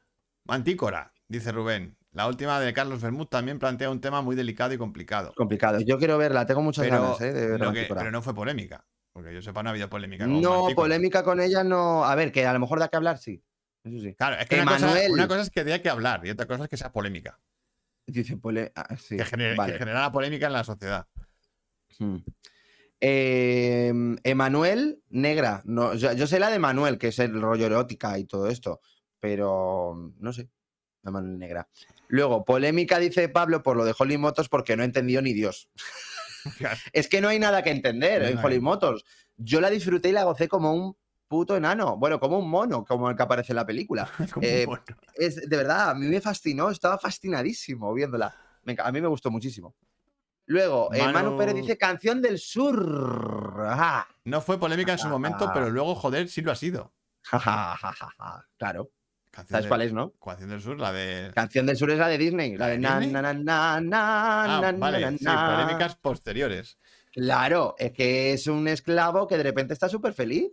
Mantícora, 0.45 1.13
dice 1.27 1.51
Rubén. 1.51 1.97
La 2.13 2.29
última 2.29 2.61
de 2.61 2.73
Carlos 2.73 3.03
Bermud 3.03 3.27
también 3.27 3.59
plantea 3.59 3.91
un 3.91 4.01
tema 4.01 4.23
muy 4.23 4.37
delicado 4.37 4.73
y 4.75 4.79
complicado. 4.79 5.33
complicado. 5.37 5.81
Yo 5.81 5.99
quiero 5.99 6.17
verla, 6.19 6.47
tengo 6.47 6.63
muchas 6.63 6.85
Pero, 6.87 7.03
ganas 7.03 7.21
¿eh? 7.21 7.33
de 7.33 7.59
pero 7.89 8.13
no 8.13 8.23
fue 8.23 8.33
polémica. 8.33 8.87
Porque 9.13 9.35
yo 9.35 9.43
sepa, 9.43 9.65
no 9.65 9.71
ha 9.71 9.73
habido 9.73 9.91
polémica. 9.91 10.23
con 10.25 10.41
No, 10.41 10.51
Mantícora. 10.61 10.75
polémica 10.77 11.25
con 11.25 11.41
ella 11.41 11.65
no. 11.65 12.05
A 12.05 12.15
ver, 12.15 12.31
que 12.31 12.47
a 12.47 12.53
lo 12.53 12.61
mejor 12.61 12.79
da 12.79 12.87
que 12.87 12.97
hablar, 12.97 13.19
sí. 13.19 13.43
Eso 13.83 13.99
sí. 13.99 14.15
Claro, 14.15 14.37
es 14.41 14.47
que 14.49 14.61
una 14.61 14.75
cosa, 14.75 14.87
Emanuel. 14.87 15.11
una 15.13 15.27
cosa 15.27 15.41
es 15.41 15.51
que 15.51 15.65
dé 15.65 15.83
que 15.83 15.91
hablar 15.91 16.25
y 16.25 16.31
otra 16.31 16.47
cosa 16.47 16.63
es 16.63 16.71
que 16.71 16.77
sea 16.77 16.93
polémica. 16.93 17.41
Dice, 18.07 18.37
pole... 18.37 18.71
ah, 18.77 18.95
sí, 18.97 19.17
Que, 19.17 19.25
genere, 19.25 19.57
vale. 19.57 19.77
que 19.77 20.11
polémica 20.13 20.47
en 20.47 20.53
la 20.53 20.63
sociedad. 20.63 21.09
Mm. 23.01 23.03
Eh, 23.03 24.17
Emanuel 24.25 25.03
Negra. 25.09 25.63
No, 25.65 25.95
yo, 25.95 26.13
yo 26.13 26.27
sé 26.27 26.39
la 26.39 26.51
de 26.51 26.59
Manuel, 26.59 26.99
que 26.99 27.09
es 27.09 27.19
el 27.19 27.41
rollo 27.41 27.67
erótica 27.67 28.19
y 28.19 28.25
todo 28.25 28.49
esto. 28.49 28.81
Pero 29.21 30.13
no 30.19 30.33
sé. 30.33 30.49
Emanuel 31.05 31.39
Negra. 31.39 31.69
Luego, 32.09 32.45
polémica, 32.45 32.99
dice 32.99 33.29
Pablo, 33.29 33.63
por 33.63 33.77
lo 33.77 33.85
de 33.85 33.95
Holly 33.99 34.19
Motors, 34.19 34.49
porque 34.49 34.77
no 34.77 34.83
entendió 34.83 35.23
ni 35.23 35.33
Dios. 35.33 35.69
Es 36.93 37.09
que 37.09 37.21
no 37.21 37.29
hay 37.29 37.39
nada 37.39 37.63
que 37.63 37.71
entender 37.71 38.23
No 38.23 38.29
en 38.29 38.39
Holly 38.39 38.61
Motors. 38.61 39.05
Yo 39.37 39.61
la 39.61 39.71
disfruté 39.71 40.11
y 40.11 40.13
la 40.13 40.25
gocé 40.25 40.49
como 40.49 40.73
un 40.73 40.97
puto 41.29 41.57
enano. 41.57 41.97
Bueno, 41.97 42.19
como 42.19 42.39
un 42.39 42.49
mono, 42.49 42.85
como 42.85 43.11
el 43.11 43.17
que 43.17 43.23
aparece 43.23 43.53
en 43.53 43.57
la 43.57 43.67
película. 43.67 44.11
Eh. 44.43 44.67
Es, 45.15 45.37
de 45.49 45.57
verdad, 45.57 45.91
a 45.91 45.95
mí 45.95 46.07
me 46.07 46.21
fascinó, 46.21 46.71
estaba 46.71 46.99
fascinadísimo 46.99 47.93
viéndola. 47.93 48.35
Me 48.65 48.77
a 48.79 48.93
mí 48.93 49.01
me 49.01 49.09
gustó 49.09 49.31
muchísimo. 49.31 49.75
Luego, 50.49 50.89
eh, 50.95 51.13
Manu... 51.13 51.37
Pérez 51.37 51.55
dice 51.57 51.77
Canción 51.77 52.23
del 52.23 52.39
Sur. 52.39 52.83
No 54.25 54.41
fue 54.41 54.59
polémica 54.59 54.93
en 54.93 54.99
su 54.99 55.09
momento, 55.09 55.51
pero 55.53 55.69
luego, 55.71 55.95
joder, 55.95 56.29
sí 56.29 56.41
lo 56.43 56.51
ha 56.53 56.57
sido. 56.57 56.93
Claro, 58.57 58.91
Canción 59.31 59.49
¿sabes 59.51 59.65
del- 59.65 59.69
cuál 59.69 59.83
es, 59.83 59.93
no? 59.93 60.13
Canción 60.25 60.49
del 60.51 60.63
Sur, 60.63 60.81
la 60.81 60.93
de. 60.93 61.31
Canción 61.35 61.67
del 61.67 61.77
Sur 61.77 61.91
es 61.91 61.99
la 61.99 62.09
de 62.09 62.17
Disney, 62.19 62.57
la 62.57 62.67
¿La 62.69 62.73
de 62.73 62.79
na, 62.79 62.99
na, 63.33 63.81
na, 63.81 64.59
Ah, 64.59 64.73
vale, 64.77 65.19
sí, 65.19 65.25
polémicas 65.27 65.97
posteriores. 65.97 66.79
Claro, 67.13 67.75
es 67.79 67.93
que 67.93 68.33
es 68.33 68.47
un 68.47 68.67
esclavo 68.69 69.27
que 69.27 69.37
de 69.37 69.43
repente 69.43 69.75
está 69.75 69.89
súper 69.89 70.15
feliz. 70.15 70.51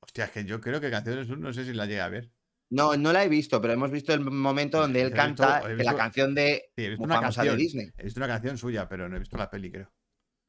Hostia, 0.00 0.26
es 0.26 0.30
que 0.30 0.44
yo 0.44 0.60
creo 0.60 0.80
que 0.80 0.90
Canción 0.90 1.16
del 1.16 1.26
Sur 1.26 1.38
no 1.38 1.52
sé 1.52 1.64
si 1.64 1.72
la 1.72 1.86
llegué 1.86 2.00
a 2.02 2.08
ver. 2.08 2.30
No, 2.70 2.96
no 2.96 3.12
la 3.12 3.24
he 3.24 3.28
visto, 3.28 3.60
pero 3.60 3.72
hemos 3.72 3.90
visto 3.90 4.12
el 4.12 4.20
momento 4.20 4.78
donde 4.80 5.00
él 5.00 5.06
visto- 5.08 5.16
canta 5.16 5.66
visto- 5.66 5.82
la 5.84 5.96
canción 5.96 6.34
de 6.34 6.70
Sí, 6.76 6.84
he 6.84 6.88
visto 6.90 7.00
muy 7.00 7.06
una 7.06 7.14
famosa 7.20 7.42
de 7.42 7.48
canción. 7.48 7.56
Disney. 7.58 7.92
He 7.96 8.04
visto 8.04 8.20
una 8.20 8.26
canción 8.28 8.58
suya, 8.58 8.88
pero 8.88 9.08
no 9.08 9.16
he 9.16 9.18
visto 9.20 9.36
la 9.38 9.48
peli, 9.50 9.70
creo. 9.70 9.90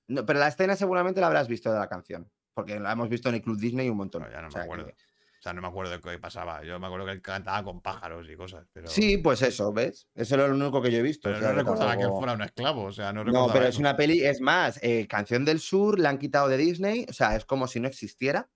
No, 0.10 0.26
pero 0.26 0.40
la 0.40 0.48
escena 0.50 0.76
seguramente 0.76 1.22
la 1.22 1.28
habrás 1.28 1.48
visto 1.48 1.72
de 1.72 1.80
la 1.80 1.88
canción, 1.88 2.30
porque 2.54 2.80
la 2.80 2.92
hemos 2.92 3.08
visto 3.10 3.30
en 3.30 3.36
el 3.36 3.42
Club 3.42 3.58
Disney 3.58 3.90
un 3.90 3.98
montón. 3.98 4.24
No, 4.24 4.30
ya 4.32 4.42
no 4.42 4.48
O 4.48 4.50
me 4.50 4.52
sea 4.52 4.64
acuerdo. 4.64 4.88
que- 4.88 4.92
O 4.94 5.42
sea, 5.42 5.54
no 5.54 5.62
me 5.62 5.70
acuerdo 5.70 5.94
de 5.94 6.02
qué 6.02 6.20
pasaba. 6.20 6.62
Yo 6.66 6.78
me 6.82 6.88
acuerdo 6.88 7.06
que 7.06 7.14
él 7.14 7.22
cantaba 7.22 7.64
con 7.64 7.80
pájaros 7.82 8.28
y 8.30 8.36
cosas. 8.36 8.68
Pero, 8.74 8.88
Sí, 8.90 9.16
pues 9.20 9.42
eso, 9.42 9.72
¿ves? 9.72 10.10
Eso 10.14 10.36
es 10.36 10.50
lo 10.50 10.54
único 10.54 10.82
que 10.82 10.92
yo 10.92 10.98
he 10.98 11.02
visto. 11.02 11.30
pero 11.30 11.38
o 11.38 11.40
sea, 11.40 11.52
no 11.52 11.56
recordaba 11.56 11.96
que 11.96 12.04
él 12.04 12.10
fuera 12.10 12.34
un 12.34 12.42
esclavo. 12.42 12.84
O 12.84 12.92
sea, 12.92 13.14
no 13.14 13.24
No, 13.24 13.32
recordaba 13.32 13.54
pero 13.54 13.66
es 13.68 13.78
una 13.78 13.96
peli, 13.96 14.22
es 14.26 14.42
más, 14.42 14.78
eh, 14.84 15.08
Canción 15.08 15.46
del 15.46 15.62
Sur 15.62 15.98
la 15.98 16.10
han 16.10 16.18
quitado 16.18 16.50
de 16.50 16.58
Disney, 16.58 17.06
o 17.10 17.14
sea, 17.14 17.38
es 17.38 17.46
como 17.46 17.68
si 17.68 17.80
no 17.80 17.88
existiera, 17.88 18.50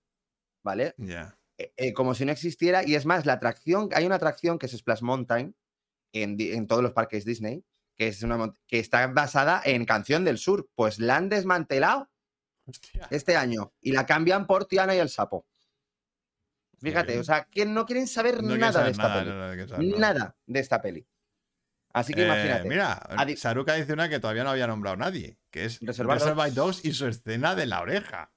¿vale? 0.62 0.94
Ya. 0.98 1.38
Eh, 1.58 1.92
como 1.92 2.14
si 2.14 2.24
no 2.24 2.32
existiera, 2.32 2.84
y 2.86 2.94
es 2.94 3.06
más, 3.06 3.26
la 3.26 3.34
atracción, 3.34 3.88
hay 3.94 4.06
una 4.06 4.16
atracción 4.16 4.58
que 4.58 4.66
es 4.66 4.72
Splash 4.72 5.02
Mountain 5.02 5.54
en, 6.12 6.36
en 6.40 6.66
todos 6.66 6.82
los 6.82 6.92
parques 6.92 7.24
Disney, 7.24 7.64
que, 7.96 8.08
es 8.08 8.22
una, 8.22 8.52
que 8.66 8.78
está 8.80 9.06
basada 9.08 9.62
en 9.64 9.84
Canción 9.84 10.24
del 10.24 10.38
Sur, 10.38 10.68
pues 10.74 10.98
la 10.98 11.16
han 11.16 11.28
desmantelado 11.28 12.10
Hostia. 12.66 13.06
este 13.10 13.36
año 13.36 13.72
y 13.80 13.92
la 13.92 14.04
cambian 14.06 14.46
por 14.46 14.66
Tiana 14.66 14.94
y 14.94 14.98
el 14.98 15.08
Sapo. 15.08 15.46
Fíjate, 16.80 17.18
o 17.18 17.24
sea, 17.24 17.44
que 17.44 17.64
no 17.64 17.86
quieren 17.86 18.06
saber 18.06 18.42
No 18.42 18.56
nada 18.56 18.72
saber 18.72 18.86
de 18.86 18.90
esta 18.92 19.08
nada, 19.08 19.20
peli. 19.22 19.30
no, 19.30 19.46
no 19.48 19.52
quiero 19.54 19.68
saber 19.68 19.98
Nada 19.98 20.36
de 20.46 20.60
esta 20.60 20.82
peli. 20.82 21.06
Así 21.94 22.12
que 22.12 22.22
Eh, 22.22 22.26
imagínate. 22.26 22.68
mira, 22.68 22.94
Adi- 23.16 23.36
Saruka 23.36 23.74
dice 23.74 23.92
una 23.92 24.08
que 24.08 24.18
todavía 24.18 24.42
no 24.44 24.50
había 24.50 24.66
nombrado 24.66 24.96
nadie, 24.96 25.38
que 25.50 25.64
es 25.64 25.78
Reservoir 25.80 26.52
Dogs. 26.52 26.84
Y 26.84 26.92
su 26.92 27.06
escena 27.06 27.54
de 27.54 27.66
la 27.66 27.80
oreja. 27.80 28.32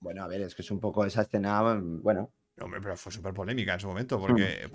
Bueno, 0.00 0.24
a 0.24 0.26
ver, 0.28 0.40
es 0.40 0.54
que 0.54 0.62
es 0.62 0.70
un 0.70 0.80
poco 0.80 1.04
esa 1.04 1.22
escena, 1.22 1.62
mm, 1.62 2.00
bueno, 2.56 2.66
Hombre, 2.66 2.80
pero 2.82 2.96
fue 2.96 3.12
súper 3.12 3.34
polémica 3.34 3.74
en 3.74 3.80
su 3.80 3.86
momento, 3.88 4.20
Mm. 4.28 4.28
porque, 4.28 4.68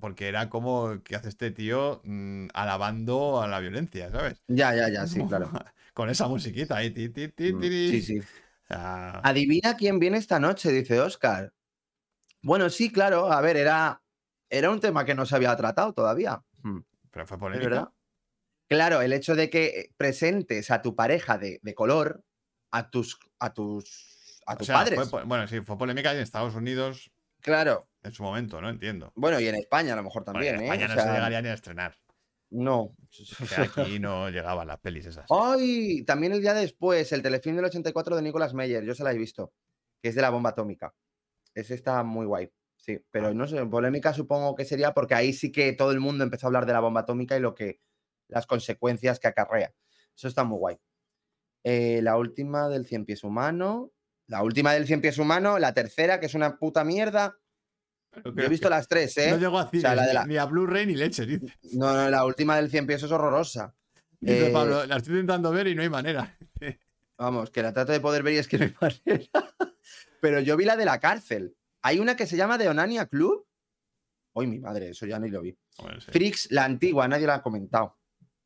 porque 0.00 0.28
era 0.28 0.48
como 0.48 1.02
que 1.02 1.16
hace 1.16 1.28
este 1.28 1.50
tío 1.50 2.00
mm, 2.04 2.48
alabando 2.54 3.42
a 3.42 3.48
la 3.48 3.60
violencia, 3.60 4.10
¿sabes? 4.10 4.42
ya, 4.48 4.74
ya, 4.74 4.88
ya, 4.88 5.06
sí, 5.06 5.24
claro. 5.24 5.50
Con 5.94 6.10
esa 6.10 6.28
musiquita 6.28 6.76
ahí. 6.76 6.90
ti, 6.90 7.08
ti, 7.08 7.28
ti, 7.28 7.52
Mm, 7.52 7.60
ti. 7.60 7.68
Sí, 7.90 8.02
sí. 8.02 8.20
Adivina 9.22 9.76
quién 9.76 9.98
viene 9.98 10.18
esta 10.18 10.38
noche, 10.38 10.70
dice 10.72 11.00
Oscar. 11.00 11.52
Bueno, 12.42 12.70
sí, 12.70 12.92
claro, 12.92 13.32
a 13.32 13.40
ver, 13.40 13.56
era, 13.56 14.02
era 14.50 14.70
un 14.70 14.80
tema 14.80 15.04
que 15.04 15.14
no 15.14 15.26
se 15.26 15.36
había 15.36 15.56
tratado 15.56 15.92
todavía. 15.92 16.42
Mm, 16.62 16.80
pero 17.10 17.26
fue 17.26 17.36
¿Es 17.36 17.40
polémica. 17.40 17.70
verdad? 17.70 17.88
Claro, 18.68 19.02
el 19.02 19.12
hecho 19.12 19.34
de 19.36 19.50
que 19.50 19.90
presentes 19.96 20.70
a 20.70 20.82
tu 20.82 20.96
pareja 20.96 21.38
de, 21.38 21.60
de 21.62 21.74
color 21.74 22.24
a 22.72 22.90
tus 22.90 23.18
a 23.38 23.54
tus 23.54 24.40
a 24.46 24.56
O 24.56 24.58
tus 24.58 24.66
sea, 24.66 24.78
padres. 24.78 25.08
fue 25.10 25.24
bueno, 25.24 25.46
sí, 25.48 25.60
fue 25.60 25.78
polémica 25.78 26.12
en 26.12 26.18
Estados 26.20 26.54
Unidos 26.54 27.10
Claro. 27.42 27.88
en 28.02 28.12
su 28.12 28.22
momento, 28.22 28.60
¿no? 28.60 28.68
Entiendo. 28.70 29.12
Bueno, 29.16 29.40
y 29.40 29.48
en 29.48 29.56
España 29.56 29.92
a 29.92 29.96
lo 29.96 30.02
mejor 30.04 30.24
Bueno, 30.24 30.32
también, 30.32 30.54
en 30.56 30.60
¿eh? 30.62 30.64
España 30.64 30.84
O 30.86 30.88
no 30.88 30.94
sea, 30.94 31.02
se 31.04 31.12
llegaría 31.12 31.42
ni 31.42 31.48
a 31.48 31.54
estrenar. 31.54 31.96
No. 32.50 32.94
Que 33.10 33.60
aquí 33.82 33.98
no 33.98 34.30
llegaban 34.30 34.68
las 34.68 34.78
pelis 34.78 35.06
esas. 35.06 35.26
¡Ay! 35.30 36.04
También 36.04 36.32
el 36.32 36.40
día 36.40 36.54
después, 36.54 37.10
el 37.12 37.22
telefilm 37.22 37.56
del 37.56 37.64
84 37.64 38.14
de 38.16 38.22
Nicolas 38.22 38.54
Meyer, 38.54 38.84
yo 38.84 38.94
se 38.94 39.02
la 39.02 39.12
he 39.12 39.18
visto, 39.18 39.52
que 40.02 40.10
es 40.10 40.14
de 40.14 40.22
la 40.22 40.30
bomba 40.30 40.50
atómica. 40.50 40.94
Ese 41.54 41.74
está 41.74 42.02
muy 42.04 42.26
guay, 42.26 42.52
sí. 42.76 43.00
Pero 43.10 43.28
Ah. 43.28 43.34
no 43.34 43.46
sé, 43.48 43.64
polémica 43.66 44.12
supongo 44.12 44.54
que 44.54 44.64
sería 44.64 44.94
porque 44.94 45.14
ahí 45.14 45.32
sí 45.32 45.50
que 45.50 45.72
todo 45.72 45.90
el 45.90 45.98
mundo 46.00 46.22
empezó 46.22 46.46
a 46.46 46.48
hablar 46.48 46.66
de 46.66 46.72
la 46.74 46.80
bomba 46.80 47.00
atómica 47.00 47.36
y 47.36 47.40
lo 47.40 47.54
que 47.54 47.80
las 48.28 48.46
consecuencias 48.46 49.18
que 49.18 49.28
acarrea. 49.28 49.74
Eso 50.16 50.28
está 50.28 50.44
muy 50.44 50.58
guay. 50.58 50.76
Eh, 51.64 52.00
la 52.02 52.16
última 52.16 52.68
del 52.68 52.86
cien 52.86 53.04
pies 53.04 53.24
humano. 53.24 53.92
La 54.28 54.42
última 54.42 54.72
del 54.72 54.86
cien 54.86 55.00
pies 55.00 55.18
humano, 55.18 55.58
la 55.58 55.72
tercera, 55.74 56.18
que 56.20 56.26
es 56.26 56.34
una 56.34 56.56
puta 56.58 56.84
mierda. 56.84 57.36
Yo 58.24 58.32
he 58.44 58.48
visto 58.48 58.68
las 58.70 58.88
tres, 58.88 59.16
¿eh? 59.18 59.30
No 59.30 59.36
llegó 59.36 59.58
a 59.58 59.70
sea, 59.70 59.94
la 59.94 60.02
de 60.02 60.08
ni- 60.08 60.14
la- 60.14 60.26
ni 60.26 60.36
a 60.38 60.46
Blu-ray 60.46 60.86
ni 60.86 60.94
leche, 60.94 61.26
dice. 61.26 61.46
No, 61.74 61.92
no, 61.94 62.08
la 62.10 62.24
última 62.24 62.56
del 62.56 62.70
cien 62.70 62.86
pies 62.86 63.02
es 63.02 63.10
horrorosa. 63.10 63.74
Dice 64.18 64.48
Eh, 64.48 64.52
Pablo, 64.52 64.86
la 64.86 64.96
estoy 64.96 65.12
intentando 65.14 65.50
ver 65.52 65.68
y 65.68 65.74
no 65.74 65.82
hay 65.82 65.90
manera. 65.90 66.36
Vamos, 67.18 67.50
que 67.50 67.62
la 67.62 67.72
trato 67.72 67.92
de 67.92 68.00
poder 68.00 68.22
ver 68.22 68.34
y 68.34 68.38
es 68.38 68.48
que 68.48 68.58
no 68.58 68.64
hay 68.64 68.74
manera. 68.80 69.54
Pero 70.20 70.40
yo 70.40 70.56
vi 70.56 70.64
la 70.64 70.76
de 70.76 70.86
la 70.86 70.98
cárcel. 70.98 71.54
Hay 71.82 71.98
una 72.00 72.16
que 72.16 72.26
se 72.26 72.36
llama 72.36 72.58
The 72.58 72.68
Onania 72.68 73.06
Club. 73.06 73.46
Uy, 74.34 74.46
mi 74.46 74.58
madre, 74.58 74.90
eso 74.90 75.06
ya 75.06 75.18
ni 75.18 75.28
lo 75.28 75.42
vi. 75.42 75.56
Bueno, 75.78 76.00
sí. 76.00 76.10
Frix, 76.10 76.50
la 76.50 76.64
antigua, 76.64 77.06
nadie 77.06 77.26
la 77.26 77.36
ha 77.36 77.42
comentado. 77.42 77.98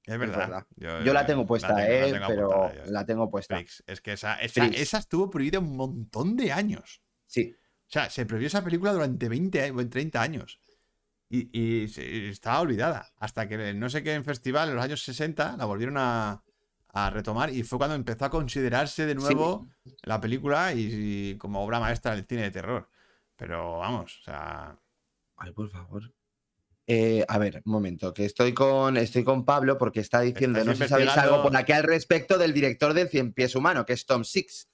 Es 0.06 0.18
verdad. 0.18 0.38
verdad. 0.38 0.66
Yo, 0.76 1.02
Yo 1.02 1.12
la 1.12 1.22
eh, 1.22 1.24
tengo 1.26 1.46
puesta, 1.46 1.68
tengo- 1.68 1.78
la 1.80 1.88
eh, 1.88 2.12
tengo 2.12 2.26
pero 2.26 2.52
apuntada 2.64 2.86
la 2.90 3.06
tengo 3.06 3.30
puesta. 3.30 3.54
Freaks. 3.56 3.84
Es 3.86 4.00
que 4.00 4.12
esa, 4.12 4.40
esa, 4.40 4.98
estuvo 4.98 5.30
prohibida 5.30 5.58
un 5.58 5.76
montón 5.76 6.36
de 6.36 6.52
años. 6.52 7.02
Sí, 7.26 7.54
O 7.86 7.92
sea, 7.92 8.08
se 8.10 8.26
prohibió 8.26 8.46
esa 8.48 8.64
película 8.64 8.92
durante 8.92 9.28
20 9.28 9.62
años, 9.62 9.90
30 9.90 10.22
años. 10.22 10.60
Y, 11.28 11.48
y 11.56 11.84
estaba 12.28 12.60
olvidada. 12.60 13.12
Hasta 13.18 13.48
que 13.48 13.72
no 13.74 13.88
sé 13.88 14.02
qué 14.02 14.14
en 14.14 14.24
festival, 14.24 14.68
en 14.70 14.74
los 14.74 14.84
años 14.84 15.02
60, 15.04 15.56
la 15.56 15.64
volvieron 15.64 15.96
a, 15.96 16.42
a 16.88 17.10
retomar. 17.10 17.50
Y 17.50 17.62
fue 17.62 17.78
cuando 17.78 17.94
empezó 17.94 18.24
a 18.24 18.30
considerarse 18.30 19.06
de 19.06 19.14
nuevo 19.14 19.68
la 20.02 20.20
película 20.20 20.72
y, 20.72 20.88
y 21.32 21.38
como 21.38 21.62
obra 21.62 21.78
maestra 21.78 22.16
del 22.16 22.24
cine 22.26 22.42
de 22.42 22.50
terror. 22.50 22.88
Pero 23.36 23.78
vamos, 23.78 24.18
o 24.20 24.24
sea. 24.24 24.76
Ay, 25.36 25.52
por 25.52 25.70
favor. 25.70 26.12
Eh, 26.92 27.24
a 27.28 27.38
ver, 27.38 27.62
un 27.64 27.72
momento, 27.72 28.12
que 28.12 28.24
estoy 28.24 28.52
con, 28.52 28.96
estoy 28.96 29.22
con 29.22 29.44
Pablo 29.44 29.78
porque 29.78 30.00
está 30.00 30.22
diciendo, 30.22 30.58
Estás 30.58 30.66
no 30.66 30.76
sé 30.76 30.82
si 30.82 30.88
sabéis 30.88 31.16
algo 31.16 31.40
por 31.40 31.56
aquí 31.56 31.70
al 31.70 31.84
respecto 31.84 32.36
del 32.36 32.52
director 32.52 32.94
del 32.94 33.08
Cien 33.08 33.32
Pies 33.32 33.54
Humano, 33.54 33.86
que 33.86 33.92
es 33.92 34.06
Tom 34.06 34.24
Six. 34.24 34.68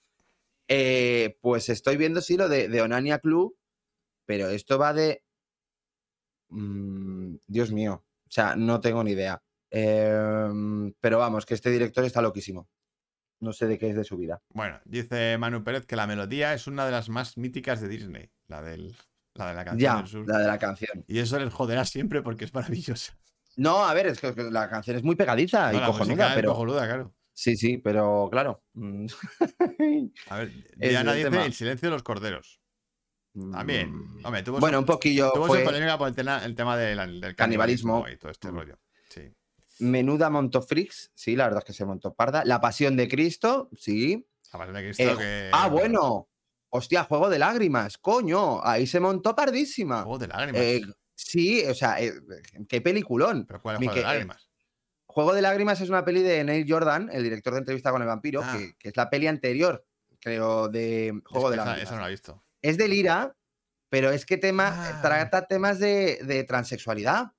Eh, 0.66 1.36
pues 1.42 1.68
estoy 1.68 1.98
viendo, 1.98 2.22
sí, 2.22 2.38
lo 2.38 2.48
de, 2.48 2.70
de 2.70 2.80
Onania 2.80 3.18
Club, 3.18 3.58
pero 4.24 4.48
esto 4.48 4.78
va 4.78 4.94
de... 4.94 5.24
Mm, 6.48 7.34
Dios 7.48 7.70
mío, 7.70 8.06
o 8.06 8.30
sea, 8.30 8.56
no 8.56 8.80
tengo 8.80 9.04
ni 9.04 9.10
idea. 9.10 9.42
Em, 9.68 10.94
pero 10.98 11.18
vamos, 11.18 11.44
que 11.44 11.52
este 11.52 11.68
director 11.68 12.02
está 12.02 12.22
loquísimo. 12.22 12.66
No 13.40 13.52
sé 13.52 13.66
de 13.66 13.76
qué 13.76 13.90
es 13.90 13.94
de 13.94 14.04
su 14.04 14.16
vida. 14.16 14.40
Bueno, 14.54 14.80
dice 14.86 15.36
Manu 15.36 15.62
Pérez 15.62 15.84
que 15.84 15.96
la 15.96 16.06
melodía 16.06 16.54
es 16.54 16.66
una 16.66 16.86
de 16.86 16.92
las 16.92 17.10
más 17.10 17.36
míticas 17.36 17.82
de 17.82 17.88
Disney. 17.88 18.30
La, 18.48 18.62
del, 18.62 18.96
la 19.38 19.48
de 19.48 19.54
la 19.54 19.64
canción 19.64 19.78
Ya, 19.94 19.96
del 19.98 20.06
sur. 20.06 20.28
la 20.28 20.38
de 20.38 20.46
la 20.46 20.58
canción. 20.58 21.04
Y 21.06 21.18
eso 21.18 21.38
les 21.38 21.52
joderá 21.52 21.84
siempre 21.84 22.22
porque 22.22 22.44
es 22.44 22.54
maravillosa. 22.54 23.18
No, 23.56 23.84
a 23.86 23.94
ver, 23.94 24.06
es 24.08 24.20
que 24.20 24.32
la 24.50 24.68
canción 24.68 24.96
es 24.96 25.02
muy 25.02 25.16
pegadiza 25.16 25.72
No, 25.72 25.78
y 25.78 25.86
cojonuda, 25.86 26.28
es 26.30 26.34
pero... 26.34 26.50
cojonuda, 26.50 26.86
claro. 26.86 27.14
Sí, 27.32 27.56
sí, 27.56 27.78
pero 27.78 28.28
claro. 28.30 28.62
mm, 28.74 29.06
A 30.30 30.38
ver, 30.38 30.52
Diana 30.76 31.12
el 31.12 31.16
dice 31.18 31.30
tema. 31.30 31.44
el 31.46 31.52
silencio 31.52 31.88
de 31.88 31.92
los 31.92 32.02
corderos. 32.02 32.60
También. 33.52 33.92
mm, 33.92 34.24
Hombre, 34.24 34.42
tuvo 34.42 34.58
Bueno, 34.60 34.78
su, 34.78 34.80
un 34.80 34.86
poquillo 34.86 35.30
tuvo 35.34 35.44
su 35.46 35.52
fue 35.52 35.62
polémica 35.64 35.98
por 35.98 36.08
el, 36.08 36.14
tema- 36.14 36.42
el 36.44 36.54
tema 36.54 36.76
del, 36.76 37.20
del 37.20 37.34
Canibalismo. 37.36 38.02
canibalismo 38.02 38.08
y 38.08 38.16
todo 38.18 38.30
este 38.30 38.50
Mm. 38.50 38.54
rollo. 38.54 38.78
Sí. 39.10 39.32
menuda 39.80 40.30
Montofrix, 40.30 41.10
sí, 41.14 41.36
la 41.36 41.44
verdad 41.44 41.58
es 41.58 41.64
que 41.66 41.72
se 41.74 41.84
montó 41.84 42.14
parda. 42.14 42.42
La 42.46 42.60
Pasión 42.62 42.96
de 42.96 43.08
Cristo, 43.08 43.68
sí. 43.76 44.26
La 44.52 44.58
pasión 44.58 44.74
de 44.76 44.82
Cristo 44.84 45.02
Eh, 45.02 45.16
que. 45.18 45.50
ah, 45.52 45.68
bueno. 45.68 46.28
Hostia, 46.76 47.04
Juego 47.04 47.28
de 47.28 47.38
Lágrimas, 47.38 47.98
coño, 47.98 48.64
ahí 48.64 48.86
se 48.86 49.00
montó 49.00 49.34
pardísima. 49.34 50.02
Juego 50.02 50.18
de 50.18 50.28
lágrimas. 50.28 50.60
Eh, 50.62 50.82
sí, 51.14 51.64
o 51.66 51.74
sea, 51.74 52.00
eh, 52.00 52.12
qué 52.68 52.80
peliculón. 52.80 53.44
¿Pero 53.46 53.60
cuál 53.62 53.76
es 53.76 53.78
Juego 53.78 53.94
de 53.94 53.94
que- 53.94 54.00
eh, 54.00 54.10
lágrimas? 54.12 54.48
Juego 55.06 55.32
de 55.34 55.40
Lágrimas 55.40 55.80
es 55.80 55.88
una 55.88 56.04
peli 56.04 56.22
de 56.22 56.44
Neil 56.44 56.66
Jordan, 56.68 57.08
el 57.10 57.22
director 57.22 57.54
de 57.54 57.60
Entrevista 57.60 57.90
con 57.90 58.02
el 58.02 58.08
Vampiro, 58.08 58.42
Ah. 58.44 58.54
que, 58.58 58.74
que 58.78 58.88
es 58.90 58.96
la 58.98 59.08
peli 59.08 59.26
anterior, 59.26 59.82
creo, 60.20 60.68
de 60.68 61.08
Es 61.08 61.14
Juego 61.24 61.46
que 61.46 61.50
de 61.52 61.56
Lágrimas. 61.56 61.82
esa 61.82 61.94
no 61.94 62.02
la 62.02 62.08
he 62.08 62.10
visto. 62.10 62.42
es 62.60 62.76
de 62.76 62.88
Lira, 62.88 63.34
pero 63.88 64.10
es 64.10 64.26
que 64.26 64.36
tema, 64.36 64.68
Ah. 64.74 65.00
trata 65.00 65.46
temas 65.46 65.78
de, 65.78 66.18
de 66.22 66.44
transexualidad. 66.44 67.32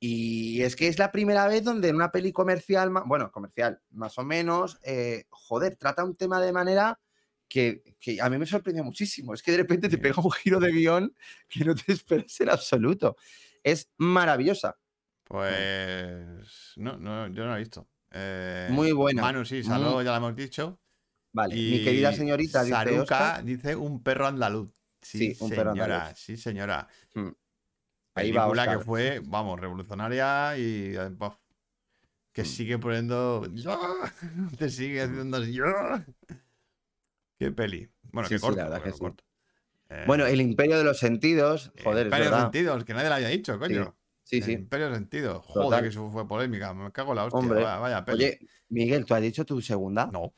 Y 0.00 0.62
es 0.62 0.74
que 0.74 0.88
es 0.88 0.98
la 0.98 1.12
primera 1.12 1.46
vez 1.46 1.62
donde 1.62 1.90
en 1.90 1.94
una 1.94 2.10
peli 2.10 2.32
comercial, 2.32 2.90
bueno, 3.06 3.30
comercial, 3.30 3.80
más 3.90 4.18
o 4.18 4.24
menos, 4.24 4.80
eh, 4.82 5.26
joder, 5.30 5.76
trata 5.76 6.02
un 6.02 6.16
tema 6.16 6.40
de 6.40 6.52
manera 6.52 6.98
que, 7.52 7.82
que 8.00 8.18
a 8.20 8.30
mí 8.30 8.38
me 8.38 8.46
sorprendió 8.46 8.82
muchísimo. 8.82 9.34
Es 9.34 9.42
que 9.42 9.50
de 9.52 9.58
repente 9.58 9.88
te 9.90 9.98
pega 9.98 10.22
un 10.22 10.30
giro 10.30 10.58
de 10.58 10.72
guion 10.72 11.14
que 11.48 11.64
no 11.64 11.74
te 11.74 11.92
esperas 11.92 12.40
en 12.40 12.48
absoluto. 12.48 13.16
Es 13.62 13.90
maravillosa. 13.98 14.78
Pues. 15.24 16.72
No, 16.76 16.96
no, 16.96 17.28
yo 17.28 17.44
no 17.44 17.50
la 17.50 17.56
he 17.56 17.60
visto. 17.60 17.88
Eh, 18.10 18.68
Muy 18.70 18.92
buena. 18.92 19.22
Manu, 19.22 19.44
sí, 19.44 19.62
Saló, 19.62 20.02
ya 20.02 20.10
lo 20.12 20.16
hemos 20.16 20.36
dicho. 20.36 20.80
Vale, 21.34 21.56
Y 21.56 21.70
mi 21.72 21.84
querida 21.84 22.12
señorita, 22.12 22.62
dice 22.62 22.74
Saruka 22.74 23.00
Óscar. 23.02 23.44
dice 23.44 23.76
un 23.76 24.02
perro 24.02 24.26
andaluz. 24.26 24.70
Sí, 25.00 25.34
Sí, 25.34 25.36
un 25.44 25.50
perro 25.50 25.72
señora, 25.72 25.96
andaluz. 25.96 26.18
Sí, 26.18 26.36
señora. 26.36 26.88
Hmm. 27.14 27.28
Ahí 28.14 28.30
va 28.32 28.42
Película 28.44 28.64
que 28.64 28.70
Óscar. 28.76 28.84
fue, 28.84 29.20
vamos, 29.24 29.58
revolucionaria 29.60 30.56
y 30.58 30.94
eh, 30.96 31.10
que 32.32 32.42
Mm. 32.42 32.46
sigue 32.46 32.78
poniendo. 32.78 33.42
Te 34.58 34.68
sigue 34.70 35.02
haciendo. 35.02 35.38
Qué 37.38 37.50
peli. 37.50 37.88
Bueno, 38.12 38.28
Sí, 38.28 38.34
qué 38.34 38.38
sí, 38.38 38.42
corto. 38.42 38.56
la 38.58 38.64
verdad 38.64 38.78
bueno, 38.80 38.92
que 38.94 38.98
corto. 38.98 39.24
Eh, 39.90 40.04
Bueno, 40.06 40.26
el 40.26 40.40
imperio 40.40 40.78
de 40.78 40.84
los 40.84 40.98
sentidos, 40.98 41.72
joder, 41.82 42.06
es 42.06 42.12
Imperio 42.12 42.24
verdad. 42.30 42.42
Sentidos, 42.42 42.84
que 42.84 42.94
nadie 42.94 43.08
lo 43.08 43.14
había 43.16 43.28
dicho, 43.28 43.58
coño. 43.58 43.96
Sí, 44.24 44.36
El 44.38 44.42
sí. 44.44 44.52
Imperio 44.52 44.94
Sentidos. 44.94 45.42
Joder, 45.44 45.64
Total. 45.66 45.82
que 45.82 45.88
eso 45.88 46.10
fue 46.10 46.26
polémica. 46.28 46.72
Me 46.72 46.90
cago 46.92 47.10
en 47.12 47.16
la 47.16 47.24
hostia. 47.24 47.38
Hombre, 47.40 47.62
vaya, 47.62 47.78
vaya 47.78 48.04
peli. 48.04 48.24
Oye, 48.24 48.38
Miguel, 48.68 49.04
¿tú 49.04 49.14
has 49.14 49.22
dicho 49.22 49.44
tu 49.44 49.60
segunda? 49.60 50.06
no. 50.06 50.34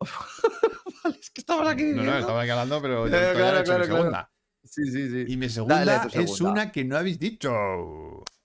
Vale, 1.04 1.18
es 1.20 1.30
que 1.30 1.40
estabas 1.40 1.68
aquí 1.68 1.82
No, 1.84 1.88
no, 1.88 2.02
diciendo. 2.02 2.18
estaba 2.18 2.42
aquí 2.42 2.50
hablando, 2.50 2.82
pero 2.82 3.00
no 3.08 3.16
he 3.16 3.32
claro, 3.32 3.58
mi 3.58 3.64
claro, 3.64 3.64
claro. 3.64 3.84
segunda. 3.86 4.32
Sí, 4.62 4.84
sí, 4.90 5.08
sí. 5.10 5.24
Y 5.32 5.36
mi 5.36 5.46
Dale 5.46 5.50
segunda 5.52 6.08
es 6.12 6.40
una 6.40 6.72
que 6.72 6.84
no 6.84 6.96
habéis 6.96 7.18
dicho. 7.18 7.50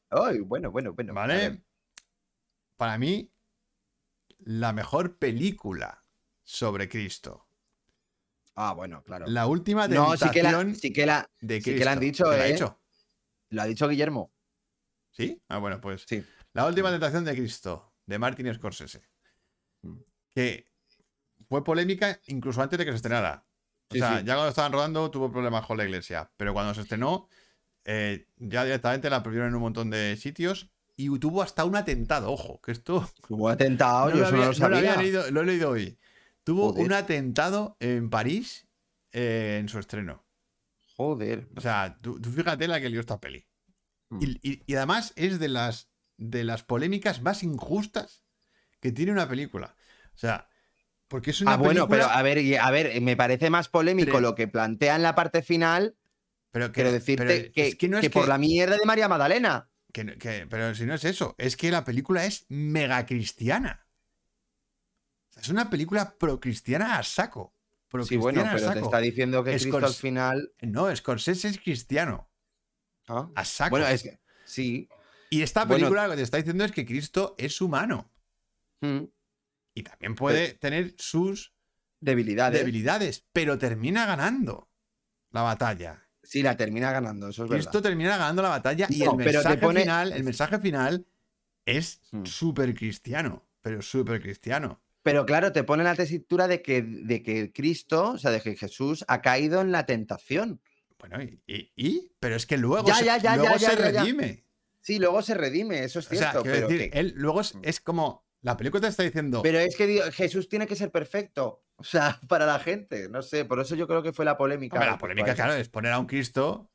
Ay, 0.09 0.39
bueno, 0.39 0.71
bueno, 0.71 0.93
bueno. 0.93 1.13
¿Vale? 1.13 1.63
Para 2.77 2.97
mí, 2.97 3.31
la 4.39 4.71
mejor 4.73 5.17
película 5.17 6.03
sobre 6.43 6.87
Cristo. 6.87 7.47
Ah, 8.55 8.73
bueno, 8.73 9.03
claro. 9.03 9.25
La 9.27 9.47
última 9.47 9.87
No, 9.87 10.15
sí 10.17 10.29
que, 10.31 10.43
la, 10.43 10.49
tentación 10.51 10.75
sí, 10.75 10.93
que 10.93 11.05
la, 11.05 11.29
de 11.39 11.57
sí 11.57 11.63
Cristo. 11.63 11.79
que 11.79 11.85
la 11.85 11.91
han 11.93 11.99
dicho, 11.99 12.23
¿Quién 12.25 12.37
la 12.37 12.43
ha 12.43 12.47
¿eh? 12.47 12.53
hecho? 12.53 12.81
lo 13.49 13.61
ha 13.61 13.65
dicho 13.65 13.87
Guillermo. 13.87 14.31
¿Sí? 15.11 15.41
Ah, 15.49 15.57
bueno, 15.57 15.79
pues. 15.81 16.05
Sí. 16.07 16.23
La 16.53 16.65
última 16.67 16.89
tentación 16.91 17.23
de 17.25 17.33
Cristo, 17.35 17.93
de 18.05 18.19
Martin 18.19 18.53
Scorsese. 18.53 19.01
Mm. 19.81 19.97
Que 20.35 20.65
fue 21.47 21.63
polémica 21.63 22.19
incluso 22.27 22.61
antes 22.61 22.77
de 22.79 22.85
que 22.85 22.91
se 22.91 22.97
estrenara. 22.97 23.45
O 23.89 23.93
Sí, 23.93 23.99
sea, 23.99 24.19
sí. 24.19 24.25
ya 24.25 24.35
cuando 24.35 24.49
estaban 24.49 24.71
rodando 24.71 25.11
tuvo 25.11 25.31
problemas 25.31 25.65
con 25.65 25.77
la 25.77 25.83
iglesia. 25.83 26.31
Pero 26.37 26.53
cuando 26.53 26.73
se 26.73 26.81
estrenó, 26.81 27.27
eh, 27.83 28.27
ya 28.37 28.63
directamente 28.63 29.09
la 29.09 29.21
prohibieron 29.21 29.49
en 29.49 29.55
un 29.55 29.61
montón 29.61 29.89
de 29.89 30.15
sitios. 30.17 30.69
Y 30.95 31.07
tuvo 31.19 31.41
hasta 31.41 31.65
un 31.65 31.75
atentado, 31.75 32.31
ojo, 32.31 32.61
que 32.61 32.71
esto 32.73 33.09
Hubo 33.27 33.49
atentado, 33.49 34.09
no 34.11 34.15
yo 34.15 34.21
lo, 34.21 34.27
eso 34.27 34.35
había, 34.35 34.45
no 34.45 34.45
lo 34.45 34.45
no 34.45 34.51
lo 34.51 34.53
sabía. 34.53 34.77
había 34.93 34.95
leído, 35.01 35.31
lo 35.31 35.41
he 35.41 35.45
leído 35.45 35.69
hoy. 35.71 35.97
Tuvo 36.43 36.69
Joder. 36.71 36.85
un 36.85 36.93
atentado 36.93 37.77
en 37.79 38.09
París 38.09 38.67
eh, 39.11 39.57
en 39.59 39.69
su 39.69 39.79
estreno. 39.79 40.25
Joder. 40.95 41.47
O 41.55 41.61
sea, 41.61 41.97
tú, 42.01 42.19
tú 42.19 42.29
fíjate 42.31 42.67
la 42.67 42.79
que 42.81 42.89
lió 42.89 42.99
esta 42.99 43.19
peli. 43.19 43.47
Mm. 44.09 44.19
Y, 44.23 44.39
y- 44.49 44.63
y 44.65 44.75
además 44.75 45.13
es 45.15 45.39
de 45.39 45.47
las, 45.49 45.89
de 46.17 46.43
las 46.43 46.63
polémicas 46.63 47.21
más 47.21 47.43
injustas 47.43 48.23
que 48.79 48.91
tiene 48.91 49.11
una 49.11 49.27
película. 49.27 49.75
O 50.15 50.17
sea, 50.17 50.49
porque 51.07 51.31
es 51.31 51.41
una 51.41 51.53
Ah, 51.53 51.57
bueno, 51.57 51.87
pero 51.87 52.05
a 52.05 52.21
ver, 52.21 52.39
a 52.59 52.71
ver, 52.71 52.99
me 53.01 53.15
parece 53.17 53.49
más 53.49 53.69
polémico 53.69 54.07
Pero- 54.13 54.21
lo 54.21 54.35
que 54.35 54.47
plantea 54.47 54.95
en 54.95 55.03
la 55.03 55.15
parte 55.15 55.41
final, 55.41 55.95
pero 56.51 56.67
que- 56.67 56.73
quiero 56.73 56.91
decirte 56.91 57.25
pero 57.25 57.51
que, 57.53 57.67
es 57.67 57.75
que 57.75 57.87
no 57.87 57.97
es 57.97 58.01
que 58.01 58.09
por 58.09 58.27
la 58.27 58.37
mierda 58.37 58.77
de 58.77 58.85
María 58.85 59.07
Magdalena. 59.07 59.69
que- 59.93 60.47
pero 60.49 60.73
si 60.75 60.85
no 60.85 60.93
es 60.95 61.03
eso, 61.05 61.35
es 61.37 61.57
que 61.57 61.69
la 61.71 61.83
película 61.83 62.25
es 62.25 62.45
mega 62.49 63.05
cristiana. 63.05 63.85
Es 65.39 65.49
una 65.49 65.69
película 65.69 66.15
pro-cristiana 66.17 66.97
a 66.97 67.03
saco. 67.03 67.53
Sí, 68.03 68.15
bueno, 68.17 68.41
Pro-cristiana 68.41 68.51
a 68.51 68.53
pero 68.55 68.67
te 68.67 68.73
saco. 68.75 68.85
está 68.85 68.97
diciendo 68.99 69.43
que 69.43 69.51
Cristo 69.51 69.77
al 69.77 69.93
final. 69.93 70.53
No, 70.61 70.95
Scorsese 70.95 71.47
es 71.49 71.57
cristiano. 71.59 72.29
¿Ah? 73.07 73.29
A 73.35 73.45
saco. 73.45 73.71
Bueno, 73.71 73.87
es 73.87 74.03
que. 74.03 74.19
Sí. 74.45 74.87
Y 75.29 75.41
esta 75.41 75.65
bueno- 75.65 75.79
película 75.85 76.05
lo 76.05 76.11
que 76.11 76.17
te 76.17 76.23
está 76.23 76.37
diciendo 76.37 76.63
es 76.63 76.71
que 76.71 76.85
Cristo 76.85 77.35
es 77.37 77.59
humano. 77.61 78.09
Mm. 78.81 79.03
Y 79.73 79.83
también 79.83 80.15
puede 80.15 80.53
tener 80.53 80.93
sus 80.97 81.53
Debilidades. 81.99 82.59
debilidades, 82.59 83.25
pero 83.31 83.57
termina 83.57 84.05
ganando 84.05 84.69
la 85.31 85.41
batalla. 85.41 86.05
Sí, 86.23 86.43
la 86.43 86.55
termina 86.57 86.91
ganando, 86.91 87.29
eso 87.29 87.45
es 87.45 87.49
Cristo 87.51 87.71
verdad. 87.79 87.89
termina 87.89 88.17
ganando 88.17 88.41
la 88.41 88.49
batalla 88.49 88.87
y 88.89 88.99
No, 88.99 89.11
el 89.11 89.17
pero 89.17 89.31
te 89.31 89.33
mensaje, 89.49 89.57
pone- 89.57 89.81
final, 89.81 90.11
el 90.13 90.23
mensaje 90.23 90.59
final 90.59 91.05
es 91.65 92.01
Hmm. 92.11 92.25
súper 92.25 92.73
cristiano, 92.75 93.45
pero 93.61 93.81
súper 93.81 94.21
cristiano. 94.21 94.81
Pero 95.03 95.25
claro, 95.25 95.51
te 95.51 95.63
pone 95.63 95.83
la 95.83 95.95
tesitura 95.95 96.47
de 96.47 96.61
que, 96.61 96.81
de 96.83 97.23
que 97.23 97.51
Cristo, 97.51 98.11
o 98.11 98.17
sea, 98.17 98.31
de 98.31 98.41
que 98.41 98.55
Jesús 98.55 99.03
ha 99.07 99.21
caído 99.21 99.61
en 99.61 99.71
la 99.71 99.85
tentación. 99.85 100.61
Bueno, 100.99 101.21
y, 101.23 101.41
y- 101.47 101.71
y- 101.75 102.11
pero 102.19 102.35
es 102.35 102.45
que 102.45 102.57
luego 102.57 102.85
Ya, 102.87 102.95
se, 102.95 103.05
ya, 103.05 103.17
ya, 103.17 103.35
luego 103.37 103.55
ya, 103.57 103.69
se 103.71 103.75
redime. 103.75 104.45
Sí, 104.81 104.99
luego 104.99 105.21
se 105.21 105.33
redime, 105.33 105.83
eso 105.83 105.99
es 105.99 106.05
O 106.05 106.09
sea, 106.09 106.17
cierto. 106.31 106.41
quiero 106.43 106.55
pero, 106.55 106.67
decir, 106.67 106.91
que- 106.91 106.99
él 106.99 107.13
luego 107.15 107.41
es, 107.41 107.55
Hmm. 107.55 107.61
es 107.63 107.79
como 107.79 108.25
la 108.41 108.57
película 108.57 108.81
te 108.81 108.87
está 108.87 109.03
diciendo, 109.03 109.41
pero 109.43 109.59
es 109.59 109.75
que 109.75 109.87
digo, 109.87 110.03
Jesús 110.11 110.49
tiene 110.49 110.67
que 110.67 110.75
ser 110.75 110.91
perfecto. 110.91 111.63
O 111.77 111.83
sea, 111.83 112.19
para 112.29 112.45
la 112.45 112.59
gente. 112.59 113.09
No 113.09 113.23
sé, 113.23 113.45
por 113.45 113.59
eso 113.59 113.75
yo 113.75 113.87
creo 113.87 114.03
que 114.03 114.13
fue 114.13 114.25
la 114.25 114.37
polémica. 114.37 114.75
Hombre, 114.75 114.91
la 114.91 114.97
polémica, 114.99 115.33
claro, 115.33 115.53
es 115.55 115.67
poner 115.69 115.91
a 115.93 115.99
un 115.99 116.05
Cristo 116.05 116.71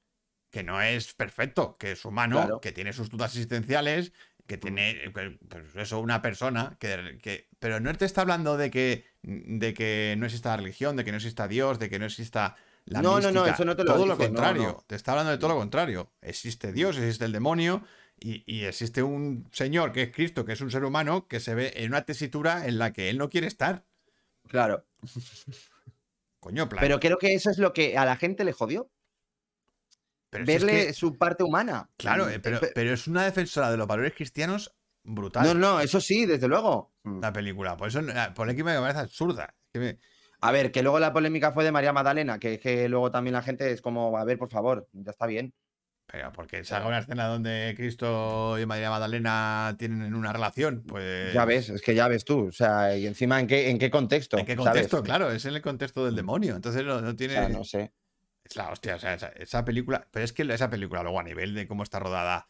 que 0.51 0.63
no 0.65 0.81
es 0.83 1.15
perfecto, 1.15 1.75
que 1.79 1.93
es 1.93 2.05
humano, 2.05 2.37
Claro. 2.37 2.61
que 2.61 2.73
tiene 2.73 2.93
sus 2.93 3.11
dudas 3.11 3.33
existenciales, 3.33 4.13
que 4.47 4.59
tiene, 4.59 4.91
eh, 4.91 5.11
pues 5.11 5.33
eso, 5.77 6.01
una 6.01 6.23
persona, 6.23 6.77
que, 6.81 7.19
que- 7.23 7.49
pero 7.59 7.81
no 7.81 7.93
te 7.95 8.05
está 8.05 8.23
hablando 8.23 8.57
de 8.57 8.71
que, 8.71 9.05
de 9.23 9.75
que 9.75 10.15
no 10.19 10.27
exista 10.27 10.51
la 10.51 10.57
religión, 10.59 10.97
de 10.97 11.05
que 11.05 11.11
no 11.13 11.17
exista 11.19 11.49
Dios, 11.49 11.79
de 11.79 11.91
que 11.91 11.99
no 11.99 12.07
exista 12.07 12.57
la 12.85 13.03
No, 13.03 13.21
no, 13.21 13.31
no, 13.33 13.47
eso 13.47 13.65
no 13.65 13.75
te 13.77 13.85
lo 13.85 13.93
Todo 13.95 14.07
lo 14.07 14.13
no, 14.15 14.19
contrario, 14.19 14.63
no. 14.63 14.85
te 14.87 14.95
está 14.95 15.13
hablando 15.13 15.33
de 15.33 15.39
todo 15.39 15.51
lo 15.51 15.57
contrario. 15.57 16.13
Existe 16.23 16.73
Dios, 16.73 16.97
existe 16.97 17.25
el 17.25 17.33
demonio 17.33 17.83
y, 18.21 18.43
y 18.47 18.65
existe 18.65 19.03
un 19.03 19.49
señor 19.53 19.93
que 19.93 20.03
es 20.05 20.13
Cristo, 20.13 20.45
que 20.45 20.53
es 20.53 20.61
un 20.61 20.71
ser 20.71 20.85
humano, 20.85 21.27
que 21.29 21.41
se 21.41 21.55
ve 21.55 21.73
en 21.77 21.89
una 21.91 22.03
tesitura 22.05 22.67
en 22.67 22.79
la 22.79 22.93
que 22.93 23.11
él 23.11 23.19
no 23.19 23.29
quiere 23.29 23.47
estar. 23.49 23.85
Claro. 24.49 24.85
Coño, 26.41 26.69
plan. 26.69 26.81
Pero 26.81 27.01
creo 27.01 27.19
que 27.19 27.35
eso 27.35 27.51
es 27.51 27.59
lo 27.59 27.73
que 27.73 27.97
a 27.99 28.05
la 28.05 28.17
gente 28.17 28.45
le 28.45 28.53
jodió. 28.53 28.91
Pero 30.45 30.51
es 30.59 30.65
verle 30.65 30.87
que- 30.87 30.93
su 30.93 31.17
parte 31.17 31.43
humana. 31.45 31.89
claro, 31.97 32.27
Mm, 32.27 32.41
pero, 32.43 32.61
pe- 32.61 32.73
pero 32.75 32.93
es 32.93 33.07
una 33.07 33.25
defensora 33.25 33.71
de 33.71 33.77
los 33.77 33.87
valores 33.87 34.13
cristianos 34.15 34.75
brutal. 35.05 35.45
No, 35.47 35.55
no, 35.55 35.81
eso 35.81 36.01
sí, 36.01 36.27
desde 36.27 36.49
luego. 36.49 36.93
Mm. 37.05 37.21
la 37.21 37.33
película. 37.33 37.77
Por 37.77 37.89
eso 37.89 38.01
la 38.03 38.35
polémica 38.35 38.65
me 38.65 38.79
parece 38.81 38.99
absurda. 39.01 39.55
Que 39.73 39.79
me- 39.79 39.99
A 40.41 40.53
ver, 40.53 40.71
que 40.73 40.83
luego 40.83 40.99
la 41.01 41.13
polémica 41.13 41.53
fue 41.53 41.65
de 41.65 41.73
María 41.73 41.93
Magdalena, 41.93 42.39
que, 42.39 42.59
que 42.59 42.89
luego 42.89 43.11
también 43.11 43.35
la 43.35 43.43
gente 43.43 43.71
es 43.71 43.81
como, 43.81 44.17
a 44.19 44.25
ver, 44.25 44.39
por 44.39 44.51
favor, 44.51 44.89
ya 44.93 45.11
está 45.13 45.27
bien. 45.27 45.55
Pero 46.09 46.33
porque 46.33 46.63
salga 46.63 46.87
una 46.87 46.99
escena 46.99 47.27
donde 47.27 47.75
Cristo 47.77 48.57
y 48.61 48.65
María 48.67 48.91
Magdalena 48.91 49.75
tienen 49.79 50.15
una 50.15 50.33
relación, 50.33 50.85
pues. 50.87 51.33
Ya 51.35 51.45
ves, 51.45 51.69
es 51.71 51.83
que 51.83 51.95
ya 51.97 52.07
ves 52.07 52.25
tú. 52.25 52.47
O 52.47 52.53
sea, 52.53 52.97
y 52.97 53.07
encima, 53.09 53.41
¿en 53.41 53.47
qué, 53.49 53.71
en 53.71 53.79
qué 53.79 53.91
contexto? 53.91 54.39
¿En 54.39 54.47
qué 54.47 54.55
¿sabes? 54.55 54.67
contexto? 54.69 55.03
Claro, 55.03 55.31
es 55.33 55.45
en 55.47 55.55
el 55.57 55.63
contexto 55.63 56.05
del 56.05 56.15
demonio. 56.15 56.55
Entonces 56.55 56.85
no, 56.85 57.01
no 57.01 57.09
O 57.11 57.17
tiene. 57.17 57.35
sea, 57.35 57.49
no 57.49 57.65
sé. 57.65 57.93
Es 58.49 58.55
la 58.57 58.71
hostia, 58.71 58.95
o 58.97 58.99
sea, 58.99 59.15
esa, 59.15 59.29
esa 59.29 59.65
película. 59.65 60.07
Pero 60.13 60.25
es 60.25 60.33
que 60.33 60.43
esa 60.43 60.71
película, 60.71 61.03
luego 61.03 61.19
a 61.19 61.25
nivel 61.25 61.55
de 61.55 61.67
cómo 61.67 61.83
está 61.83 61.99
rodada, 61.99 62.49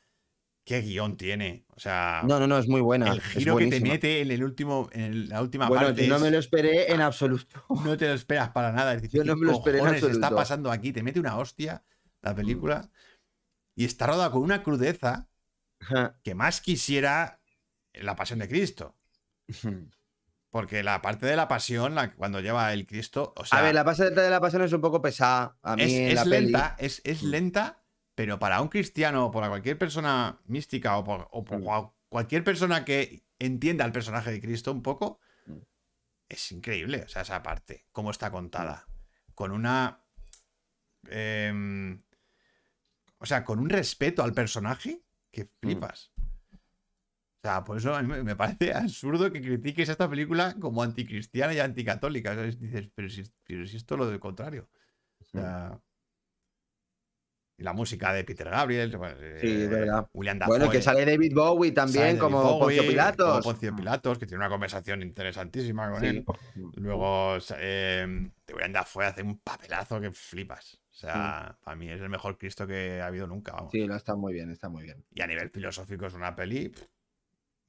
qué 0.65 0.83
guion 0.83 1.17
tiene. 1.17 1.65
O 1.75 1.81
sea, 1.81 2.23
No, 2.27 2.39
no, 2.39 2.47
no, 2.47 2.59
es 2.59 2.69
muy 2.69 2.81
buena. 2.83 3.11
el 3.13 3.21
giro 3.23 3.57
que 3.57 3.69
te 3.69 3.81
mete 3.81 4.21
en 4.21 4.31
el 4.31 4.45
último, 4.45 4.91
en 4.93 5.29
la 5.31 5.41
última 5.41 5.69
Bueno, 5.69 5.87
parte. 5.87 6.07
yo 6.07 6.13
no 6.13 6.21
me 6.23 6.31
lo 6.31 6.39
esperé 6.39 6.93
en 6.93 7.01
absoluto. 7.01 7.65
no 7.85 7.97
te 7.97 8.09
lo 8.09 8.13
esperas 8.15 8.51
para 8.51 8.73
nada. 8.73 8.93
Es 8.95 9.03
decir, 9.03 9.21
Yo 9.21 9.25
no 9.25 9.35
¿qué 9.35 9.41
me 9.41 9.47
lo 9.47 9.53
esperé 9.53 9.79
en 9.79 9.87
está 9.87 10.07
absoluto. 10.07 10.31
Mm. 10.31 10.35
pasando 10.37 10.71
aquí? 10.71 10.93
Te 10.93 11.03
mete 11.03 11.19
una 11.21 11.39
hostia 11.39 11.83
la 12.21 12.35
película. 12.35 12.91
Y 13.75 13.85
está 13.85 14.07
rodada 14.07 14.31
con 14.31 14.43
una 14.43 14.63
crudeza 14.63 15.29
que 16.23 16.35
más 16.35 16.61
quisiera 16.61 17.41
la 17.95 18.17
pasión 18.17 18.39
de 18.41 18.49
Cristo. 18.49 18.97
Porque 20.57 20.83
la 20.83 21.03
parte 21.03 21.27
de 21.27 21.37
la 21.37 21.49
pasión, 21.49 21.95
la- 21.95 22.15
cuando 22.15 22.41
lleva 22.41 22.73
el 22.73 22.87
Cristo, 22.87 23.35
o 23.37 23.45
sea, 23.45 23.59
a 23.59 23.63
ver, 23.63 23.75
la 23.75 23.85
parte 23.85 24.11
de 24.11 24.31
la 24.31 24.41
pasión 24.41 24.63
es 24.63 24.73
un 24.73 24.81
poco 24.81 25.03
pesada. 25.03 25.59
A 25.63 25.77
mí 25.77 25.83
es, 25.83 25.93
en 25.93 26.07
es 26.09 26.15
la 26.15 26.25
peli. 26.25 26.47
lenta, 26.47 26.77
es, 26.79 27.03
es 27.05 27.23
Mm. 27.23 27.27
lenta, 27.29 27.83
pero 28.15 28.39
para 28.39 28.63
un 28.63 28.69
cristiano 28.69 29.27
o 29.27 29.31
para 29.31 29.49
cualquier 29.51 29.77
persona 29.77 30.41
mística 30.47 30.97
o 30.97 31.05
por, 31.05 31.29
o 31.31 31.45
por 31.45 31.59
Mm. 31.59 31.63
cua- 31.65 31.93
cualquier 32.09 32.43
persona 32.43 32.87
que 32.87 33.23
entienda 33.39 33.85
al 33.85 33.93
personaje 33.93 34.31
de 34.33 34.41
Cristo 34.41 34.73
un 34.73 34.83
poco, 34.83 35.21
Mm. 35.45 35.59
es 36.31 36.53
increíble, 36.53 37.03
o 37.05 37.09
sea, 37.09 37.21
esa 37.21 37.43
parte, 37.43 37.85
cómo 37.93 38.11
está 38.11 38.31
contada. 38.31 38.87
Con 39.35 39.53
una... 39.53 40.01
em, 41.11 42.03
o 43.19 43.27
sea, 43.27 43.45
con 43.45 43.59
un 43.59 43.69
respeto 43.69 44.23
al 44.23 44.33
personaje 44.33 45.03
que 45.31 45.51
flipas. 45.61 46.13
O 47.43 47.49
sea, 47.49 47.63
por 47.65 47.77
eso 47.77 47.95
a 47.95 48.03
mí 48.03 48.23
me- 48.23 48.37
parece 48.37 48.73
absurdo 48.75 49.31
que 49.33 49.41
critiques 49.41 49.89
esta 49.89 50.09
película 50.09 50.55
como 50.61 50.83
anticristiana 50.83 51.55
y 51.55 51.61
anticatólica. 51.61 52.35
¿sabes? 52.35 52.59
Dices, 52.59 52.89
pero 52.95 53.09
si, 53.09 53.23
pero 53.45 53.67
si 53.67 53.77
es 53.77 53.85
lo 53.91 54.07
del 54.09 54.19
contrario. 54.21 54.69
O 55.21 55.25
sea, 55.25 55.79
y 57.59 57.63
la 57.63 57.73
música 57.73 58.13
de 58.13 58.23
Peter 58.23 58.51
Gabriel, 58.51 58.95
pues, 58.99 59.15
Sí, 59.41 59.63
eh, 59.63 59.67
verdad. 59.69 60.07
William 60.13 60.39
Dafoe. 60.39 60.59
Bueno, 60.59 60.71
que 60.71 60.83
sale 60.83 61.07
David 61.07 61.33
Bowie 61.35 61.73
también, 61.73 62.05
David 62.09 62.19
como 62.21 62.43
Bowie, 62.43 62.59
Poncio 62.59 62.83
como 62.83 62.91
Pilatos. 62.91 63.45
Poncio 63.45 63.75
Pilatos, 63.77 64.19
que 64.19 64.27
tiene 64.27 64.43
una 64.45 64.51
conversación 64.51 65.01
interesantísima 65.01 65.91
con 65.91 66.01
Sí. 66.01 66.07
él. 66.09 66.25
Luego, 66.75 67.39
eh, 67.59 68.07
de 68.47 68.53
William 68.55 68.73
Dafoe 68.73 69.07
hace 69.07 69.23
un 69.23 69.39
papelazo 69.39 69.99
que 70.03 70.11
flipas. 70.13 70.79
O 70.91 70.95
sea, 70.99 71.59
para 71.65 71.77
mí 71.77 71.89
es 71.89 72.01
el 72.01 72.11
mejor 72.11 72.37
Cristo 72.37 72.67
que 72.67 73.01
ha 73.01 73.07
habido 73.07 73.27
nunca, 73.27 73.53
vamos. 73.53 73.73
Sí, 73.73 73.87
lo 73.87 73.97
está 73.97 74.15
muy 74.17 74.35
bien, 74.35 74.51
está 74.51 74.69
muy 74.69 74.83
bien. 74.83 75.03
Y 75.15 75.23
a 75.23 75.27
nivel 75.27 75.49
filosófico 75.49 76.07
es 76.07 76.15
una 76.15 76.35
peli 76.37 76.69
pff, 76.69 76.83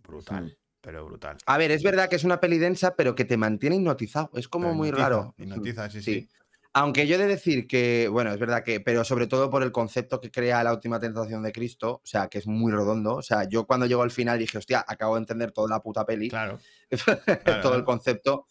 brutal, 0.08 0.46
Mm. 0.46 0.52
pero 0.82 1.06
brutal. 1.06 1.38
A 1.46 1.58
ver, 1.58 1.72
es 1.72 1.84
verdad 1.84 2.10
que 2.10 2.16
es 2.16 2.24
una 2.24 2.40
peli 2.40 2.58
densa, 2.58 2.96
pero 2.96 3.14
que 3.16 3.26
te 3.26 3.38
mantiene 3.38 3.76
hipnotizado. 3.76 4.32
Es 4.34 4.48
como 4.48 4.74
muy 4.74 4.92
raro. 4.92 5.36
hipnotiza, 5.38 5.90
sí, 5.90 6.02
Sí. 6.02 6.14
sí. 6.22 6.30
Aunque 6.74 7.08
yo 7.08 7.16
he 7.16 7.18
de 7.18 7.26
decir 7.28 7.66
que, 7.66 8.08
bueno, 8.08 8.32
es 8.32 8.40
verdad 8.40 8.64
que, 8.64 8.80
pero 8.80 9.04
sobre 9.04 9.26
todo 9.26 9.50
por 9.50 9.64
el 9.64 9.72
concepto 9.72 10.22
que 10.22 10.30
crea 10.30 10.64
la 10.64 10.74
última 10.74 11.00
tentación 11.00 11.42
de 11.42 11.52
Cristo, 11.52 11.94
o 11.96 12.06
sea, 12.06 12.28
que 12.28 12.38
es 12.38 12.46
muy 12.46 12.72
redondo. 12.72 13.16
O 13.16 13.22
sea, 13.24 13.50
yo 13.50 13.66
cuando 13.66 13.88
llegó 13.88 14.04
al 14.04 14.12
final 14.12 14.38
dije, 14.38 14.60
hostia, 14.60 14.86
acabo 14.88 15.16
de 15.16 15.22
entender 15.22 15.52
toda 15.52 15.70
la 15.70 15.82
puta 15.82 16.06
peli, 16.06 16.30
Claro. 16.30 16.60
todo 17.64 17.76
el 17.76 17.84
concepto. 17.84 18.46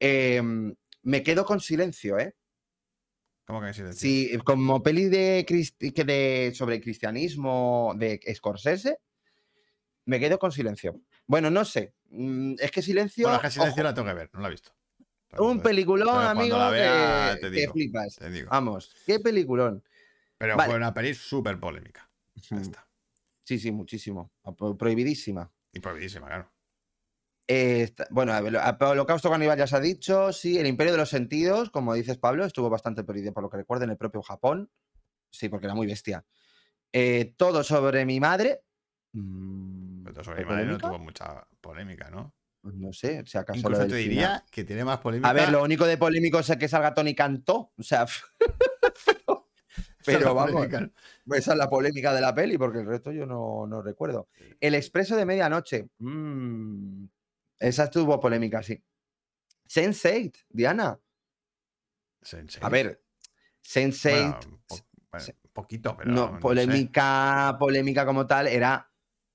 Em, 0.00 0.74
me 1.02 1.22
quedo 1.22 1.44
con 1.44 1.60
silencio, 1.60 2.18
¿eh? 2.18 2.34
¿Cómo 3.46 3.60
que 3.60 3.72
silencio? 3.72 4.00
Sí, 4.00 4.36
como 4.44 4.82
peli 4.82 5.04
de, 5.04 5.44
de 6.04 6.52
sobre 6.54 6.80
cristianismo 6.80 7.94
de 7.96 8.20
Scorsese, 8.34 8.98
me 10.06 10.18
quedo 10.20 10.38
con 10.38 10.52
silencio. 10.52 11.00
Bueno, 11.26 11.50
no 11.50 11.64
sé. 11.64 11.94
mm, 12.10 12.54
Es 12.58 12.70
que 12.70 12.82
silencio. 12.82 13.24
Bueno, 13.26 13.36
es 13.36 13.42
que 13.42 13.50
silencio 13.50 13.72
ojo, 13.74 13.82
la 13.82 13.94
tengo 13.94 14.08
que 14.08 14.14
ver, 14.14 14.30
no 14.32 14.40
la 14.40 14.48
he 14.48 14.50
visto. 14.50 14.72
un 15.38 15.60
peliculón, 15.60 16.24
amigo, 16.26 16.56
vea, 16.70 17.32
que, 17.34 17.40
te 17.40 17.50
que 17.52 17.60
digo. 17.60 17.72
flipas. 17.72 18.16
Te 18.16 18.30
digo. 18.30 18.48
Vamos, 18.50 18.94
qué 19.06 19.20
peliculón. 19.20 19.82
Pero 20.38 20.56
Vale. 20.56 20.70
fue 20.70 20.76
una 20.76 20.92
peli 20.94 21.14
súper 21.14 21.58
polémica. 21.60 22.08
Ya 22.50 22.56
está. 22.56 22.86
Sí, 23.44 23.58
sí, 23.58 23.70
muchísimo. 23.70 24.32
Pro- 24.56 24.76
Prohibidísima. 24.76 25.52
Y 25.72 25.80
prohibidísima, 25.80 26.26
claro. 26.28 26.50
Eh, 27.46 27.82
está- 27.82 28.06
bueno, 28.10 28.32
Holocausto 28.80 29.28
Caníbal 29.30 29.58
ya 29.58 29.66
se 29.66 29.76
ha 29.76 29.80
dicho, 29.80 30.32
sí, 30.32 30.56
el 30.58 30.66
Imperio 30.66 30.92
de 30.92 30.98
los 30.98 31.10
Sentidos, 31.10 31.70
como 31.70 31.94
dices 31.94 32.16
Pablo, 32.16 32.44
estuvo 32.44 32.70
bastante 32.70 33.02
prohibido 33.02 33.32
por 33.32 33.42
lo 33.42 33.50
que 33.50 33.56
recuerdo 33.56 33.84
en 33.84 33.90
el 33.90 33.96
propio 33.96 34.22
Japón, 34.22 34.70
sí, 35.30 35.48
porque 35.48 35.66
era 35.66 35.74
muy 35.74 35.86
bestia. 35.88 36.24
Eh, 36.92 37.34
todo 37.36 37.62
sobre 37.64 38.04
mi 38.06 38.20
madre. 38.20 38.62
Mm, 39.12 40.04
Pero 40.04 40.24
sobre 40.24 40.44
¿fue 40.44 40.44
mi 40.44 40.50
madre 40.50 40.66
no 40.72 40.78
tuvo 40.78 40.98
mucha 40.98 41.46
polémica, 41.60 42.10
¿no? 42.10 42.34
Pues 42.62 42.74
no 42.74 42.92
sé, 42.92 43.24
si 43.26 43.38
acaso 43.38 43.58
Incluso 43.58 43.82
te 43.82 43.88
final. 43.88 44.02
diría 44.02 44.44
que 44.50 44.64
tiene 44.64 44.84
más 44.84 44.98
polémica. 44.98 45.30
A 45.30 45.32
ver, 45.32 45.50
lo 45.50 45.62
único 45.62 45.86
de 45.86 45.96
polémico 45.96 46.40
es 46.40 46.56
que 46.58 46.68
salga 46.68 46.92
Tony 46.92 47.14
Cantó, 47.14 47.72
o 47.76 47.82
sea, 47.82 48.06
pero, 50.04 50.34
vamos, 50.34 50.66
esa 50.66 51.52
es 51.52 51.58
la 51.58 51.68
polémica 51.68 52.12
de 52.12 52.20
la 52.20 52.34
peli, 52.34 52.58
porque 52.58 52.80
el 52.80 52.86
resto 52.86 53.12
yo 53.12 53.26
no, 53.26 53.66
no 53.66 53.82
recuerdo. 53.82 54.28
El 54.60 54.74
Expreso 54.74 55.16
de 55.16 55.24
Medianoche. 55.26 55.88
mm, 55.98 57.04
esa 57.58 57.84
estuvo 57.84 58.18
polémica, 58.20 58.62
sí. 58.62 58.82
Sense8, 59.68 60.46
Diana. 60.48 60.98
Sensei. 62.22 62.62
A 62.62 62.68
ver, 62.68 63.02
Sense8, 63.62 64.10
Bueno, 64.10 64.60
po- 64.66 64.78
bueno, 65.10 65.24
se- 65.26 65.36
poquito, 65.52 65.96
pero. 65.96 66.10
no, 66.10 66.34
sé. 66.34 66.40
polémica, 66.40 67.56
polémica 67.58 68.04
como 68.04 68.26
tal, 68.26 68.48
era 68.48 68.89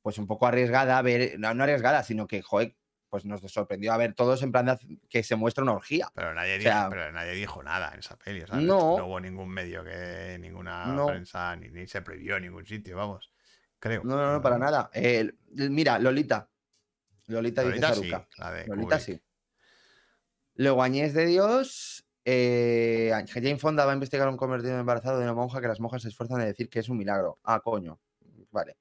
pues 0.05 0.19
un 0.19 0.27
poco 0.27 0.45
arriesgada 0.45 0.99
a 0.99 1.01
ver, 1.01 1.39
no, 1.39 1.51
no 1.55 1.63
arriesgada, 1.63 2.03
sino 2.03 2.27
que, 2.27 2.43
joder, 2.43 2.75
pues 3.09 3.25
nos 3.25 3.41
sorprendió 3.51 3.91
a 3.91 3.97
ver 3.97 4.13
todos 4.13 4.43
en 4.43 4.51
plan 4.51 4.67
de 4.67 4.77
que 5.09 5.23
se 5.23 5.35
muestra 5.35 5.63
una 5.63 5.73
orgía. 5.73 6.11
Pero 6.13 6.31
nadie, 6.35 6.59
O 6.59 6.61
sea- 6.61 6.77
dijo, 6.81 6.89
pero 6.91 7.11
nadie 7.11 7.31
dijo 7.31 7.63
nada 7.63 7.91
en 7.91 8.01
esa 8.01 8.15
peli. 8.15 8.43
o 8.43 8.45
sea, 8.47 8.57
No. 8.57 8.97
hubo 9.03 9.19
ningún 9.19 9.49
medio 9.49 9.83
que. 9.83 10.37
ninguna 10.39 10.85
No. 10.85 11.07
prensa, 11.07 11.55
ni, 11.55 11.69
ni 11.69 11.87
se 11.87 12.03
prohibió 12.03 12.35
en 12.37 12.43
ningún 12.43 12.67
sitio, 12.67 12.95
vamos. 12.97 13.31
Creo. 13.79 14.03
No, 14.03 14.15
no, 14.15 14.33
no, 14.33 14.41
para 14.43 14.59
nada. 14.59 14.91
Eh, 14.93 15.31
mira, 15.55 15.97
Lolita. 15.97 16.47
Lolita, 17.25 17.63
Lolita 17.63 17.87
dice 17.91 18.03
sí, 18.03 18.09
Saruca. 18.11 18.29
la 18.37 18.51
de 18.51 18.67
Lolita 18.67 18.99
Kubrick. 18.99 19.01
sí. 19.01 19.21
Luego, 20.53 20.83
Añez 20.83 21.15
de 21.15 21.25
Dios. 21.25 22.05
Eh, 22.23 23.11
Jane 23.27 23.57
Fonda 23.57 23.85
va 23.85 23.91
a 23.91 23.95
investigar 23.95 24.27
un 24.29 24.37
convertido 24.37 24.77
embarazado 24.79 25.17
de 25.17 25.23
una 25.23 25.33
monja 25.33 25.61
que 25.61 25.67
las 25.67 25.79
monjas 25.79 26.03
se 26.03 26.09
esfuerzan 26.09 26.41
en 26.41 26.47
decir 26.47 26.69
que 26.69 26.77
es 26.77 26.89
un 26.89 26.97
milagro. 26.99 27.39
Ah, 27.43 27.59
coño. 27.59 27.99
Vale. 28.51 28.77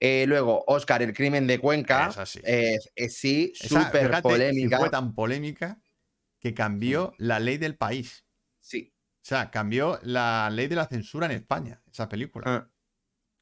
Eh, 0.00 0.24
luego, 0.26 0.64
Oscar, 0.66 1.02
el 1.02 1.12
crimen 1.12 1.46
de 1.46 1.58
Cuenca. 1.58 2.08
Esa 2.08 2.24
sí. 2.24 2.40
Eh, 2.42 2.78
eh, 2.96 3.08
sí, 3.10 3.52
súper 3.54 4.22
polémica. 4.22 4.78
Fue 4.78 4.90
tan 4.90 5.14
polémica 5.14 5.78
que 6.38 6.54
cambió 6.54 7.12
la 7.18 7.38
ley 7.38 7.58
del 7.58 7.76
país. 7.76 8.24
Sí. 8.60 8.94
O 8.96 9.22
sea, 9.22 9.50
cambió 9.50 10.00
la 10.02 10.48
ley 10.50 10.66
de 10.68 10.76
la 10.76 10.86
censura 10.86 11.26
en 11.26 11.32
España, 11.32 11.82
esa 11.92 12.08
película. 12.08 12.44
Ah, 12.48 12.70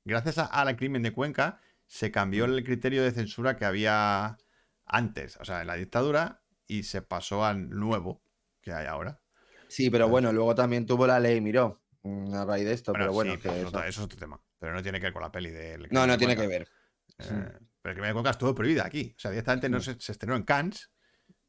Gracias 0.05 0.39
a- 0.39 0.47
al 0.47 0.75
crimen 0.77 1.03
de 1.03 1.13
Cuenca, 1.13 1.61
se 1.87 2.11
cambió 2.11 2.47
el 2.47 2.65
criterio 2.65 3.03
de 3.03 3.11
censura 3.13 3.57
que 3.57 3.65
había 3.67 4.39
antes, 4.87 5.37
o 5.37 5.45
sea, 5.45 5.61
en 5.61 5.67
la 5.67 5.75
dictadura, 5.75 6.43
y 6.67 6.85
se 6.85 7.03
pasó 7.03 7.45
al 7.45 7.69
nuevo 7.71 8.23
que 8.61 8.73
hay 8.73 8.87
ahora. 8.87 9.21
sí, 9.69 9.91
pero 9.91 10.09
bueno, 10.09 10.33
luego 10.33 10.55
también 10.55 10.87
tuvo 10.87 11.07
la 11.07 11.21
ley 11.21 11.41
Miró. 11.43 11.83
mm, 12.03 12.33
A 12.35 12.45
raíz 12.47 12.65
de 12.65 12.73
esto, 12.73 12.93
pero 12.95 13.13
bueno, 13.13 13.35
sí, 13.35 13.39
que 13.39 13.49
eso, 13.49 13.69
eso- 13.69 13.79
eso 13.81 13.89
es 13.89 13.99
otro 13.99 14.19
tema. 14.19 14.41
Pero 14.59 14.73
no 14.73 14.83
tiene 14.83 14.99
que 14.99 15.07
ver 15.07 15.13
con 15.13 15.23
la 15.23 15.31
peli 15.33 15.51
del 15.51 15.89
No, 15.91 16.07
no 16.07 16.13
de 16.13 16.19
tiene 16.19 16.37
que 16.37 16.47
ver. 16.47 16.69
Eh, 17.19 17.25
pero 17.81 17.93
el 17.93 17.95
crimen 17.95 18.09
de 18.09 18.13
Cuenca 18.13 18.31
estuvo 18.31 18.55
prohibida 18.55 18.85
aquí. 18.87 19.15
O 19.17 19.21
sea, 19.21 19.31
directamente 19.31 19.69
no 19.69 19.79
Mm. 19.79 19.83
se, 19.83 20.01
se 20.01 20.13
estrenó 20.13 20.37
en 20.37 20.43
Cannes. 20.43 20.91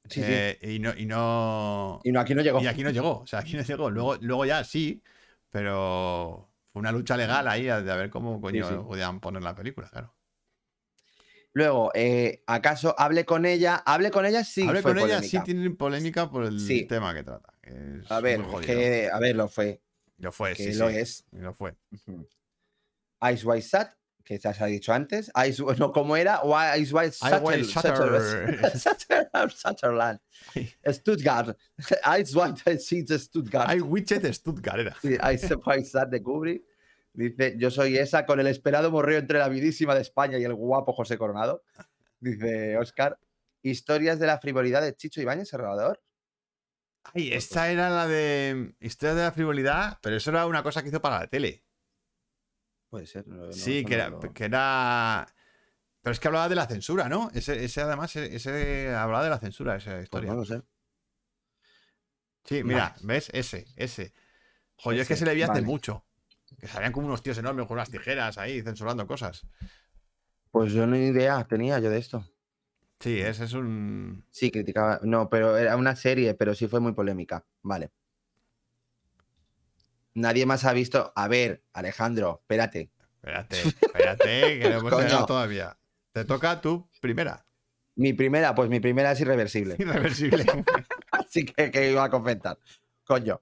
Sí, 0.06 0.22
sí. 0.22 0.26
eh, 0.26 0.58
Y 0.62 0.80
no. 0.80 0.94
Y, 0.96 1.06
no, 1.06 2.00
Y 2.04 2.12
no, 2.12 2.20
aquí 2.20 2.34
no 2.36 2.42
llegó. 2.42 2.62
y 2.62 2.68
aquí 2.68 2.84
no 2.84 2.90
llegó. 2.92 3.20
O 3.20 3.28
sea, 3.28 3.40
aquí 3.40 3.56
no 3.56 3.64
llegó. 3.64 3.90
Luego, 3.90 4.16
luego 4.22 4.46
ya 4.46 4.64
sí, 4.64 5.04
pero 5.50 6.50
fue 6.72 6.80
una 6.80 6.92
lucha 6.92 7.18
legal 7.18 7.48
ahí 7.48 7.64
de 7.64 7.72
a 7.72 7.80
ver 7.96 8.10
cómo 8.10 8.40
coño 8.40 8.86
podían 8.88 9.20
poner 9.20 9.42
la 9.44 9.56
película, 9.56 9.90
claro. 9.90 10.16
Luego, 11.54 11.92
eh, 11.96 12.44
¿acaso 12.46 12.94
hable 12.98 13.26
con 13.26 13.46
ella? 13.46 13.76
Hable 13.84 14.12
con 14.12 14.26
ella 14.26 14.44
sí 14.44 14.62
Hable 14.68 14.82
fue 14.84 14.94
con 14.94 15.00
ella, 15.04 15.22
sí 15.22 15.38
polémica. 15.38 15.44
tiene 15.44 15.70
polémica 15.72 16.30
por 16.30 16.44
el 16.46 16.88
tema 16.88 17.14
que 17.14 17.24
trata. 17.24 17.54
que 17.62 18.02
A 18.10 18.20
ver, 18.22 18.42
que, 18.64 19.10
a 19.12 19.20
ver, 19.20 19.36
lo 19.36 19.48
fue. 19.50 19.82
Lo 20.20 20.32
fue, 20.32 20.54
que 20.54 20.72
sí, 20.72 20.78
lo 20.78 20.90
es. 20.90 21.26
Lo 21.32 21.54
fue. 21.54 21.76
Ice 23.34 23.46
White 23.46 23.68
Sat, 23.68 23.94
que 24.24 24.38
ya 24.38 24.54
se 24.54 24.64
ha 24.64 24.68
dicho 24.68 24.94
antes. 24.94 25.32
Ice, 25.48 25.64
no, 25.80 25.92
¿cómo 25.92 26.16
era? 26.16 26.42
O 26.42 26.56
Ice 26.78 26.94
White 26.94 27.16
Ice. 27.16 27.64
Sutherland. 27.66 29.50
Sutherland. 29.50 30.20
Stuttgart. 30.92 31.58
Ice 32.20 32.38
White 32.38 32.80
Stuttgart. 32.80 33.82
Witchet 33.82 34.22
de 34.22 34.34
Stuttgart 34.34 34.80
era. 34.80 34.96
Sí, 35.02 35.18
Ice 35.34 35.56
White 35.56 35.86
Sat 35.86 36.10
de 36.10 36.22
Kubrick. 36.22 36.64
Dice, 37.12 37.56
yo 37.58 37.72
soy 37.72 37.98
esa 37.98 38.26
con 38.26 38.40
el 38.40 38.48
esperado 38.48 38.92
morreo 38.92 39.18
entre 39.18 39.40
la 39.40 39.50
vidísima 39.50 39.96
de 39.96 40.02
España 40.02 40.38
y 40.38 40.44
el 40.44 40.54
guapo 40.54 40.94
José 40.94 41.18
Coronado. 41.18 41.64
Dice 42.20 42.78
Oscar. 42.78 43.18
Historias 43.62 44.20
de 44.20 44.28
la 44.28 44.40
frivolidad 44.40 44.82
de 44.82 44.96
Chicho 44.96 45.22
Ibáñez 45.22 45.50
Serrador. 45.50 46.02
Ay, 47.14 47.34
esta 47.34 47.72
era 47.72 47.90
la 47.90 48.08
de 48.08 48.76
Historia 48.80 49.16
de 49.16 49.24
la 49.24 49.32
frivolidad, 49.32 49.98
pero 50.02 50.16
eso 50.16 50.30
era 50.30 50.46
una 50.46 50.64
cosa 50.64 50.82
que 50.82 50.90
hizo 50.90 51.02
para 51.02 51.20
la 51.20 51.28
tele. 51.28 51.66
Puede 52.90 53.06
ser. 53.06 53.28
no- 53.28 53.46
no, 53.46 53.52
sí, 53.54 53.80
eso 53.80 53.88
que 53.88 53.98
no 53.98 54.04
era, 54.20 54.34
que 54.34 54.46
era. 54.46 55.28
Pero 56.02 56.14
es 56.14 56.20
que 56.20 56.28
hablaba 56.28 56.50
de 56.50 56.56
la 56.56 56.66
censura, 56.68 57.10
¿no? 57.10 57.30
Ese, 57.34 57.64
ese 57.64 57.82
además, 57.82 58.16
ese, 58.16 58.36
ese 58.36 58.96
hablaba 58.96 59.24
de 59.24 59.30
la 59.30 59.40
censura, 59.40 59.76
esa 59.76 59.92
pues 59.92 60.04
historia. 60.04 60.32
no 60.32 60.38
lo 60.38 60.46
sé. 60.46 60.62
Sí, 62.46 62.64
mira, 62.64 62.96
¿ves? 63.04 63.30
Ese, 63.34 63.66
ese. 63.76 64.14
Joder, 64.78 65.02
es 65.02 65.08
que 65.08 65.16
se 65.16 65.26
le 65.26 65.36
vi 65.36 65.44
hace 65.44 65.62
mucho. 65.62 66.06
Que 66.60 66.68
salían 66.68 66.92
como 66.92 67.06
unos 67.08 67.22
tíos 67.22 67.38
enormes 67.38 67.68
con 67.68 67.76
unas 67.76 67.92
tijeras 67.92 68.38
ahí 68.38 68.62
censurando 68.62 69.06
cosas. 69.06 69.46
Pues 70.52 70.74
yo 70.74 70.88
ni 70.88 71.08
idea 71.08 71.44
tenía 71.48 71.78
yo 71.80 71.92
de 71.92 72.00
esto. 72.00 72.26
Sí, 73.00 73.20
ese 73.20 73.46
es 73.46 73.54
un. 73.54 74.26
Sí, 74.32 74.50
criticaba. 74.52 75.00
No, 75.04 75.30
pero 75.30 75.58
era 75.58 75.76
una 75.78 75.96
serie, 75.96 76.34
pero 76.34 76.56
sí 76.56 76.68
fue 76.68 76.80
muy 76.80 76.94
polémica. 76.94 77.46
Vale. 77.62 77.92
Nadie 80.14 80.46
más 80.46 80.66
ha 80.66 80.74
visto. 80.74 81.14
A 81.16 81.28
ver, 81.28 81.64
Alejandro, 81.74 82.40
espérate. 82.42 82.92
Espérate, 83.16 83.60
espérate, 83.60 84.60
que 84.60 84.70
no 84.70 84.80
hemos 84.80 84.92
llegado 85.04 85.26
todavía. 85.26 85.78
Te 86.12 86.26
toca 86.26 86.62
tu 86.62 86.90
primera. 87.02 87.46
Mi 87.96 88.14
primera, 88.14 88.56
pues 88.56 88.70
mi 88.70 88.80
primera 88.80 89.12
es 89.12 89.20
irreversible. 89.20 89.76
Irreversible. 89.80 90.46
Así 91.12 91.46
que, 91.46 91.70
que 91.70 91.92
iba 91.92 92.04
a 92.04 92.10
comentar. 92.10 92.58
Coño. 93.04 93.42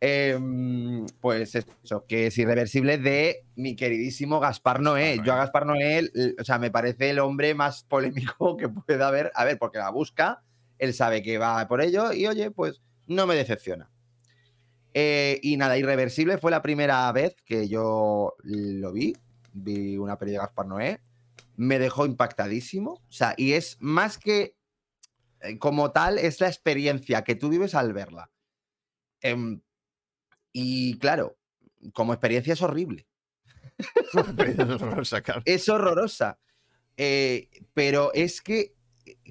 Em, 0.00 1.06
pues 1.20 1.54
eso, 1.54 2.04
que 2.06 2.26
es 2.26 2.36
irreversible 2.36 2.98
de 2.98 3.46
mi 3.56 3.74
queridísimo 3.74 4.38
Gaspar 4.38 4.80
Noé. 4.80 5.20
Yo 5.24 5.32
a. 5.32 5.36
Gaspar 5.36 5.64
Noé, 5.64 6.10
o 6.38 6.44
sea, 6.44 6.58
me 6.58 6.70
parece 6.70 7.10
el 7.10 7.20
hombre 7.20 7.54
más 7.54 7.84
polémico 7.84 8.56
que 8.56 8.68
pueda 8.68 9.08
haber. 9.08 9.32
A 9.34 9.44
ver, 9.44 9.58
porque 9.58 9.78
la 9.78 9.90
busca, 9.90 10.42
él 10.78 10.92
sabe 10.92 11.22
que 11.22 11.38
va 11.38 11.66
por 11.68 11.80
ello 11.80 12.12
y 12.12 12.26
oye, 12.26 12.50
pues 12.50 12.82
no 13.06 13.26
me 13.26 13.34
decepciona. 13.34 13.90
Eh, 14.94 15.40
y 15.42 15.56
nada, 15.56 15.76
Irreversible 15.76 16.38
fue 16.38 16.52
la 16.52 16.62
primera 16.62 17.10
vez 17.12 17.36
que 17.44 17.68
yo 17.68 18.34
lo 18.42 18.92
vi. 18.92 19.16
Vi 19.52 19.96
una 19.98 20.16
peli 20.16 20.32
de 20.32 20.38
Gaspar 20.38 20.66
Noé. 20.66 21.00
Me 21.56 21.78
dejó 21.80 22.06
impactadísimo. 22.06 22.92
O 22.92 23.12
sea, 23.12 23.34
y 23.36 23.52
es 23.52 23.76
más 23.80 24.18
que 24.18 24.56
eh, 25.40 25.58
como 25.58 25.90
tal, 25.90 26.18
es 26.18 26.40
la 26.40 26.46
experiencia 26.46 27.22
que 27.22 27.34
tú 27.34 27.48
vives 27.48 27.74
al 27.74 27.92
verla. 27.92 28.30
Em, 29.20 29.60
y 30.52 30.96
claro, 30.98 31.36
como 31.92 32.12
experiencia 32.12 32.52
es 32.52 32.62
horrible. 32.62 33.06
Es 35.44 35.68
horrorosa. 35.68 36.38
Eh, 36.96 37.50
pero 37.74 38.12
es 38.14 38.40
que 38.40 38.76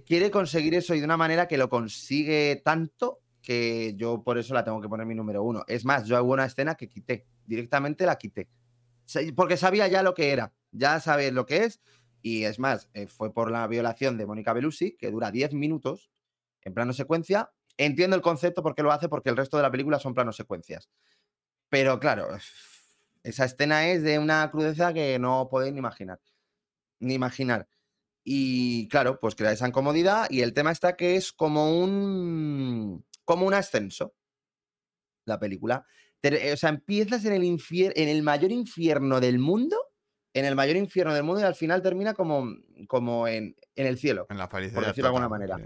quiere 0.06 0.30
conseguir 0.30 0.76
eso 0.76 0.94
y 0.94 1.00
de 1.00 1.06
una 1.06 1.16
manera 1.16 1.48
que 1.48 1.58
lo 1.58 1.70
consigue 1.70 2.62
tanto 2.64 3.23
que 3.44 3.94
yo 3.96 4.24
por 4.24 4.38
eso 4.38 4.54
la 4.54 4.64
tengo 4.64 4.82
que 4.82 4.90
poner 4.90 5.06
mi 5.06 5.14
número 5.14 5.44
uno. 5.44 5.64
Es 5.68 5.86
más, 5.86 6.06
yo 6.06 6.18
hago 6.18 6.32
una 6.32 6.46
escena 6.46 6.76
que 6.76 6.90
quité, 6.90 7.28
directamente 7.46 8.06
la 8.06 8.18
quité. 8.18 8.50
Porque 9.36 9.58
sabía 9.58 9.88
ya 9.88 10.02
lo 10.02 10.14
que 10.14 10.32
era, 10.32 10.54
ya 10.72 11.00
sabes 11.00 11.34
lo 11.34 11.46
que 11.46 11.66
es. 11.66 11.82
Y 12.22 12.46
es 12.46 12.58
más, 12.58 12.90
eh, 12.94 13.06
fue 13.06 13.34
por 13.34 13.52
la 13.52 13.68
violación 13.68 14.18
de 14.18 14.26
Mónica 14.26 14.54
Bellucci, 14.54 14.96
que 14.96 15.12
dura 15.12 15.30
10 15.30 15.54
minutos 15.54 16.10
en 16.62 16.74
plano 16.74 16.94
secuencia. 16.94 17.52
Entiendo 17.78 18.16
el 18.16 18.22
concepto 18.22 18.64
porque 18.64 18.82
lo 18.82 18.94
hace, 18.94 19.10
porque 19.10 19.30
el 19.30 19.36
resto 19.38 19.58
de 19.58 19.64
la 19.64 19.72
película 19.72 20.00
son 20.00 20.14
planos 20.14 20.38
secuencias. 20.38 20.90
Pero 21.68 22.00
claro, 22.00 22.30
esa 23.24 23.44
escena 23.44 23.90
es 23.90 24.04
de 24.04 24.20
una 24.20 24.50
crudeza 24.52 24.94
que 24.94 25.20
no 25.20 25.50
podéis 25.52 25.74
ni 25.74 25.80
imaginar. 25.80 26.22
Ni 27.00 27.16
imaginar. 27.16 27.68
Y 28.24 28.88
claro, 28.88 29.20
pues 29.20 29.36
crea 29.36 29.52
esa 29.52 29.68
incomodidad. 29.68 30.28
Y 30.30 30.42
el 30.42 30.54
tema 30.54 30.72
está 30.72 30.96
que 30.96 31.18
es 31.18 31.34
como 31.34 31.78
un. 31.78 33.06
Como 33.26 33.46
un 33.46 33.54
ascenso. 33.54 34.14
La 35.26 35.40
película. 35.40 35.86
Te- 36.22 36.54
o 36.54 36.58
sea, 36.58 36.70
empiezas 36.70 37.24
en 37.26 37.34
el, 37.34 37.44
infier- 37.44 37.94
en 37.96 38.10
el 38.10 38.24
mayor 38.24 38.52
infierno 38.52 39.20
del 39.20 39.40
mundo. 39.40 39.78
En 40.34 40.46
el 40.46 40.56
mayor 40.56 40.76
infierno 40.78 41.14
del 41.14 41.24
mundo 41.24 41.42
y 41.42 41.44
al 41.44 41.56
final 41.56 41.82
termina 41.82 42.14
como, 42.14 42.48
como 42.88 43.28
en, 43.28 43.56
en 43.76 43.88
el 43.88 43.98
cielo. 43.98 44.26
En 44.30 44.38
la. 44.38 44.50
Por 44.50 44.62
decirlo 44.62 44.92
de 44.92 45.02
alguna 45.06 45.30
manera. 45.30 45.58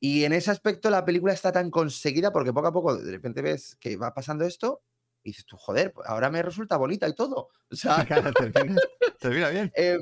Y 0.00 0.24
en 0.24 0.32
ese 0.32 0.50
aspecto 0.50 0.90
la 0.90 1.04
película 1.04 1.32
está 1.32 1.52
tan 1.52 1.70
conseguida 1.70 2.32
porque 2.32 2.52
poco 2.52 2.66
a 2.66 2.72
poco 2.72 2.96
de 2.96 3.10
repente 3.12 3.40
ves 3.40 3.76
que 3.80 3.96
va 3.96 4.12
pasando 4.12 4.44
esto 4.44 4.82
Y 5.22 5.30
dices 5.30 5.46
tú, 5.46 5.56
joder, 5.56 5.92
pues 5.92 6.06
ahora 6.08 6.28
me 6.28 6.42
resulta 6.42 6.76
bonita 6.76 7.08
y 7.08 7.14
todo. 7.14 7.48
O 7.70 7.76
sea, 7.76 8.04
termina, 8.52 8.80
termina 9.18 9.48
bien. 9.48 9.72
eh, 9.76 9.98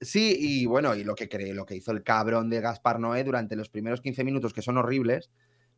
sí, 0.00 0.36
y 0.38 0.66
bueno, 0.66 0.94
y 0.94 1.04
lo 1.04 1.14
que 1.14 1.28
cree, 1.28 1.52
lo 1.52 1.66
que 1.66 1.74
hizo 1.76 1.90
el 1.92 2.02
cabrón 2.02 2.48
de 2.48 2.60
Gaspar 2.60 2.98
Noé 3.00 3.24
durante 3.24 3.56
los 3.56 3.68
primeros 3.68 4.00
15 4.00 4.24
minutos, 4.24 4.52
que 4.54 4.62
son 4.62 4.78
horribles, 4.78 5.30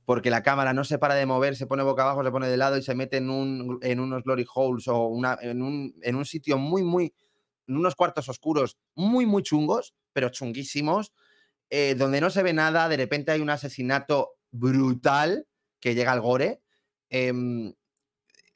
porque 0.05 0.31
la 0.31 0.43
cámara 0.43 0.72
no 0.72 0.85
se 0.85 0.98
para 0.98 1.14
de 1.14 1.26
mover, 1.26 1.56
se 1.56 1.66
pone 1.66 1.82
boca 1.82 2.02
abajo, 2.02 2.24
se 2.24 2.31
pone 2.31 2.48
de 2.48 2.56
lado 2.56 2.76
y 2.76 2.82
se 2.82 2.94
mete 2.94 3.16
en, 3.18 3.31
un, 3.31 3.78
en 3.82 4.01
unos 4.01 4.22
glory 4.22 4.47
holes 4.55 4.86
o 4.89 5.10
en, 5.43 5.62
un, 5.62 5.94
en 6.02 6.16
un 6.16 6.24
sitio 6.24 6.59
muy, 6.59 6.82
muy, 6.82 7.14
en 7.66 7.76
unos 7.76 7.94
cuartos 7.94 8.28
oscuros 8.28 8.78
muy, 8.94 9.26
muy 9.26 9.43
chungos, 9.43 9.94
pero 10.12 10.28
chunguísimos, 10.31 11.12
eh, 11.70 11.94
donde 11.97 12.20
no 12.20 12.31
se 12.31 12.43
ve 12.43 12.52
nada, 12.52 12.89
de 12.89 12.97
repente 12.97 13.32
hay 13.32 13.40
un 13.40 13.51
asesinato 13.51 14.32
brutal 14.51 15.47
que 15.81 15.94
llega 15.94 16.12
al 16.12 16.20
gore. 16.20 16.62
em, 17.10 17.74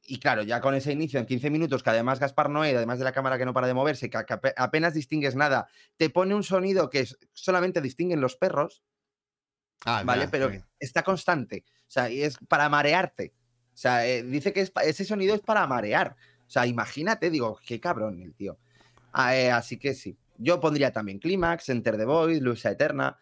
y 0.02 0.18
claro, 0.20 0.42
ya 0.42 0.60
con 0.60 0.74
ese 0.74 0.92
inicio 0.92 1.20
en 1.20 1.26
15 1.26 1.50
minutos, 1.50 1.82
que 1.82 1.90
además 1.90 2.18
Gaspar 2.18 2.48
Noé, 2.48 2.74
además 2.76 2.98
de 2.98 3.04
la 3.04 3.12
cámara 3.12 3.36
que 3.36 3.44
no 3.44 3.52
para 3.52 3.66
de 3.66 3.74
moverse, 3.74 4.08
que, 4.08 4.18
que 4.26 4.34
ape- 4.34 4.54
apenas 4.56 4.94
distingues 4.94 5.34
nada, 5.36 5.68
te 5.96 6.08
pone 6.08 6.34
un 6.34 6.42
sonido 6.44 6.88
que 6.88 7.06
solamente 7.34 7.82
distinguen 7.82 8.20
los 8.20 8.36
perros, 8.36 8.82
Ah, 9.84 10.02
¿vale? 10.04 10.24
ya, 10.24 10.30
Pero 10.30 10.50
está 10.78 11.02
constante. 11.02 11.64
O 11.66 11.90
sea, 11.90 12.10
y 12.10 12.22
es 12.22 12.38
para 12.48 12.68
marearte. 12.68 13.32
O 13.74 13.76
sea, 13.76 14.06
eh, 14.06 14.22
dice 14.22 14.52
que 14.52 14.60
es 14.60 14.72
ese 14.82 15.04
sonido 15.04 15.34
es 15.34 15.40
para 15.40 15.66
marear. 15.66 16.16
O 16.46 16.50
sea, 16.50 16.66
imagínate, 16.66 17.30
digo, 17.30 17.58
qué 17.64 17.78
cabrón 17.78 18.20
el 18.22 18.34
tío. 18.34 18.58
Ah, 19.12 19.36
eh, 19.36 19.50
así 19.50 19.78
que 19.78 19.94
sí. 19.94 20.18
Yo 20.36 20.60
pondría 20.60 20.92
también 20.92 21.18
Clímax, 21.18 21.68
Enter 21.68 21.96
the 21.96 22.04
Void, 22.04 22.40
Luisa 22.40 22.70
Eterna. 22.70 23.18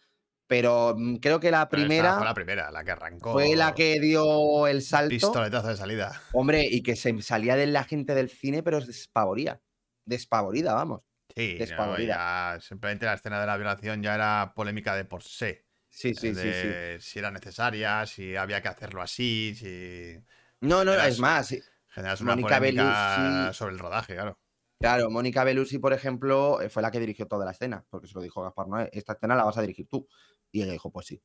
Pero 0.46 0.94
mm, 0.96 1.16
creo 1.16 1.40
que 1.40 1.50
la 1.50 1.68
Pero 1.68 1.82
esta 1.82 1.88
primera 1.88 2.16
fue 2.16 2.24
la 2.24 2.34
primera, 2.34 2.70
la 2.70 2.84
que 2.84 2.90
arrancó. 2.92 3.32
fue 3.32 3.56
la 3.56 3.74
que 3.74 3.98
dio 4.00 4.66
el 4.66 4.82
salto. 4.82 5.10
Pistoletazo 5.10 5.68
de 5.68 5.76
salida. 5.76 6.22
Hombre, 6.32 6.64
y 6.64 6.82
que 6.82 6.94
se 6.94 7.20
salía 7.22 7.56
de 7.56 7.66
la 7.66 7.84
gente 7.84 8.14
del 8.14 8.30
cine, 8.30 8.62
pero 8.62 8.78
es 8.78 8.86
despavoría. 8.86 9.60
Despavorida, 10.04 10.72
vamos. 10.72 11.02
Sí, 11.34 11.58
no, 11.76 11.98
ya 11.98 12.56
simplemente 12.60 13.04
la 13.04 13.14
escena 13.14 13.40
de 13.40 13.46
la 13.46 13.56
violación 13.56 14.02
ya 14.02 14.14
era 14.14 14.52
polémica 14.54 14.94
de 14.94 15.04
por 15.04 15.22
sí. 15.22 15.58
Sí, 15.96 16.14
sí, 16.14 16.28
sí, 16.28 16.34
sí. 16.34 16.40
de 16.42 16.98
Si 17.00 17.18
era 17.18 17.30
necesaria, 17.30 18.04
si 18.04 18.36
había 18.36 18.60
que 18.60 18.68
hacerlo 18.68 19.00
así, 19.00 19.54
si 19.56 20.22
No, 20.60 20.84
no, 20.84 20.92
es 20.92 21.18
más. 21.18 21.46
sí, 21.46 21.62
generas 21.88 22.20
una 22.20 22.36
Mónica 22.36 22.60
Bellucci- 22.60 23.52
sobre 23.54 23.72
el 23.72 23.78
rodaje, 23.78 24.12
claro. 24.14 24.38
Claro, 24.78 25.08
Mónica 25.08 25.42
Bellucci, 25.42 25.78
por 25.78 25.94
ejemplo, 25.94 26.60
eh, 26.60 26.68
fue 26.68 26.82
la 26.82 26.90
que 26.90 27.00
dirigió 27.00 27.26
toda 27.26 27.46
la 27.46 27.52
escena, 27.52 27.82
porque 27.88 28.08
se 28.08 28.14
lo 28.14 28.20
dijo 28.20 28.42
Gaspar 28.42 28.68
Noé, 28.68 28.90
esta 28.92 29.14
escena 29.14 29.34
la 29.34 29.44
vas 29.44 29.56
a 29.56 29.62
dirigir 29.62 29.88
tú. 29.88 30.06
Y 30.52 30.62
ella 30.62 30.72
dijo, 30.72 30.90
pues 30.92 31.06
sí. 31.06 31.22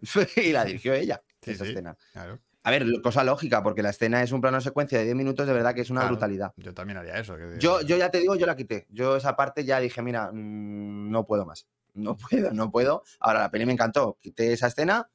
y 0.36 0.52
la 0.52 0.66
dirigió 0.66 0.92
ella, 0.92 1.22
Sí, 1.42 1.52
esa 1.52 1.64
sí. 1.64 1.70
escena. 1.70 1.96
claro. 2.12 2.40
A 2.62 2.70
ver, 2.70 2.84
cosa 3.02 3.24
lógica, 3.24 3.62
porque 3.62 3.82
la 3.82 3.88
escena 3.88 4.22
es 4.22 4.32
un 4.32 4.42
plano 4.42 4.60
secuencia 4.60 4.98
de 4.98 5.04
10 5.04 5.16
minutos, 5.16 5.46
de 5.46 5.54
verdad 5.54 5.74
que 5.74 5.80
es 5.80 5.88
una 5.88 6.00
Claro. 6.02 6.12
brutalidad. 6.16 6.52
Yo 6.58 6.74
también 6.74 6.98
haría 6.98 7.14
eso. 7.18 7.34
que- 7.38 7.56
Yo, 7.58 7.80
yo 7.80 7.96
ya 7.96 8.10
te 8.10 8.18
digo, 8.18 8.36
yo 8.36 8.44
la 8.44 8.54
quité. 8.54 8.86
Yo 8.90 9.16
esa 9.16 9.34
parte 9.34 9.64
ya 9.64 9.80
dije, 9.80 10.02
mira, 10.02 10.30
mm, 10.30 11.10
no 11.10 11.24
puedo 11.26 11.46
más. 11.46 11.66
No 11.94 12.16
puedo, 12.16 12.52
no 12.52 12.70
puedo. 12.70 13.02
Ahora, 13.18 13.40
la 13.40 13.50
peli 13.50 13.66
me 13.66 13.72
encantó. 13.72 14.18
Quité 14.20 14.52
esa 14.52 14.68
escena, 14.68 15.10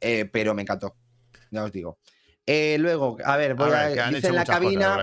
eh, 0.00 0.24
pero 0.26 0.54
me 0.54 0.62
encantó. 0.62 0.96
Ya 1.50 1.64
os 1.64 1.72
digo. 1.72 1.98
Eh, 2.44 2.76
luego, 2.78 3.16
a 3.24 3.36
ver, 3.36 3.54
voy 3.54 3.72
A 3.72 3.88
ver, 3.88 4.32
la 4.32 4.44
cabina. 4.44 4.98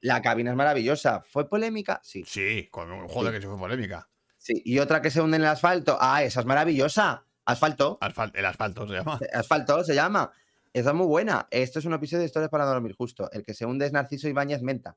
La 0.00 0.22
cabina 0.22 0.50
es 0.50 0.56
maravillosa. 0.56 1.20
¿Fue 1.20 1.48
polémica? 1.48 2.00
Sí. 2.02 2.24
Sí, 2.26 2.68
con 2.70 3.06
joder 3.08 3.32
Sí. 3.32 3.36
que 3.36 3.42
sí 3.42 3.48
fue 3.48 3.58
polémica. 3.58 4.08
Sí. 4.38 4.62
Y 4.64 4.78
otra 4.78 5.02
que 5.02 5.10
se 5.10 5.20
hunde 5.20 5.36
en 5.36 5.42
el 5.42 5.48
asfalto. 5.48 5.98
Ah, 6.00 6.22
esa 6.22 6.40
es 6.40 6.46
maravillosa. 6.46 7.24
Asfalto. 7.44 7.98
Asfal- 8.00 8.32
el 8.34 8.44
asfalto 8.46 8.86
se 8.88 8.94
llama. 8.94 9.18
Asfalto 9.32 9.84
se 9.84 9.94
llama. 9.94 10.30
Esa 10.72 10.90
es 10.90 10.94
muy 10.96 11.06
buena. 11.06 11.46
Esto 11.50 11.78
es 11.80 11.84
un 11.84 11.92
episodio 11.94 12.20
de 12.20 12.26
Historias 12.26 12.50
para 12.50 12.64
dormir, 12.64 12.94
justo. 12.96 13.30
El 13.32 13.42
que 13.44 13.54
se 13.54 13.66
hunde 13.66 13.86
es 13.86 13.92
Narciso 13.92 14.28
Ibáñez 14.28 14.62
Menta. 14.62 14.96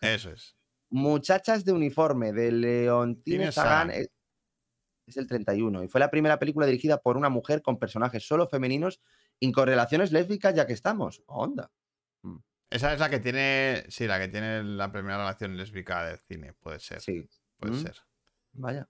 Eso 0.00 0.30
es. 0.30 0.56
Muchachas 0.90 1.64
de 1.64 1.72
uniforme 1.72 2.32
de 2.32 2.52
Leontine 2.52 3.38
Tine 3.38 3.52
Sagan. 3.52 3.90
Sagan. 3.90 4.06
Es, 5.06 5.16
el 5.16 5.26
31. 5.26 5.84
Y 5.84 5.88
fue 5.88 6.00
la 6.00 6.10
primera 6.10 6.38
película 6.38 6.66
dirigida 6.66 7.00
por 7.00 7.16
una 7.16 7.28
mujer 7.28 7.62
con 7.62 7.78
personajes 7.78 8.26
solo 8.26 8.48
femeninos 8.48 9.00
y 9.40 9.52
con 9.52 9.66
relaciones 9.66 10.12
lésbicas, 10.12 10.54
ya 10.54 10.66
que 10.66 10.72
estamos. 10.72 11.22
Onda. 11.26 11.70
Esa 12.70 12.92
es 12.92 12.98
la 12.98 13.08
que 13.10 13.20
tiene. 13.20 13.84
Sí, 13.88 14.06
la 14.06 14.18
que 14.18 14.28
tiene 14.28 14.62
la 14.64 14.90
primera 14.90 15.18
relación 15.18 15.56
lésbica 15.56 16.04
del 16.06 16.18
cine. 16.18 16.54
Puede 16.54 16.80
ser. 16.80 17.00
Sí. 17.00 17.28
Puede 17.58 17.74
Mm. 17.74 17.82
ser. 17.82 17.96
Vaya. 18.52 18.88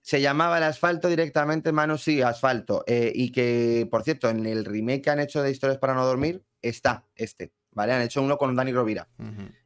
Se 0.00 0.20
llamaba 0.20 0.56
el 0.58 0.64
asfalto 0.64 1.08
directamente, 1.08 1.70
Manu, 1.70 1.98
sí, 1.98 2.22
asfalto. 2.22 2.82
Eh, 2.86 3.12
y 3.14 3.30
que, 3.30 3.86
por 3.90 4.02
cierto, 4.02 4.28
en 4.30 4.46
el 4.46 4.64
remake 4.64 5.02
que 5.02 5.10
han 5.10 5.20
hecho 5.20 5.42
de 5.42 5.50
Historias 5.50 5.78
para 5.78 5.94
no 5.94 6.04
dormir, 6.06 6.42
está 6.62 7.06
este. 7.14 7.52
¿Vale? 7.72 7.92
Han 7.92 8.02
hecho 8.02 8.22
uno 8.22 8.38
con 8.38 8.56
Dani 8.56 8.72
Rovira 8.72 9.08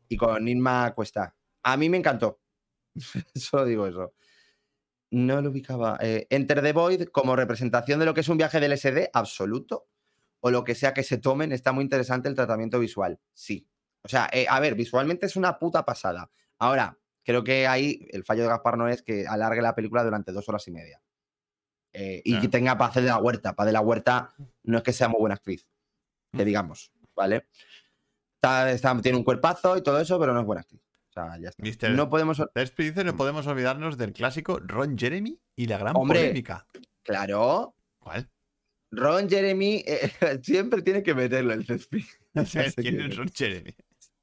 y 0.09 0.17
con 0.17 0.47
Inma 0.49 0.93
Cuesta. 0.95 1.35
A 1.63 1.77
mí 1.77 1.89
me 1.89 1.97
encantó. 1.99 2.41
Solo 3.35 3.65
digo 3.65 3.87
eso. 3.87 4.15
No 5.13 5.41
lo 5.43 5.51
ubicaba. 5.51 5.99
Eh, 6.01 6.27
Enter 6.31 6.63
the 6.63 6.73
Void, 6.73 7.05
como 7.09 7.37
representación 7.37 8.01
de 8.01 8.07
lo 8.07 8.15
que 8.15 8.21
es 8.23 8.29
un 8.29 8.39
viaje 8.39 8.61
del 8.61 8.73
SD, 8.77 9.11
absoluto. 9.13 9.89
O 10.41 10.51
lo 10.51 10.65
que 10.65 10.75
sea 10.75 10.95
que 10.95 11.03
se 11.03 11.19
tomen, 11.19 11.53
está 11.53 11.73
muy 11.73 11.85
interesante 11.85 12.29
el 12.29 12.35
tratamiento 12.35 12.79
visual. 12.81 13.21
Sí. 13.35 13.69
O 14.03 14.09
sea, 14.09 14.29
eh, 14.33 14.47
a 14.49 14.59
ver, 14.59 14.75
visualmente 14.75 15.27
es 15.27 15.37
una 15.37 15.59
puta 15.59 15.85
pasada. 15.85 16.31
Ahora, 16.59 16.99
creo 17.25 17.45
que 17.45 17.67
ahí 17.67 18.07
el 18.11 18.25
fallo 18.25 18.43
de 18.43 18.49
Gaspar 18.49 18.77
no 18.79 18.89
es 18.89 19.03
que 19.03 19.27
alargue 19.29 19.61
la 19.63 19.75
película 19.75 20.03
durante 20.03 20.33
dos 20.33 20.49
horas 20.49 20.67
y 20.67 20.73
media. 20.73 21.01
Eh, 21.93 22.23
y 22.25 22.41
que 22.41 22.49
tenga 22.49 22.79
paz 22.79 22.95
de 22.95 23.03
la 23.03 23.19
huerta. 23.19 23.55
Paz 23.55 23.67
de 23.67 23.73
la 23.73 23.83
huerta 23.83 24.35
no 24.63 24.79
es 24.79 24.83
que 24.83 24.95
sea 24.95 25.09
muy 25.09 25.21
buena 25.21 25.35
actriz, 25.35 25.69
que 26.33 26.43
Mm. 26.43 26.47
digamos, 26.47 26.91
¿vale? 27.15 27.47
Está- 28.37 28.73
está- 28.73 28.99
tiene 29.03 29.19
un 29.19 29.25
cuerpazo 29.25 29.77
y 29.77 29.83
todo 29.83 30.01
eso, 30.01 30.19
pero 30.19 30.33
no 30.33 30.41
es 30.41 30.47
buena 30.47 30.63
actriz. 30.63 30.81
O 31.15 31.21
sea, 31.21 31.39
ya 31.39 31.51
está. 31.51 31.63
Mister- 31.63 31.91
No 31.93 32.09
podemos. 32.09 32.43
Dice: 32.77 33.05
No 33.05 33.17
podemos 33.17 33.47
olvidarnos 33.47 33.99
del 33.99 34.13
clásico 34.15 34.59
Ron 34.61 34.97
Jeremy 34.97 35.39
y 35.57 35.67
la 35.67 35.77
gran 35.77 35.95
Hombre. 35.97 36.21
polémica. 36.21 36.67
Claro, 37.03 37.75
¿Cuál? 37.99 38.31
Ron 38.91 39.29
Jeremy 39.29 39.85
eh, 39.87 40.11
siempre 40.43 40.83
tiene 40.83 41.03
que 41.03 41.15
meterlo 41.15 41.53
el 41.53 41.67
césped. 41.67 42.01
No 42.35 42.47
sé 42.47 42.73
quién 42.75 42.99
es 42.99 43.15
Ron 43.15 43.29
Jeremy. 43.29 43.75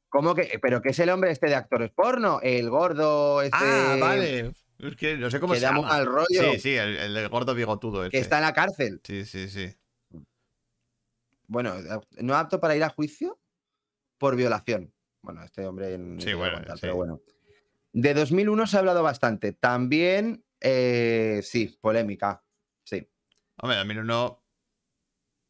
¿Cómo 0.10 0.34
que? 0.34 0.58
¿Pero 0.60 0.82
qué 0.82 0.90
es 0.90 0.98
el 1.00 1.10
hombre 1.12 1.30
este 1.30 1.46
de 1.46 1.54
actores 1.54 1.92
porno? 1.92 2.40
El 2.42 2.72
gordo 2.72 3.44
este. 3.44 3.56
Ah, 3.62 3.98
vale. 4.00 4.52
Es 4.80 4.96
que 4.96 5.16
no 5.18 5.30
sé 5.30 5.40
cómo 5.40 5.54
que 5.54 5.60
se 5.60 5.66
llama. 5.68 5.82
mal 5.82 6.08
rollo. 6.08 6.26
Sí, 6.54 6.60
sí, 6.60 6.76
el, 6.76 7.30
gordo 7.30 7.54
bigotudo. 7.54 8.10
Que 8.10 8.18
está 8.18 8.38
en 8.38 8.44
la 8.44 8.54
cárcel. 8.54 9.00
Sí, 9.04 9.26
sí, 9.26 9.48
sí. 9.50 9.72
Bueno, 11.48 11.76
no 12.18 12.36
apto 12.36 12.60
para 12.60 12.76
ir 12.76 12.84
a 12.84 12.90
juicio 12.90 13.40
por 14.18 14.36
violación. 14.36 14.92
Bueno, 15.22 15.44
este 15.44 15.66
hombre. 15.66 15.98
ni 15.98 16.22
Sí, 16.22 16.34
bueno, 16.34 16.58
contar, 16.58 16.78
sí. 16.78 16.82
Pero 16.82 16.96
bueno. 16.96 17.22
De 17.92 18.14
2001 18.14 18.68
se 18.68 18.78
ha 18.78 18.80
hablado 18.80 19.04
bastante. 19.04 19.54
También, 19.54 20.46
eh, 20.62 21.42
sí, 21.44 21.78
polémica. 21.82 22.44
Sí, 22.84 23.08
Hombre, 23.62 23.78
2001. 23.78 24.44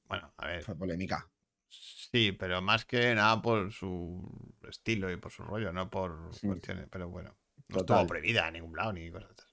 Bueno, 0.06 0.34
a 0.38 0.48
ver. 0.48 0.64
fue 0.64 0.76
polémica. 0.76 1.30
Sí, 1.68 2.32
pero 2.32 2.62
más 2.62 2.86
que 2.86 3.14
nada 3.14 3.40
por 3.42 3.72
su 3.72 4.28
estilo 4.68 5.12
y 5.12 5.18
por 5.18 5.32
su 5.32 5.44
rollo, 5.44 5.72
no 5.72 5.90
por 5.90 6.34
Sí. 6.34 6.48
cuestiones. 6.48 6.88
Pero 6.90 7.10
bueno, 7.10 7.38
no 7.68 7.78
Total. 7.78 7.98
estuvo 7.98 8.08
prohibida 8.08 8.48
en 8.48 8.54
ningún 8.56 8.76
lado 8.76 8.94
ni 8.94 9.12
cosas. 9.12 9.30
de 9.30 9.34
esas. 9.36 9.49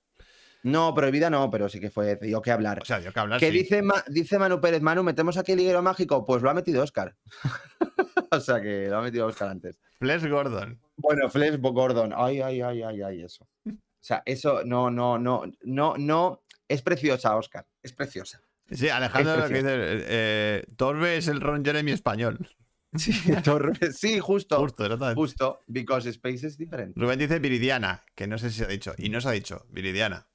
No, 0.62 0.92
prohibida 0.94 1.30
no, 1.30 1.50
pero 1.50 1.68
sí 1.68 1.78
que 1.80 1.90
fue, 1.90 2.16
dio 2.16 2.42
que 2.42 2.50
hablar. 2.50 2.80
O 2.82 2.84
sea, 2.84 2.98
dio 3.00 3.12
que 3.12 3.20
hablar. 3.20 3.38
¿Qué 3.38 3.50
sí. 3.50 3.58
dice, 3.58 3.82
Ma- 3.82 4.02
dice 4.08 4.38
Manu 4.38 4.60
Pérez? 4.60 4.82
Manu, 4.82 5.02
¿metemos 5.04 5.36
aquí 5.36 5.52
el 5.52 5.58
liguero 5.58 5.80
mágico? 5.82 6.24
Pues 6.26 6.42
lo 6.42 6.50
ha 6.50 6.54
metido 6.54 6.82
Oscar. 6.82 7.14
o 8.30 8.40
sea 8.40 8.60
que 8.60 8.88
lo 8.88 8.98
ha 8.98 9.02
metido 9.02 9.26
Oscar 9.26 9.48
antes. 9.48 9.78
Flash 9.98 10.26
Gordon. 10.26 10.80
Bueno, 10.96 11.28
Flesh 11.30 11.58
Gordon. 11.60 12.12
Ay, 12.16 12.40
ay, 12.40 12.60
ay, 12.60 12.82
ay, 12.82 13.02
ay, 13.02 13.22
eso. 13.22 13.46
O 13.66 13.72
sea, 14.00 14.22
eso 14.26 14.62
no, 14.64 14.90
no, 14.90 15.18
no, 15.18 15.42
no, 15.62 15.94
no. 15.96 16.42
Es 16.68 16.82
preciosa, 16.82 17.36
Oscar. 17.36 17.66
Es 17.82 17.92
preciosa. 17.92 18.40
Sí, 18.70 18.88
Alejandro 18.88 19.36
lo 19.36 19.48
que 19.48 19.54
dice. 19.54 19.68
eh, 19.70 20.64
Torbe 20.76 21.16
es 21.18 21.28
el 21.28 21.40
Ron 21.40 21.64
Jeremy 21.64 21.92
español. 21.92 22.38
Sí, 22.96 23.12
Torre- 23.44 23.92
sí, 23.92 24.20
justo. 24.20 24.58
Justo. 24.58 25.14
Justo. 25.14 25.60
Because 25.66 26.08
space 26.08 26.46
is 26.46 26.56
different. 26.56 26.96
Rubén 26.96 27.18
dice 27.18 27.38
Viridiana, 27.40 28.02
que 28.14 28.26
no 28.26 28.38
sé 28.38 28.48
si 28.48 28.58
se 28.60 28.64
ha 28.64 28.68
dicho. 28.68 28.94
Y 28.96 29.10
no 29.10 29.20
se 29.20 29.28
ha 29.28 29.32
dicho, 29.32 29.66
Viridiana. 29.68 30.28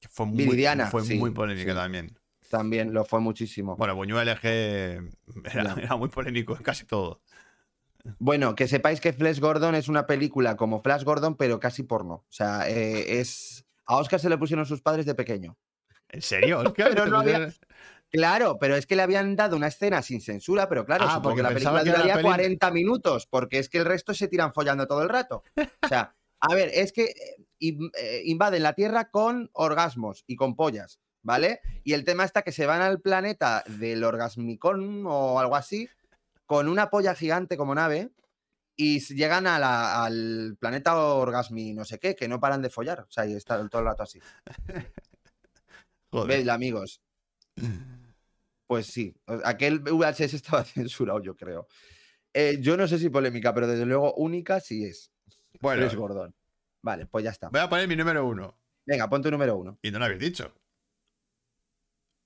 Que 0.00 0.08
fue 0.08 0.26
muy, 0.26 0.44
Viridiana, 0.44 0.86
fue 0.86 1.02
sí, 1.04 1.16
muy 1.18 1.30
polémica 1.30 1.72
sí. 1.72 1.76
también. 1.76 2.18
También 2.50 2.92
lo 2.92 3.04
fue 3.04 3.20
muchísimo. 3.20 3.76
Bueno, 3.76 3.94
Buñuel 3.96 4.28
era, 4.28 4.40
Ya. 4.42 5.74
era 5.82 5.96
muy 5.96 6.08
polémico 6.08 6.56
en 6.56 6.62
casi 6.62 6.84
todo. 6.84 7.20
Bueno, 8.18 8.54
que 8.54 8.68
sepáis 8.68 9.00
que 9.00 9.12
Flash 9.12 9.40
Gordon 9.40 9.74
es 9.74 9.88
una 9.88 10.06
película 10.06 10.56
como 10.56 10.80
Flash 10.80 11.02
Gordon, 11.02 11.36
pero 11.36 11.58
casi 11.58 11.82
porno. 11.82 12.14
O 12.14 12.26
sea, 12.28 12.68
eh, 12.68 13.18
es. 13.20 13.64
A 13.84 13.96
Oscar 13.96 14.20
se 14.20 14.28
le 14.28 14.38
pusieron 14.38 14.64
sus 14.66 14.80
padres 14.80 15.06
de 15.06 15.14
pequeño. 15.14 15.56
¿En 16.08 16.22
serio, 16.22 16.60
Oscar? 16.60 16.90
Pero 16.90 17.04
¿Te 17.04 17.10
no 17.10 17.18
había- 17.18 17.34
pusieron- 17.46 17.54
Claro, 18.08 18.56
pero 18.60 18.76
es 18.76 18.86
que 18.86 18.94
le 18.94 19.02
habían 19.02 19.34
dado 19.34 19.56
una 19.56 19.66
escena 19.66 20.00
sin 20.00 20.20
censura, 20.20 20.68
pero 20.68 20.86
claro, 20.86 21.06
Ah, 21.08 21.20
porque 21.20 21.38
que 21.38 21.42
la 21.42 21.48
película 21.48 21.82
que 21.82 21.90
duraría 21.90 22.14
peli- 22.14 22.22
40 22.24 22.70
minutos, 22.70 23.26
porque 23.26 23.58
es 23.58 23.68
que 23.68 23.78
el 23.78 23.84
resto 23.84 24.14
se 24.14 24.28
tiran 24.28 24.54
follando 24.54 24.86
todo 24.86 25.02
el 25.02 25.08
rato. 25.08 25.42
O 25.82 25.88
sea, 25.88 26.14
a 26.40 26.54
ver, 26.54 26.70
es 26.74 26.92
que 26.92 27.04
eh, 27.04 27.78
eh, 27.98 28.22
invaden 28.24 28.62
la 28.62 28.74
Tierra 28.74 29.10
con 29.10 29.50
orgasmos 29.52 30.24
y 30.26 30.36
con 30.36 30.54
pollas, 30.56 31.00
¿vale? 31.22 31.60
Y 31.84 31.92
el 31.94 32.04
tema 32.04 32.24
está 32.24 32.42
que 32.42 32.52
se 32.52 32.66
van 32.66 32.82
al 32.82 33.00
planeta 33.00 33.64
del 33.66 34.04
orgasmicón 34.04 35.04
o 35.06 35.40
algo 35.40 35.56
así, 35.56 35.88
con 36.44 36.68
una 36.68 36.90
polla 36.90 37.14
gigante 37.14 37.56
como 37.56 37.74
nave, 37.74 38.10
y 38.78 39.00
llegan 39.14 39.46
a 39.46 39.58
la- 39.58 40.04
al 40.04 40.56
planeta 40.60 40.96
Orgasmi, 40.98 41.72
no 41.72 41.84
sé 41.86 41.98
qué, 41.98 42.14
que 42.14 42.28
no 42.28 42.38
paran 42.40 42.60
de 42.60 42.68
follar. 42.68 43.00
O 43.00 43.10
sea, 43.10 43.24
y 43.26 43.32
está 43.34 43.66
todo 43.68 43.80
el 43.80 43.86
rato 43.88 44.02
así. 44.02 44.20
Joder. 46.10 46.28
Vedla, 46.28 46.54
amigos. 46.54 47.00
Pues 48.66 48.86
sí, 48.88 49.14
aquel 49.44 49.80
VHS 49.80 50.34
estaba 50.36 50.64
censurado, 50.64 51.22
yo 51.22 51.34
creo. 51.34 51.68
Eh, 52.34 52.58
yo 52.60 52.76
no 52.76 52.86
sé 52.86 52.98
si 52.98 53.08
polémica, 53.08 53.54
pero 53.54 53.66
desde 53.66 53.86
luego 53.86 54.12
única 54.14 54.60
sí 54.60 54.84
es. 54.84 55.10
Bueno, 55.60 55.82
Flash 55.82 55.94
Gordon. 55.96 56.34
Vale, 56.82 57.06
pues 57.06 57.24
ya 57.24 57.30
está. 57.30 57.48
voy 57.48 57.60
a 57.60 57.68
poner 57.68 57.88
mi 57.88 57.96
número 57.96 58.24
uno. 58.26 58.58
Venga, 58.84 59.08
pon 59.08 59.22
tu 59.22 59.30
número 59.30 59.56
uno. 59.56 59.78
Y 59.82 59.90
no 59.90 59.98
lo 59.98 60.04
habéis 60.04 60.20
dicho. 60.20 60.54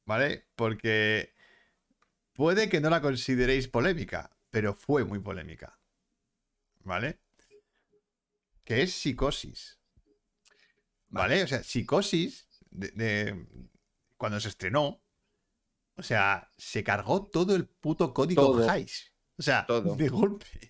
¿Vale? 0.05 0.49
Porque 0.57 1.35
puede 2.33 2.69
que 2.69 2.81
no 2.81 2.91
la 2.91 3.01
consideréis 3.01 3.69
polémica, 3.69 4.37
pero 4.51 4.75
fue 4.75 5.05
muy 5.05 5.21
polémica. 5.21 5.79
¿Vale? 6.81 7.21
Que 8.65 8.83
es 8.83 8.93
psicosis. 8.93 9.79
¿Vale? 11.09 11.43
O 11.43 11.47
sea, 11.47 11.63
psicosis, 11.63 12.49
de, 12.71 12.89
de- 12.91 13.47
cuando 14.17 14.39
se 14.41 14.49
estrenó, 14.49 15.03
o 15.97 16.03
sea, 16.03 16.51
se 16.57 16.85
cargó 16.85 17.27
todo 17.27 17.55
el 17.57 17.67
puto 17.67 18.13
código. 18.15 18.59
Hays. 18.69 19.13
O 19.37 19.43
sea, 19.43 19.65
Todo. 19.67 19.97
de 19.97 20.09
golpe. 20.09 20.70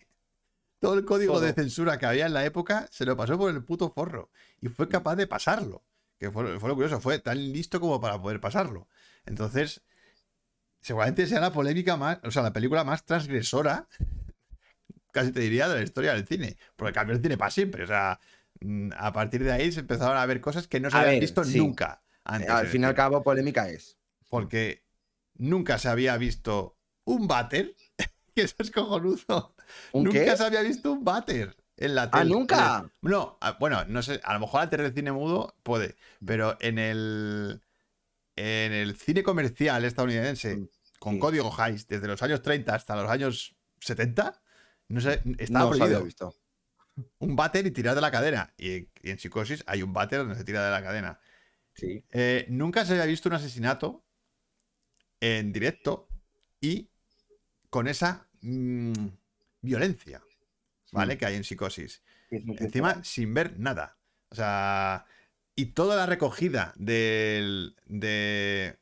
Todo 0.80 0.94
el 0.94 1.04
código 1.04 1.40
de 1.40 1.52
censura 1.52 1.98
que 1.98 2.06
había 2.06 2.26
en 2.26 2.32
la 2.32 2.44
época 2.44 2.88
se 2.90 3.04
lo 3.04 3.16
pasó 3.16 3.38
por 3.38 3.50
el 3.50 3.62
puto 3.64 3.90
forro. 3.90 4.30
Y 4.60 4.68
fue 4.68 4.88
capaz 4.88 5.16
de 5.16 5.26
pasarlo. 5.26 5.84
Que 6.18 6.30
fue, 6.30 6.58
fue 6.58 6.68
lo 6.68 6.74
curioso, 6.74 7.00
fue 7.00 7.18
tan 7.18 7.38
listo 7.52 7.80
como 7.80 8.00
para 8.00 8.20
poder 8.20 8.40
pasarlo. 8.40 8.88
Entonces, 9.26 9.82
seguramente 10.80 11.26
sea 11.26 11.40
la 11.40 11.52
polémica 11.52 11.96
más, 11.96 12.18
o 12.24 12.30
sea, 12.30 12.42
la 12.42 12.52
película 12.52 12.84
más 12.84 13.04
transgresora, 13.04 13.88
casi 15.12 15.32
te 15.32 15.40
diría, 15.40 15.68
de 15.68 15.76
la 15.76 15.82
historia 15.82 16.14
del 16.14 16.26
cine. 16.26 16.56
Porque 16.76 16.92
cambió 16.92 17.16
el 17.16 17.22
cine 17.22 17.36
para 17.36 17.50
siempre. 17.50 17.84
O 17.84 17.86
sea, 17.86 18.20
mm, 18.60 18.90
a 18.96 19.12
partir 19.12 19.44
de 19.44 19.52
ahí 19.52 19.72
se 19.72 19.80
empezaron 19.80 20.16
a 20.16 20.26
ver 20.26 20.40
cosas 20.40 20.66
que 20.68 20.80
no 20.80 20.90
se 20.90 20.96
A 20.96 21.00
habían 21.00 21.14
ver, 21.14 21.20
visto 21.20 21.44
sí. 21.44 21.58
nunca. 21.58 22.02
Antes 22.24 22.50
al 22.50 22.66
fin 22.66 22.82
y 22.82 22.84
al 22.84 22.94
cabo, 22.94 23.22
polémica 23.22 23.68
es. 23.68 23.98
Porque 24.28 24.82
nunca 25.34 25.78
se 25.78 25.88
había 25.88 26.16
visto 26.16 26.76
un 27.04 27.26
váter. 27.26 27.74
que 28.34 28.42
eso 28.42 28.56
es 28.58 28.70
cojonudo. 28.70 29.54
¿Un 29.92 30.04
nunca 30.04 30.24
qué? 30.32 30.36
se 30.36 30.44
había 30.44 30.62
visto 30.62 30.92
un 30.92 31.04
váter 31.04 31.56
en 31.76 31.94
la 31.94 32.10
Ah, 32.12 32.24
tele. 32.24 32.30
¿nunca? 32.30 32.90
No, 33.02 33.38
ah, 33.40 33.56
bueno, 33.60 33.84
no 33.86 34.02
sé, 34.02 34.20
a 34.24 34.34
lo 34.34 34.40
mejor 34.40 34.60
antes 34.62 34.80
del 34.80 34.94
cine 34.94 35.12
mudo 35.12 35.54
puede, 35.62 35.96
pero 36.24 36.56
en 36.60 36.78
el 36.78 37.62
en 38.36 38.72
el 38.72 38.96
cine 38.96 39.22
comercial 39.22 39.84
estadounidense 39.84 40.56
Mm, 40.56 40.68
con 40.98 41.14
sí. 41.14 41.20
código 41.20 41.52
Hays 41.60 41.86
desde 41.88 42.06
los 42.08 42.22
años 42.22 42.42
30 42.42 42.74
hasta 42.74 42.96
los 42.96 43.10
años 43.10 43.56
70, 43.80 44.42
no 44.88 45.00
sé, 45.00 45.22
estaba 45.38 45.64
No 45.64 45.70
os 45.70 45.80
había 45.80 45.98
visto. 46.00 46.34
un 47.18 47.36
váter 47.36 47.66
y 47.66 47.70
tirar 47.70 47.94
de 47.94 48.00
la 48.00 48.10
cadena. 48.10 48.52
Y, 48.58 48.76
y 49.02 49.10
en 49.10 49.18
psicosis 49.18 49.62
hay 49.66 49.82
un 49.82 49.92
váter 49.92 50.18
donde 50.20 50.34
se 50.34 50.44
tira 50.44 50.64
de 50.64 50.70
la 50.70 50.82
cadena. 50.82 51.20
Sí. 51.74 52.04
Eh, 52.10 52.46
nunca 52.50 52.84
se 52.84 52.92
había 52.92 53.06
visto 53.06 53.28
un 53.28 53.34
asesinato 53.36 54.04
en 55.20 55.52
directo 55.52 56.08
y 56.60 56.89
con 57.70 57.88
esa 57.88 58.26
mm, 58.42 58.92
violencia, 59.62 60.22
¿vale? 60.92 61.16
Que 61.18 61.26
hay 61.26 61.36
en 61.36 61.44
psicosis. 61.44 62.02
Encima, 62.30 63.02
sin 63.04 63.32
ver 63.34 63.58
nada. 63.58 63.96
O 64.30 64.34
sea, 64.34 65.06
y 65.56 65.66
toda 65.66 65.96
la 65.96 66.06
recogida 66.06 66.72
del, 66.76 67.76
de- 67.86 68.78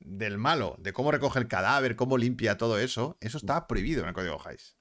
del 0.00 0.38
malo, 0.38 0.76
de 0.78 0.92
cómo 0.92 1.10
recoge 1.10 1.38
el 1.38 1.48
cadáver, 1.48 1.96
cómo 1.96 2.18
limpia 2.18 2.56
todo 2.58 2.78
eso, 2.78 3.16
eso 3.20 3.38
estaba 3.38 3.66
prohibido 3.66 4.02
en 4.02 4.08
el 4.08 4.14
código 4.14 4.40
Hays. 4.46 4.76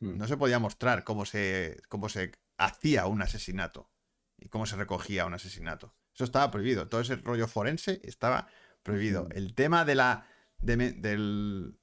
Mm. 0.00 0.18
No 0.18 0.26
se 0.28 0.36
podía 0.36 0.58
mostrar 0.58 1.04
cómo 1.04 1.24
se, 1.24 1.80
cómo 1.88 2.08
se 2.08 2.32
hacía 2.58 3.06
un 3.06 3.22
asesinato 3.22 3.90
y 4.36 4.48
cómo 4.48 4.66
se 4.66 4.76
recogía 4.76 5.26
un 5.26 5.34
asesinato. 5.34 5.94
Eso 6.14 6.24
estaba 6.24 6.50
prohibido. 6.50 6.88
Todo 6.88 7.00
ese 7.00 7.16
rollo 7.16 7.48
forense 7.48 8.00
estaba 8.04 8.48
prohibido. 8.82 9.28
El 9.32 9.54
tema 9.54 9.84
de 9.84 9.94
la, 9.94 10.26
de, 10.58 10.76
del, 10.92 11.77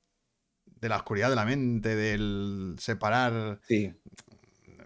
de 0.81 0.89
la 0.89 0.97
oscuridad 0.97 1.29
de 1.29 1.35
la 1.35 1.45
mente, 1.45 1.95
del 1.95 2.75
separar 2.79 3.59
Sí, 3.67 3.93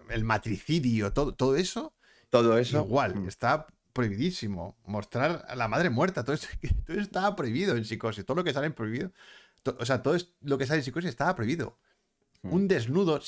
el 0.08 0.24
matricidio, 0.24 1.12
todo, 1.12 1.34
todo 1.34 1.56
eso, 1.56 1.94
todo 2.30 2.58
eso. 2.58 2.84
igual, 2.84 3.16
mm, 3.16 3.28
está 3.28 3.66
prohibidísimo. 3.92 4.76
Mostrar 4.86 5.44
a 5.48 5.54
la 5.56 5.68
madre 5.68 5.90
muerta, 5.90 6.24
todo 6.24 6.34
eso, 6.34 6.48
todo 6.86 6.92
eso 6.94 7.00
estaba 7.02 7.36
prohibido 7.36 7.76
en 7.76 7.84
psicosis. 7.84 8.24
Todo 8.24 8.36
lo 8.36 8.44
que 8.44 8.52
sale 8.52 8.66
en 8.66 8.72
prohibido, 8.72 9.12
to- 9.62 9.76
o 9.78 9.84
sea, 9.84 10.02
todo 10.02 10.16
lo 10.42 10.58
que 10.58 10.66
sale 10.66 10.78
en 10.78 10.84
psicosis 10.84 11.10
estaba 11.10 11.34
prohibido. 11.34 11.78
Mm. 12.42 12.52
Un 12.54 12.68
desnudo 12.68 13.20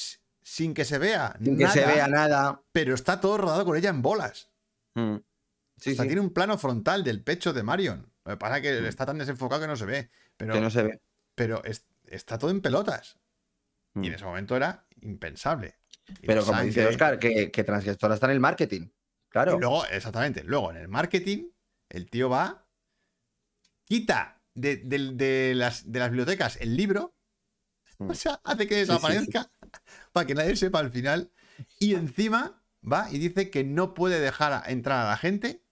sin 0.43 0.75
que 0.75 0.85
se 0.85 0.99
vea 0.99 1.37
Sin 1.43 1.57
que 1.59 1.69
se 1.69 1.81
nada, 1.83 1.93
vea 1.95 2.09
nada. 2.09 2.63
pero 2.73 2.95
está 2.95 3.21
todo 3.21 3.37
rodado 3.39 3.65
con 3.65 3.77
ella 3.77 3.91
en 3.91 4.03
bolas. 4.03 4.51
Mm. 4.95 5.17
Sí, 5.77 5.93
o 5.93 5.95
sea, 5.95 6.03
sí, 6.05 6.09
tiene 6.09 6.21
un 6.21 6.33
plano 6.33 6.57
frontal 6.59 7.03
del 7.05 7.23
pecho 7.23 7.53
de 7.53 7.63
Marion. 7.63 8.09
Lo 8.25 8.33
que 8.33 8.37
pasa 8.37 8.57
es 8.59 8.63
que 8.63 8.81
Mm. 8.81 8.85
está 8.87 9.05
tan 9.07 9.19
desenfocado 9.19 9.61
que 9.61 9.67
no 9.67 9.77
se 9.77 9.85
ve. 9.87 10.11
Pero, 10.37 10.55
que 10.55 10.61
no 10.61 10.71
se 10.71 10.83
ve. 10.83 11.01
pero 11.35 11.63
es- 11.65 11.85
está 12.15 12.39
todo 12.39 12.51
en 12.51 12.61
pelotas. 12.61 13.19
Y 13.95 14.07
en 14.07 14.13
Mm. 14.13 14.15
ese 14.15 14.25
momento 14.25 14.57
era 14.57 14.87
impensable. 15.01 15.79
Y 16.23 16.27
Pero 16.27 16.45
como 16.45 16.61
dice 16.63 16.87
Oscar, 16.87 17.19
que, 17.19 17.51
que 17.51 17.65
transgestora 17.65 18.15
está 18.15 18.27
en 18.27 18.33
el 18.33 18.41
marketing. 18.41 18.89
Claro. 19.29 19.57
Y 19.57 19.61
luego, 19.61 19.85
exactamente, 19.87 20.43
luego 20.45 20.71
en 20.71 20.77
el 20.79 20.89
marketing, 20.89 21.49
el 21.89 22.09
tío 22.11 22.29
va, 22.29 22.67
quita 23.85 24.43
de, 24.55 24.77
de- 24.77 25.13
de 25.15 25.55
las, 25.55 25.91
de 25.91 25.99
las 25.99 26.11
bibliotecas 26.11 26.57
el 26.61 26.77
libro, 26.77 27.15
Mm. 27.99 28.11
o 28.11 28.15
sea, 28.15 28.41
hace 28.45 28.67
que 28.67 28.75
sí, 28.75 28.81
sí. 28.87 28.87
desaparezca 28.93 29.51
para 30.13 30.27
que 30.27 30.35
nadie 30.35 30.57
sepa 30.57 30.79
al 30.81 30.91
final, 30.91 31.31
y 31.79 31.95
encima 31.95 32.63
va 32.91 33.09
y 33.11 33.19
dice 33.19 33.51
que 33.51 33.65
no 33.65 33.95
puede 33.95 34.19
dejar 34.21 34.69
entrar 34.71 35.07
a 35.07 35.11
la 35.11 35.17
gente 35.17 35.63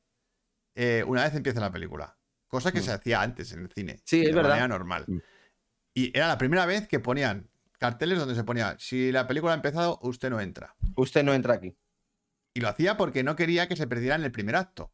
eh, 0.76 1.02
una 1.06 1.24
vez 1.24 1.34
empiece 1.34 1.58
la 1.60 1.72
película. 1.72 2.16
Cosa 2.46 2.72
que 2.72 2.80
Mm. 2.80 2.84
se 2.84 2.92
hacía 2.92 3.22
antes 3.22 3.52
en 3.52 3.60
el 3.60 3.72
cine. 3.72 4.00
Sí, 4.04 4.20
es 4.20 4.26
de 4.28 4.32
verdad. 4.34 4.50
manera 4.50 4.68
normal. 4.68 5.04
Y 5.94 6.16
era 6.16 6.28
la 6.28 6.38
primera 6.38 6.66
vez 6.66 6.86
que 6.88 7.00
ponían 7.00 7.48
carteles 7.78 8.18
donde 8.18 8.34
se 8.34 8.44
ponía, 8.44 8.76
si 8.78 9.10
la 9.10 9.26
película 9.26 9.52
ha 9.52 9.56
empezado, 9.56 9.98
usted 10.02 10.30
no 10.30 10.40
entra. 10.40 10.74
Usted 10.96 11.22
no 11.24 11.32
entra 11.34 11.54
aquí. 11.54 11.76
Y 12.54 12.60
lo 12.60 12.68
hacía 12.68 12.96
porque 12.96 13.22
no 13.22 13.36
quería 13.36 13.68
que 13.68 13.76
se 13.76 13.86
perdiera 13.86 14.14
en 14.16 14.24
el 14.24 14.32
primer 14.32 14.56
acto 14.56 14.92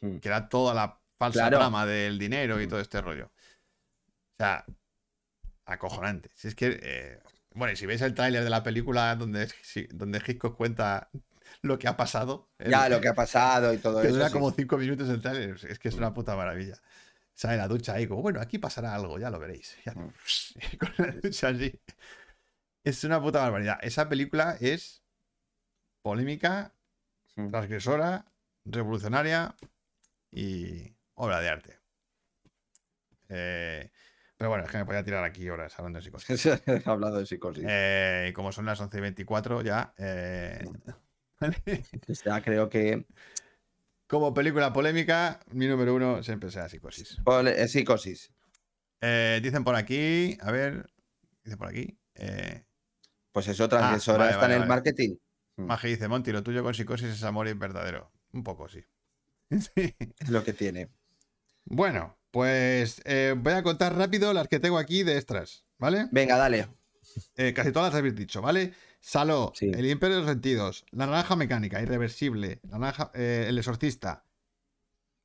Mm. 0.00 0.16
que 0.18 0.28
era 0.28 0.48
toda 0.48 0.72
la 0.74 0.98
falsa 1.18 1.40
Claro. 1.40 1.58
trama 1.58 1.84
del 1.86 2.18
dinero 2.18 2.60
y 2.60 2.66
todo 2.66 2.80
este 2.80 3.00
rollo. 3.02 3.26
O 3.26 4.36
sea, 4.38 4.64
acojonante. 5.66 6.30
Si 6.34 6.48
es 6.48 6.54
que, 6.54 6.78
eh, 6.82 7.20
bueno, 7.54 7.72
y 7.72 7.76
si 7.76 7.86
veis 7.86 8.00
el 8.00 8.14
tráiler 8.14 8.42
de 8.42 8.50
la 8.50 8.62
película 8.62 9.14
donde, 9.16 9.48
si- 9.62 9.86
donde 9.92 10.20
Hitchcock 10.26 10.56
cuenta 10.56 11.10
lo 11.60 11.78
que 11.78 11.86
ha 11.88 11.96
pasado, 11.96 12.48
Ya, 12.58 12.86
el- 12.86 12.92
lo 12.92 13.00
que 13.00 13.08
ha 13.08 13.14
pasado 13.14 13.72
y 13.74 13.78
todo 13.78 14.00
que 14.00 14.08
eso. 14.08 14.16
dura 14.16 14.28
sí. 14.28 14.32
como 14.32 14.50
cinco 14.50 14.78
minutos 14.78 15.08
el 15.10 15.20
tráiler, 15.20 15.56
es 15.68 15.78
que 15.78 15.88
es 15.88 15.94
una 15.94 16.12
puta 16.14 16.34
maravilla. 16.34 16.76
Sale 17.34 17.56
la 17.56 17.66
ducha 17.68 17.94
ahí, 17.94 18.06
como, 18.06 18.22
bueno, 18.22 18.40
aquí 18.40 18.58
pasará 18.58 18.94
algo, 18.94 19.18
ya 19.18 19.30
lo 19.30 19.38
veréis. 19.38 19.76
Ya- 19.84 19.94
Mm. 19.96 20.12
con 20.78 21.06
la 21.06 21.12
ducha 21.14 21.48
así. 21.48 21.80
Es 22.84 23.04
una 23.04 23.20
puta 23.22 23.40
barbaridad. 23.40 23.78
Esa 23.82 24.08
película 24.08 24.56
es 24.60 25.02
polémica, 26.02 26.74
Mm. 27.36 27.48
transgresora, 27.50 28.26
revolucionaria 28.66 29.54
y 30.30 30.94
obra 31.14 31.40
de 31.40 31.48
arte. 31.48 31.78
Eh, 33.28 33.90
pero 34.36 34.50
bueno, 34.50 34.64
es 34.64 34.70
que 34.70 34.78
me 34.78 34.84
podía 34.84 35.02
tirar 35.04 35.24
aquí 35.24 35.48
horas 35.48 35.78
hablando 35.78 35.98
de 35.98 36.04
psicosis. 36.04 36.46
He 36.66 36.82
hablado 36.84 37.18
de 37.18 37.26
psicosis. 37.26 37.64
Eh, 37.66 38.26
y 38.30 38.32
como 38.34 38.52
son 38.52 38.66
las 38.66 38.80
11 38.80 38.98
y 38.98 39.00
24 39.00 39.62
ya... 39.62 39.94
eh, 39.96 40.64
Ya 42.24 42.42
creo 42.42 42.68
que. 42.68 43.06
Como 44.12 44.34
película 44.34 44.74
polémica, 44.74 45.40
mi 45.52 45.66
número 45.66 45.94
uno 45.94 46.22
siempre 46.22 46.50
será 46.50 46.68
psicosis. 46.68 47.16
Pole- 47.24 47.62
eh, 47.62 47.66
Psicosis. 47.66 48.30
Eh, 49.00 49.40
dicen 49.42 49.64
por 49.64 49.74
aquí, 49.74 50.36
a 50.42 50.52
ver, 50.52 50.86
dicen 51.42 51.58
por 51.58 51.68
aquí. 51.68 51.98
Eh, 52.16 52.62
Pues 53.32 53.48
eso, 53.48 53.66
transgresora 53.70 54.18
vale, 54.18 54.30
está 54.32 54.42
vale, 54.42 54.54
en 54.56 54.62
el 54.62 54.68
vale. 54.68 54.76
marketing. 54.76 55.16
Mm. 55.56 55.62
Maje 55.64 55.88
dice, 55.88 56.08
Monty, 56.08 56.30
lo 56.30 56.42
tuyo 56.42 56.62
con 56.62 56.74
psicosis 56.74 57.08
es 57.08 57.22
amor 57.24 57.52
verdadero. 57.56 58.12
Un 58.34 58.44
poco, 58.44 58.68
sí. 58.68 58.84
Sí. 59.50 59.94
Es 60.18 60.28
lo 60.28 60.44
que 60.44 60.52
tiene. 60.52 60.90
Bueno, 61.64 62.18
pues 62.30 63.00
eh, 63.06 63.34
voy 63.36 63.54
a 63.54 63.62
contar 63.62 63.96
rápido 63.96 64.34
las 64.34 64.46
que 64.48 64.60
tengo 64.60 64.76
aquí 64.76 65.04
de 65.04 65.16
extras, 65.16 65.64
¿vale? 65.78 66.08
Venga, 66.10 66.36
dale. 66.36 66.68
Casi 67.54 67.72
todas 67.72 67.92
las 67.92 67.98
habéis 67.98 68.14
dicho, 68.14 68.42
¿vale? 68.42 68.74
Saló, 69.04 69.52
Sí. 69.54 69.66
El 69.74 69.84
Imperio 69.90 70.16
de 70.16 70.22
los 70.22 70.30
Sentidos, 70.30 70.84
La 70.92 71.06
Naranja 71.06 71.34
Mecánica, 71.34 71.82
Irreversible, 71.82 72.60
La 72.70 72.78
Naranja, 72.78 73.10
eh, 73.14 73.46
El 73.48 73.58
Exorcista, 73.58 74.24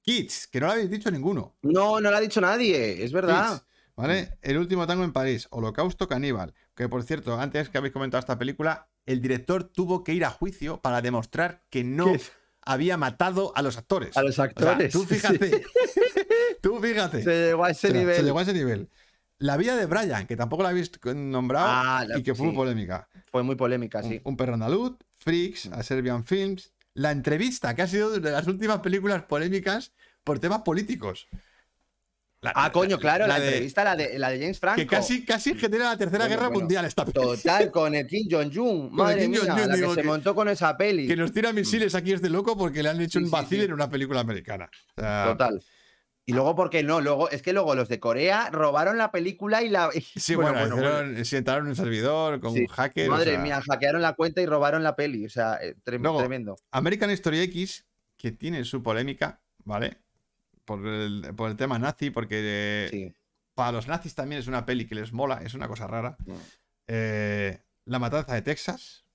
Kids, 0.01 0.47
que 0.47 0.59
no 0.59 0.65
lo 0.65 0.71
habéis 0.73 0.89
dicho 0.89 1.11
ninguno. 1.11 1.57
No, 1.61 1.99
no 1.99 2.09
lo 2.09 2.17
ha 2.17 2.19
dicho 2.19 2.41
nadie. 2.41 3.03
Es 3.03 3.11
verdad. 3.11 3.51
Kids, 3.59 3.65
¿vale? 3.95 4.37
El 4.41 4.57
último 4.57 4.87
tango 4.87 5.03
en 5.03 5.13
París, 5.13 5.47
Holocausto 5.51 6.07
Caníbal, 6.07 6.53
que 6.75 6.89
por 6.89 7.03
cierto, 7.03 7.39
antes 7.39 7.69
que 7.69 7.77
habéis 7.77 7.93
comentado 7.93 8.19
esta 8.19 8.39
película, 8.39 8.89
el 9.05 9.21
director 9.21 9.63
tuvo 9.65 10.03
que 10.03 10.13
ir 10.13 10.25
a 10.25 10.31
juicio 10.31 10.81
para 10.81 11.01
demostrar 11.01 11.63
que 11.69 11.83
no 11.83 12.13
había 12.61 12.97
matado 12.97 13.53
a 13.55 13.61
los 13.61 13.77
actores. 13.77 14.17
A 14.17 14.23
los 14.23 14.31
O 14.31 14.35
sea, 14.37 14.45
actores. 14.45 14.91
tú 14.91 15.03
fíjate. 15.05 15.63
tú 16.61 16.79
fíjate. 16.79 17.23
Se 17.23 17.29
llegó 17.47 17.63
a 17.65 17.69
ese 17.71 17.87
O 17.87 17.91
sea, 17.91 17.99
nivel. 17.99 18.15
Se 18.15 18.23
llegó 18.23 18.39
a 18.39 18.41
ese 18.41 18.53
nivel. 18.53 18.89
La 19.39 19.55
vida 19.57 19.75
de 19.75 19.85
Brian, 19.85 20.25
que 20.25 20.35
tampoco 20.35 20.63
la 20.63 20.69
habéis 20.69 20.91
nombrado 21.15 21.67
Ah, 21.69 22.05
la- 22.07 22.17
y 22.17 22.23
que 22.23 22.33
fue 22.33 22.47
muy 22.47 22.55
polémica. 22.55 23.07
Fue 23.31 23.43
muy 23.43 23.55
polémica, 23.55 23.99
Un, 24.03 24.09
sí. 24.09 24.21
un 24.23 24.35
perro 24.37 24.55
andaluz, 24.55 24.97
Freaks, 25.15 25.67
a 25.67 25.83
Serbian 25.83 26.25
Films. 26.25 26.73
La 26.95 27.11
entrevista, 27.11 27.75
que 27.75 27.83
ha 27.83 27.87
sido 27.87 28.19
de 28.19 28.31
las 28.31 28.47
últimas 28.47 28.79
películas 28.79 29.23
polémicas 29.23 29.91
por 30.23 30.39
temas 30.39 30.61
políticos. 30.63 31.27
La- 32.41 32.51
Ah, 32.55 32.71
coño, 32.71 32.97
claro, 32.99 33.25
la, 33.27 33.37
entrevista, 33.37 33.83
la 33.83 33.95
de, 33.95 34.17
la 34.19 34.29
de 34.29 34.39
James 34.39 34.59
Franco. 34.59 34.77
Que 34.77 34.87
casi, 34.87 35.25
casi 35.25 35.55
genera 35.55 35.85
la 35.85 35.97
Tercera 35.97 36.25
Bueno, 36.25 36.29
Guerra 36.35 36.47
bueno. 36.49 36.59
Mundial 36.61 36.85
esta 36.85 37.03
peli. 37.05 37.13
Total, 37.13 37.71
con 37.71 37.93
el 37.95 38.05
Kim 38.07 38.27
Jong-un. 38.29 38.93
Madre 38.95 39.21
Kim 39.21 39.31
mía, 39.31 39.39
Jong-un, 39.41 39.67
la 39.67 39.75
que 39.75 39.87
se 39.89 39.95
que- 40.01 40.03
montó 40.03 40.33
con 40.35 40.47
esa 40.49 40.75
peli. 40.77 41.07
Que 41.07 41.15
nos 41.15 41.31
tira 41.31 41.51
misiles 41.53 41.93
aquí 41.95 42.13
este 42.13 42.29
loco 42.29 42.55
porque 42.57 42.81
le 42.81 42.89
han 42.89 43.01
hecho 43.01 43.19
Sí, 43.19 43.25
un 43.25 43.31
vacío 43.31 43.59
sí. 43.59 43.65
en 43.65 43.73
una 43.73 43.89
película 43.89 44.19
americana. 44.21 44.69
O 44.95 45.01
sea, 45.01 45.25
Total. 45.29 45.63
Y 46.29 46.33
luego, 46.33 46.55
porque 46.55 46.83
no? 46.83 46.99
Luego, 46.99 47.29
es 47.29 47.41
que 47.41 47.53
luego 47.53 47.73
los 47.73 47.87
de 47.87 47.99
Corea 48.01 48.49
robaron 48.51 48.97
la 48.97 49.11
película 49.11 49.63
y 49.63 49.69
la. 49.69 49.89
Sí, 50.15 50.35
bueno, 50.35 50.61
hicieron, 50.67 51.23
se 51.25 51.37
entraron 51.37 51.63
en 51.65 51.69
un 51.69 51.75
servidor 51.77 52.39
con 52.41 52.53
Sí. 52.53 52.61
un 52.61 52.67
hacker. 52.67 53.07
o 53.09 53.13
Madre 53.13 53.31
sea, 53.31 53.39
mía, 53.39 53.61
hackearon 53.61 54.01
la 54.01 54.13
cuenta 54.13 54.41
y 54.41 54.45
robaron 54.45 54.83
la 54.83 54.95
peli. 54.97 55.25
O 55.25 55.29
sea, 55.29 55.55
eh, 55.61 55.75
trem- 55.85 56.01
Luego, 56.01 56.19
tremendo. 56.19 56.57
American 56.71 57.09
Story 57.11 57.39
X, 57.43 57.85
que 58.17 58.31
tiene 58.33 58.65
su 58.65 58.83
polémica, 58.83 59.39
¿vale? 59.63 59.99
Por 60.65 60.85
el, 60.85 61.33
por 61.35 61.49
el 61.49 61.55
tema 61.55 61.79
nazi, 61.79 62.09
porque 62.09 62.87
Sí. 62.91 63.13
para 63.55 63.71
los 63.71 63.87
nazis 63.87 64.13
también 64.13 64.39
es 64.41 64.47
una 64.47 64.65
peli 64.65 64.85
que 64.85 64.95
les 64.95 65.13
mola, 65.13 65.39
es 65.45 65.53
una 65.53 65.69
cosa 65.69 65.87
rara. 65.87 66.17
Mm. 66.25 66.33
Eh, 66.87 67.61
la 67.85 67.99
matanza 67.99 68.33
de 68.33 68.41
Texas, 68.41 69.05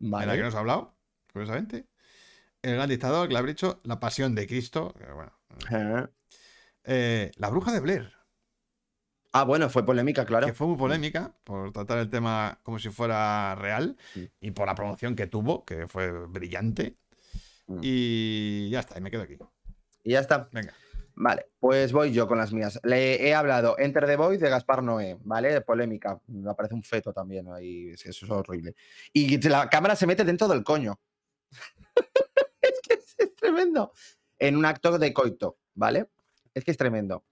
en 0.00 0.10
la 0.10 0.20
que 0.22 0.26
Vale. 0.26 0.42
nos 0.42 0.54
ha 0.56 0.58
hablado, 0.58 0.96
curiosamente. 1.32 1.86
El 2.60 2.74
gran 2.74 2.88
dictador, 2.88 3.28
que 3.28 3.34
le 3.34 3.38
habría 3.38 3.54
dicho 3.54 3.80
La 3.84 4.00
pasión 4.00 4.34
de 4.34 4.48
Cristo. 4.48 4.92
que 4.98 5.06
bueno. 5.12 5.32
Eh. 6.84 7.30
La 7.36 7.48
bruja 7.48 7.72
de 7.72 7.80
Blair, 7.80 8.12
Ah, 9.32 9.44
bueno, 9.44 9.70
fue 9.70 9.86
polémica, 9.86 10.24
claro. 10.26 10.44
que 10.46 10.52
fue 10.54 10.66
muy 10.66 10.76
polémica 10.76 11.32
por 11.44 11.70
tratar 11.72 11.98
el 11.98 12.10
tema 12.10 12.58
como 12.64 12.80
si 12.80 12.88
fuera 12.90 13.54
real 13.54 13.96
Mm. 14.16 14.20
y 14.40 14.50
por 14.50 14.66
la 14.66 14.74
promoción 14.74 15.14
que 15.14 15.28
tuvo, 15.28 15.64
que 15.64 15.86
fue 15.86 16.10
brillante. 16.26 16.96
Mm. 17.68 17.78
Y 17.80 18.70
ya 18.70 18.80
está, 18.80 18.98
y 18.98 19.02
me 19.02 19.10
quedo 19.10 19.22
aquí. 19.22 19.38
Y 20.02 20.12
ya 20.12 20.20
está. 20.20 20.48
Venga. 20.52 20.74
Vale, 21.14 21.46
pues 21.60 21.92
voy 21.92 22.12
yo 22.12 22.26
con 22.26 22.38
las 22.38 22.52
mías. 22.52 22.80
Le 22.82 23.28
he 23.28 23.34
hablado 23.34 23.78
Enter 23.78 24.06
the 24.06 24.16
Void 24.16 24.40
de 24.40 24.48
Gaspar 24.48 24.82
Noé, 24.82 25.16
¿vale? 25.22 25.60
Polémica. 25.60 26.20
Me 26.26 26.50
aparece 26.50 26.74
un 26.74 26.82
feto 26.82 27.12
también 27.12 27.46
ahí. 27.52 27.90
Eso 27.90 28.08
es 28.08 28.30
horrible. 28.30 28.74
Y 29.12 29.38
la 29.48 29.68
cámara 29.68 29.94
se 29.94 30.06
mete 30.08 30.24
dentro 30.24 30.48
del 30.48 30.64
coño. 30.64 30.98
es 32.62 32.80
que 32.82 32.94
es 32.94 33.34
tremendo. 33.36 33.92
En 34.38 34.56
un 34.56 34.64
acto 34.64 34.98
de 34.98 35.12
coito, 35.12 35.58
¿vale? 35.74 36.08
Es 36.54 36.64
que 36.64 36.70
es 36.70 36.76
tremendo. 36.76 37.24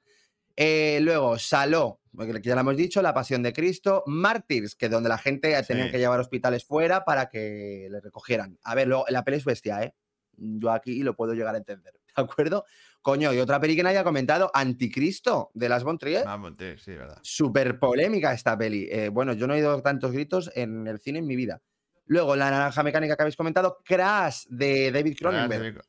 Eh, 0.60 0.98
luego, 1.02 1.38
Saló, 1.38 2.00
que 2.18 2.40
ya 2.42 2.54
lo 2.56 2.62
hemos 2.62 2.76
dicho, 2.76 3.00
La 3.00 3.14
Pasión 3.14 3.44
de 3.44 3.52
Cristo, 3.52 4.02
Mártires, 4.06 4.74
que 4.74 4.88
donde 4.88 5.08
la 5.08 5.18
gente 5.18 5.54
tenía 5.62 5.90
que 5.90 5.98
llevar 5.98 6.18
hospitales 6.18 6.64
fuera 6.64 7.04
para 7.04 7.28
que 7.28 7.86
le 7.88 8.00
recogieran. 8.00 8.58
A 8.64 8.74
ver, 8.74 8.88
luego, 8.88 9.04
la 9.08 9.22
peli 9.22 9.36
es 9.36 9.44
bestia, 9.44 9.82
¿eh? 9.84 9.94
Yo 10.36 10.72
aquí 10.72 11.02
lo 11.02 11.14
puedo 11.14 11.34
llegar 11.34 11.54
a 11.54 11.58
entender, 11.58 11.94
¿de 12.16 12.22
acuerdo? 12.22 12.64
Coño, 13.02 13.32
y 13.32 13.38
otra 13.38 13.60
peli 13.60 13.76
que 13.76 13.84
nadie 13.84 13.98
ha 13.98 14.04
comentado, 14.04 14.50
Anticristo, 14.52 15.50
de 15.54 15.68
Las 15.68 15.84
von 15.84 15.96
Trier. 15.96 16.24
Vamos, 16.24 16.56
tío, 16.56 16.76
sí, 16.76 16.92
verdad. 16.92 17.18
Súper 17.22 17.78
polémica 17.78 18.32
esta 18.32 18.58
peli. 18.58 18.88
Eh, 18.90 19.10
bueno, 19.10 19.34
yo 19.34 19.46
no 19.46 19.54
he 19.54 19.58
oído 19.58 19.80
tantos 19.80 20.10
gritos 20.10 20.50
en 20.56 20.88
el 20.88 20.98
cine 20.98 21.20
en 21.20 21.26
mi 21.26 21.36
vida. 21.36 21.62
Luego, 22.06 22.34
La 22.34 22.50
Naranja 22.50 22.82
Mecánica 22.82 23.16
que 23.16 23.22
habéis 23.22 23.36
comentado, 23.36 23.78
Crash, 23.84 24.46
de 24.48 24.90
David 24.90 25.16
Cronenberg. 25.16 25.82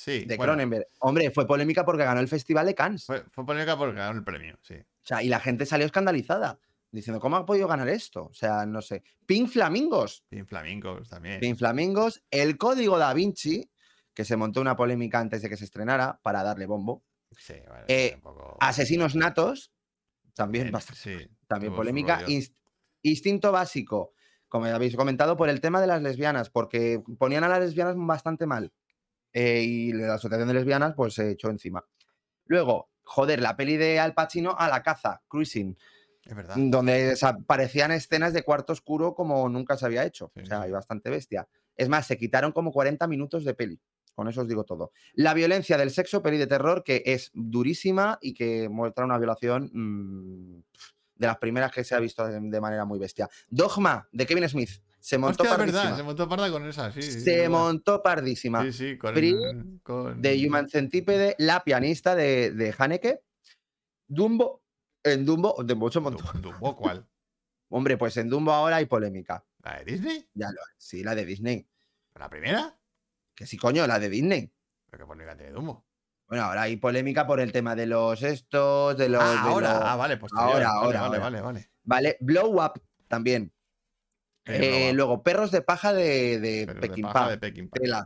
Sí, 0.00 0.24
De 0.26 0.36
bueno, 0.36 0.52
Cronenberg. 0.52 0.86
Hombre, 1.00 1.32
fue 1.32 1.44
polémica 1.44 1.84
porque 1.84 2.04
ganó 2.04 2.20
el 2.20 2.28
Festival 2.28 2.66
de 2.66 2.74
Cannes. 2.76 3.04
Fue, 3.04 3.24
fue 3.32 3.44
polémica 3.44 3.76
porque 3.76 3.96
ganó 3.96 4.16
el 4.16 4.22
premio, 4.22 4.56
sí. 4.62 4.74
O 4.74 4.84
sea, 5.02 5.24
y 5.24 5.28
la 5.28 5.40
gente 5.40 5.66
salió 5.66 5.84
escandalizada, 5.86 6.60
diciendo, 6.92 7.18
¿cómo 7.20 7.34
ha 7.34 7.44
podido 7.44 7.66
ganar 7.66 7.88
esto? 7.88 8.26
O 8.26 8.32
sea, 8.32 8.64
no 8.64 8.80
sé. 8.80 9.02
Pink 9.26 9.48
Flamingos. 9.48 10.22
Bien 10.30 10.46
flamencos 10.46 11.08
también. 11.08 11.40
Pink 11.40 11.58
Flamingos. 11.58 12.22
El 12.30 12.56
Código 12.58 12.96
Da 12.96 13.12
Vinci, 13.12 13.68
que 14.14 14.24
se 14.24 14.36
montó 14.36 14.60
una 14.60 14.76
polémica 14.76 15.18
antes 15.18 15.42
de 15.42 15.48
que 15.48 15.56
se 15.56 15.64
estrenara 15.64 16.20
para 16.22 16.44
darle 16.44 16.66
bombo. 16.66 17.02
Sí, 17.36 17.54
bueno, 17.66 17.84
Eh, 17.88 18.12
un 18.14 18.20
poco- 18.20 18.56
Asesinos 18.60 19.16
Natos, 19.16 19.72
también, 20.34 20.66
bien, 20.66 20.72
bastante, 20.74 21.00
sí, 21.02 21.28
también 21.48 21.74
polémica. 21.74 22.24
Inst- 22.26 22.54
Instinto 23.02 23.50
Básico, 23.50 24.12
como 24.46 24.66
ya 24.66 24.76
habéis 24.76 24.94
comentado, 24.94 25.36
por 25.36 25.48
el 25.48 25.60
tema 25.60 25.80
de 25.80 25.88
las 25.88 26.02
lesbianas, 26.02 26.50
porque 26.50 27.02
ponían 27.18 27.42
a 27.42 27.48
las 27.48 27.58
lesbianas 27.58 27.96
bastante 27.98 28.46
mal. 28.46 28.72
Eh, 29.32 29.62
y 29.62 29.92
la 29.92 30.14
Asociación 30.14 30.48
de 30.48 30.54
Lesbianas, 30.54 30.94
pues 30.96 31.14
se 31.14 31.30
echó 31.30 31.50
encima. 31.50 31.84
Luego, 32.46 32.90
joder, 33.02 33.40
la 33.40 33.56
peli 33.56 33.76
de 33.76 33.98
Al 33.98 34.14
Pacino 34.14 34.54
a 34.58 34.68
la 34.68 34.82
caza, 34.82 35.22
Cruising. 35.28 35.76
Es 36.24 36.34
verdad. 36.34 36.56
donde 36.58 37.16
aparecían 37.22 37.90
escenas 37.90 38.34
de 38.34 38.42
cuarto 38.42 38.74
oscuro 38.74 39.14
como 39.14 39.48
nunca 39.48 39.78
se 39.78 39.86
había 39.86 40.04
hecho. 40.04 40.30
Sí, 40.34 40.42
o 40.42 40.46
sea, 40.46 40.58
sí. 40.58 40.64
hay 40.64 40.70
bastante 40.72 41.08
bestia. 41.08 41.48
Es 41.74 41.88
más, 41.88 42.06
se 42.06 42.18
quitaron 42.18 42.52
como 42.52 42.70
40 42.70 43.06
minutos 43.06 43.44
de 43.44 43.54
peli. 43.54 43.80
Con 44.14 44.28
eso 44.28 44.42
os 44.42 44.48
digo 44.48 44.64
todo. 44.64 44.92
La 45.14 45.32
violencia 45.32 45.78
del 45.78 45.90
sexo, 45.90 46.22
peli 46.22 46.36
de 46.36 46.46
terror, 46.46 46.82
que 46.84 47.02
es 47.06 47.30
durísima 47.32 48.18
y 48.20 48.34
que 48.34 48.68
muestra 48.68 49.04
una 49.04 49.16
violación 49.16 49.70
mm, 49.72 50.64
de 51.14 51.26
las 51.26 51.38
primeras 51.38 51.72
que 51.72 51.84
se 51.84 51.94
ha 51.94 52.00
visto 52.00 52.26
de 52.26 52.60
manera 52.60 52.84
muy 52.84 52.98
bestia. 52.98 53.28
Dogma, 53.48 54.08
de 54.12 54.26
Kevin 54.26 54.48
Smith. 54.48 54.82
Se 55.00 55.16
montó 55.16 55.42
Hostia, 55.44 55.56
pardísima. 55.56 55.82
verdad, 55.84 55.96
se 55.96 56.02
montó 56.02 56.28
parda 56.28 56.50
con 56.50 56.66
esa, 56.68 56.90
sí. 56.92 57.02
Se 57.02 57.48
montó 57.48 58.02
pardísima. 58.02 58.62
Sí, 58.64 58.72
sí, 58.72 58.98
con, 58.98 59.14
Free 59.14 59.36
con- 59.82 60.20
De 60.20 60.46
Human 60.46 60.68
Centipede, 60.68 61.34
la 61.38 61.62
pianista 61.64 62.14
de, 62.16 62.50
de 62.52 62.74
Haneke. 62.76 63.22
Dumbo. 64.06 64.62
En 65.04 65.24
Dumbo, 65.24 65.54
Dumbo 65.64 65.90
se 65.90 66.00
montó. 66.00 66.24
Du- 66.34 66.40
Dumbo, 66.50 66.76
¿cuál? 66.76 67.06
Hombre, 67.70 67.96
pues 67.96 68.16
en 68.16 68.28
Dumbo 68.28 68.52
ahora 68.52 68.76
hay 68.76 68.86
polémica. 68.86 69.44
¿La 69.62 69.78
de 69.78 69.84
Disney? 69.84 70.28
Ya 70.34 70.48
lo 70.50 70.60
Sí, 70.76 71.02
la 71.04 71.14
de 71.14 71.24
Disney. 71.24 71.66
¿La 72.14 72.28
primera? 72.28 72.76
Que 73.34 73.46
sí, 73.46 73.56
coño, 73.56 73.86
la 73.86 73.98
de 73.98 74.08
Disney. 74.08 74.52
¿Pero 74.90 75.04
qué 75.04 75.08
polémica 75.08 75.36
tiene 75.36 75.52
Dumbo? 75.52 75.84
Bueno, 76.26 76.44
ahora 76.44 76.62
hay 76.62 76.76
polémica 76.76 77.26
por 77.26 77.40
el 77.40 77.52
tema 77.52 77.74
de 77.76 77.86
los 77.86 78.22
estos, 78.22 78.96
de 78.98 79.08
los. 79.08 79.22
ah, 79.22 79.32
de 79.44 79.50
ahora, 79.50 79.74
los- 79.74 79.82
ah, 79.84 79.96
vale, 79.96 80.16
pues 80.16 80.32
ahora, 80.34 80.68
ahora, 80.70 80.80
vale, 80.86 80.98
ahora. 80.98 81.18
vale, 81.20 81.40
vale. 81.40 81.70
Vale, 81.84 82.16
Blow 82.20 82.60
Up 82.62 82.82
también. 83.06 83.52
Eh, 84.48 84.88
Eh, 84.88 84.92
luego, 84.94 85.22
Perros 85.22 85.50
de 85.50 85.62
Paja 85.62 85.92
de, 85.92 86.40
de 86.40 86.66
Peckinpah, 86.80 87.36
de. 87.36 88.04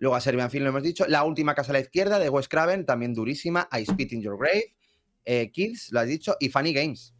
Luego 0.00 0.14
a 0.16 0.20
Serbian 0.20 0.50
Film 0.50 0.64
lo 0.64 0.70
hemos 0.70 0.82
dicho. 0.82 1.06
La 1.08 1.24
última 1.24 1.54
casa 1.54 1.72
a 1.72 1.74
la 1.74 1.80
izquierda 1.80 2.18
de 2.18 2.28
Wes 2.28 2.48
Craven, 2.48 2.86
también 2.86 3.14
durísima. 3.14 3.68
I 3.72 3.84
Spit 3.84 4.12
in 4.12 4.22
Your 4.22 4.38
Grave. 4.38 4.74
Eh, 5.24 5.50
Kids, 5.50 5.90
lo 5.92 6.00
has 6.00 6.06
dicho. 6.06 6.36
Y 6.38 6.48
Funny 6.50 6.72
Games. 6.72 7.14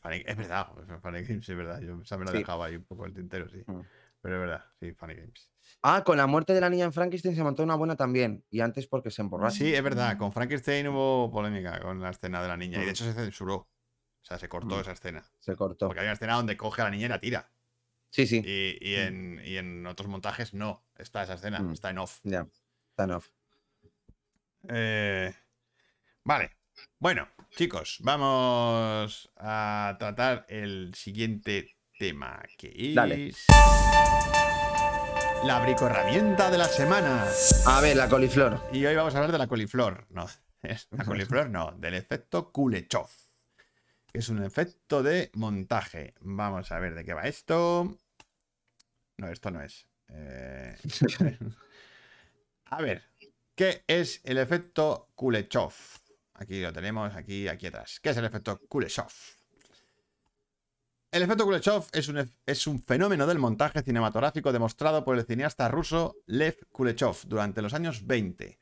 Funny- 0.00 0.24
es 0.26 0.36
verdad, 0.36 0.66
Funny 1.00 1.22
Games, 1.22 1.48
es 1.48 1.56
verdad. 1.56 1.80
Yo 1.80 2.00
esa 2.02 2.18
me 2.18 2.24
la 2.24 2.32
Sí. 2.32 2.38
dejaba 2.38 2.66
ahí 2.66 2.76
un 2.76 2.84
poco 2.84 3.06
el 3.06 3.14
tintero, 3.14 3.48
sí. 3.48 3.62
Mm. 3.66 3.80
Pero 4.20 4.34
es 4.36 4.40
verdad, 4.40 4.64
sí, 4.80 4.92
Funny 4.94 5.14
Games. 5.14 5.48
Ah, 5.82 6.02
con 6.04 6.16
la 6.16 6.26
muerte 6.26 6.52
de 6.54 6.60
la 6.60 6.68
niña 6.70 6.84
en 6.84 6.92
Frankenstein 6.92 7.34
se 7.36 7.42
montó 7.44 7.62
una 7.62 7.76
buena 7.76 7.94
también. 7.96 8.44
Y 8.50 8.60
antes 8.60 8.86
porque 8.88 9.10
se 9.10 9.22
emborracha. 9.22 9.56
Sí, 9.56 9.72
es 9.72 9.82
verdad. 9.82 10.16
Con 10.18 10.32
Frankenstein 10.32 10.88
hubo 10.88 11.30
polémica 11.30 11.80
con 11.80 12.00
la 12.00 12.10
escena 12.10 12.42
de 12.42 12.48
la 12.48 12.56
niña. 12.56 12.78
Y 12.78 12.82
Mm. 12.82 12.84
de 12.84 12.90
hecho 12.90 13.04
se 13.04 13.12
censuró. 13.14 13.54
O 13.54 14.24
sea, 14.24 14.38
se 14.38 14.48
cortó 14.48 14.76
Mm. 14.76 14.80
esa 14.80 14.92
escena. 14.92 15.24
Se 15.38 15.54
cortó. 15.56 15.86
Porque 15.86 16.00
hay 16.00 16.06
una 16.06 16.12
escena 16.14 16.34
donde 16.34 16.56
coge 16.56 16.82
a 16.82 16.84
la 16.86 16.90
niña 16.90 17.06
y 17.06 17.08
la 17.08 17.18
tira. 17.20 17.48
Sí, 18.12 18.26
sí. 18.26 18.42
Y, 18.44 18.76
y 18.90 18.94
en, 18.96 19.40
y 19.44 19.56
en 19.56 19.86
otros 19.86 20.06
montajes 20.08 20.52
no. 20.54 20.84
Está 20.96 21.22
esa 21.24 21.34
escena, 21.34 21.58
Mm. 21.60 21.72
está 21.72 21.90
en 21.90 21.98
off. 21.98 22.20
Ya. 22.22 22.46
Está 22.90 23.04
en 23.04 23.10
off. 23.12 23.28
Eh, 24.68 25.34
vale. 26.22 26.52
Bueno, 26.98 27.28
chicos, 27.50 27.98
vamos 28.02 29.30
a 29.36 29.96
tratar 29.98 30.46
el 30.48 30.94
siguiente 30.94 31.76
tema, 31.98 32.42
que 32.56 32.72
es 32.76 32.94
Dale. 32.94 33.32
la 35.44 35.60
bricoherramienta 35.60 36.50
de 36.50 36.58
la 36.58 36.66
semana. 36.68 37.26
A 37.66 37.80
ver, 37.80 37.96
la 37.96 38.08
coliflor. 38.08 38.60
Y 38.72 38.84
hoy 38.86 38.94
vamos 38.94 39.14
a 39.14 39.18
hablar 39.18 39.32
de 39.32 39.38
la 39.38 39.46
coliflor. 39.48 40.06
No, 40.10 40.26
la 40.90 41.04
coliflor 41.04 41.50
no, 41.50 41.72
del 41.72 41.94
efecto 41.94 42.52
Kuleshov. 42.52 43.08
Que 44.12 44.18
es 44.18 44.28
un 44.28 44.44
efecto 44.44 45.02
de 45.02 45.30
montaje. 45.32 46.12
Vamos 46.20 46.70
a 46.70 46.78
ver 46.78 46.94
de 46.94 47.04
qué 47.04 47.14
va 47.14 47.22
esto. 47.22 47.96
No, 49.16 49.28
esto 49.28 49.50
no 49.50 49.62
es. 49.62 49.86
Eh, 50.08 50.76
a 52.66 52.82
ver, 52.82 53.04
¿qué 53.54 53.84
es 53.86 54.20
el 54.24 54.36
efecto 54.36 55.08
Kuleshov? 55.14 55.72
Aquí 56.34 56.60
lo 56.60 56.72
tenemos, 56.74 57.14
aquí, 57.14 57.48
aquí 57.48 57.68
atrás. 57.68 58.00
¿Qué 58.00 58.10
es 58.10 58.16
el 58.18 58.26
efecto 58.26 58.60
Kuleshov? 58.68 59.12
El 61.10 61.22
efecto 61.22 61.44
Kuleshov 61.44 61.86
es 61.92 62.08
un, 62.08 62.30
es 62.44 62.66
un 62.66 62.82
fenómeno 62.82 63.26
del 63.26 63.38
montaje 63.38 63.82
cinematográfico 63.82 64.52
demostrado 64.52 65.04
por 65.04 65.16
el 65.16 65.24
cineasta 65.24 65.68
ruso 65.68 66.16
Lev 66.26 66.56
Kuleshov 66.70 67.16
durante 67.24 67.62
los 67.62 67.72
años 67.72 68.06
20. 68.06 68.58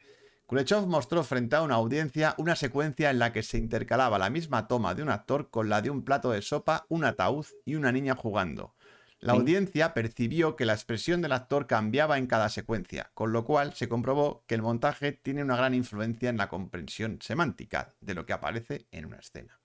Kuleshov 0.50 0.88
mostró 0.88 1.22
frente 1.22 1.54
a 1.54 1.62
una 1.62 1.76
audiencia 1.76 2.34
una 2.36 2.56
secuencia 2.56 3.08
en 3.10 3.20
la 3.20 3.32
que 3.32 3.44
se 3.44 3.56
intercalaba 3.56 4.18
la 4.18 4.30
misma 4.30 4.66
toma 4.66 4.96
de 4.96 5.02
un 5.04 5.08
actor 5.08 5.48
con 5.48 5.68
la 5.68 5.80
de 5.80 5.90
un 5.90 6.02
plato 6.02 6.32
de 6.32 6.42
sopa, 6.42 6.86
un 6.88 7.04
ataúd 7.04 7.46
y 7.64 7.76
una 7.76 7.92
niña 7.92 8.16
jugando. 8.16 8.74
La 9.20 9.34
audiencia 9.34 9.94
percibió 9.94 10.56
que 10.56 10.66
la 10.66 10.72
expresión 10.72 11.22
del 11.22 11.30
actor 11.30 11.68
cambiaba 11.68 12.18
en 12.18 12.26
cada 12.26 12.48
secuencia, 12.48 13.12
con 13.14 13.30
lo 13.30 13.44
cual 13.44 13.74
se 13.74 13.88
comprobó 13.88 14.42
que 14.48 14.56
el 14.56 14.62
montaje 14.62 15.12
tiene 15.12 15.44
una 15.44 15.54
gran 15.54 15.72
influencia 15.72 16.30
en 16.30 16.38
la 16.38 16.48
comprensión 16.48 17.20
semántica 17.22 17.94
de 18.00 18.14
lo 18.14 18.26
que 18.26 18.32
aparece 18.32 18.88
en 18.90 19.06
una 19.06 19.18
escena. 19.18 19.60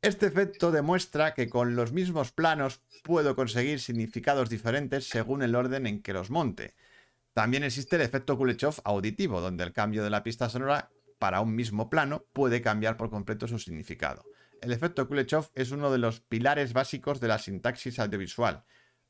Este 0.00 0.24
efecto 0.24 0.72
demuestra 0.72 1.34
que 1.34 1.50
con 1.50 1.76
los 1.76 1.92
mismos 1.92 2.32
planos 2.32 2.80
puedo 3.02 3.36
conseguir 3.36 3.80
significados 3.80 4.48
diferentes 4.48 5.06
según 5.10 5.42
el 5.42 5.54
orden 5.54 5.86
en 5.86 6.00
que 6.00 6.14
los 6.14 6.30
monte. 6.30 6.74
También 7.34 7.64
existe 7.64 7.96
el 7.96 8.02
efecto 8.02 8.38
Kuleshov 8.38 8.80
auditivo, 8.84 9.40
donde 9.40 9.64
el 9.64 9.72
cambio 9.72 10.02
de 10.02 10.10
la 10.10 10.22
pista 10.22 10.48
sonora 10.48 10.90
para 11.18 11.40
un 11.40 11.54
mismo 11.54 11.90
plano 11.90 12.24
puede 12.32 12.62
cambiar 12.62 12.96
por 12.96 13.10
completo 13.10 13.46
su 13.46 13.58
significado. 13.58 14.24
El 14.62 14.72
efecto 14.72 15.06
Kuleshov 15.06 15.50
es 15.54 15.70
uno 15.70 15.90
de 15.92 15.98
los 15.98 16.20
pilares 16.20 16.72
básicos 16.72 17.20
de 17.20 17.28
la 17.28 17.38
sintaxis 17.38 17.98
audiovisual, 17.98 18.64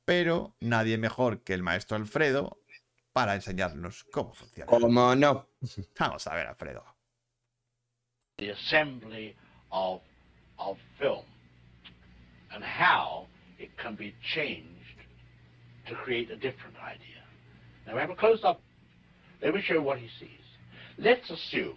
pero 0.05 0.57
nadie 0.61 0.99
mejor 0.99 1.43
que 1.43 1.55
el 1.55 1.63
maestro 1.63 1.97
Alfredo 1.97 2.59
para 3.13 3.35
enseñarnos 3.37 4.05
cómo 4.05 4.35
funciona. 4.35 4.67
¿Cómo 4.67 5.15
no? 5.15 5.49
Vamos 5.99 6.27
a 6.27 6.35
ver, 6.35 6.49
Alfredo. 6.49 6.95
the 8.39 8.49
assembly 8.49 9.37
of, 9.71 10.01
of 10.59 10.77
film 10.99 11.25
and 12.53 12.65
how 12.65 13.27
it 13.59 13.71
can 13.77 13.95
be 13.95 14.15
changed 14.35 14.69
to 15.89 15.95
create 15.95 16.31
a 16.31 16.37
different 16.37 16.77
idea. 16.83 17.14
Now 17.87 17.95
we 17.95 18.01
have 18.01 18.11
a 18.11 18.15
close-up. 18.15 18.61
Let 19.43 19.55
me 19.55 19.63
show 19.63 19.81
what 19.81 19.99
he 19.99 20.09
sees. 20.19 20.31
Let's 20.99 21.29
assume 21.31 21.77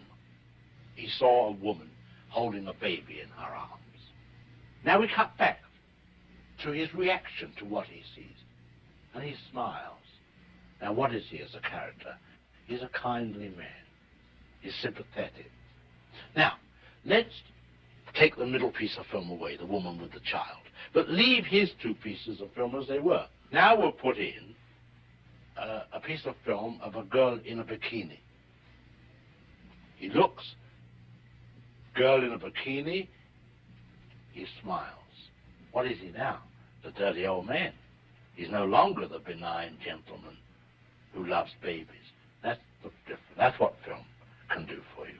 he 0.95 1.07
saw 1.17 1.49
a 1.49 1.51
woman 1.51 1.89
holding 2.29 2.67
a 2.67 2.73
baby 2.73 3.21
in 3.21 3.29
her 3.29 3.55
arms. 3.55 3.73
Now 4.85 4.99
we 4.99 5.09
cut 5.13 5.37
back 5.37 5.59
to 6.63 6.71
his 6.71 6.93
reaction 6.93 7.51
to 7.59 7.65
what 7.65 7.87
he 7.87 8.01
sees. 8.15 8.37
And 9.13 9.23
he 9.23 9.35
smiles. 9.51 9.93
Now 10.81 10.93
what 10.93 11.13
is 11.13 11.23
he 11.29 11.41
as 11.41 11.53
a 11.55 11.69
character? 11.69 12.15
He's 12.67 12.81
a 12.81 12.89
kindly 12.89 13.49
man. 13.49 13.67
He's 14.61 14.75
sympathetic. 14.81 15.51
Now, 16.35 16.53
let's 17.05 17.29
take 18.15 18.35
the 18.35 18.45
middle 18.45 18.71
piece 18.71 18.97
of 18.97 19.05
film 19.07 19.29
away, 19.29 19.57
the 19.57 19.65
woman 19.65 20.01
with 20.01 20.11
the 20.11 20.19
child, 20.19 20.63
but 20.93 21.09
leave 21.09 21.45
his 21.45 21.71
two 21.81 21.93
pieces 21.95 22.41
of 22.41 22.51
film 22.53 22.75
as 22.75 22.87
they 22.87 22.99
were. 22.99 23.25
Now 23.51 23.77
we'll 23.77 23.91
put 23.91 24.17
in 24.17 24.55
uh, 25.59 25.83
a 25.93 25.99
piece 25.99 26.25
of 26.25 26.35
film 26.45 26.79
of 26.83 26.95
a 26.95 27.03
girl 27.03 27.39
in 27.45 27.59
a 27.59 27.63
bikini. 27.63 28.19
He 29.97 30.09
looks, 30.09 30.43
girl 31.95 32.23
in 32.23 32.33
a 32.33 32.39
bikini, 32.39 33.07
he 34.31 34.45
smiles. 34.61 34.93
What 35.71 35.87
is 35.87 35.97
he 35.99 36.11
now? 36.11 36.39
The 36.83 36.91
dirty 36.91 37.25
old 37.25 37.47
man. 37.47 37.73
He's 38.35 38.49
no 38.49 38.65
longer 38.65 39.07
the 39.07 39.19
benign 39.19 39.77
gentleman 39.83 40.37
who 41.13 41.25
loves 41.25 41.51
babies. 41.61 42.07
That's 42.43 42.59
the 42.83 42.89
difference. 43.07 43.37
That's 43.37 43.59
what 43.59 43.73
film 43.83 44.05
can 44.49 44.65
do 44.65 44.79
for 44.95 45.07
you. 45.07 45.19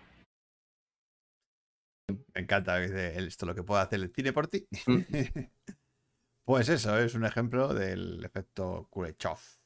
Me 2.35 2.41
encanta 2.41 2.79
esto 2.79 3.45
lo 3.47 3.55
que 3.55 3.63
puede 3.63 3.81
hacer 3.81 3.99
el 3.99 4.11
cine 4.13 4.31
por 4.31 4.47
ti. 4.47 4.67
Mm. 4.85 5.01
pues 6.45 6.69
eso 6.69 6.97
es 6.99 7.15
un 7.15 7.25
ejemplo 7.25 7.73
del 7.73 8.23
efecto 8.23 8.87
Kuleshov. 8.91 9.56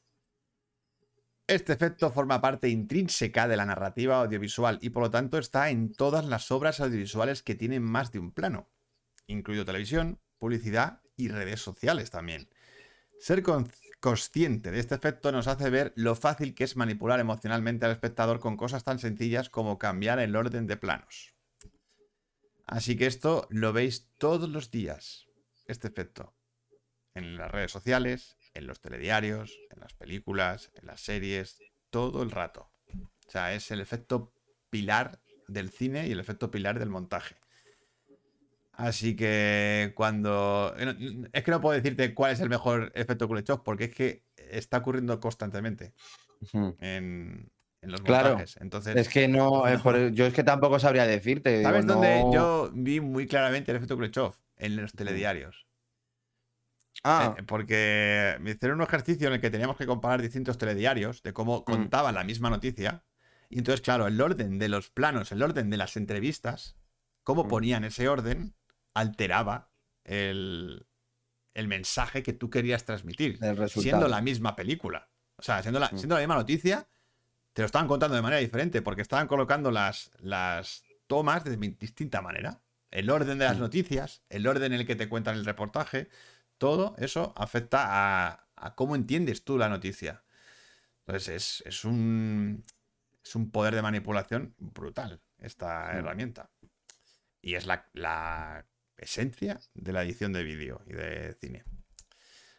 Este 1.52 1.74
efecto 1.74 2.10
forma 2.10 2.40
parte 2.40 2.70
intrínseca 2.70 3.46
de 3.46 3.58
la 3.58 3.66
narrativa 3.66 4.22
audiovisual 4.22 4.78
y 4.80 4.88
por 4.88 5.02
lo 5.02 5.10
tanto 5.10 5.36
está 5.36 5.68
en 5.68 5.92
todas 5.92 6.24
las 6.24 6.50
obras 6.50 6.80
audiovisuales 6.80 7.42
que 7.42 7.54
tienen 7.54 7.82
más 7.82 8.10
de 8.10 8.20
un 8.20 8.32
plano, 8.32 8.70
incluido 9.26 9.66
televisión, 9.66 10.18
publicidad 10.38 11.02
y 11.14 11.28
redes 11.28 11.60
sociales 11.60 12.10
también. 12.10 12.48
Ser 13.20 13.42
con- 13.42 13.70
consciente 14.00 14.70
de 14.70 14.80
este 14.80 14.94
efecto 14.94 15.30
nos 15.30 15.46
hace 15.46 15.68
ver 15.68 15.92
lo 15.94 16.14
fácil 16.14 16.54
que 16.54 16.64
es 16.64 16.74
manipular 16.74 17.20
emocionalmente 17.20 17.84
al 17.84 17.92
espectador 17.92 18.40
con 18.40 18.56
cosas 18.56 18.82
tan 18.82 18.98
sencillas 18.98 19.50
como 19.50 19.78
cambiar 19.78 20.20
el 20.20 20.34
orden 20.34 20.66
de 20.66 20.78
planos. 20.78 21.34
Así 22.66 22.96
que 22.96 23.06
esto 23.06 23.46
lo 23.50 23.74
veis 23.74 24.08
todos 24.16 24.48
los 24.48 24.70
días, 24.70 25.26
este 25.66 25.88
efecto. 25.88 26.34
En 27.12 27.36
las 27.36 27.50
redes 27.50 27.72
sociales, 27.72 28.38
en 28.54 28.66
los 28.66 28.80
telediarios, 28.80 29.58
en 29.70 29.80
las 29.80 29.94
películas, 29.94 30.70
en 30.74 30.86
las 30.86 31.00
series, 31.00 31.58
todo 31.90 32.22
el 32.22 32.30
rato. 32.30 32.70
O 33.26 33.30
sea, 33.30 33.54
es 33.54 33.70
el 33.70 33.80
efecto 33.80 34.32
pilar 34.70 35.20
del 35.48 35.70
cine 35.70 36.06
y 36.06 36.12
el 36.12 36.20
efecto 36.20 36.50
pilar 36.50 36.78
del 36.78 36.90
montaje. 36.90 37.36
Así 38.72 39.14
que 39.14 39.92
cuando... 39.94 40.74
eh, 40.78 40.96
Es 41.32 41.44
que 41.44 41.50
no 41.50 41.60
puedo 41.60 41.74
decirte 41.76 42.14
cuál 42.14 42.32
es 42.32 42.40
el 42.40 42.48
mejor 42.48 42.90
efecto 42.94 43.28
Kuleshov 43.28 43.62
porque 43.62 43.84
es 43.84 43.94
que 43.94 44.22
está 44.36 44.78
ocurriendo 44.78 45.20
constantemente 45.20 45.92
en, 46.52 47.50
en 47.82 47.90
los 47.90 48.02
Claro. 48.02 48.30
montajes. 48.30 48.56
Entonces, 48.60 48.96
Es 48.96 49.08
que 49.08 49.28
no, 49.28 49.66
eh, 49.68 49.78
por- 49.78 50.10
yo 50.12 50.26
es 50.26 50.34
que 50.34 50.42
tampoco 50.42 50.78
sabría 50.78 51.06
decirte. 51.06 51.50
digo, 51.58 51.70
¿Sabes 51.70 51.86
dónde 51.86 52.24
no- 52.24 52.32
yo 52.32 52.70
vi 52.74 53.00
muy 53.00 53.26
claramente 53.26 53.70
el 53.70 53.76
efecto 53.76 53.96
Kuleshov? 53.96 54.34
En 54.56 54.76
los 54.76 54.92
telediarios. 54.92 55.66
Ah, 57.04 57.34
Eh, 57.38 57.42
porque 57.42 58.36
me 58.40 58.52
hicieron 58.52 58.78
un 58.78 58.84
ejercicio 58.84 59.26
en 59.28 59.34
el 59.34 59.40
que 59.40 59.50
teníamos 59.50 59.76
que 59.76 59.86
comparar 59.86 60.22
distintos 60.22 60.56
telediarios 60.58 61.22
de 61.22 61.32
cómo 61.32 61.64
contaban 61.64 62.14
la 62.14 62.24
misma 62.24 62.48
noticia. 62.50 63.04
Y 63.48 63.58
entonces, 63.58 63.80
claro, 63.80 64.06
el 64.06 64.20
orden 64.20 64.58
de 64.58 64.68
los 64.68 64.90
planos, 64.90 65.32
el 65.32 65.42
orden 65.42 65.68
de 65.68 65.76
las 65.76 65.96
entrevistas, 65.96 66.76
cómo 67.24 67.44
Mm. 67.44 67.48
ponían 67.48 67.84
ese 67.84 68.08
orden, 68.08 68.54
alteraba 68.94 69.70
el, 70.04 70.86
el 71.54 71.68
mensaje 71.68 72.22
que 72.22 72.32
tú 72.32 72.50
querías 72.50 72.84
transmitir. 72.84 73.38
Siendo 73.82 74.08
la 74.08 74.20
misma 74.22 74.56
película. 74.56 75.08
O 75.36 75.42
sea, 75.42 75.60
siendo 75.62 75.80
la, 75.80 75.86
Mm. 75.92 75.98
siendo 75.98 76.14
la 76.14 76.20
misma 76.20 76.36
noticia, 76.36 76.88
te 77.52 77.62
lo 77.62 77.66
estaban 77.66 77.88
contando 77.88 78.14
de 78.16 78.22
manera 78.22 78.40
diferente, 78.40 78.80
porque 78.80 79.02
estaban 79.02 79.26
colocando 79.26 79.70
las, 79.70 80.10
las 80.20 80.84
tomas 81.06 81.44
de 81.44 81.56
distinta 81.78 82.22
manera. 82.22 82.62
El 82.90 83.10
orden 83.10 83.38
de 83.38 83.44
las 83.46 83.56
Mm. 83.58 83.60
noticias, 83.60 84.22
el 84.30 84.46
orden 84.46 84.72
en 84.72 84.80
el 84.80 84.86
que 84.86 84.96
te 84.96 85.08
cuentan 85.08 85.34
el 85.36 85.44
reportaje, 85.44 86.08
todo 86.62 86.94
eso 86.98 87.32
afecta 87.36 87.78
a, 87.88 88.46
a 88.56 88.74
cómo 88.74 88.94
entiendes 88.94 89.44
tú 89.44 89.58
la 89.58 89.68
noticia. 89.68 90.22
Entonces 91.06 91.28
es, 91.28 91.62
es 91.66 91.84
un, 91.84 92.62
es 93.24 93.34
un 93.34 93.50
poder 93.50 93.74
de 93.74 93.82
manipulación 93.82 94.54
brutal 94.58 95.20
esta 95.38 95.92
Mm. 95.92 95.96
herramienta. 95.98 96.50
Y 97.40 97.54
es 97.56 97.66
la, 97.66 97.88
la 97.94 98.64
esencia 98.96 99.58
de 99.74 99.92
la 99.92 100.02
edición 100.04 100.32
de 100.32 100.44
vídeo 100.44 100.80
y 100.86 100.92
de 100.92 101.34
cine. 101.40 101.64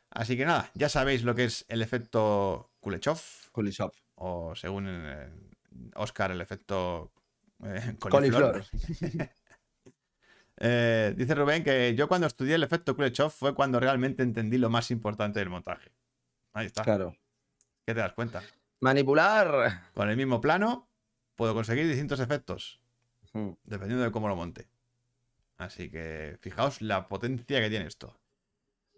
Así 0.10 0.36
que 0.38 0.46
nada, 0.46 0.70
ya 0.74 0.90
sabéis 0.90 1.24
lo 1.24 1.34
que 1.36 1.46
es 1.46 1.66
el 1.70 1.82
efecto 1.82 2.74
Kuleshov, 2.82 3.20
Kuleshov. 3.52 3.92
o 4.16 4.54
según 4.56 4.86
eh, 4.90 5.32
Oscar, 5.96 6.32
el 6.32 6.42
efecto 6.42 7.14
eh, 7.64 7.96
Coliflor. 8.00 8.66
Eh, 10.58 11.14
dice 11.18 11.34
Rubén 11.36 11.64
que 11.64 11.96
yo 11.96 12.08
cuando 12.08 12.28
estudié 12.28 12.56
el 12.56 12.64
efecto 12.64 12.96
Kuleshov 12.96 13.32
fue 13.32 13.56
cuando 13.56 13.80
realmente 13.80 14.24
entendí 14.24 14.58
lo 14.58 14.70
más 14.70 14.92
importante 14.92 15.40
del 15.40 15.50
montaje. 15.50 15.92
Ahí 16.54 16.68
está. 16.68 16.84
Claro. 16.84 17.16
¿Qué 17.86 17.94
te 17.94 18.00
das 18.00 18.14
cuenta? 18.14 18.44
Manipular. 18.80 19.90
Con 19.94 20.10
el 20.10 20.18
mismo 20.18 20.40
plano 20.42 20.90
puedo 21.36 21.54
conseguir 21.54 21.88
distintos 21.88 22.20
efectos, 22.20 22.80
Mm. 23.34 23.50
dependiendo 23.64 24.04
de 24.06 24.12
cómo 24.12 24.28
lo 24.28 24.36
monte. 24.36 24.70
Así 25.58 25.90
que 25.90 26.38
fijaos 26.40 26.82
la 26.82 27.08
potencia 27.08 27.60
que 27.60 27.70
tiene 27.70 27.88
esto. 27.88 28.20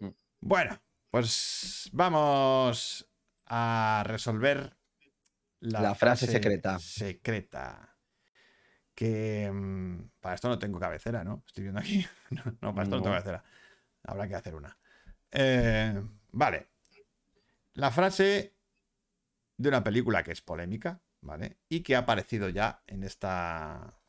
Mm. 0.00 0.08
Bueno, 0.40 0.78
pues 1.10 1.88
vamos 1.92 3.08
a 3.46 4.02
resolver 4.06 4.76
la, 5.60 5.80
La 5.80 5.94
frase 5.94 6.26
secreta. 6.26 6.78
Secreta. 6.78 7.95
Que 8.96 9.48
mm, 9.52 10.08
para 10.20 10.34
esto 10.34 10.48
no 10.48 10.58
tengo 10.58 10.80
cabecera, 10.80 11.22
¿no? 11.22 11.44
Estoy 11.46 11.64
viendo 11.64 11.80
aquí. 11.80 12.04
No, 12.30 12.42
no, 12.60 12.74
para 12.74 12.82
esto 12.82 12.96
no, 12.96 13.02
tengo 13.02 13.14
cabecera. 13.14 13.44
Habrá 14.02 14.26
que 14.26 14.34
hacer 14.34 14.54
una. 14.56 14.76
Eh, 15.30 16.02
vale. 16.32 16.66
La 17.74 17.90
frase 17.90 18.56
de 19.58 19.68
una 19.68 19.84
película 19.84 20.24
que 20.24 20.32
es 20.32 20.40
polémica, 20.40 21.02
¿vale? 21.20 21.58
Y 21.68 21.82
que 21.82 21.94
ha 21.94 22.00
aparecido 22.00 22.48
ya 22.48 22.82
en 22.86 23.04
esta, 23.04 24.00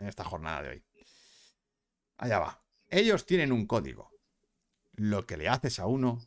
en 0.00 0.08
esta 0.08 0.24
jornada 0.24 0.62
de 0.62 0.68
hoy. 0.70 0.84
Allá 2.16 2.38
va. 2.38 2.64
Ellos 2.88 3.26
tienen 3.26 3.52
un 3.52 3.66
código. 3.66 4.10
Lo 4.94 5.26
que 5.26 5.36
le 5.36 5.48
haces 5.48 5.78
a 5.78 5.86
uno, 5.86 6.20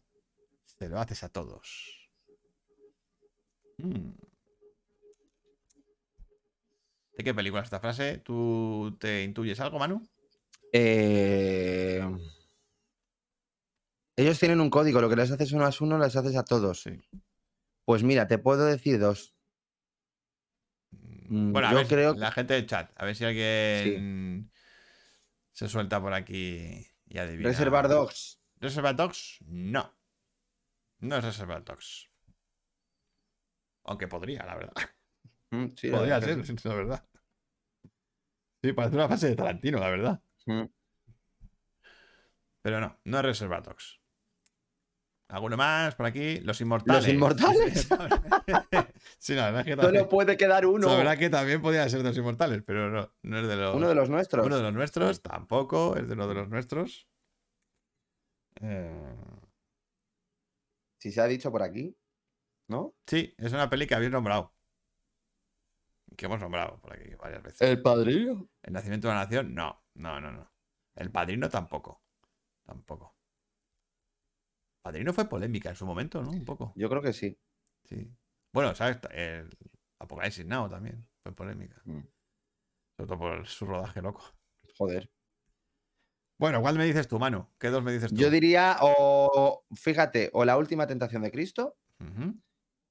se 0.65 0.89
lo 0.89 0.99
haces 0.99 1.23
a 1.23 1.29
todos. 1.29 2.11
Mm. 3.77 4.11
¿De 7.17 7.23
qué 7.23 7.33
película 7.33 7.61
es 7.61 7.65
esta 7.67 7.79
frase? 7.79 8.17
¿Tú 8.17 8.95
te 8.99 9.23
intuyes 9.23 9.59
algo, 9.59 9.79
Manu? 9.79 10.05
Eh, 10.73 12.01
Ellos 14.17 14.39
tienen 14.39 14.59
un 14.61 14.69
código, 14.69 15.01
lo 15.01 15.09
que 15.09 15.15
les 15.15 15.31
haces 15.31 15.51
uno 15.51 15.65
a 15.65 15.71
uno, 15.79 15.97
les 15.97 16.15
haces 16.15 16.35
a 16.35 16.43
todos. 16.43 16.81
Sí. 16.81 17.01
Pues 17.85 18.03
mira, 18.03 18.27
te 18.27 18.37
puedo 18.37 18.65
decir 18.65 18.99
dos. 18.99 19.35
Mm, 20.91 21.51
Bueno, 21.53 21.67
a 21.67 21.71
yo 21.71 21.77
ver, 21.77 21.87
creo- 21.87 22.13
la 22.15 22.31
gente 22.31 22.53
del 22.53 22.65
chat, 22.65 22.91
a 22.95 23.05
ver 23.05 23.15
si 23.15 23.25
alguien 23.25 24.51
se 25.51 25.67
suelta 25.69 26.01
por 26.01 26.13
aquí 26.13 26.85
y 27.07 27.17
adivina. 27.17 27.49
Reservar 27.49 27.87
Dogs. 27.87 28.39
¿Reservoir 28.59 28.95
Dogs? 28.95 29.37
No. 29.45 29.93
No 30.99 31.17
es 31.17 31.23
Reservoir 31.23 31.63
Dogs. 31.63 32.09
Aunque 33.83 34.07
podría, 34.07 34.45
la 34.45 34.55
verdad. 34.55 34.73
Mm, 35.55 35.75
sí, 35.75 35.89
podría 35.89 36.19
ser, 36.21 36.37
la 36.65 36.73
verdad. 36.75 37.07
Sí, 38.63 38.73
parece 38.73 38.95
una 38.95 39.07
fase 39.07 39.29
de 39.29 39.35
Tarantino, 39.35 39.79
la 39.79 39.89
verdad. 39.89 40.21
Mm. 40.45 40.63
Pero 42.63 42.79
no, 42.81 42.99
no 43.03 43.17
es 43.19 43.25
Reservoir 43.25 43.61
Dogs. 43.63 43.99
¿Alguno 45.27 45.57
más 45.57 45.95
por 45.95 46.05
aquí? 46.05 46.39
Los 46.41 46.61
Inmortales. 46.61 47.03
¿Los 47.03 47.13
Inmortales? 47.13 47.87
sí, 49.19 49.33
la 49.33 49.45
verdad 49.45 49.61
es 49.61 49.65
que 49.65 49.71
Solo 49.71 49.83
también, 49.83 50.07
puede 50.07 50.37
quedar 50.37 50.65
uno. 50.65 50.87
la 50.87 50.95
verdad 50.97 51.17
que 51.17 51.29
también 51.29 51.61
podía 51.61 51.87
ser 51.89 51.99
de 52.03 52.09
los 52.09 52.17
Inmortales, 52.17 52.61
pero 52.65 52.89
no, 52.89 53.13
no 53.23 53.39
es 53.39 53.47
de 53.47 53.55
los... 53.55 53.75
Uno 53.75 53.87
de 53.89 53.95
los 53.95 54.09
nuestros. 54.09 54.45
Uno 54.45 54.57
de 54.57 54.63
los 54.63 54.73
nuestros, 54.73 55.21
tampoco 55.21 55.95
es 55.97 56.07
de 56.07 56.13
uno 56.13 56.27
de 56.27 56.33
los 56.35 56.49
nuestros. 56.49 57.07
Eh, 58.61 59.15
Si 60.99 61.11
se 61.11 61.21
ha 61.21 61.25
dicho 61.25 61.51
por 61.51 61.63
aquí, 61.63 61.95
¿no? 62.67 62.95
sí, 63.05 63.33
es 63.37 63.51
una 63.51 63.69
peli 63.69 63.85
que 63.87 63.95
habéis 63.95 64.11
nombrado. 64.11 64.54
Que 66.15 66.25
hemos 66.25 66.39
nombrado 66.39 66.79
por 66.79 66.93
aquí 66.93 67.13
varias 67.15 67.43
veces. 67.43 67.61
El 67.61 67.81
padrino. 67.81 68.49
El 68.63 68.73
nacimiento 68.73 69.07
de 69.07 69.13
una 69.13 69.23
nación, 69.23 69.53
no, 69.53 69.83
no, 69.95 70.21
no, 70.21 70.31
no. 70.31 70.51
El 70.95 71.11
padrino 71.11 71.49
tampoco. 71.49 72.03
Tampoco. 72.63 73.15
Padrino 74.81 75.13
fue 75.13 75.27
polémica 75.27 75.69
en 75.69 75.75
su 75.75 75.85
momento, 75.85 76.21
¿no? 76.21 76.29
Un 76.29 76.45
poco. 76.45 76.73
Yo 76.75 76.89
creo 76.89 77.01
que 77.01 77.13
sí. 77.13 77.37
Sí. 77.83 78.09
Bueno, 78.53 78.73
¿sabes? 78.75 78.99
El 79.11 79.49
Apocalipsis 79.99 80.45
Now 80.45 80.69
también 80.69 81.07
fue 81.23 81.33
polémica. 81.33 81.81
Mm. 81.85 82.01
Sobre 82.97 83.07
todo 83.07 83.17
por 83.17 83.47
su 83.47 83.65
rodaje 83.65 84.01
loco. 84.01 84.23
Joder. 84.77 85.11
Bueno, 86.37 86.61
¿cuál 86.61 86.77
me 86.77 86.85
dices 86.85 87.07
tú, 87.07 87.17
Manu? 87.17 87.47
¿Qué 87.57 87.69
dos 87.69 87.83
me 87.83 87.93
dices 87.93 88.11
tú? 88.11 88.17
Yo 88.17 88.29
diría, 88.29 88.77
o 88.81 89.65
fíjate, 89.73 90.29
o 90.33 90.43
la 90.45 90.57
última 90.57 90.85
tentación 90.85 91.21
de 91.23 91.31
Cristo 91.31 91.77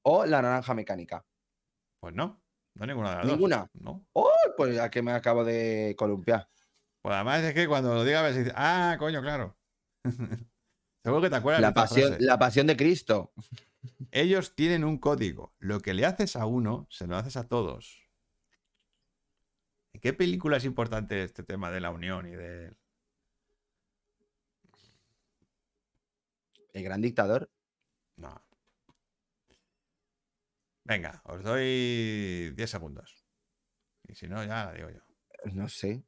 o 0.03 0.27
la 0.27 0.43
naranja 0.43 0.75
mecánica. 0.75 1.27
Pues 2.01 2.15
no, 2.15 2.43
no 2.75 2.87
ninguna 2.87 3.11
de 3.11 3.17
las 3.17 3.25
dos. 3.27 3.33
¿Ninguna? 3.33 3.71
No. 3.75 4.07
¡Oh! 4.13 4.31
Pues 4.57 4.79
a 4.79 4.91
que 4.91 5.03
me 5.03 5.13
acabo 5.13 5.45
de 5.45 5.95
columpiar. 5.97 6.49
Pues 7.03 7.15
además 7.15 7.43
es 7.43 7.55
que 7.55 7.69
cuando 7.69 7.95
lo 7.95 8.05
diga, 8.05 8.23
ves 8.23 8.35
y 8.37 8.39
dices, 8.39 8.55
ah, 8.57 8.97
coño, 8.99 9.21
claro. 9.21 9.57
Seguro 11.03 11.21
que 11.23 11.31
te 11.31 11.37
acuerdas 11.37 11.59
de 11.59 11.63
La 11.63 11.69
esta 11.69 11.81
pasión, 11.83 12.09
frase. 12.09 12.25
la 12.25 12.39
pasión 12.39 12.67
de 12.67 12.77
Cristo. 12.77 13.33
Ellos 14.11 14.55
tienen 14.55 14.85
un 14.85 14.99
código. 14.99 15.55
Lo 15.59 15.81
que 15.81 15.93
le 15.93 16.07
haces 16.07 16.37
a 16.37 16.47
uno, 16.47 16.87
se 16.89 17.07
lo 17.07 17.17
haces 17.17 17.37
a 17.37 17.47
todos. 17.47 18.01
¿En 19.93 20.01
qué 20.01 20.13
película 20.13 20.57
es 20.57 20.65
importante 20.65 21.23
este 21.23 21.43
tema 21.43 21.71
de 21.71 21.81
la 21.81 21.91
unión 21.91 22.27
y 22.27 22.31
de... 22.31 22.73
El 26.73 26.83
gran 26.83 27.01
dictador. 27.01 27.51
No. 28.17 28.43
Venga, 30.85 31.23
os 31.25 31.43
doy 31.43 32.53
10 32.55 32.71
segundos. 32.71 33.25
Y 34.07 34.15
si 34.15 34.29
no, 34.29 34.45
ya 34.45 34.67
la 34.67 34.73
digo 34.73 34.91
yo. 34.91 35.01
No 35.53 35.69
sé. 35.69 36.05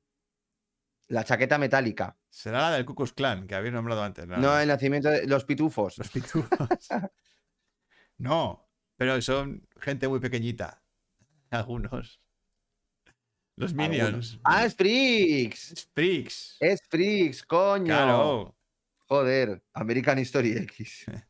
La 1.08 1.24
chaqueta 1.24 1.56
metálica. 1.58 2.16
Será 2.28 2.62
la 2.62 2.72
del 2.72 2.84
Ku 2.84 2.94
Klux 2.94 3.12
Klan, 3.12 3.46
que 3.46 3.54
habéis 3.54 3.72
nombrado 3.72 4.02
antes. 4.02 4.26
No, 4.26 4.36
No, 4.36 4.58
el 4.58 4.68
nacimiento 4.68 5.08
de 5.08 5.26
los 5.26 5.44
pitufos. 5.44 5.96
Los 5.96 6.10
pitufos. 6.10 6.48
no, 8.18 8.68
pero 8.96 9.20
son 9.22 9.66
gente 9.80 10.08
muy 10.08 10.20
pequeñita. 10.20 10.82
Algunos. 11.50 12.20
Los 13.56 13.72
Minions. 13.72 14.02
Algunos. 14.04 14.40
Ah. 14.44 14.68
Freaks. 14.68 15.88
Es 16.60 16.82
Freaks, 16.88 17.42
coño. 17.44 17.86
Claro. 17.86 18.56
Joder, 19.08 19.62
American 19.72 20.18
History 20.18 20.52
X. 20.58 21.06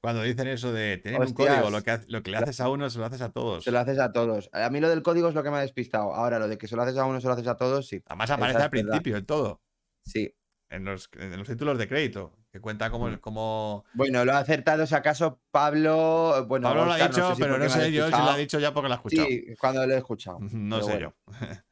Cuando 0.00 0.22
dicen 0.22 0.48
eso 0.48 0.72
de 0.72 0.96
tener 0.98 1.20
un 1.20 1.32
código, 1.34 1.68
lo 1.70 1.82
que, 1.82 2.00
lo 2.08 2.22
que 2.22 2.30
le 2.30 2.38
haces 2.38 2.60
a 2.60 2.70
uno 2.70 2.88
se 2.88 2.98
lo 2.98 3.04
haces 3.04 3.20
a 3.20 3.30
todos. 3.30 3.64
Se 3.64 3.70
lo 3.70 3.78
haces 3.80 3.98
a 3.98 4.12
todos. 4.12 4.48
A 4.52 4.70
mí 4.70 4.80
lo 4.80 4.88
del 4.88 5.02
código 5.02 5.28
es 5.28 5.34
lo 5.34 5.42
que 5.42 5.50
me 5.50 5.58
ha 5.58 5.60
despistado. 5.60 6.14
Ahora, 6.14 6.38
lo 6.38 6.48
de 6.48 6.56
que 6.56 6.66
se 6.68 6.74
lo 6.76 6.82
haces 6.82 6.96
a 6.96 7.04
uno, 7.04 7.20
se 7.20 7.26
lo 7.26 7.34
haces 7.34 7.46
a 7.46 7.56
todos, 7.56 7.86
sí. 7.86 8.02
Además 8.06 8.30
aparece 8.30 8.56
Esa 8.58 8.64
al 8.64 8.70
principio 8.70 9.16
en 9.18 9.26
todo. 9.26 9.60
Sí. 10.04 10.34
En 10.70 10.84
los, 10.84 11.10
en 11.18 11.36
los 11.36 11.46
títulos 11.48 11.76
de 11.78 11.86
crédito. 11.88 12.32
Que 12.50 12.60
cuenta 12.60 12.90
como, 12.90 13.08
Mm. 13.08 13.16
como... 13.18 13.84
Bueno, 13.92 14.24
lo 14.24 14.32
ha 14.32 14.38
acertado, 14.38 14.86
si 14.86 14.94
acaso, 14.94 15.40
Pablo. 15.50 16.46
Bueno, 16.48 16.68
Pablo 16.68 16.86
lo 16.86 16.92
ha 16.92 16.98
no 16.98 17.08
dicho, 17.08 17.28
sé 17.28 17.34
si 17.36 17.42
pero 17.42 17.58
no 17.58 17.68
sé 17.68 17.92
yo 17.92 18.06
si 18.06 18.10
lo 18.12 18.18
ha 18.30 18.36
dicho 18.36 18.58
ya 18.58 18.72
porque 18.74 18.88
lo 18.88 18.94
ha 18.94 18.96
escuchado. 18.96 19.28
Sí, 19.28 19.44
cuando 19.60 19.86
lo 19.86 19.94
he 19.94 19.98
escuchado. 19.98 20.38
No 20.40 20.78
sé 20.82 20.92
bueno. 20.92 21.14
yo. 21.28 21.34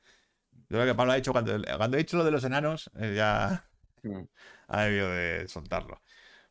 Yo 0.70 0.76
creo 0.76 0.84
que 0.84 0.94
Pablo 0.94 1.12
ha 1.12 1.16
dicho 1.16 1.32
cuando, 1.32 1.58
cuando 1.78 1.96
he 1.96 2.00
dicho 2.00 2.18
lo 2.18 2.24
de 2.24 2.30
los 2.30 2.44
enanos, 2.44 2.90
eh, 3.00 3.14
ya 3.16 3.64
Mm. 4.02 4.20
ha 4.68 4.82
debido 4.82 5.08
de 5.10 5.48
soltarlo. 5.48 6.00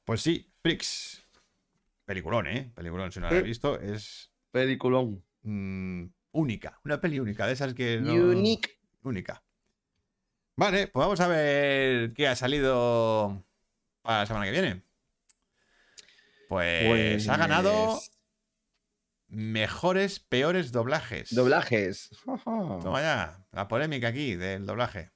Pues 0.04 0.22
sí, 0.22 0.52
Freaks. 0.62 1.24
Peliculón, 2.08 2.48
¿eh? 2.48 2.72
Peliculón, 2.74 3.12
si 3.12 3.20
no 3.20 3.26
lo 3.26 3.28
habéis 3.32 3.44
Sí. 3.44 3.48
visto, 3.50 3.80
es 3.82 4.32
Peliculón. 4.52 5.24
mm, 5.44 6.06
única. 6.32 6.80
Una 6.86 7.02
peli 7.02 7.20
única, 7.20 7.46
de 7.46 7.52
esas 7.54 7.74
que 7.74 8.00
no... 8.00 8.14
Unique. 8.14 8.80
Única. 9.04 9.44
Vale, 10.56 10.88
pues 10.88 11.04
vamos 11.04 11.20
a 11.20 11.28
ver 11.28 12.14
qué 12.14 12.28
ha 12.30 12.36
salido 12.38 13.46
para 14.02 14.20
la 14.20 14.26
semana 14.26 14.46
que 14.46 14.52
viene. 14.52 14.84
Pues, 16.48 17.28
ha 17.28 17.36
ganado 17.36 17.96
Pues, 17.98 18.12
mejores, 19.28 20.22
peores 20.22 20.72
doblajes. 20.72 21.36
Doblajes. 21.36 22.10
Toma 22.46 23.02
ya, 23.02 23.46
la 23.52 23.68
polémica 23.68 24.08
aquí 24.08 24.36
del 24.36 24.66
doblaje. 24.66 25.12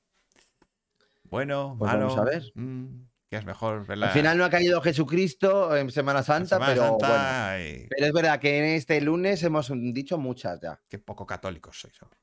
Bueno, 1.23 1.77
Pues 1.79 1.89
malo. 1.89 2.07
vamos 2.07 2.19
a 2.19 2.23
ver. 2.25 2.43
mm, 2.55 3.05
¿Qué 3.31 3.37
es 3.37 3.45
mejor 3.45 3.85
verla? 3.87 4.07
Al 4.07 4.11
final 4.11 4.37
no 4.37 4.43
ha 4.43 4.49
caído 4.49 4.81
Jesucristo 4.81 5.73
en 5.77 5.89
Semana 5.89 6.21
Santa, 6.21 6.57
Semana 6.57 6.73
pero 6.73 6.85
Santa 6.99 7.53
bueno. 7.57 7.87
Pero 7.89 8.05
es 8.07 8.11
verdad 8.11 8.39
que 8.41 8.57
en 8.57 8.65
este 8.75 8.99
lunes 8.99 9.41
hemos 9.43 9.71
dicho 9.93 10.17
muchas 10.17 10.59
ya. 10.59 10.77
Qué 10.89 10.99
poco 10.99 11.25
católicos 11.25 11.79
sois. 11.79 12.01
hombre. 12.01 12.19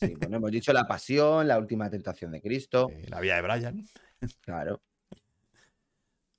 Sí, 0.00 0.12
bueno, 0.18 0.38
hemos 0.38 0.50
dicho 0.50 0.72
la 0.72 0.88
pasión, 0.88 1.46
la 1.46 1.56
última 1.56 1.88
tentación 1.88 2.32
de 2.32 2.42
Cristo. 2.42 2.90
La 3.06 3.20
vida 3.20 3.36
de 3.36 3.42
Brian. 3.42 3.84
Claro. 4.40 4.82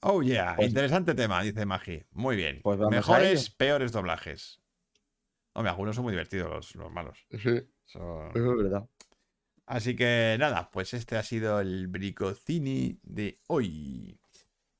Oh, 0.02 0.22
yeah. 0.22 0.58
Pues- 0.58 0.68
Interesante 0.68 1.14
tema, 1.16 1.42
dice 1.42 1.66
Magi. 1.66 2.04
Muy 2.12 2.36
bien. 2.36 2.60
Pues 2.64 2.80
Mejores, 2.80 3.50
peores 3.50 3.94
doblajes. 3.94 4.62
Hombre, 5.54 5.70
algunos 5.70 5.96
son 5.96 6.04
muy 6.04 6.12
divertidos 6.12 6.50
los, 6.50 6.76
los 6.76 6.92
malos. 6.92 7.26
Sí, 7.32 7.62
Son- 7.86 8.28
es 8.36 8.44
verdad. 8.44 8.84
Así 9.72 9.96
que 9.96 10.36
nada, 10.38 10.70
pues 10.70 10.94
este 10.94 11.16
ha 11.16 11.24
sido 11.24 11.62
el 11.62 11.88
Bricocini 11.88 13.00
de 13.04 13.40
hoy. 13.48 14.20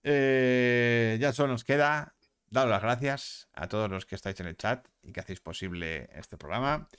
Eh, 0.04 1.18
ya 1.18 1.32
solo 1.32 1.54
nos 1.54 1.64
queda 1.64 2.18
daros 2.50 2.72
las 2.72 2.82
gracias 2.82 3.48
a 3.54 3.70
todos 3.70 3.90
los 3.90 4.06
que 4.06 4.16
estáis 4.16 4.38
en 4.42 4.48
el 4.48 4.58
chat 4.58 4.86
y 5.02 5.14
que 5.14 5.22
hacéis 5.22 5.40
posible 5.40 6.10
este 6.14 6.36
programa. 6.36 6.90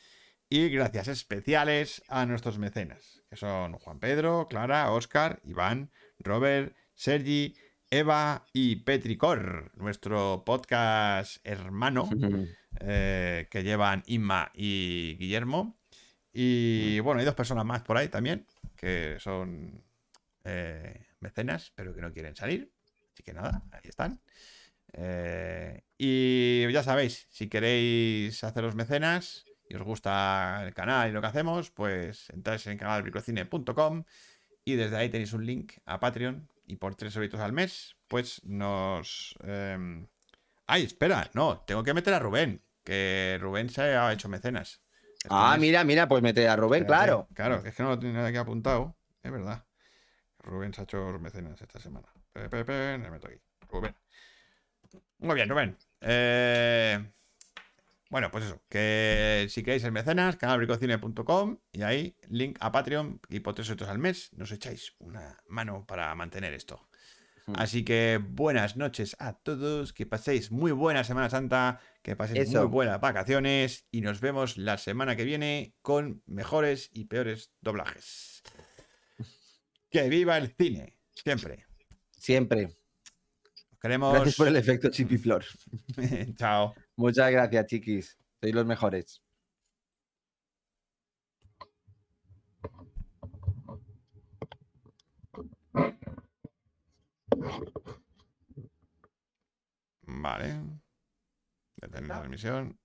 Y 0.48 0.70
gracias 0.70 1.09
especiales 1.09 2.02
a 2.09 2.24
nuestros 2.24 2.59
mecenas, 2.59 3.24
que 3.28 3.36
son 3.36 3.74
Juan 3.74 4.01
Pedro, 4.01 4.48
Clara, 4.48 4.90
Oscar, 4.90 5.43
Iván, 5.44 5.90
Robert, 6.19 6.74
Sergi, 6.94 7.55
Eva 7.90 8.47
y 8.55 8.77
Petricor, 8.77 9.70
nuestro 9.74 10.44
podcast 10.47 11.47
hermano 11.47 12.09
eh, 12.81 13.48
que 13.51 13.62
llevan 13.62 14.02
Inma 14.06 14.51
y 14.55 15.14
Guillermo. 15.19 15.82
Y 16.33 16.99
bueno, 17.01 17.21
hay 17.21 17.27
dos 17.27 17.35
personas 17.35 17.65
más 17.65 17.83
por 17.83 17.97
ahí 17.97 18.09
también 18.09 18.47
que 18.77 19.17
son 19.21 19.85
eh, 20.45 21.07
mecenas, 21.21 21.73
pero 21.75 21.95
que 21.95 22.01
no 22.01 22.13
quieren 22.13 22.35
salir. 22.37 22.73
Así 23.13 23.23
que 23.23 23.33
nada, 23.33 23.63
ahí 23.71 23.81
están. 23.85 24.21
Eh, 24.95 25.83
y 25.99 26.71
ya 26.73 26.83
sabéis, 26.83 27.27
si 27.31 27.49
queréis 27.49 28.43
haceros 28.45 28.75
mecenas 28.75 29.47
y 29.69 29.75
os 29.77 29.83
gusta 29.83 30.63
el 30.67 30.75
canal 30.75 31.09
y 31.11 31.13
lo 31.13 31.21
que 31.21 31.29
hacemos, 31.29 31.71
pues 31.71 32.29
entráis 32.31 32.67
en 32.67 32.79
canalbricocine.com 32.79 34.05
y 34.65 34.75
desde 34.77 34.97
ahí 34.97 35.09
tenéis 35.11 35.33
un 35.33 35.47
link 35.47 35.75
a 35.87 36.01
Patreon 36.01 36.49
y 36.67 36.77
por 36.77 36.95
3 36.95 37.15
euritos 37.17 37.41
al 37.41 37.53
mes, 37.53 37.97
pues 38.09 38.43
nos... 38.45 39.35
em, 39.45 40.07
Ay, 40.67 40.85
espera, 40.85 41.31
no, 41.35 41.61
tengo 41.67 41.85
que 41.85 41.95
meter 41.95 42.15
a 42.15 42.19
Rubén, 42.21 42.63
que 42.85 43.39
Rubén 43.41 43.71
se 43.71 43.83
ha 43.83 44.13
hecho 44.13 44.29
mecenas. 44.29 44.82
Ah, 45.28 45.57
mira, 45.59 45.85
mira, 45.85 46.09
pues 46.09 46.23
mete 46.23 46.49
a 46.49 46.57
Rubén, 46.57 46.85
claro. 46.85 47.28
Claro, 47.35 47.62
es 47.65 47.74
que 47.74 47.82
no 47.82 47.90
lo 47.90 47.99
tenía 47.99 48.27
aquí 48.27 48.36
apuntado, 48.36 48.97
es 49.23 49.31
verdad. 49.31 49.65
Rubén 50.40 50.74
se 50.74 50.81
ha 50.81 50.85
hecho 50.85 51.19
mecenas 51.20 51.61
esta 51.61 51.78
semana. 51.78 52.09
Meto 52.35 53.28
aquí. 53.28 53.39
Rubén. 53.70 53.94
Muy 55.19 55.35
bien, 55.35 55.49
Rubén. 55.49 55.77
Eh, 56.01 56.99
Bueno, 58.11 58.31
pues 58.31 58.44
eso, 58.44 58.61
que 58.69 59.47
si 59.49 59.62
queréis 59.62 59.85
el 59.85 59.93
mecenas, 59.93 60.36
canalbricocine.com 60.36 61.59
y 61.73 61.82
ahí 61.82 62.16
link 62.28 62.59
a 62.61 62.70
Patreon 62.73 63.20
y 63.28 63.40
por 63.40 63.55
al 63.89 63.99
mes 63.99 64.31
nos 64.35 64.53
echáis 64.53 64.94
una 64.99 65.39
mano 65.47 65.86
para 65.86 66.15
mantener 66.15 66.53
esto. 66.53 66.89
Así 67.55 67.85
que 67.85 68.20
buenas 68.23 68.77
noches 68.77 69.16
a 69.19 69.32
todos, 69.35 69.93
que 69.93 70.06
paséis 70.06 70.51
muy 70.51 70.73
buena 70.73 71.05
Semana 71.05 71.28
Santa, 71.28 71.81
que 72.02 72.14
paséis 72.16 72.48
Eso. 72.48 72.60
muy 72.62 72.69
buenas 72.69 73.01
vacaciones 73.01 73.86
y 73.90 74.01
nos 74.01 74.20
vemos 74.20 74.56
la 74.56 74.78
semana 74.78 75.16
que 75.16 75.24
viene 75.24 75.74
con 75.82 76.23
mejores 76.27 76.89
y 76.93 77.06
peores 77.06 77.52
doblajes. 77.60 78.43
Que 79.90 80.09
viva 80.09 80.39
el 80.39 80.55
cine, 80.56 80.98
siempre. 81.10 81.66
Siempre. 82.12 82.64
Os 82.64 83.78
queremos. 83.78 84.14
Gracias 84.14 84.36
por 84.36 84.48
el 84.48 84.56
efecto 84.56 84.89
chipiflor. 84.90 85.44
Chao. 86.36 86.73
Muchas 86.97 87.31
gracias, 87.31 87.66
chiquis. 87.66 88.19
Sois 88.40 88.55
los 88.55 88.64
mejores. 88.64 89.22
Vale. 100.03 100.81
Determinar 101.77 102.29
misión. 102.29 102.79